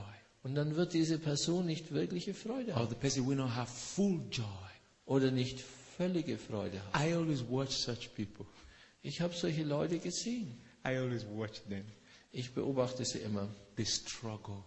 Und 0.44 0.56
dann 0.56 0.76
wird 0.76 0.94
diese 0.94 1.18
Person 1.20 1.66
nicht 1.66 1.92
wirkliche 1.92 2.34
Freude 2.34 2.72
Or 2.72 2.78
haben 2.78 2.90
the 2.90 2.96
person 2.96 3.28
will 3.28 3.36
not 3.36 3.56
have 3.56 3.72
full 3.72 4.22
joy. 4.32 4.46
oder 5.06 5.32
nicht 5.32 5.60
völlige 5.98 6.38
Freude 6.38 6.82
haben. 6.84 7.10
I 7.10 7.14
always 7.14 7.44
watch 7.48 7.76
such 7.76 8.14
people. 8.16 8.46
Ich 9.02 9.22
habe 9.22 9.34
solche 9.36 9.64
Leute 9.64 10.00
gesehen. 10.00 10.58
I 10.86 10.98
always 10.98 11.26
watch 11.36 11.62
them. 11.70 11.86
Ich 12.32 12.54
beobachte 12.54 13.06
sie 13.06 13.20
immer. 13.20 13.48
They 13.76 13.86
struggle. 13.86 14.64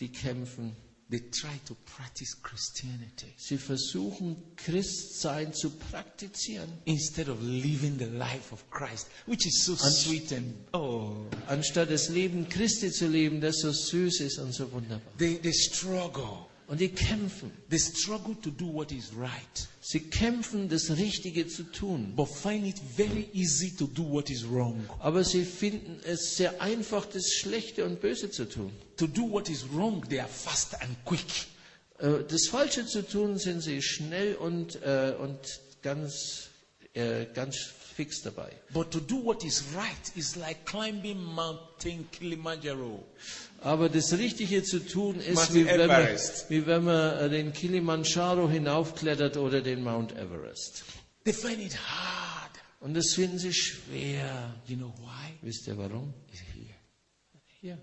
Die 0.00 0.08
kämpfen. 0.08 0.74
They 1.10 1.18
try 1.32 1.58
to 1.66 1.74
practice 1.96 2.40
Christianity 2.40 3.34
Sie 3.36 3.58
versuchen, 3.58 4.36
Christsein 4.54 5.52
zu 5.52 5.70
praktizieren, 5.70 6.70
instead 6.84 7.28
of 7.28 7.42
living 7.42 7.98
the 7.98 8.04
life 8.04 8.52
of 8.52 8.62
Christ, 8.70 9.08
which 9.26 9.44
is 9.44 9.64
so 9.64 9.72
And- 9.72 9.92
sweet 9.92 10.32
and 10.32 10.54
oh, 10.72 11.26
anstatt 11.48 11.90
das 11.90 12.10
Leben 12.10 12.48
Christi 12.48 12.92
zu 12.92 13.08
leben, 13.08 13.40
das 13.40 13.56
so 13.58 13.72
süß 13.72 14.20
ist 14.20 14.38
und 14.38 14.52
so 14.52 14.70
wunderbar. 14.70 15.12
they, 15.18 15.36
they 15.38 15.52
struggle. 15.52 16.46
Und 16.70 16.80
die 16.80 16.88
kämpfen. 16.88 17.50
They 17.68 17.80
struggle 17.80 18.36
to 18.42 18.50
do 18.50 18.72
what 18.72 18.92
is 18.92 19.10
right, 19.18 19.68
Sie 19.80 19.98
kämpfen, 20.08 20.68
das 20.68 20.88
Richtige 20.90 21.48
zu 21.48 21.64
tun. 21.64 22.12
but 22.14 22.28
find 22.28 22.64
it 22.64 22.78
very 22.96 23.28
easy 23.32 23.74
to 23.76 23.88
do 23.88 24.04
what 24.08 24.30
is 24.30 24.44
wrong. 24.48 24.88
Aber 25.00 25.24
sie 25.24 25.44
finden 25.44 25.98
es 26.04 26.36
sehr 26.36 26.62
einfach, 26.62 27.06
das 27.06 27.32
Schlechte 27.32 27.84
und 27.84 28.00
Böse 28.00 28.30
zu 28.30 28.48
tun. 28.48 28.70
To 28.98 29.08
do 29.08 29.28
what 29.28 29.48
is 29.48 29.64
wrong, 29.74 30.08
they 30.08 30.20
are 30.20 30.28
fast 30.28 30.80
and 30.80 30.96
quick. 31.04 31.26
Äh, 31.98 32.22
Das 32.28 32.46
Falsche 32.46 32.86
zu 32.86 33.02
tun, 33.04 33.36
sind 33.36 33.62
sie 33.62 33.82
schnell 33.82 34.36
und, 34.36 34.80
äh, 34.82 35.14
und 35.18 35.38
ganz, 35.82 36.50
äh, 36.94 37.26
ganz 37.34 37.56
fix 37.96 38.22
dabei. 38.22 38.52
But 38.72 38.92
to 38.92 39.00
do 39.00 39.24
what 39.24 39.42
is 39.44 39.64
right 39.74 40.16
is 40.16 40.36
like 40.36 40.64
climbing 40.66 41.18
Mountain 41.20 42.08
Kilimanjaro. 42.12 43.04
Aber 43.62 43.88
das 43.88 44.16
Richtige 44.16 44.62
zu 44.62 44.78
tun 44.78 45.20
ist, 45.20 45.52
wie 45.54 45.66
wenn, 45.66 45.86
man, 45.86 46.06
wie 46.48 46.66
wenn 46.66 46.84
man 46.84 47.18
äh, 47.18 47.28
den 47.28 47.52
Kilimanjaro 47.52 48.48
hinaufklettert 48.48 49.36
oder 49.36 49.60
den 49.60 49.82
Mount 49.82 50.12
Everest. 50.16 50.84
They 51.24 51.34
find 51.34 51.60
it 51.60 51.76
hard. 51.76 52.50
Und 52.80 52.94
das 52.94 53.12
finden 53.12 53.38
sie 53.38 53.52
schwer. 53.52 54.54
You 54.66 54.76
know 54.76 54.94
why? 54.98 55.34
Wisst 55.42 55.66
ihr 55.66 55.76
warum? 55.76 56.14
It's 56.32 56.40
here. 56.40 56.74
Hier. 57.60 57.78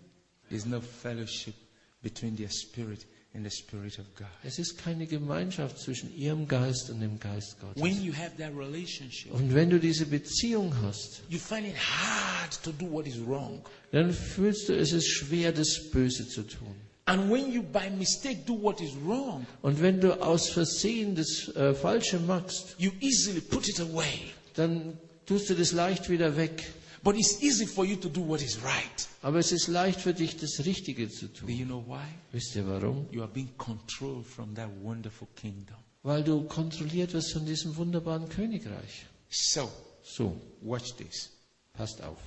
There's 0.49 0.65
no 0.65 0.81
fellowship 0.81 1.53
between 2.01 2.35
their 2.35 2.49
spirit 2.49 3.05
and 3.38 3.45
the 3.45 3.55
spirit 3.55 3.99
of 3.99 4.05
God. 4.18 4.27
Es 4.43 4.57
ist 4.59 4.77
keine 4.80 5.05
Gemeinschaft 5.05 5.77
zwischen 5.80 6.14
ihrem 6.18 6.47
Geist 6.47 6.89
und 6.89 6.99
dem 6.99 7.19
Geist 7.19 7.57
Gottes. 7.61 7.81
When 7.81 8.03
you 8.03 8.11
have 8.11 8.31
that 8.38 8.51
relationship, 8.57 9.31
Und 9.34 9.53
wenn 9.53 9.69
du 9.69 9.80
diese 9.80 10.05
Beziehung 10.07 10.73
hast, 10.81 11.22
you 11.30 11.38
find 11.38 11.68
it 11.68 11.76
hard 11.77 12.59
to 12.64 12.72
do 12.72 12.91
what 12.91 13.05
is 13.05 13.15
wrong. 13.26 13.61
dann 13.91 14.11
fühlst 14.11 14.68
du, 14.69 14.73
es 14.76 14.91
ist 14.91 15.07
schwer, 15.07 15.51
das 15.51 15.80
Böse 15.91 16.27
zu 16.27 16.41
tun. 16.41 16.76
And 17.05 17.31
when 17.31 17.53
you 17.53 17.61
by 17.64 17.89
mistake 17.97 18.39
do 18.45 18.59
what 18.61 18.81
is 18.81 18.91
wrong, 19.05 19.45
Und 19.61 19.81
wenn 19.81 20.01
du 20.01 20.19
aus 20.22 20.49
Versehen 20.49 21.15
das 21.15 21.47
äh, 21.55 21.73
Falsche 21.73 22.19
machst, 22.19 22.76
you 22.80 22.91
easily 22.99 23.39
put 23.39 23.68
it 23.69 23.80
away. 23.80 24.31
dann 24.55 24.97
tust 25.27 25.49
du 25.49 25.53
das 25.53 25.72
leicht 25.72 26.09
wieder 26.09 26.35
weg. 26.35 26.64
But 27.03 27.15
it's 27.15 27.41
easy 27.41 27.65
for 27.65 27.85
you 27.85 27.95
to 27.97 28.09
do 28.09 28.21
what 28.27 28.41
is 28.41 28.57
right. 28.63 29.07
Aber 29.21 29.39
es 29.39 29.51
ist 29.51 29.67
leicht 29.67 29.99
für 30.01 30.13
dich, 30.13 30.37
das 30.37 30.65
Richtige 30.65 31.09
zu 31.09 31.27
Do 31.27 31.39
tun. 31.41 31.49
you 31.49 31.65
know 31.65 31.83
why? 31.87 32.05
Wisst 32.31 32.55
ihr 32.55 32.67
warum? 32.67 33.07
You 33.11 33.21
are 33.21 33.31
being 33.31 33.49
controlled 33.57 34.25
from 34.25 34.53
that 34.55 34.69
wonderful 34.83 35.27
kingdom. 35.35 35.77
Weil 36.03 36.23
du 36.23 36.43
kontrolliert 36.43 37.13
wirst 37.13 37.33
von 37.33 37.45
diesem 37.45 37.75
wunderbaren 37.75 38.27
Königreich. 38.29 39.05
So, 39.29 39.69
So, 40.03 40.39
watch 40.61 40.93
this. 40.95 41.29
passt 41.73 42.01
auf. 42.01 42.19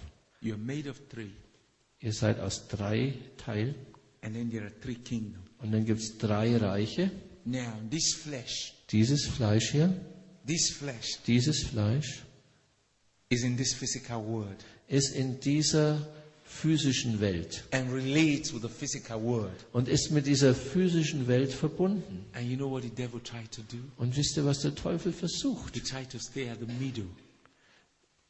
You're 0.42 0.56
made 0.58 0.88
of 0.88 1.00
three, 1.08 1.30
Ihr 2.00 2.12
seid 2.12 2.38
aus 2.40 2.66
drei 2.68 3.14
Teilen 3.36 3.74
and 4.22 4.34
then 4.34 4.50
there 4.50 4.64
are 4.64 4.80
three 4.80 4.94
kingdoms. 4.94 5.44
und 5.58 5.72
dann 5.72 5.84
gibt 5.84 6.00
es 6.00 6.16
drei 6.18 6.56
Reiche. 6.56 7.10
Now, 7.44 7.72
this 7.90 8.14
flesh, 8.14 8.74
Dieses 8.90 9.26
Fleisch 9.26 9.70
hier, 9.72 9.94
this 10.46 10.70
flesh 10.70 11.18
dieses 11.26 11.62
Fleisch 11.64 12.22
is 13.30 13.44
in 13.44 13.56
this 13.56 13.72
physical 13.72 14.20
world 14.24 14.56
ist 14.88 15.14
in 15.14 15.38
dieser 15.38 16.04
physischen 16.44 17.20
Welt 17.20 17.62
and 17.70 17.92
relates 17.92 18.52
with 18.52 18.62
the 18.62 18.68
physical 18.68 19.22
world. 19.22 19.54
und 19.72 19.86
ist 19.88 20.10
mit 20.10 20.26
dieser 20.26 20.52
physischen 20.52 21.28
Welt 21.28 21.52
verbunden. 21.52 22.24
And 22.32 22.50
you 22.50 22.56
know 22.56 22.68
what 22.68 22.82
the 22.82 22.90
devil 22.90 23.20
tried 23.20 23.52
to 23.52 23.62
do? 23.62 23.78
Und 23.98 24.16
wisst 24.16 24.36
ihr, 24.36 24.44
was 24.44 24.58
der 24.62 24.74
Teufel 24.74 25.12
versucht? 25.12 25.74
He 25.74 25.80
tried 25.80 26.10
to 26.10 26.18
stay 26.18 26.48
at 26.50 26.58
the 26.58 26.66
middle. 26.66 27.06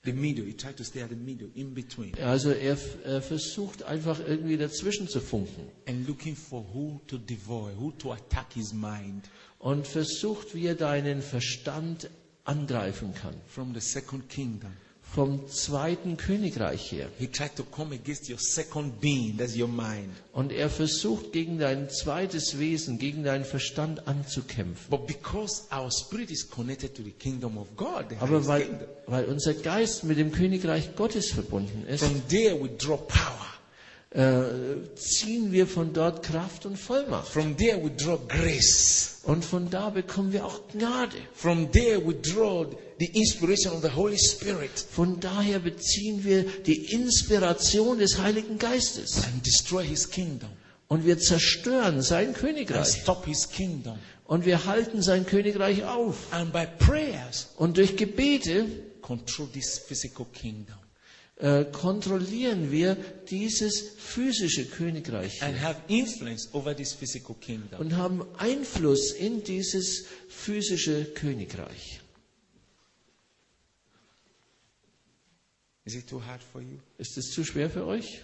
The 0.04 0.12
middle. 0.12 0.44
He 0.44 0.52
tried 0.54 0.76
to 0.76 0.84
stay 0.84 1.02
at 1.02 1.08
the 1.08 1.16
middle, 1.16 1.48
in 1.54 1.72
between, 1.72 2.14
Also 2.18 2.50
er, 2.50 2.76
er 3.04 3.22
versucht 3.22 3.82
einfach 3.84 4.20
irgendwie 4.20 4.58
dazwischen 4.58 5.08
zu 5.08 5.20
funken 5.20 5.64
and 5.88 6.06
looking 6.06 6.36
for 6.36 6.62
who 6.74 7.00
to 7.06 7.16
devour, 7.16 7.70
who 7.78 7.90
to 7.92 8.12
attack 8.12 8.52
his 8.52 8.74
mind 8.74 9.30
und 9.58 9.86
versucht, 9.86 10.54
wie 10.54 10.66
er 10.66 10.74
deinen 10.74 11.22
Verstand 11.22 12.10
angreifen 12.44 13.14
kann. 13.14 13.34
from 13.46 13.72
the 13.72 13.80
second 13.80 14.28
kingdom. 14.28 14.72
Vom 15.12 15.48
zweiten 15.48 16.16
Königreich 16.16 16.92
her. 16.92 17.08
He 17.18 17.26
tried 17.26 17.56
to 17.56 17.64
come 17.64 17.92
against 17.96 18.30
your 18.30 18.38
second 18.38 19.00
being, 19.00 19.36
that's 19.36 19.56
your 19.56 19.66
mind. 19.66 20.10
Und 20.32 20.52
er 20.52 20.70
versucht, 20.70 21.32
gegen 21.32 21.58
dein 21.58 21.90
zweites 21.90 22.60
Wesen, 22.60 22.98
gegen 23.00 23.24
deinen 23.24 23.44
Verstand 23.44 24.06
anzukämpfen. 24.06 24.88
But 24.88 25.08
because 25.08 25.64
our 25.72 25.90
spirit 25.90 26.30
is 26.30 26.48
connected 26.48 26.94
to 26.94 27.02
the 27.02 27.10
kingdom 27.10 27.58
of 27.58 27.66
God, 27.76 28.04
Aber 28.20 28.46
weil, 28.46 28.86
weil 29.08 29.24
unser 29.24 29.54
Geist 29.54 30.04
mit 30.04 30.16
dem 30.16 30.30
Königreich 30.30 30.94
Gottes 30.94 31.32
verbunden 31.32 31.86
ist, 31.88 32.04
from 32.04 32.22
there 32.28 32.54
we 32.62 32.68
draw 32.68 32.96
power. 32.96 33.59
Äh, 34.10 34.94
ziehen 34.96 35.52
wir 35.52 35.66
von 35.66 35.92
dort 35.92 36.24
Kraft 36.24 36.66
und 36.66 36.76
Vollmacht. 36.76 37.28
From 37.28 37.56
there 37.56 37.82
we 37.82 37.90
draw 37.90 38.18
grace. 38.26 39.20
Und 39.22 39.44
von 39.44 39.70
da 39.70 39.90
bekommen 39.90 40.32
wir 40.32 40.44
auch 40.46 40.60
Gnade. 40.72 41.16
From 41.34 41.70
there 41.70 42.04
we 42.04 42.14
draw 42.14 42.66
the 42.98 43.06
inspiration 43.06 43.72
of 43.72 43.82
the 43.82 43.90
Holy 43.94 44.18
Spirit 44.18 44.70
Von 44.90 45.20
daher 45.20 45.58
beziehen 45.60 46.24
wir 46.24 46.44
die 46.66 46.92
Inspiration 46.92 47.98
des 47.98 48.18
Heiligen 48.18 48.58
Geistes. 48.58 49.24
and 49.24 49.46
destroy 49.46 49.84
his 49.84 50.10
kingdom 50.10 50.50
Und 50.88 51.04
wir 51.06 51.18
zerstören 51.18 52.02
sein 52.02 52.28
and 52.28 52.36
Königreich. 52.36 53.02
stop 53.02 53.24
his 53.26 53.48
kingdom. 53.48 53.96
Und 54.24 54.44
wir 54.44 54.64
halten 54.66 55.02
sein 55.02 55.24
Königreich 55.26 55.84
auf. 55.84 56.16
And 56.32 56.52
by 56.52 56.66
prayers, 56.78 57.50
Und 57.56 57.76
durch 57.76 57.96
Gebete 57.96 58.66
äh, 61.40 61.64
kontrollieren 61.64 62.70
wir 62.70 62.96
dieses 63.30 63.90
physische 63.98 64.66
Königreich 64.66 65.42
and 65.42 65.60
have 65.60 65.80
influence 65.88 66.48
over 66.52 66.74
this 66.76 66.92
physical 66.92 67.34
kingdom. 67.40 67.80
und 67.80 67.96
haben 67.96 68.22
Einfluss 68.38 69.12
in 69.12 69.42
dieses 69.44 70.06
physische 70.28 71.04
Königreich. 71.14 72.00
Is 75.84 75.94
it 75.94 76.06
too 76.06 76.20
hard 76.24 76.40
for 76.42 76.60
you? 76.60 76.78
Ist 76.98 77.16
es 77.18 77.32
zu 77.32 77.44
schwer 77.44 77.70
für 77.70 77.86
euch? 77.86 78.22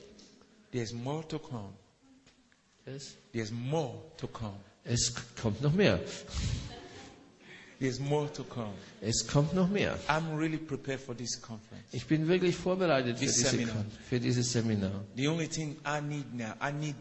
There's 0.72 0.92
more 0.92 1.26
to 1.28 1.38
come. 1.38 1.72
Es, 2.84 3.16
There's 3.32 3.50
more 3.50 4.02
to 4.18 4.28
come. 4.28 4.54
es 4.84 5.12
kommt 5.40 5.60
noch 5.62 5.72
mehr. 5.72 5.98
There's 7.78 8.00
more 8.00 8.32
to 8.32 8.42
come. 8.44 8.72
Es 9.00 9.26
kommt 9.26 9.54
noch 9.54 9.68
mehr. 9.68 9.98
I'm 10.08 10.36
really 10.38 10.56
prepared 10.56 11.00
for 11.00 11.14
this 11.16 11.40
conference. 11.40 11.84
Ich 11.92 12.06
bin 12.06 12.26
wirklich 12.28 12.56
vorbereitet 12.56 13.18
für, 13.18 13.24
This 13.26 13.36
diese, 13.36 13.50
seminar. 13.50 13.84
Für 14.08 14.20
dieses 14.20 14.52
Seminar. 14.52 15.04
The 15.16 15.28
only 15.28 15.48
thing 15.48 15.76
I 15.84 16.00
need 16.00 16.32
now, 16.34 16.54
I 16.62 16.72
need 16.72 16.96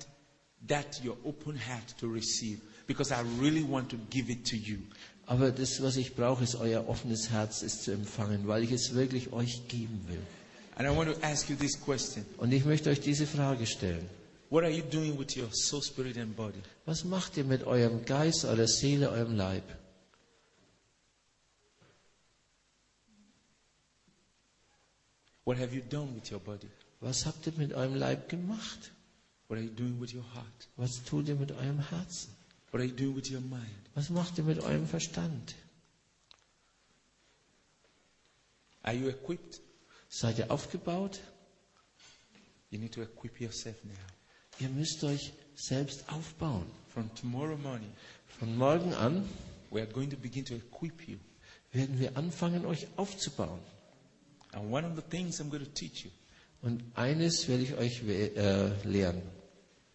that 0.68 1.02
your 1.06 1.18
open 1.24 1.56
heart 1.56 1.96
to 2.00 2.08
receive. 2.08 2.60
because 2.88 3.12
I 3.12 3.22
really 3.40 3.64
want 3.64 3.90
to 3.92 3.98
give 4.10 4.30
it 4.30 4.46
to 4.48 4.56
you. 4.58 4.80
Aber 5.28 5.52
das, 5.52 5.82
was 5.82 5.98
ich 5.98 6.16
brauche, 6.16 6.44
ist 6.44 6.56
euer 6.56 6.88
offenes 6.88 7.32
Herz, 7.32 7.64
es 7.64 7.82
zu 7.82 7.92
empfangen, 7.92 8.48
weil 8.48 8.64
ich 8.64 8.72
es 8.72 8.94
wirklich 8.94 9.34
euch 9.34 9.68
geben 9.68 10.06
will. 10.08 10.20
And 10.78 10.88
I 10.88 10.96
want 10.96 11.10
to 11.10 11.20
ask 11.26 11.50
you 11.50 11.56
this 11.56 11.80
question 11.80 12.26
Und 12.38 12.52
ich 12.52 12.66
möchte 12.66 12.90
euch 12.90 13.00
diese 13.00 13.26
Frage 13.26 13.66
stellen. 13.66 14.08
What 14.52 14.64
are 14.64 14.72
you 14.72 14.84
doing 14.84 15.18
with 15.18 15.36
your 15.36 15.50
soul, 15.52 15.82
spirit, 15.82 16.18
and 16.18 16.36
body? 16.36 16.60
Was 16.86 17.04
macht 17.04 17.38
ihr 17.38 17.44
mit 17.44 17.64
eurem 17.64 18.06
Geist, 18.06 18.46
eurer 18.46 18.68
Seele, 18.68 19.10
eurem 19.10 19.36
Leib? 19.36 19.64
What 25.46 25.58
have 25.58 25.74
you 25.74 25.82
done 25.82 26.16
with 26.16 26.32
your 26.32 26.40
body? 26.40 26.68
Was 27.02 27.26
habt 27.26 27.46
ihr 27.46 27.54
mit 27.56 27.72
eurem 27.74 27.96
Leib 27.96 28.28
gemacht? 28.30 28.92
What 29.48 29.60
are 29.60 29.64
you 29.64 29.70
doing 29.72 30.00
with 30.02 30.12
your 30.12 30.24
heart? 30.34 30.68
Was 30.76 31.04
tut 31.04 31.28
ihr 31.28 31.36
mit 31.36 31.52
eurem 31.52 31.80
Herzen? 31.92 32.34
What 32.72 32.82
are 32.82 32.86
you 32.88 32.96
doing 32.96 33.16
with 33.16 33.30
your 33.30 33.42
mind? 33.42 33.90
Was 33.94 34.10
macht 34.10 34.40
ihr 34.40 34.44
mit 34.44 34.60
eurem 34.60 34.88
Verstand? 34.88 35.54
Are 38.82 38.94
you 38.96 39.08
equipped? 39.08 39.62
Seid 40.10 40.40
ihr 40.40 40.50
aufgebaut? 40.50 41.20
You 42.72 42.80
need 42.80 42.94
to 42.94 43.04
equip 43.04 43.40
yourself 43.40 43.76
now. 43.84 43.94
Ihr 44.60 44.70
müsst 44.70 45.04
euch 45.04 45.32
selbst 45.56 46.10
aufbauen. 46.10 46.66
From 46.92 47.14
tomorrow 47.16 47.58
morning, 47.58 47.92
Von 48.40 48.58
morgen 48.58 48.94
an 48.96 49.30
we 49.70 49.80
are 49.82 49.92
going 49.92 50.10
to 50.10 50.18
begin 50.18 50.44
to 50.46 50.56
equip 50.56 51.08
you. 51.08 51.18
werden 51.72 52.00
wir 52.00 52.18
anfangen, 52.18 52.66
euch 52.66 52.88
aufzubauen. 52.96 53.60
And 54.56 54.72
one 54.72 54.86
of 54.86 54.96
the 54.96 55.02
things 55.04 55.40
I'm 55.40 55.50
going 55.50 55.64
to 55.64 55.72
teach 55.72 56.06
you 56.06 56.12
Und 56.62 56.82
eines 56.96 57.48
werde 57.48 57.64
ich 57.64 57.76
euch 57.76 58.02
äh, 58.08 58.70
lehren 58.88 59.22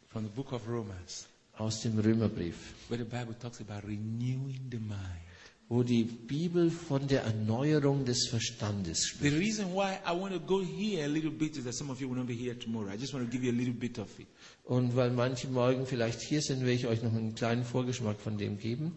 from 0.08 0.24
the 0.24 0.30
book 0.30 0.52
of 0.52 0.66
Romans, 0.68 1.26
aus 1.56 1.80
dem 1.82 1.98
Römerbrief, 1.98 2.54
where 2.88 3.02
the 3.02 3.08
Bible 3.08 3.36
talks 3.38 3.60
about 3.60 3.86
renewing 3.86 4.60
the 4.70 4.78
mind. 4.78 5.20
wo 5.68 5.84
die 5.84 6.02
Bibel 6.02 6.68
von 6.68 7.06
der 7.06 7.22
Erneuerung 7.22 8.04
des 8.04 8.26
Verstandes 8.28 9.06
spricht. 9.06 9.32
The 9.32 9.38
reason 9.38 9.66
why 9.72 9.98
I 10.04 10.10
want 10.12 10.34
to 10.34 10.40
go 10.40 10.60
here 10.64 11.04
a 11.04 11.08
little 11.08 11.30
bit 11.30 11.56
is 11.56 11.62
that 11.64 11.74
some 11.74 11.92
of 11.92 12.00
you 12.00 12.08
will 12.08 12.16
not 12.16 12.26
be 12.26 12.34
here 12.34 12.58
tomorrow. 12.58 12.88
I 12.92 12.96
just 12.96 13.14
want 13.14 13.24
to 13.24 13.30
give 13.30 13.44
you 13.44 13.52
a 13.52 13.56
little 13.56 13.72
bit 13.74 13.98
of 13.98 14.08
it. 14.18 14.26
Und 14.64 14.96
weil 14.96 15.10
manche 15.12 15.46
morgen 15.48 15.86
vielleicht 15.86 16.20
hier 16.22 16.42
sind, 16.42 16.60
werde 16.62 16.72
ich 16.72 16.86
euch 16.88 17.02
noch 17.04 17.12
einen 17.14 17.36
kleinen 17.36 17.64
Vorgeschmack 17.64 18.18
von 18.20 18.36
dem 18.36 18.58
geben. 18.58 18.96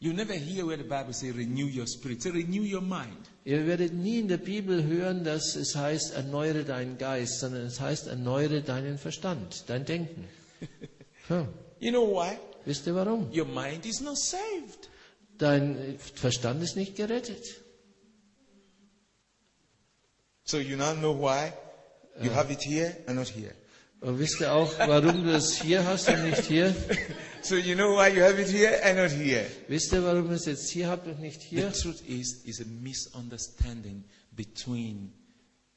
You 0.00 0.12
never 0.12 0.34
hear 0.34 0.64
where 0.64 0.76
the 0.76 0.84
Bible 0.84 1.12
says 1.12 1.34
renew 1.34 1.66
your 1.66 1.86
spirit. 1.86 2.22
Say 2.22 2.30
renew 2.30 2.62
your 2.62 2.82
mind. 2.82 3.28
Ihr 3.44 3.66
werdet 3.66 3.92
nie 3.92 4.20
in 4.20 4.28
der 4.28 4.36
Bibel 4.36 4.84
hören, 4.84 5.24
dass 5.24 5.56
es 5.56 5.74
heißt, 5.74 6.14
erneuere 6.14 6.64
deinen 6.64 6.98
Geist, 6.98 7.40
sondern 7.40 7.62
es 7.62 7.80
heißt, 7.80 8.06
erneuere 8.06 8.62
deinen 8.62 8.98
Verstand, 8.98 9.64
dein 9.68 9.84
Denken. 9.84 10.24
Ja. 11.28 11.46
You 11.78 11.90
know 11.90 12.06
why? 12.06 12.38
Wisst 12.64 12.86
ihr 12.86 12.94
warum? 12.94 13.30
Your 13.36 13.44
mind 13.44 13.84
is 13.84 14.00
not 14.00 14.16
saved. 14.16 14.88
Dein 15.36 15.98
Verstand 16.14 16.62
ist 16.62 16.74
nicht 16.74 16.96
gerettet. 16.96 17.44
So 20.44 20.58
you 20.58 20.78
now 20.78 20.94
know 20.94 21.12
why 21.12 21.52
you 22.22 22.32
have 22.34 22.50
it 22.50 22.62
here 22.62 22.96
and 23.06 23.16
not 23.16 23.28
here. 23.28 23.52
Und 24.00 24.18
wisst 24.18 24.40
ihr 24.40 24.52
auch, 24.54 24.72
warum 24.78 25.24
du 25.24 25.34
es 25.34 25.60
hier 25.60 25.84
hast 25.84 26.08
und 26.08 26.24
nicht 26.30 26.44
hier? 26.44 26.74
So 27.42 27.56
you 27.56 27.74
know 27.74 27.94
why 27.94 28.08
you 28.08 28.22
have 28.22 28.38
it 28.38 28.48
here 28.48 28.78
and 28.82 28.98
not 28.98 29.10
here. 29.10 29.46
Wisst 29.68 29.92
ihr, 29.92 30.02
warum 30.02 30.26
ihr 30.30 30.36
es 30.36 30.46
jetzt 30.46 30.68
hier 30.70 30.88
habt 30.88 31.06
und 31.06 31.20
nicht 31.20 31.40
The 31.50 31.70
truth 31.70 32.02
is, 32.06 32.42
is 32.44 32.60
a 32.60 32.64
misunderstanding 32.64 34.04
between 34.32 35.12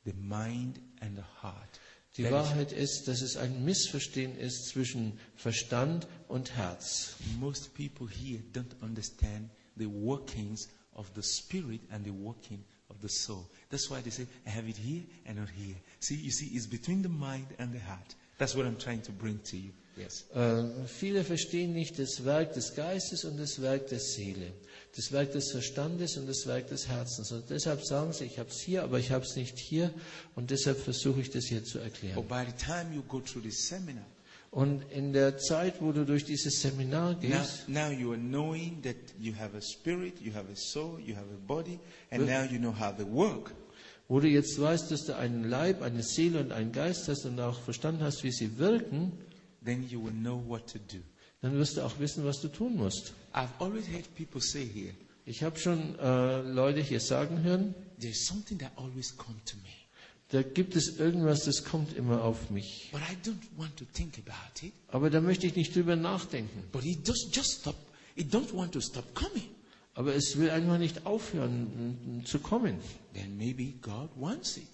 the 0.06 0.14
mind 0.14 0.80
and 1.02 1.16
the 1.18 1.24
heart. 1.42 1.80
Die 2.18 2.24
That 2.24 2.32
is- 2.32 2.34
Wahrheit 2.50 2.72
ist, 2.74 3.08
dass 3.08 3.22
es 3.22 3.38
ein 3.38 3.64
Missverstehen 3.64 4.38
ist 4.38 4.68
zwischen 4.70 5.18
Verstand 5.36 6.08
und 6.28 6.56
Herz. 6.58 7.16
most 7.40 7.74
people 7.74 8.08
here 8.10 8.42
don't 8.54 8.76
understand 8.82 9.50
the 9.78 9.86
workings 9.88 10.68
of 10.94 11.10
the 11.16 11.22
spirit 11.24 11.80
and 11.92 12.04
the 12.06 12.12
working 12.12 12.64
of 12.90 12.98
the 13.02 13.08
soul. 13.08 13.48
That's 13.70 13.90
why 13.90 14.02
they 14.02 14.12
say, 14.12 14.28
I 14.46 14.50
have 14.50 14.68
it 14.68 14.76
here 14.78 15.04
and 15.26 15.40
not 15.40 15.48
here. 15.50 15.76
See, 16.00 16.16
you 16.16 16.32
see, 16.32 16.48
it's 16.48 16.68
between 16.68 17.02
the 17.02 17.10
mind 17.10 17.48
and 17.60 17.72
the 17.74 17.80
heart. 17.80 18.16
That's 18.38 18.56
what 18.56 18.66
I'm 18.66 18.78
trying 18.78 19.02
to 19.04 19.12
bring 19.12 19.40
to 19.46 19.58
you. 19.58 19.72
Yes. 19.97 20.26
Äh, 20.34 20.63
viele 20.88 21.23
verstehen 21.23 21.73
nicht 21.73 21.99
das 21.99 22.23
Werk 22.23 22.53
des 22.53 22.76
Geistes 22.76 23.26
und 23.26 23.38
das 23.38 23.61
Werk 23.61 23.88
der 23.88 23.99
Seele, 23.99 24.53
das 24.95 25.11
Werk 25.11 25.34
des 25.34 25.51
Verstandes 25.51 26.18
und 26.18 26.27
das 26.27 26.47
Werk 26.47 26.68
des 26.68 26.88
Herzens. 26.88 27.31
Und 27.31 27.49
deshalb 27.49 27.84
sagen 27.84 28.13
sie, 28.13 28.26
ich 28.26 28.39
habe 28.39 28.49
es 28.49 28.61
hier, 28.61 28.84
aber 28.84 28.99
ich 28.99 29.11
habe 29.11 29.26
es 29.26 29.35
nicht 29.35 29.59
hier. 29.59 29.93
Und 30.35 30.49
deshalb 30.49 30.80
versuche 30.80 31.19
ich 31.22 31.30
das 31.30 31.45
hier 31.45 31.63
zu 31.63 31.77
But 31.77 31.85
erklären. 31.85 32.27
by 32.27 32.43
the 32.47 32.65
time 32.65 32.93
you 32.95 33.03
go 33.03 33.19
through 33.19 33.43
this 33.43 33.68
seminar, 33.68 34.05
Und 34.51 34.84
in 34.91 35.13
der 35.13 35.38
Zeit, 35.38 35.76
wo 35.81 35.93
du 35.93 36.05
durch 36.05 36.26
dieses 36.26 36.61
Seminar 36.61 37.13
now, 37.13 37.19
gehst, 37.19 37.69
now 37.69 37.89
you 37.89 38.11
are 38.11 38.19
knowing 38.19 38.81
that 38.81 38.97
you 39.18 39.34
have 39.34 39.55
a 39.55 39.61
spirit, 39.61 40.19
you 40.22 40.34
have 40.34 40.51
a 40.51 40.55
soul, 40.55 40.99
you 40.99 41.15
have 41.15 41.27
a 41.34 41.47
body, 41.47 41.80
and 42.09 42.26
now 42.26 42.43
you 42.43 42.59
know 42.59 42.73
how 42.77 42.93
they 42.95 43.05
work. 43.05 43.53
wo 44.09 44.19
du 44.19 44.27
jetzt 44.27 44.59
weißt, 44.59 44.91
dass 44.91 45.05
du 45.05 45.15
einen 45.15 45.49
Leib, 45.49 45.81
eine 45.81 46.03
Seele 46.03 46.41
und 46.41 46.51
einen 46.51 46.73
Geist 46.73 47.07
hast 47.07 47.23
und 47.26 47.39
auch 47.39 47.61
verstanden 47.61 48.03
hast, 48.03 48.26
wie 48.26 48.31
sie 48.31 48.57
wirken, 48.57 49.13
Then 49.64 49.88
you 49.90 50.04
will 50.04 50.14
know 50.14 50.42
what 50.48 50.68
to 50.72 50.80
do. 50.80 50.98
dann 51.42 51.54
wirst 51.58 51.78
du 51.78 51.82
auch 51.82 51.98
wissen, 52.00 52.24
was 52.26 52.42
du 52.42 52.48
tun 52.50 52.76
musst. 52.78 53.14
I've 53.34 53.50
always 53.60 53.88
heard 53.88 54.14
people 54.16 54.42
say 54.42 54.66
here, 54.66 54.94
Ich 55.26 55.44
habe 55.44 55.58
schon 55.60 55.98
äh, 56.00 56.42
Leute 56.42 56.82
hier 56.82 57.00
sagen 57.00 57.42
hören, 57.44 57.74
there's 58.00 58.26
something 58.26 58.58
that 58.60 58.72
always 58.76 59.16
comes 59.18 59.44
to 59.46 59.56
me, 59.58 59.70
da 60.30 60.42
gibt 60.44 60.76
es 60.76 60.98
irgendwas, 60.98 61.46
das 61.46 61.64
kommt 61.64 61.96
immer 61.96 62.24
auf 62.24 62.50
mich. 62.50 62.90
but 62.92 63.02
I 63.02 63.16
don't 63.28 63.42
want 63.58 63.76
to 63.78 63.86
think 63.94 64.18
about 64.20 64.66
it. 64.66 64.74
Aber 64.90 65.10
da 65.10 65.22
möchte 65.22 65.46
ich 65.48 65.56
nicht 65.56 65.76
drüber 65.76 65.96
nachdenken. 65.96 66.64
But 66.72 66.86
it 66.86 67.08
just 67.08 67.36
just 67.36 67.62
stop. 67.62 67.76
It 68.16 68.34
don't 68.34 68.54
want 68.54 68.74
to 68.74 68.82
stop 68.82 69.14
coming. 69.16 69.48
Aber 69.94 70.16
es 70.16 70.38
will 70.38 70.50
einfach 70.50 70.78
nicht 70.78 71.06
aufhören 71.06 72.24
zu 72.26 72.40
kommen. 72.40 72.78
Then 73.14 73.38
maybe 73.38 73.74
God 73.82 74.10
wants 74.16 74.58
it. 74.58 74.68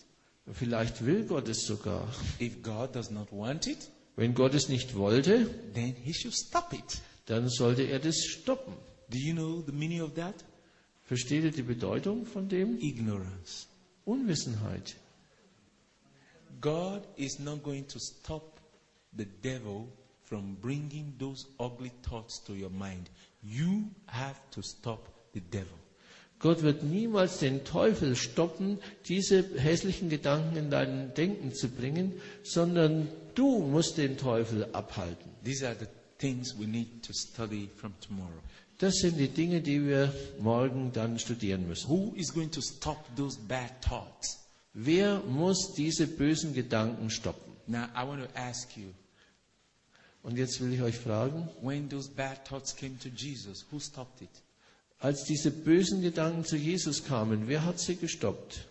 Vielleicht 0.54 1.06
will 1.06 1.24
Gott 1.26 1.48
es 1.50 1.66
sogar. 1.66 2.08
If 2.40 2.62
God 2.64 2.96
does 2.96 3.10
not 3.12 3.28
want 3.32 3.68
it, 3.68 3.90
Wenn 4.18 4.34
Gott 4.34 4.54
es 4.54 4.68
nicht 4.68 4.96
wollte, 4.96 5.50
then 5.74 5.96
He 6.04 6.14
should 6.14 6.36
stop 6.36 6.74
it. 6.74 7.02
dann 7.28 7.50
sollte 7.50 7.84
er 7.84 8.00
das 8.00 8.26
stoppen. 8.26 8.74
Do 9.10 9.18
you 9.18 9.34
know 9.34 9.64
the 9.66 9.72
meaning 9.72 10.02
of 10.02 10.16
that? 10.16 10.36
Versteht 11.04 11.44
ihr 11.44 11.52
die 11.52 11.62
Bedeutung 11.62 12.26
von 12.26 12.50
dem? 12.50 12.78
Ignorance. 12.80 13.68
Unwissenheit. 14.06 14.96
God 16.60 17.04
is 17.16 17.40
not 17.40 17.64
going 17.64 17.88
to 17.88 18.00
stop 18.00 18.60
the 19.16 19.26
devil 19.44 19.88
from 20.26 20.56
bringing 20.56 21.14
those 21.20 21.46
ugly 21.60 21.92
thoughts 22.02 22.44
to 22.44 22.54
your 22.54 22.72
mind. 22.72 23.10
You 23.44 23.84
have 24.08 24.40
to 24.52 24.62
stop 24.62 25.08
the 25.34 25.42
devil. 25.42 25.78
Gott 26.40 26.62
wird 26.62 26.84
niemals 26.84 27.40
den 27.40 27.64
Teufel 27.64 28.16
stoppen, 28.16 28.80
diese 29.08 29.44
hässlichen 29.58 30.10
Gedanken 30.10 30.56
in 30.56 30.70
dein 30.70 31.14
Denken 31.16 31.54
zu 31.54 31.68
bringen, 31.68 32.14
sondern 32.44 33.08
du 33.38 33.60
musst 33.60 33.98
den 33.98 34.18
Teufel 34.18 34.66
abhalten. 34.74 35.32
These 35.44 35.68
are 35.68 35.76
the 35.78 35.88
things 36.18 36.58
we 36.58 36.66
need 36.66 37.04
to 37.04 37.14
study 37.14 37.70
from 37.76 37.94
tomorrow. 38.02 38.42
Das 38.80 38.96
sind 38.96 39.18
die 39.18 39.28
Dinge, 39.28 39.62
die 39.62 39.86
wir 39.86 40.14
morgen 40.40 40.92
dann 40.94 41.18
studieren 41.18 41.68
müssen. 41.68 41.90
Who 41.90 42.14
is 42.16 42.34
going 42.34 42.52
to 42.52 42.62
stop 42.62 43.04
those 43.16 43.38
bad 43.48 43.82
thoughts? 43.82 44.40
Wer 44.74 45.20
muss 45.22 45.74
diese 45.74 46.06
bösen 46.06 46.54
Gedanken 46.54 47.10
stoppen? 47.10 47.54
Now, 47.66 47.86
I 47.96 48.08
want 48.08 48.24
to 48.24 48.30
ask 48.40 48.78
you 48.78 48.94
Und 50.24 50.38
jetzt 50.38 50.60
will 50.60 50.74
ich 50.74 50.82
euch 50.82 50.98
fragen, 50.98 51.48
when 51.62 51.90
those 51.90 52.10
bad 52.10 52.44
thoughts 52.46 52.76
came 52.76 52.98
to 53.00 53.10
Jesus, 53.10 53.66
who 53.72 53.80
stopped 53.80 54.22
it? 54.22 54.30
als 55.00 55.24
diese 55.26 55.52
bösen 55.52 56.02
Gedanken 56.02 56.44
zu 56.44 56.56
Jesus 56.56 57.04
kamen, 57.04 57.48
wer 57.48 57.64
hat 57.64 57.80
sie 57.80 57.96
gestoppt? 57.96 58.68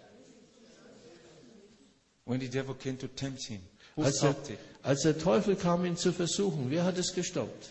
When 2.24 2.40
the 2.40 2.48
devil 2.48 2.74
came 2.74 2.98
to 2.98 3.06
tempt 3.06 3.44
him, 3.44 3.60
Als 3.96 4.20
der, 4.20 4.36
als 4.82 5.02
der 5.02 5.18
Teufel 5.18 5.56
kam, 5.56 5.84
ihn 5.84 5.96
zu 5.96 6.12
versuchen, 6.12 6.70
wer 6.70 6.84
hat 6.84 6.98
es 6.98 7.14
gestoppt? 7.14 7.70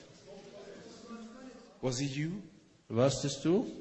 Was 1.81 1.99
it 1.99 2.11
you? 2.15 2.31
Warst 2.89 3.23
es 3.25 3.41
du? 3.41 3.71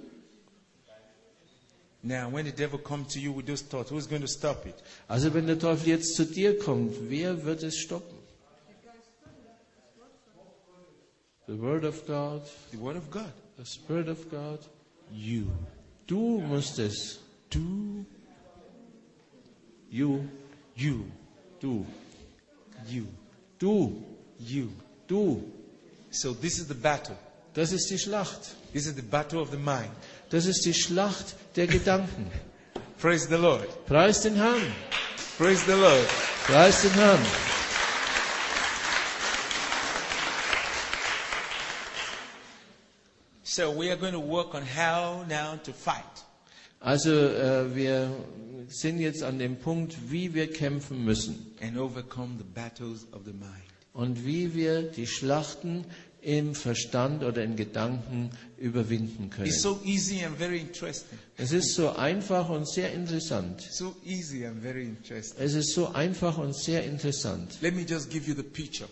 Now, 2.03 2.29
when 2.31 2.45
the 2.45 2.53
devil 2.53 2.79
comes 2.79 3.15
to 3.15 3.19
you 3.19 3.33
with 3.33 3.47
those 3.47 3.63
thoughts, 3.63 3.91
who's 3.91 4.07
going 4.07 4.21
to 4.21 4.29
stop 4.29 4.67
it? 4.67 4.75
Also 5.09 5.33
wenn 5.33 5.47
der 5.47 5.59
Teufel 5.59 5.89
jetzt 5.89 6.15
zu 6.15 6.27
dir 6.27 6.59
kommt, 6.59 6.95
wer 7.09 7.45
wird 7.45 7.63
es 7.63 7.79
stoppen? 7.79 8.19
The 11.47 11.59
Word 11.59 11.85
of 11.85 12.07
God, 12.07 12.43
The 12.73 12.79
Word 12.79 12.97
of 12.97 13.11
God. 13.11 13.33
the 13.57 13.65
Spirit 13.65 14.09
of 14.09 14.31
God. 14.31 14.59
You. 15.11 15.47
Du 16.07 16.41
musst 16.41 16.79
es. 16.79 17.21
Do 17.51 18.05
You, 19.91 20.29
you. 20.75 21.05
du, 21.61 21.87
You. 22.89 23.07
du, 23.59 24.03
You. 24.39 24.71
du. 25.07 25.43
So 26.11 26.33
this 26.35 26.59
is 26.59 26.67
the 26.69 26.75
battle. 26.75 27.17
Das 27.55 27.73
ist 27.73 27.89
die 27.91 27.99
Schlacht. 27.99 28.57
This 28.73 28.87
is 28.87 28.95
the 28.95 29.03
battle 29.03 29.41
of 29.41 29.51
the 29.51 29.57
mind. 29.57 29.91
Das 30.31 30.47
ist 30.47 30.65
die 30.65 30.75
Schlacht 30.75 31.37
der 31.57 31.67
Gedanken. 31.67 32.31
Praise 33.01 33.29
the 33.29 33.37
Lord. 33.37 33.69
Preis 33.87 34.23
den 34.23 34.35
Herrn. 34.35 34.73
Praise 35.39 35.65
the 35.67 35.73
Lord. 35.73 36.09
Preis 36.47 36.83
den 36.83 36.93
Herrn. 36.93 37.21
So 43.43 43.71
we 43.71 43.91
are 43.91 43.97
going 43.97 44.15
to 44.15 44.21
work 44.21 44.55
on 44.55 44.63
how 44.63 45.25
now 45.29 45.57
to 45.63 45.73
fight. 45.73 46.25
Also 46.85 47.11
äh, 47.13 47.75
wir 47.75 48.15
sind 48.69 48.99
jetzt 48.99 49.23
an 49.23 49.39
dem 49.39 49.57
Punkt, 49.57 49.97
wie 50.11 50.35
wir 50.35 50.51
kämpfen 50.53 51.03
müssen 51.03 51.55
und 53.95 54.27
wie 54.27 54.55
wir 54.55 54.83
die 54.83 55.07
Schlachten 55.07 55.87
im 56.21 56.55
Verstand 56.55 57.25
oder 57.25 57.43
in 57.43 57.57
Gedanken 57.57 58.31
überwinden 58.59 59.31
können. 59.31 59.47
It's 59.47 59.63
so 59.63 59.81
easy 59.83 60.25
and 60.27 60.37
very 60.37 60.61
interesting. 60.61 61.19
Es 61.39 61.53
ist 61.53 61.75
so 61.75 61.89
einfach 61.91 62.51
und 62.51 62.69
sehr 62.69 62.93
interessant. 62.93 63.63
So. 63.71 63.97
Es 65.39 65.55
ist 65.55 65.73
so 65.73 65.89
einfach 65.89 66.37
und 66.37 66.55
sehr 66.55 66.85
interessant. 66.85 67.63
Let 67.63 67.75
me 67.75 67.87
just 67.89 68.11
give 68.11 68.29
you 68.29 68.35
the 68.37 68.43
picture 68.43 68.89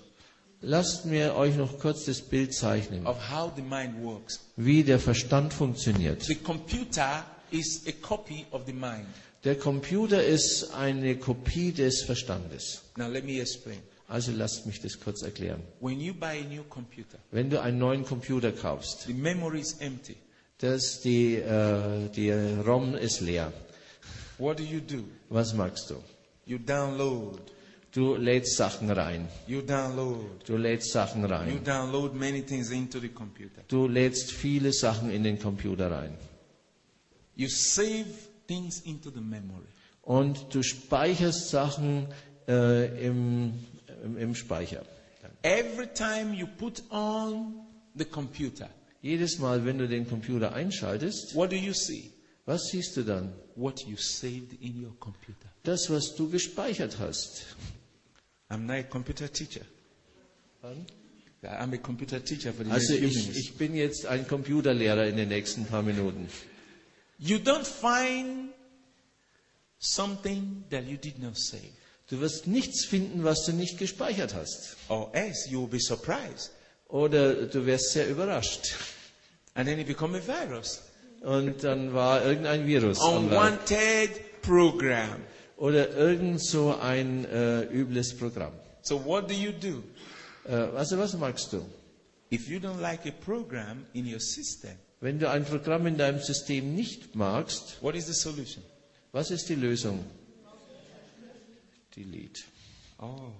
Lasst 0.65 1.07
mir 1.07 1.35
euch 1.35 1.57
noch 1.57 1.79
kurz 1.81 2.05
das 2.05 2.23
Bild 2.23 2.55
zeichnen, 2.55 3.05
of 3.07 3.17
how 3.31 3.53
the 3.55 3.63
mind 3.63 4.01
works. 4.03 4.41
wie 4.57 4.83
der 4.83 4.99
Verstand 5.01 5.53
funktioniert. 5.53 6.23
The 6.23 6.37
computer 6.37 7.25
is 7.53 7.83
a 7.87 7.93
copy 7.93 8.47
of 8.51 8.63
the 8.67 8.73
mind. 8.73 9.07
Der 9.45 9.57
Computer 9.57 10.23
ist 10.25 10.73
eine 10.75 11.17
Kopie 11.17 11.73
des 11.73 12.03
Verstandes. 12.03 12.83
Now 12.97 13.09
let 13.09 13.25
me 13.25 13.41
explain. 13.41 13.79
Also 14.09 14.31
lasst 14.33 14.67
mich 14.67 14.81
das 14.81 15.01
kurz 15.01 15.23
erklären. 15.23 15.63
When 15.81 16.01
you 16.01 16.13
buy 16.15 16.41
a 16.41 16.45
new 16.49 16.63
computer, 16.65 17.19
Wenn 17.31 17.51
du 17.51 17.61
einen 17.61 17.79
neuen 17.79 18.05
Computer 18.05 18.53
kaufst, 18.53 19.03
the 19.07 19.15
memory 19.15 19.61
is 19.61 19.75
empty. 19.81 20.17
dass 20.59 21.01
die, 21.01 21.37
äh, 21.37 22.09
die 22.15 22.31
ROM 22.31 22.95
ist 22.95 23.21
leer. 23.21 23.53
What 24.39 24.59
do 24.59 24.63
you 24.65 24.81
do? 24.81 25.05
Was 25.29 25.55
magst 25.55 25.91
du? 25.91 25.97
You 26.47 26.59
download. 26.59 27.39
Du 27.93 28.15
lädst 28.17 28.57
Sachen 28.57 28.91
rein. 28.91 29.29
You 29.47 29.61
download. 29.61 30.25
Du 30.47 30.57
lädst 30.57 30.93
Sachen 30.93 31.23
You 31.23 31.29
rein. 31.29 31.65
download 31.65 32.15
many 32.15 32.43
things 32.43 32.71
into 32.71 33.01
the 33.01 33.09
computer. 33.09 33.63
Du 33.69 33.87
lädst 33.89 34.31
viele 34.31 34.73
Sachen 34.73 35.11
in 35.11 35.25
den 35.25 35.39
Computer 35.39 35.91
rein. 35.91 36.17
You 37.35 37.49
save 37.49 38.07
things 38.47 38.81
into 38.81 39.11
the 39.11 39.21
memory. 39.21 39.67
Und 40.03 40.47
du 40.55 40.63
speicherst 40.63 41.51
Sachen 41.51 42.09
äh, 42.49 43.07
im, 43.07 43.55
im, 44.05 44.17
im 44.19 44.35
Speicher. 44.35 44.85
Every 45.43 45.87
time 45.87 46.35
you 46.35 46.47
put 46.59 46.83
on 46.91 47.55
the 47.95 48.05
computer, 48.05 48.69
Jedes 49.01 49.39
Mal, 49.41 49.65
wenn 49.65 49.79
du 49.79 49.89
den 49.89 50.09
Computer 50.09 50.53
einschaltest, 50.53 51.35
what 51.35 51.51
do 51.51 51.57
you 51.57 51.73
see? 51.73 52.13
was 52.47 52.69
siehst 52.71 52.97
du 52.97 53.03
dann? 53.03 53.33
What 53.57 53.81
you 53.87 53.97
saved 53.97 54.55
in 54.61 54.83
your 54.85 54.95
computer. 55.01 55.49
Das, 55.65 55.91
was 55.91 56.15
du 56.15 56.31
gespeichert 56.31 56.99
hast. 56.99 57.45
I'm 58.49 58.67
not 58.67 58.77
a 58.77 58.83
computer 58.83 59.29
teacher. 59.33 59.63
I'm 61.43 61.75
a 61.75 61.79
computer 61.79 62.21
teacher 62.25 62.53
for 62.53 62.65
the 62.65 62.71
Also 62.71 62.95
next 62.95 63.17
ich, 63.17 63.37
ich 63.37 63.55
bin 63.55 63.75
jetzt 63.75 64.07
ein 64.07 64.27
Computerlehrer 64.29 65.07
in 65.07 65.17
den 65.17 65.29
nächsten 65.29 65.65
paar 65.67 65.83
Minuten. 65.83 66.29
You 67.25 67.39
don't 67.39 67.65
find 67.65 68.49
something 69.79 70.65
that 70.71 70.87
you 70.87 70.97
did 70.97 71.23
not 71.23 71.39
save. 71.39 71.73
Du 72.09 72.21
wirst 72.21 72.49
nichts 72.49 72.85
finden, 72.85 73.23
was 73.23 73.47
du 73.47 73.53
nicht 73.53 73.79
gespeichert 73.79 74.35
hast. 74.35 74.77
Or 74.89 75.09
else 75.15 75.49
you 75.49 75.61
will 75.61 75.69
be 75.69 75.79
surprised. 75.79 76.51
Oder 76.89 77.47
du 77.47 77.65
wirst 77.65 77.93
sehr 77.93 78.09
überrascht. 78.09 78.75
And 79.55 79.69
then 79.69 79.79
it 79.79 79.87
become 79.87 80.19
a 80.19 80.21
virus. 80.21 80.83
Und 81.21 81.63
dann 81.63 81.95
war 81.95 82.25
irgendein 82.25 82.67
Virus. 82.67 82.99
Unwanted 82.99 84.43
program. 84.43 85.23
Oder 85.57 85.91
irgend 85.91 86.43
so 86.45 86.77
ein 86.77 87.25
äh, 87.27 87.63
übles 87.67 88.19
Programm. 88.19 88.53
So 88.83 89.05
what 89.05 89.31
do 89.31 89.35
you 89.35 89.53
do? 89.53 89.85
Äh, 90.45 90.77
also 90.77 90.99
was 90.99 91.13
magst 91.15 91.53
du? 91.53 91.65
If 92.33 92.49
you 92.49 92.59
don't 92.59 92.81
like 92.81 93.07
a 93.07 93.13
program 93.13 93.87
in 93.93 94.13
your 94.13 94.19
system, 94.19 94.73
Wenn 95.03 95.19
du 95.19 95.29
ein 95.29 95.45
Programm 95.45 95.89
in 95.89 95.99
deinem 95.99 96.21
System 96.21 96.77
nicht 96.77 97.17
magst, 97.17 97.83
what 97.83 97.97
is 97.97 98.07
the 98.07 98.15
solution? 98.15 98.63
was 99.11 99.33
ist 99.33 99.49
die 99.49 99.57
Lösung? 99.57 100.05
Delete. 101.97 102.45
Oh. 103.01 103.33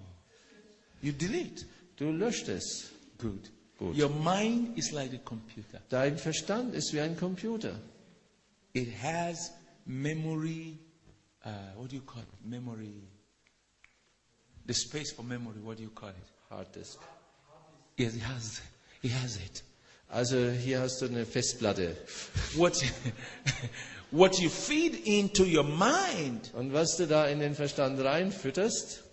You 1.01 1.13
delete. 1.13 1.65
Du 1.95 2.11
löscht 2.11 2.49
es. 2.49 2.91
Good. 3.17 3.49
Good. 3.79 3.95
Your 3.95 4.09
mind 4.09 4.77
is 4.77 4.91
like 4.91 5.13
a 5.13 5.17
computer. 5.19 5.81
Dein 5.87 6.17
Verstand 6.17 6.75
ist 6.75 6.91
wie 6.91 6.99
ein 6.99 7.15
Computer. 7.15 7.79
It 8.73 8.89
has 9.01 9.53
memory. 9.85 10.77
Uh, 11.45 11.49
what 11.77 11.89
do 11.89 11.95
you 11.95 12.01
call 12.01 12.23
it? 12.23 12.45
Memory. 12.45 13.07
The 14.65 14.73
space 14.73 15.13
for 15.13 15.23
memory. 15.23 15.61
What 15.63 15.77
do 15.77 15.83
you 15.83 15.91
call 15.91 16.09
it? 16.09 16.15
Harddisk. 16.51 16.97
Yes, 17.95 18.15
it 18.15 18.21
has. 18.23 18.61
It 19.01 19.11
has 19.11 19.37
it. 19.37 19.63
Also 20.13 20.37
hier 20.51 20.79
hast 20.79 21.01
du 21.01 21.07
eine 21.07 21.25
Festplatte. 21.25 21.97
What, 22.53 22.79
what 24.11 24.37
you 24.39 24.47
feed 24.47 25.07
into 25.07 25.43
your 25.43 25.63
mind. 25.63 26.53
Und 26.53 26.71
was 26.71 26.97
du 26.97 27.07
da 27.07 27.25
in 27.27 27.39
den 27.39 27.55
Verstand 27.55 27.99
reinfütterst, 27.99 29.03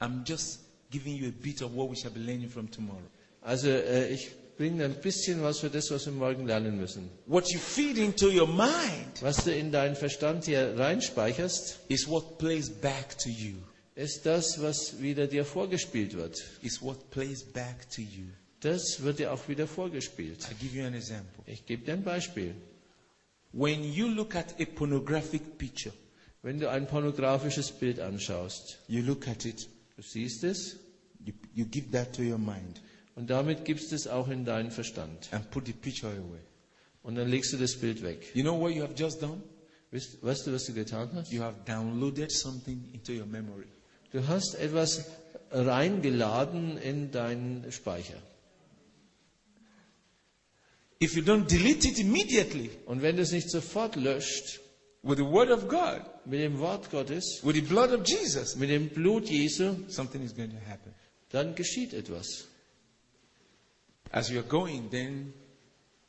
I'm 0.00 0.22
just 0.26 0.60
giving 0.90 1.16
you 1.16 1.28
a 1.28 1.32
bit 1.42 1.62
of 1.62 1.74
what 1.74 1.90
we 1.90 1.96
shall 1.96 2.10
be 2.10 2.20
learning 2.20 2.50
from 2.50 2.70
tomorrow. 2.70 3.00
also 3.40 3.68
äh, 3.68 4.08
ich 4.08 4.32
bringe 4.58 4.84
ein 4.84 5.00
bisschen 5.00 5.42
was 5.42 5.60
für 5.60 5.70
das, 5.70 5.90
was 5.90 6.04
wir 6.04 6.12
morgen 6.12 6.46
lernen 6.46 6.76
müssen. 6.78 7.08
What 7.24 7.50
you 7.50 7.58
feed 7.58 7.96
into 7.96 8.28
your 8.28 8.46
mind 8.46 9.22
Was 9.22 9.44
du 9.44 9.54
in 9.54 9.72
deinen 9.72 9.96
Verstand 9.96 10.44
hier 10.44 10.74
reinspeicherst, 10.76 11.78
is 11.88 12.06
what 12.06 12.36
plays 12.36 12.68
back 12.68 13.16
to 13.16 13.30
you. 13.30 13.54
ist 13.94 14.26
das, 14.26 14.60
was 14.60 15.00
wieder 15.00 15.26
dir 15.26 15.46
vorgespielt 15.46 16.14
wird. 16.14 16.36
Is 16.60 16.82
what 16.82 17.10
plays 17.10 17.42
back 17.42 17.90
to 17.90 18.02
you. 18.02 18.26
Das 18.60 19.02
wird 19.02 19.18
dir 19.18 19.32
auch 19.32 19.48
wieder 19.48 19.66
vorgespielt. 19.66 20.44
I'll 20.44 20.54
give 20.60 20.76
you 20.76 20.84
an 20.84 20.94
example. 20.94 21.42
Ich 21.46 21.64
gebe 21.66 21.84
dir 21.84 21.94
ein 21.94 22.04
Beispiel. 22.04 22.54
When 23.52 23.82
you 23.84 24.06
look 24.08 24.34
at 24.36 24.60
a 24.60 24.64
pornographic 24.64 25.58
picture, 25.58 25.94
Wenn 26.42 26.58
du 26.58 26.70
ein 26.70 26.86
pornografisches 26.86 27.70
Bild 27.70 28.00
anschaust, 28.00 28.78
you 28.88 29.02
look 29.02 29.28
at 29.28 29.44
it, 29.44 29.68
du 29.96 30.02
siehst 30.02 30.42
es 30.44 30.76
you, 31.24 31.34
you 31.54 31.66
give 31.66 31.90
that 31.90 32.14
to 32.14 32.22
your 32.22 32.38
mind 32.38 32.80
und 33.14 33.28
damit 33.28 33.64
gibst 33.66 33.92
es 33.92 34.06
auch 34.06 34.28
in 34.28 34.44
deinen 34.46 34.70
Verstand. 34.70 35.28
and 35.32 35.50
put 35.50 35.66
the 35.66 35.72
picture 35.74 36.08
away. 36.10 36.40
Und 37.02 37.16
dann 37.16 37.28
legst 37.28 37.52
du 37.52 37.56
das 37.58 37.76
Bild 37.76 38.02
weg. 38.02 38.30
You 38.34 38.42
know 38.42 38.58
what 38.58 38.72
you 38.72 38.82
have 38.82 38.94
just 38.96 39.20
done? 39.22 39.42
Weißt, 39.90 40.22
weißt 40.22 40.46
du, 40.46 40.52
was 40.52 40.64
du 40.66 40.72
getan 40.72 41.10
hast? 41.14 41.32
You 41.32 41.42
have 41.42 41.56
downloaded 41.66 42.30
something 42.30 42.88
into 42.92 43.12
your 43.12 43.26
memory. 43.26 43.66
Du 44.12 44.26
hast 44.26 44.54
etwas 44.54 45.04
reingeladen 45.50 46.78
in 46.78 47.10
deinen 47.10 47.70
Speicher. 47.72 48.16
If 51.02 51.16
you 51.16 51.22
don't 51.22 51.48
delete 51.48 51.88
it 51.88 51.98
immediately 51.98 52.70
Und 52.86 53.00
wenn 53.02 53.16
du 53.16 53.22
es 53.22 53.32
nicht 53.32 53.50
sofort 53.50 53.96
löscht, 53.96 54.60
with 55.02 55.16
the 55.16 55.24
word 55.24 55.50
of 55.50 55.66
God, 55.68 56.02
mit 56.26 56.40
dem 56.40 56.58
Wort 56.58 56.90
Gottes, 56.90 57.40
with 57.42 57.54
the 57.54 57.62
blood 57.62 57.90
of 57.90 58.06
Jesus, 58.06 58.56
mit 58.56 58.68
dem 58.68 58.90
Blut 58.90 59.28
Jesu, 59.28 59.76
something 59.88 60.22
is 60.22 60.34
going 60.34 60.50
to 60.50 60.60
happen. 60.68 60.92
dann 61.30 61.54
geschieht 61.54 61.94
etwas. 61.94 62.48
As 64.12 64.30
you're 64.30 64.42
going, 64.42 64.90
then 64.90 65.32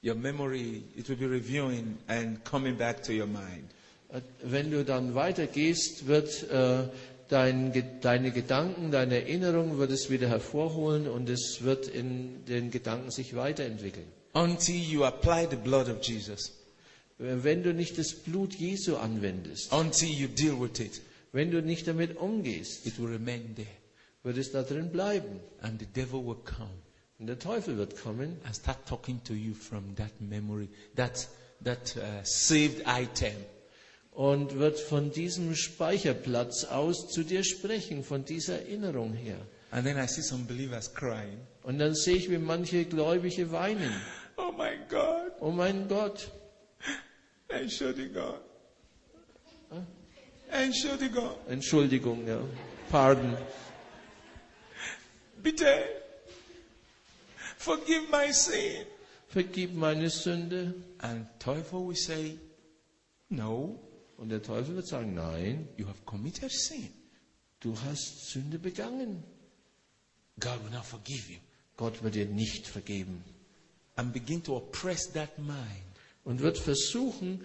your 0.03 0.15
memory, 0.15 0.83
it 0.97 1.07
will 1.07 1.15
be 1.15 1.27
reviewing 1.27 1.97
and 2.07 2.43
coming 2.43 2.75
back 2.75 3.03
to 3.03 3.13
your 3.13 3.27
mind. 3.27 3.69
Äh, 4.09 4.21
Wenn 4.43 4.71
du 4.71 4.83
dann 4.83 5.15
weitergehst, 5.15 6.07
wird 6.07 6.49
äh, 6.49 6.89
dein, 7.29 7.71
deine 8.01 8.31
Gedanken, 8.31 8.91
deine 8.91 9.21
Erinnerung 9.21 9.77
wird 9.77 9.91
es 9.91 10.09
wieder 10.09 10.27
hervorholen 10.27 11.07
und 11.07 11.29
es 11.29 11.59
wird 11.61 11.87
in 11.87 12.43
den 12.45 12.71
Gedanken 12.71 13.11
sich 13.11 13.35
weiterentwickeln. 13.35 14.07
Until 14.33 14.75
you 14.75 15.03
apply 15.05 15.45
the 15.49 15.55
blood 15.57 15.89
of 15.89 16.01
Jesus. 16.01 16.51
Äh, 17.19 17.43
Wenn 17.43 17.63
du 17.63 17.73
nicht 17.73 17.97
das 17.97 18.13
Blut 18.13 18.53
Jesu 18.55 18.95
anwendest, 18.97 19.71
Until 19.73 20.09
you 20.09 20.27
deal 20.27 20.59
with 20.59 20.79
it, 20.79 21.01
wenn 21.33 21.51
du 21.51 21.61
nicht 21.61 21.87
damit 21.87 22.17
umgehst, 22.17 22.85
it 22.85 22.99
will 22.99 23.07
remain 23.11 23.55
there. 23.55 23.67
wird 24.23 24.37
es 24.37 24.51
da 24.51 24.63
drin 24.63 24.91
bleiben. 24.91 25.39
And 25.61 25.79
the 25.79 25.85
devil 25.87 26.25
will 26.25 26.37
come 26.43 26.69
Und 27.19 27.27
der 27.27 27.37
Teufel 27.37 27.77
wird 27.77 28.01
kommen 28.01 28.37
and 28.45 28.55
start 28.55 28.85
talking 28.87 29.21
to 29.25 29.33
you 29.33 29.53
from 29.53 29.95
that 29.95 30.19
memory, 30.19 30.67
that, 30.95 31.27
that 31.63 31.95
uh, 31.97 32.01
saved 32.23 32.81
item. 32.87 33.35
und 34.11 34.57
wird 34.57 34.79
von 34.79 35.11
diesem 35.11 35.55
Speicherplatz 35.55 36.65
aus 36.65 37.07
zu 37.09 37.23
dir 37.23 37.43
sprechen, 37.43 38.03
von 38.03 38.25
dieser 38.25 38.59
Erinnerung 38.61 39.13
her. 39.13 39.37
And 39.69 39.85
then 39.85 39.97
I 39.97 40.07
see 40.07 40.21
some 40.21 40.45
believers 40.45 40.93
crying. 40.93 41.37
Und 41.63 41.77
dann 41.79 41.93
sehe 41.95 42.15
ich, 42.15 42.29
wie 42.29 42.39
manche 42.39 42.85
Gläubige 42.85 43.51
weinen. 43.51 43.93
Oh 44.37 44.51
my 44.51 44.77
God, 44.89 45.31
Oh 45.39 45.51
mein 45.51 45.87
Gott, 45.87 46.31
Entschuldigung. 47.47 48.35
Entschuldigung. 50.49 51.31
Entschuldigung, 51.47 52.27
ja. 52.27 52.41
Pardon. 52.89 53.37
Bitte. 55.41 55.85
Forgive 57.57 58.09
my 58.11 58.31
sin. 58.33 58.85
Vergib 59.29 59.73
meine 59.73 60.09
Sünde. 60.09 60.73
And 60.99 61.25
Teufel 61.39 61.87
will 61.87 61.95
say, 61.95 62.37
No, 63.29 63.79
Und 64.17 64.29
der 64.29 64.43
Teufel 64.43 64.75
wird 64.75 64.87
sagen, 64.87 65.15
nein, 65.15 65.67
you 65.77 65.87
have 65.87 65.97
committed 66.05 66.51
sin. 66.51 66.89
du 67.61 67.75
hast 67.85 68.29
Sünde 68.29 68.59
begangen. 68.59 69.23
God 70.39 70.63
will 70.63 70.71
not 70.71 70.85
forgive 70.85 71.31
you. 71.31 71.39
Gott 71.77 72.03
wird 72.03 72.15
dir 72.15 72.25
nicht 72.25 72.67
vergeben. 72.67 73.23
Und 76.23 76.39
wird 76.39 76.57
versuchen, 76.57 77.41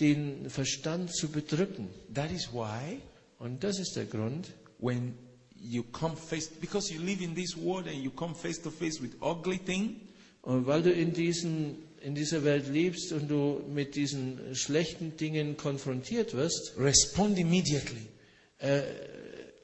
den 0.00 0.48
Verstand 0.50 1.14
zu 1.14 1.28
bedrücken. 1.28 1.88
That 2.14 2.30
is 2.30 2.52
why 2.52 3.00
Und 3.38 3.62
das 3.62 3.78
ist 3.78 3.94
der 3.94 4.06
Grund, 4.06 4.52
when 4.78 5.14
you 5.60 5.84
come 5.92 6.16
face, 6.16 6.48
because 6.48 6.92
you 6.92 7.00
live 7.00 7.20
in 7.20 7.34
this 7.34 7.56
world 7.56 7.86
and 7.86 8.02
you 8.02 8.10
come 8.10 8.34
face 8.34 8.60
to 8.62 8.70
face 8.70 9.00
with 9.00 9.12
ugly 9.20 9.58
thing, 9.58 10.00
und 10.42 10.66
weil 10.66 10.82
du 10.82 10.92
in, 10.92 11.12
diesen, 11.12 11.76
in 12.00 12.14
dieser 12.14 12.42
Welt 12.44 12.68
lebst 12.68 13.12
und 13.12 13.28
du 13.28 13.62
mit 13.68 13.94
diesen 13.94 14.54
schlechten 14.54 15.16
Dingen 15.16 15.56
konfrontiert 15.56 16.34
wirst, 16.34 16.74
respond 16.78 17.38
immediately. 17.38 18.06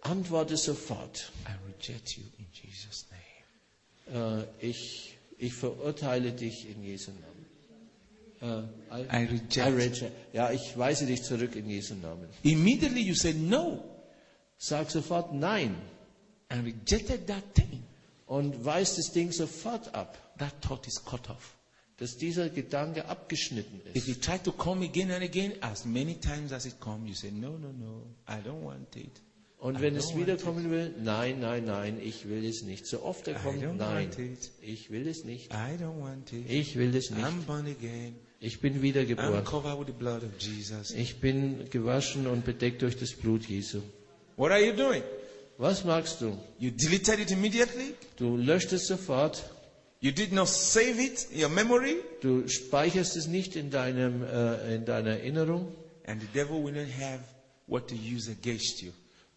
antworte 0.02 0.56
sofort. 0.56 1.32
I 1.46 1.54
reject 1.66 2.16
you 2.16 2.24
in 2.38 2.46
Jesus' 2.52 3.06
name. 4.06 4.46
Äh, 4.60 4.68
ich, 4.68 5.03
ich 5.38 5.54
verurteile 5.54 6.32
dich 6.32 6.68
in 6.68 6.82
Jesu 6.82 7.10
Namen. 7.12 8.68
Äh, 8.90 8.94
I, 8.94 9.02
I 9.02 9.24
reject. 9.26 9.56
I 9.56 9.60
reject. 9.60 10.12
Ja, 10.34 10.50
ich 10.52 10.76
weise 10.76 11.06
dich 11.06 11.22
zurück 11.22 11.56
in 11.56 11.68
Jesu 11.68 11.94
Namen. 11.94 12.28
Immediately 12.42 13.00
you 13.02 13.14
say 13.14 13.32
no 13.32 13.82
Sag 14.58 14.90
sofort 14.90 15.32
Nein 15.34 15.76
and 16.48 16.64
rejected 16.66 17.26
that 17.26 17.54
thing. 17.54 17.82
und 18.26 18.64
weist 18.64 18.98
das 18.98 19.12
Ding 19.12 19.32
sofort 19.32 19.94
ab, 19.94 20.18
That 20.38 20.60
thought 20.62 20.86
is 20.86 21.02
cut 21.04 21.28
off. 21.30 21.54
dass 21.98 22.16
dieser 22.16 22.48
Gedanke 22.48 23.06
abgeschnitten 23.08 23.80
If 23.94 24.06
you 24.08 24.14
ist. 24.14 24.24
try 24.24 24.38
to 24.38 24.52
come 24.52 24.84
again 24.84 25.10
and 25.10 25.22
again, 25.22 25.52
as 25.60 25.84
many 25.84 26.14
times 26.16 26.52
as 26.52 26.66
it 26.66 26.80
comes, 26.80 27.08
you 27.08 27.14
say, 27.14 27.30
No, 27.30 27.56
no, 27.56 27.72
no, 27.72 28.02
I 28.26 28.40
don't 28.42 28.62
want 28.64 28.94
it. 28.96 29.20
Und 29.64 29.80
wenn 29.80 29.96
es 29.96 30.14
wiederkommen 30.14 30.70
will, 30.70 30.94
nein, 31.02 31.40
nein, 31.40 31.64
nein, 31.64 31.98
ich 31.98 32.28
will 32.28 32.44
es 32.44 32.64
nicht. 32.64 32.86
So 32.86 33.02
oft 33.02 33.26
er 33.28 33.36
kommt, 33.36 33.62
nein, 33.78 34.10
ich 34.60 34.90
will 34.90 35.08
es 35.08 35.24
nicht. 35.24 35.50
Ich 36.50 36.76
will 36.76 36.94
es 36.94 37.08
nicht. 37.08 37.24
Ich 38.40 38.60
bin 38.60 38.82
wiedergeboren. 38.82 39.42
Ich 40.94 41.18
bin 41.18 41.70
gewaschen 41.70 42.26
und 42.26 42.44
bedeckt 42.44 42.82
durch 42.82 42.98
das 42.98 43.14
Blut 43.14 43.46
Jesu. 43.46 43.80
What 44.36 44.50
are 44.50 44.62
you 44.62 44.74
doing? 44.74 45.02
Was 45.56 45.82
magst 45.82 46.20
du? 46.20 46.36
You 46.58 46.70
deleted 46.70 47.20
it 47.20 47.30
immediately? 47.30 47.94
Du 48.16 48.36
löscht 48.36 48.70
es 48.74 48.86
sofort. 48.86 49.42
You 50.00 50.10
did 50.10 50.34
not 50.34 50.48
save 50.48 51.02
it 51.02 51.26
in 51.30 51.42
your 51.42 51.48
memory? 51.48 51.96
Du 52.20 52.46
speicherst 52.48 53.16
es 53.16 53.28
nicht 53.28 53.56
in, 53.56 53.70
deinem, 53.70 54.24
äh, 54.24 54.74
in 54.74 54.84
deiner 54.84 55.12
Erinnerung. 55.12 55.72
And 56.06 56.20
the 56.20 56.28
devil 56.34 56.62
will 56.62 56.74
not 56.74 56.92
have 57.00 57.20
what 57.66 57.88
to 57.88 57.94
use 57.94 58.30
against 58.30 58.82
you. 58.82 58.92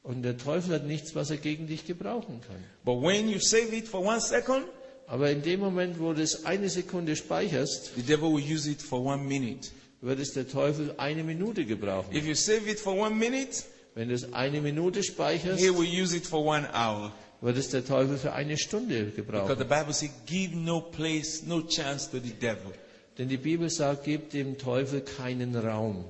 Und 0.08 0.24
der 0.24 0.38
Teufel 0.38 0.74
hat 0.76 0.86
nichts, 0.86 1.16
was 1.16 1.30
er 1.32 1.38
gegen 1.38 1.68
dich 1.68 1.86
gebrauchen 1.86 2.40
kann. 2.48 2.64
But 2.86 3.02
when 3.04 3.28
you 3.28 3.40
save 3.40 3.76
it 3.76 3.90
for 3.90 4.00
one 4.02 4.22
second, 4.22 4.64
Aber 5.06 5.30
in 5.32 5.42
dem 5.42 5.60
Moment, 5.60 6.00
wo 6.00 6.14
du 6.14 6.22
es 6.22 6.46
eine 6.46 6.70
Sekunde 6.70 7.16
speicherst, 7.18 7.92
the 7.96 8.02
devil 8.04 8.32
will 8.34 8.44
use 8.44 8.70
it 8.70 8.82
for 8.82 9.04
one 9.04 9.24
minute. 9.24 9.68
wird 10.00 10.20
es 10.20 10.32
der 10.32 10.48
Teufel 10.48 10.94
eine 10.98 11.24
Minute 11.26 11.66
gebrauchen. 11.66 12.16
If 12.16 12.26
you 12.26 12.36
save 12.36 12.70
it 12.72 12.80
for 12.80 12.94
one 12.98 13.16
minute, 13.16 13.64
Wenn 13.96 14.08
du 14.08 14.16
es 14.16 14.32
eine 14.34 14.62
Minute 14.62 15.04
speicherst, 15.04 15.60
he 15.60 15.70
will 15.70 15.88
use 15.88 16.16
it 16.16 16.26
for 16.26 16.46
one 16.46 16.66
hour. 16.74 17.12
wird 17.42 17.58
es 17.58 17.70
der 17.70 17.84
Teufel 17.86 18.18
für 18.18 18.32
eine 18.32 18.58
Stunde 18.58 19.04
Because 19.06 19.16
gebrauchen. 19.16 19.58
the 19.58 19.64
Bible 19.66 19.94
says, 19.94 20.12
give 20.26 20.56
no 20.56 20.80
place, 20.80 21.44
no 21.44 21.62
chance 21.64 22.10
to 22.10 22.20
the 22.20 22.32
devil. 22.32 22.72
Denn 23.18 23.28
die 23.28 23.38
Bibel 23.38 23.70
sagt, 23.70 24.06
gib 24.06 24.30
dem 24.30 24.58
Teufel 24.58 25.02
keinen 25.02 25.54
Raum. 25.56 26.06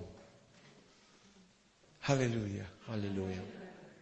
Hallelujah. 2.01 2.65
Halleluja. 2.87 3.41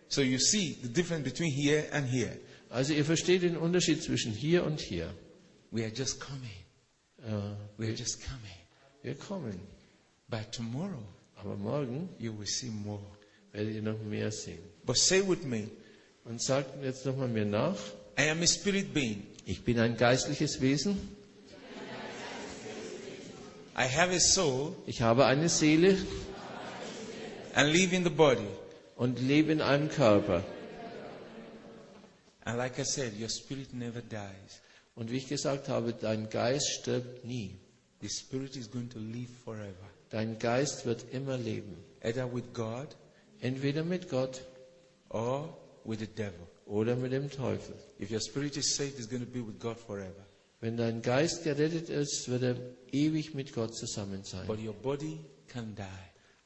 So 0.08 0.22
you 0.22 0.38
see 0.40 0.78
the 0.82 0.88
difference 0.90 1.24
between 1.24 1.52
here 1.52 1.86
and 1.92 2.08
here. 2.08 2.38
Also 2.70 2.94
ihr 2.94 3.06
versteht 3.06 3.44
den 3.44 3.58
Unterschied 3.58 4.02
zwischen 4.04 4.32
hier 4.32 4.64
und 4.64 4.80
hier. 4.80 5.14
We 5.72 5.84
are 5.84 5.92
just 5.94 6.20
coming. 6.20 6.52
Äh, 7.24 7.56
We 7.78 7.88
are 7.88 7.94
just 7.96 8.22
coming. 8.24 8.56
wir 9.02 9.16
kommen. 9.16 9.60
By 10.28 10.40
tomorrow, 10.52 11.04
Aber 11.36 11.56
morgen 11.56 12.10
you 12.20 12.38
will 12.38 12.48
see 12.48 12.70
more. 12.70 13.02
werdet 13.52 13.76
ihr 13.76 13.82
noch 13.82 14.00
mehr 14.04 14.32
sehen. 14.32 14.60
But 14.86 14.98
say 14.98 15.22
with 15.28 15.44
me, 15.44 15.70
Und 16.24 16.42
sagt 16.42 16.82
jetzt 16.84 17.06
nochmal 17.06 17.28
mir 17.28 17.46
nach. 17.46 17.78
I 18.18 18.30
am 18.30 18.42
a 18.42 18.48
spirit 18.48 18.94
being. 18.94 19.24
Ich 19.46 19.64
bin 19.64 19.80
ein 19.80 19.96
geistliches 19.98 20.60
Wesen. 20.62 20.98
I 23.78 23.84
have 23.88 24.10
a 24.12 24.20
soul 24.20 24.74
Ich 24.86 25.02
habe 25.02 25.26
eine 25.26 25.50
Seele 25.50 25.98
and 27.56 27.74
live 27.74 27.92
in 27.94 28.04
the 28.04 28.10
body. 28.10 28.48
Und 28.96 29.20
lebe 29.20 29.52
in 29.52 29.62
einem 29.62 29.90
Körper. 29.90 30.44
And 32.46 32.58
like 32.58 32.78
I 32.80 32.84
said, 32.84 33.14
your 33.20 33.30
spirit 33.30 33.74
never 33.74 34.02
dies. 34.02 34.62
Und 34.96 35.12
wie 35.12 35.18
ich 35.18 35.28
gesagt 35.28 35.68
habe, 35.68 35.94
dein 35.94 36.30
Geist 36.30 36.70
stirbt 36.82 37.26
nie. 37.26 37.58
The 38.02 38.10
spirit 38.10 38.56
is 38.56 38.70
going 38.70 38.90
to 38.90 39.00
live 39.00 39.30
forever. 39.44 39.90
Dein 40.10 40.38
Geist 40.38 40.86
wird 40.86 41.06
immer 41.12 41.38
leben. 41.38 41.76
Either 42.04 42.32
with 42.34 42.46
God 42.54 42.96
Entweder 43.42 43.84
mit 43.84 44.10
Gott 44.10 44.42
or 45.10 45.56
with 45.84 46.00
the 46.00 46.08
devil. 46.08 46.48
oder 46.66 46.96
mit 46.96 47.12
dem 47.12 47.30
Teufel. 47.30 47.76
If 48.00 48.12
your 48.12 48.22
spirit 48.22 48.58
is 48.58 48.76
saved, 48.76 48.98
it's 48.98 49.08
going 49.10 49.24
to 49.24 49.30
be 49.32 49.46
with 49.46 49.60
God 49.60 49.78
forever. 49.78 50.26
Wenn 50.62 50.78
dein 50.78 51.02
Geist 51.02 51.44
gerettet 51.44 51.90
ist, 51.90 52.28
wird 52.30 52.44
er 52.44 52.56
ewig 52.92 53.36
mit 53.36 53.54
Gott 53.54 53.76
zusammen 53.76 54.24
sein. 54.24 54.48
But 54.48 54.60
your 54.60 54.74
body 54.74 55.20
can 55.48 55.76
die. 55.76 55.84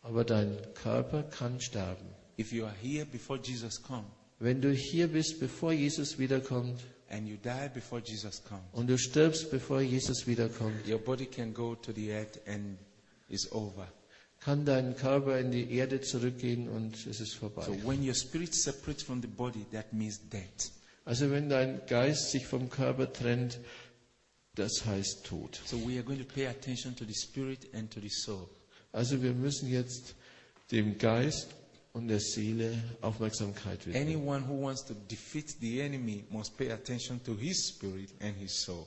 Aber 0.01 0.25
dein 0.25 0.57
Körper 0.73 1.23
kann 1.23 1.61
sterben. 1.61 2.07
If 2.39 2.53
you 2.53 2.65
are 2.65 2.75
here 2.81 3.05
before 3.05 3.37
Jesus 3.37 3.81
comes 3.81 4.07
Wenn 4.39 4.61
du 4.61 4.71
hier 4.71 5.09
bist, 5.09 5.41
bevor 5.41 5.73
Jesus 5.73 6.17
wiederkommt 6.17 6.79
and 7.09 7.27
you 7.27 7.35
die 7.35 7.69
before 7.73 8.01
Jesus 8.01 8.41
comes, 8.41 8.63
und 8.71 8.87
du 8.87 8.97
stirbst, 8.97 9.51
bevor 9.51 9.81
Jesus 9.81 10.25
wiederkommt, 10.27 10.87
your 10.87 10.99
body 10.99 11.25
can 11.25 11.53
go 11.53 11.75
to 11.75 11.91
the 11.91 12.13
earth 12.13 12.39
and 12.47 12.77
it's 13.27 13.51
over. 13.51 13.91
kann 14.39 14.63
dein 14.63 14.95
Körper 14.95 15.37
in 15.39 15.51
die 15.51 15.69
Erde 15.73 15.99
zurückgehen 15.99 16.69
und 16.69 17.05
es 17.07 17.19
ist 17.19 17.35
vorbei. 17.35 17.65
So 17.65 17.73
when 17.85 18.07
your 18.07 18.15
spirit 18.15 18.55
separates 18.55 19.03
from 19.03 19.21
the 19.21 19.27
body, 19.27 19.65
that 19.73 19.91
means 19.91 20.21
death. 20.29 20.71
Also 21.03 21.29
wenn 21.31 21.49
dein 21.49 21.81
Geist 21.87 22.31
sich 22.31 22.45
vom 22.45 22.69
Körper 22.69 23.11
trennt, 23.11 23.59
das 24.55 24.85
heißt 24.85 25.25
Tod. 25.25 25.59
So 25.65 25.77
we 25.85 25.95
are 25.95 26.03
going 26.03 26.19
to 26.19 26.33
pay 26.33 26.47
attention 26.47 26.95
to 26.95 27.03
the 27.03 27.13
spirit 27.13 27.67
and 27.73 27.91
to 27.91 27.99
the 27.99 28.09
soul. 28.09 28.47
Also 28.93 29.21
wir 29.21 29.33
müssen 29.33 29.69
jetzt 29.69 30.15
dem 30.71 30.97
Geist 30.97 31.49
und 31.99 32.07
der 32.07 32.19
Seele 32.19 32.71
Aufmerksamkeit 33.01 33.85
widmen. 33.85 34.01
Anyone 34.01 34.47
who 34.47 34.61
wants 34.61 34.85
to 34.85 34.93
defeat 35.09 35.55
the 35.61 35.79
enemy 35.81 36.23
must 36.29 36.57
pay 36.57 36.71
attention 36.71 37.23
to 37.23 37.35
his 37.35 37.67
spirit 37.69 38.09
and 38.21 38.35
his 38.37 38.53
soul. 38.63 38.85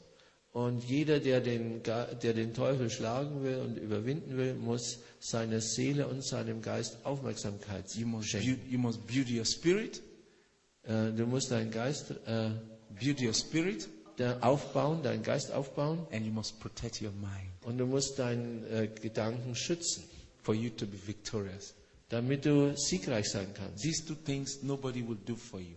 Und 0.53 0.85
jeder, 0.85 1.19
der 1.21 1.41
den, 1.41 1.83
der 1.83 2.35
den 2.35 2.53
Teufel 2.53 2.91
schlagen 2.91 3.43
will 3.43 3.57
und 3.59 3.77
überwinden 3.79 4.37
will, 4.37 4.55
muss 4.55 4.99
seiner 5.19 5.61
Seele 5.63 6.07
und 6.09 6.23
seinem 6.23 6.61
Geist 6.61 6.99
Aufmerksamkeit 7.05 7.95
You 7.95 8.07
must 8.07 8.29
schenken. 8.29 8.57
build, 8.57 8.73
you 8.73 8.79
must 8.79 9.07
build 9.07 9.31
your 9.31 9.47
spirit, 9.47 10.03
Äh, 10.85 11.13
du 11.13 11.27
musst 11.27 11.51
deinen 11.51 11.71
Geist 11.71 12.11
äh, 12.27 12.51
build 12.99 13.21
your 13.23 13.35
spirit, 13.35 13.89
aufbauen, 14.41 15.03
deinen 15.03 15.23
Geist 15.23 15.53
aufbauen 15.53 16.07
and 16.13 16.27
you 16.27 16.33
must 16.33 16.59
protect 16.61 17.01
your 17.01 17.13
mind 17.13 17.51
und 17.65 17.79
du 17.79 17.87
musst 17.87 18.19
deinen 18.19 18.65
äh, 18.67 18.89
Gedanken 18.89 19.55
schützen, 19.55 20.05
for 20.43 20.55
you 20.55 20.71
to 20.71 20.87
be 20.87 20.97
victorious. 21.07 21.75
Damit 22.13 22.45
du 22.45 22.77
siegreich 22.77 23.29
sein 23.31 23.49
kannst. 23.55 23.83
These 23.83 24.05
two 24.05 24.15
things 24.15 24.63
nobody 24.63 25.07
will 25.07 25.19
do 25.25 25.35
for 25.35 25.61
you. 25.61 25.77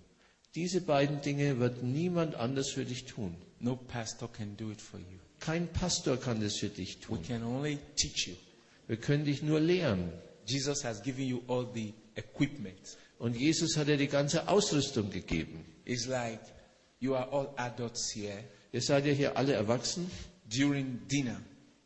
Diese 0.54 0.82
beiden 0.82 1.22
Dinge 1.22 1.60
wird 1.60 1.84
niemand 1.84 2.36
anders 2.36 2.70
für 2.72 2.86
dich 2.86 3.06
tun. 3.06 3.36
No 3.60 3.76
pastor 3.76 4.32
can 4.32 4.56
do 4.58 4.72
it 4.72 4.82
for 4.82 5.00
you. 5.00 5.18
Kein 5.40 5.68
Pastor 5.68 6.18
kann 6.18 6.42
das 6.42 6.58
für 6.58 6.70
dich 6.70 6.98
We 6.98 7.06
tun. 7.06 7.24
can 7.24 7.44
only 7.44 7.78
teach 7.96 8.28
you. 8.28 8.36
Wir 8.88 8.98
können 8.98 9.26
dich 9.26 9.42
nur 9.44 9.60
lehren. 9.60 10.12
Jesus 10.46 10.84
has 10.84 11.02
given 11.02 11.26
you 11.26 11.42
all 11.48 11.68
the 11.74 11.94
equipment. 12.16 12.98
Und 13.18 13.36
Jesus 13.36 13.78
hat 13.78 13.88
dir 13.88 13.98
die 13.98 14.08
ganze 14.08 14.48
Ausrüstung 14.48 15.10
gegeben. 15.10 15.66
It's 15.86 16.06
like 16.08 16.42
you 17.00 17.16
are 17.16 17.32
all 17.32 17.50
adults 17.58 18.12
here. 18.14 18.44
Ihr 18.72 18.82
seid 18.82 19.06
ja 19.06 19.14
hier 19.14 19.38
alle 19.38 19.54
erwachsen. 19.54 20.10
During 20.48 21.00
dinner, 21.08 21.40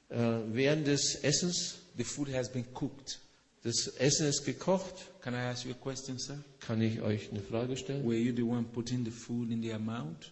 Äh, 0.09 0.41
während 0.53 0.87
des 0.87 1.15
Essens, 1.23 1.75
the 1.95 2.03
food 2.03 2.33
has 2.33 2.51
been 2.51 2.65
cooked. 2.73 3.19
Das 3.63 3.87
Essen 3.97 4.27
ist 4.27 4.45
gekocht. 4.45 4.93
Can 5.21 5.33
I 5.33 5.37
ask 5.51 5.65
you 5.65 5.71
a 5.71 5.75
question, 5.75 6.17
sir? 6.17 6.37
Kann 6.59 6.81
ich 6.81 7.01
euch 7.01 7.29
eine 7.31 7.41
Frage 7.41 7.75
stellen? 7.77 8.03
Were 8.05 8.15
you 8.17 8.33
the 8.35 8.43
one 8.43 8.63
putting 8.63 9.03
the 9.05 9.11
food 9.11 9.51
in 9.51 9.61
their 9.61 9.79
mouth? 9.79 10.31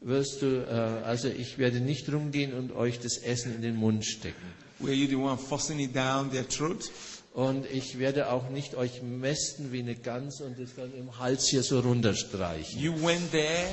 Wirst 0.00 0.42
du, 0.42 0.64
äh, 0.64 0.70
also 1.04 1.28
ich 1.28 1.58
werde 1.58 1.80
nicht 1.80 2.12
rumgehen 2.12 2.52
und 2.54 2.72
euch 2.72 3.00
das 3.00 3.18
Essen 3.18 3.54
in 3.54 3.62
den 3.62 3.76
Mund 3.76 4.04
stecken. 4.04 4.46
Were 4.78 4.92
you 4.94 5.08
the 5.08 5.16
one 5.16 5.36
forcing 5.36 5.80
it 5.80 5.94
down 5.94 6.30
their 6.30 6.48
throat? 6.48 6.90
Und 7.34 7.66
ich 7.70 7.98
werde 7.98 8.30
auch 8.30 8.48
nicht 8.50 8.74
euch 8.74 9.02
mästen 9.02 9.72
wie 9.72 9.80
eine 9.80 9.94
Gans 9.96 10.40
und 10.40 10.58
das 10.58 10.74
dann 10.76 10.92
im 10.94 11.18
Hals 11.18 11.48
hier 11.48 11.62
so 11.62 11.80
runterstreichen. 11.80 12.80
You 12.80 12.92
went 13.02 13.30
there, 13.32 13.66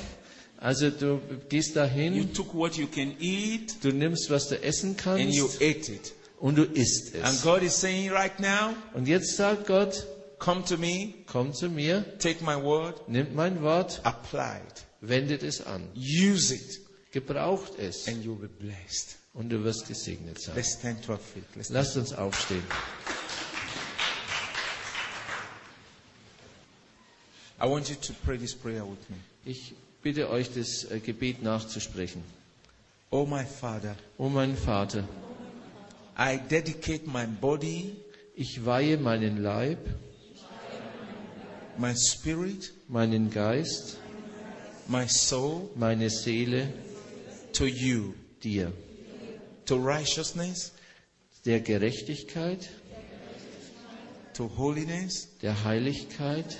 Also 0.57 0.89
du 0.89 1.19
gehst 1.49 1.69
you 1.69 1.75
dahin, 1.75 2.33
took 2.33 2.53
what 2.53 2.75
you 2.77 2.87
can 2.87 3.15
eat, 3.19 3.75
du 3.83 3.91
nimmst, 3.91 4.29
was 4.29 4.47
du 4.47 4.61
essen 4.63 4.95
and 5.05 5.33
you 5.33 5.43
kannst 5.47 5.61
ate 5.61 5.91
it. 5.91 6.13
Und 6.45 6.59
du 6.59 6.63
isst 6.63 7.15
And 7.15 7.33
es. 7.33 7.41
God 7.41 7.63
is 7.63 7.73
saying 7.75 8.11
right 8.11 8.39
now, 8.39 8.75
Und 8.93 9.07
jetzt 9.07 9.35
sagt 9.35 9.65
Gott, 9.65 10.05
come 10.37 10.63
to 10.65 10.77
me, 10.77 11.15
komm 11.25 11.53
zu 11.53 11.69
mir, 11.69 12.05
take 12.19 12.43
my 12.43 12.55
word, 12.55 13.09
nimmt 13.09 13.33
mein 13.33 13.63
Wort, 13.63 13.99
apply 14.03 14.57
it, 14.67 14.85
wendet 15.01 15.41
es 15.41 15.65
an. 15.65 15.87
use 15.95 16.53
it. 16.53 16.81
Gebraucht 17.11 17.79
es 17.79 18.07
and 18.07 18.23
you'll 18.23 18.37
be 18.39 18.47
blessed. 18.47 19.15
und 19.33 19.49
du 19.49 19.63
wirst 19.63 19.87
gesegnet 19.87 20.39
sein. 20.39 20.53
Let's 20.55 20.73
stand 20.73 21.03
to 21.03 21.13
our 21.13 21.17
feet. 21.17 21.45
Let's 21.55 21.69
Lasst 21.69 21.97
uns 21.97 22.13
aufstehen. 22.13 22.61
I 27.59 27.65
want 27.65 27.89
you 27.89 27.95
to 27.95 28.13
pray 28.23 28.37
this 28.37 28.53
prayer 28.53 28.85
with 28.85 29.09
me. 29.09 29.15
Ich 29.45 29.73
bitte 30.03 30.29
euch, 30.29 30.53
das 30.53 30.83
äh, 30.91 30.99
Gebet 30.99 31.41
nachzusprechen. 31.41 32.21
Oh, 33.09 33.25
my 33.25 33.45
Father, 33.45 33.95
O 34.19 34.29
mein 34.29 34.55
Vater, 34.55 35.05
I 36.17 36.37
dedicate 36.37 37.05
my 37.07 37.25
body, 37.25 37.95
ich 38.35 38.65
weihe 38.65 38.97
meinen 38.97 39.43
Leib, 39.43 39.79
my 41.77 41.93
spirit, 41.93 42.71
meinen 42.87 43.29
Geist, 43.29 43.97
my 44.87 45.07
soul 45.07 45.69
meine 45.75 46.09
Seele 46.09 46.67
to 47.53 47.65
you, 47.65 48.13
dir, 48.43 48.71
to 49.65 49.75
righteousness, 49.75 50.71
der 51.45 51.59
Gerechtigkeit, 51.59 52.69
to 54.33 54.49
holiness, 54.57 55.27
der 55.41 55.63
Heiligkeit, 55.65 56.57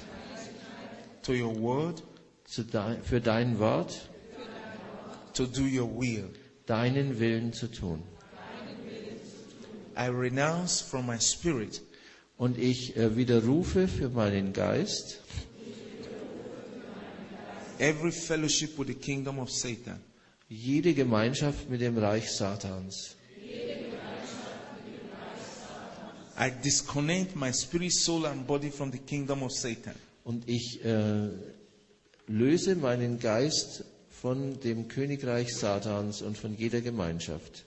to 1.24 1.34
your 1.34 1.56
word, 1.60 2.04
zu 2.46 2.64
dei- 2.64 3.00
für 3.04 3.22
dein 3.22 3.58
Wort, 3.60 4.10
to 5.34 5.46
do 5.46 5.64
your 5.64 5.90
will. 6.00 6.30
deinen 6.66 7.20
Willen 7.20 7.54
zu 7.54 7.68
tun. 7.68 8.02
I 9.98 10.08
renounce 10.08 10.82
from 10.82 11.06
my 11.08 11.18
spirit 11.20 11.82
Und 12.38 12.58
ich 12.58 12.96
äh, 12.98 13.16
widerrufe 13.16 13.88
für 13.88 14.10
meinen 14.10 14.52
Geist 14.54 15.22
every 17.80 18.12
fellowship 18.12 18.78
with 18.78 18.88
the 18.88 18.94
kingdom 18.94 19.40
of 19.40 19.50
Satan. 19.50 20.00
jede 20.50 20.94
Gemeinschaft 20.94 21.70
mit 21.70 21.82
dem 21.82 21.98
Reich 21.98 22.30
Satans. 22.32 23.16
I 26.38 26.52
disconnect 26.64 27.36
my 27.36 27.52
spirit, 27.54 27.94
soul, 27.94 28.26
and 28.26 28.46
body 28.46 28.70
from 28.70 28.92
the 28.92 28.98
kingdom 28.98 29.42
of 29.44 29.52
Satan. 29.54 29.96
Und 30.26 30.50
ich 30.50 30.84
äh, 30.84 31.30
löse 32.28 32.76
meinen 32.76 33.20
Geist 33.20 33.86
von 34.10 34.60
dem 34.60 34.88
Königreich 34.90 35.56
Satans 35.56 36.22
und 36.22 36.38
von 36.38 36.54
jeder 36.58 36.82
Gemeinschaft. 36.82 37.64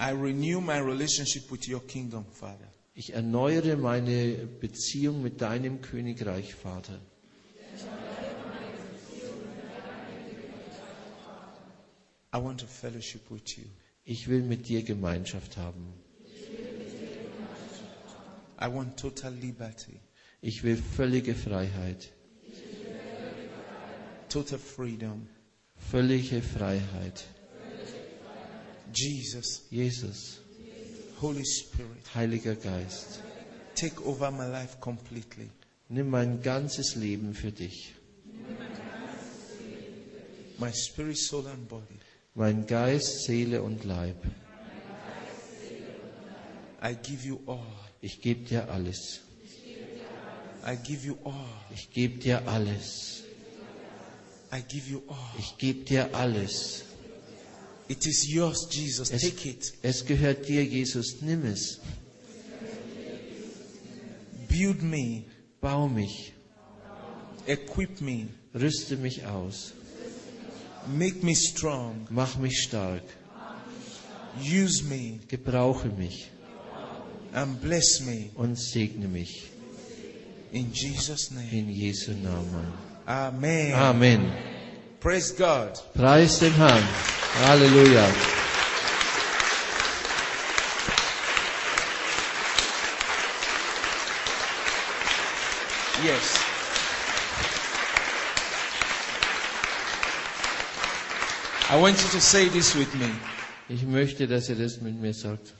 I 0.00 0.12
renew 0.12 0.60
my 0.62 0.78
relationship 0.78 1.50
with 1.50 1.68
your 1.68 1.80
kingdom, 1.80 2.24
Father. 2.32 2.68
Ich 2.94 3.12
erneuere 3.12 3.76
meine 3.76 4.34
Beziehung 4.60 5.22
mit 5.22 5.40
deinem 5.42 5.82
Königreich, 5.82 6.54
Vater. 6.54 6.98
I 12.32 12.38
want 12.38 12.60
to 12.60 12.66
fellowship 12.66 13.30
with 13.30 13.58
you. 13.58 13.64
Ich 14.06 14.26
will 14.28 14.42
mit 14.42 14.68
dir 14.68 14.82
Gemeinschaft 14.82 15.56
haben. 15.58 15.92
I 18.62 18.68
want 18.68 18.96
total 18.98 19.32
liberty, 19.32 20.00
Ich 20.42 20.62
will 20.62 20.76
völlige 20.76 21.34
Freiheit, 21.34 22.10
total 24.28 24.58
freedom. 24.58 25.26
völlige 25.90 26.40
Freiheit. 26.42 27.24
Jesus, 28.92 29.62
Jesus, 29.70 30.40
Holy 31.20 31.44
Spirit, 31.44 32.14
Heiliger 32.14 32.54
Geist, 32.54 33.20
take 33.74 34.00
over 34.04 34.30
my 34.30 34.46
life 34.46 34.78
completely. 34.80 35.50
nimm 35.88 36.10
mein 36.10 36.42
ganzes 36.42 36.94
Leben 36.94 37.34
für 37.34 37.52
dich. 37.52 37.94
My 40.58 40.70
spirit, 40.72 41.16
soul, 41.16 41.46
and 41.46 41.68
body. 41.68 41.98
Mein 42.34 42.66
Geist, 42.66 43.24
Seele 43.24 43.62
und 43.62 43.84
Leib. 43.84 44.16
I 46.82 46.94
give 46.94 47.26
you 47.26 47.40
all. 47.46 47.66
Ich 48.02 48.20
gebe 48.20 48.44
dir 48.44 48.68
alles. 48.68 49.20
I 50.66 50.76
give 50.76 51.06
you 51.06 51.16
all. 51.24 51.48
Ich 51.74 51.90
gebe 51.90 52.18
dir 52.18 52.46
alles. 52.46 53.24
I 54.52 54.62
give 54.68 54.90
you 54.90 55.02
all. 55.08 55.38
Ich 55.38 55.56
gebe 55.56 55.84
dir 55.84 56.14
alles. 56.14 56.84
It 57.90 58.06
is 58.06 58.32
yours, 58.32 58.68
Jesus. 58.70 59.10
Es, 59.10 59.22
Take 59.22 59.48
it. 59.48 59.72
es 59.82 60.04
gehört 60.06 60.46
dir, 60.46 60.62
Jesus. 60.64 61.20
Nimm 61.22 61.44
es. 61.44 61.80
Build 64.48 64.80
me. 64.82 65.24
Bau 65.60 65.88
mich. 65.88 66.32
Equip 67.48 68.00
me. 68.00 68.28
Rüste 68.54 68.96
mich 68.96 69.24
aus. 69.26 69.72
Make 70.86 71.24
me 71.24 71.34
strong. 71.34 72.06
Mach 72.10 72.36
mich 72.38 72.62
stark. 72.62 73.02
Use 74.40 74.84
me 74.84 75.18
Gebrauche 75.26 75.88
mich 75.88 76.30
and 77.34 77.60
bless 77.60 78.00
me. 78.00 78.30
und 78.36 78.56
segne 78.56 79.08
mich. 79.08 79.50
In 80.52 80.72
Jesus' 80.72 81.32
name. 81.32 81.50
In 81.50 81.68
Jesu 81.68 82.12
Namen. 82.12 82.72
Amen. 83.04 83.74
Amen. 83.74 84.32
Praise 85.00 85.34
God. 85.34 85.72
Preis 85.94 86.38
den 86.38 86.54
Herrn. 86.54 86.84
Halleluja. 87.38 88.06
Yes. 96.04 96.36
I 101.70 101.76
want 101.80 102.02
you 102.02 102.08
to 102.08 102.20
say 102.20 102.48
this 102.48 102.74
with 102.74 102.92
me. 102.96 103.08
Ich 103.68 103.84
möchte, 103.84 104.26
dass 104.26 104.48
ihr 104.48 104.56
das 104.56 104.80
mit 104.80 105.00
mir 105.00 105.14
sagt. 105.14 105.54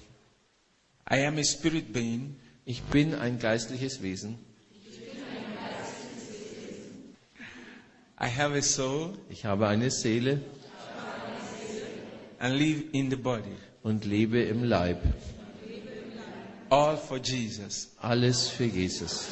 I 1.08 1.24
am 1.26 1.38
a 1.38 1.44
spirit 1.44 1.92
being. 1.92 2.36
Ich 2.64 2.82
bin 2.82 3.14
ein 3.14 3.38
geistliches 3.38 4.02
Wesen. 4.02 4.38
I 8.22 8.26
have 8.28 8.54
a 8.54 8.60
soul 8.62 9.16
Ich 9.30 9.44
habe 9.46 9.66
eine 9.68 9.90
Seele 9.90 10.42
and 12.40 12.58
live 12.58 12.84
in 12.92 13.10
the 13.10 13.16
body. 13.16 13.56
und 13.82 14.04
lebe 14.04 14.42
im 14.42 14.64
Leib. 14.64 14.98
All 16.70 16.96
for 16.96 17.18
Jesus. 17.18 17.90
Alles 18.00 18.48
für 18.48 18.64
Jesus. 18.64 19.26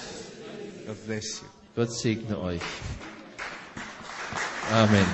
God 0.87 0.97
bless 1.07 1.43
you. 1.43 1.49
Gott 1.77 1.93
segne 1.93 2.39
euch. 2.41 2.63
Amen. 4.73 5.07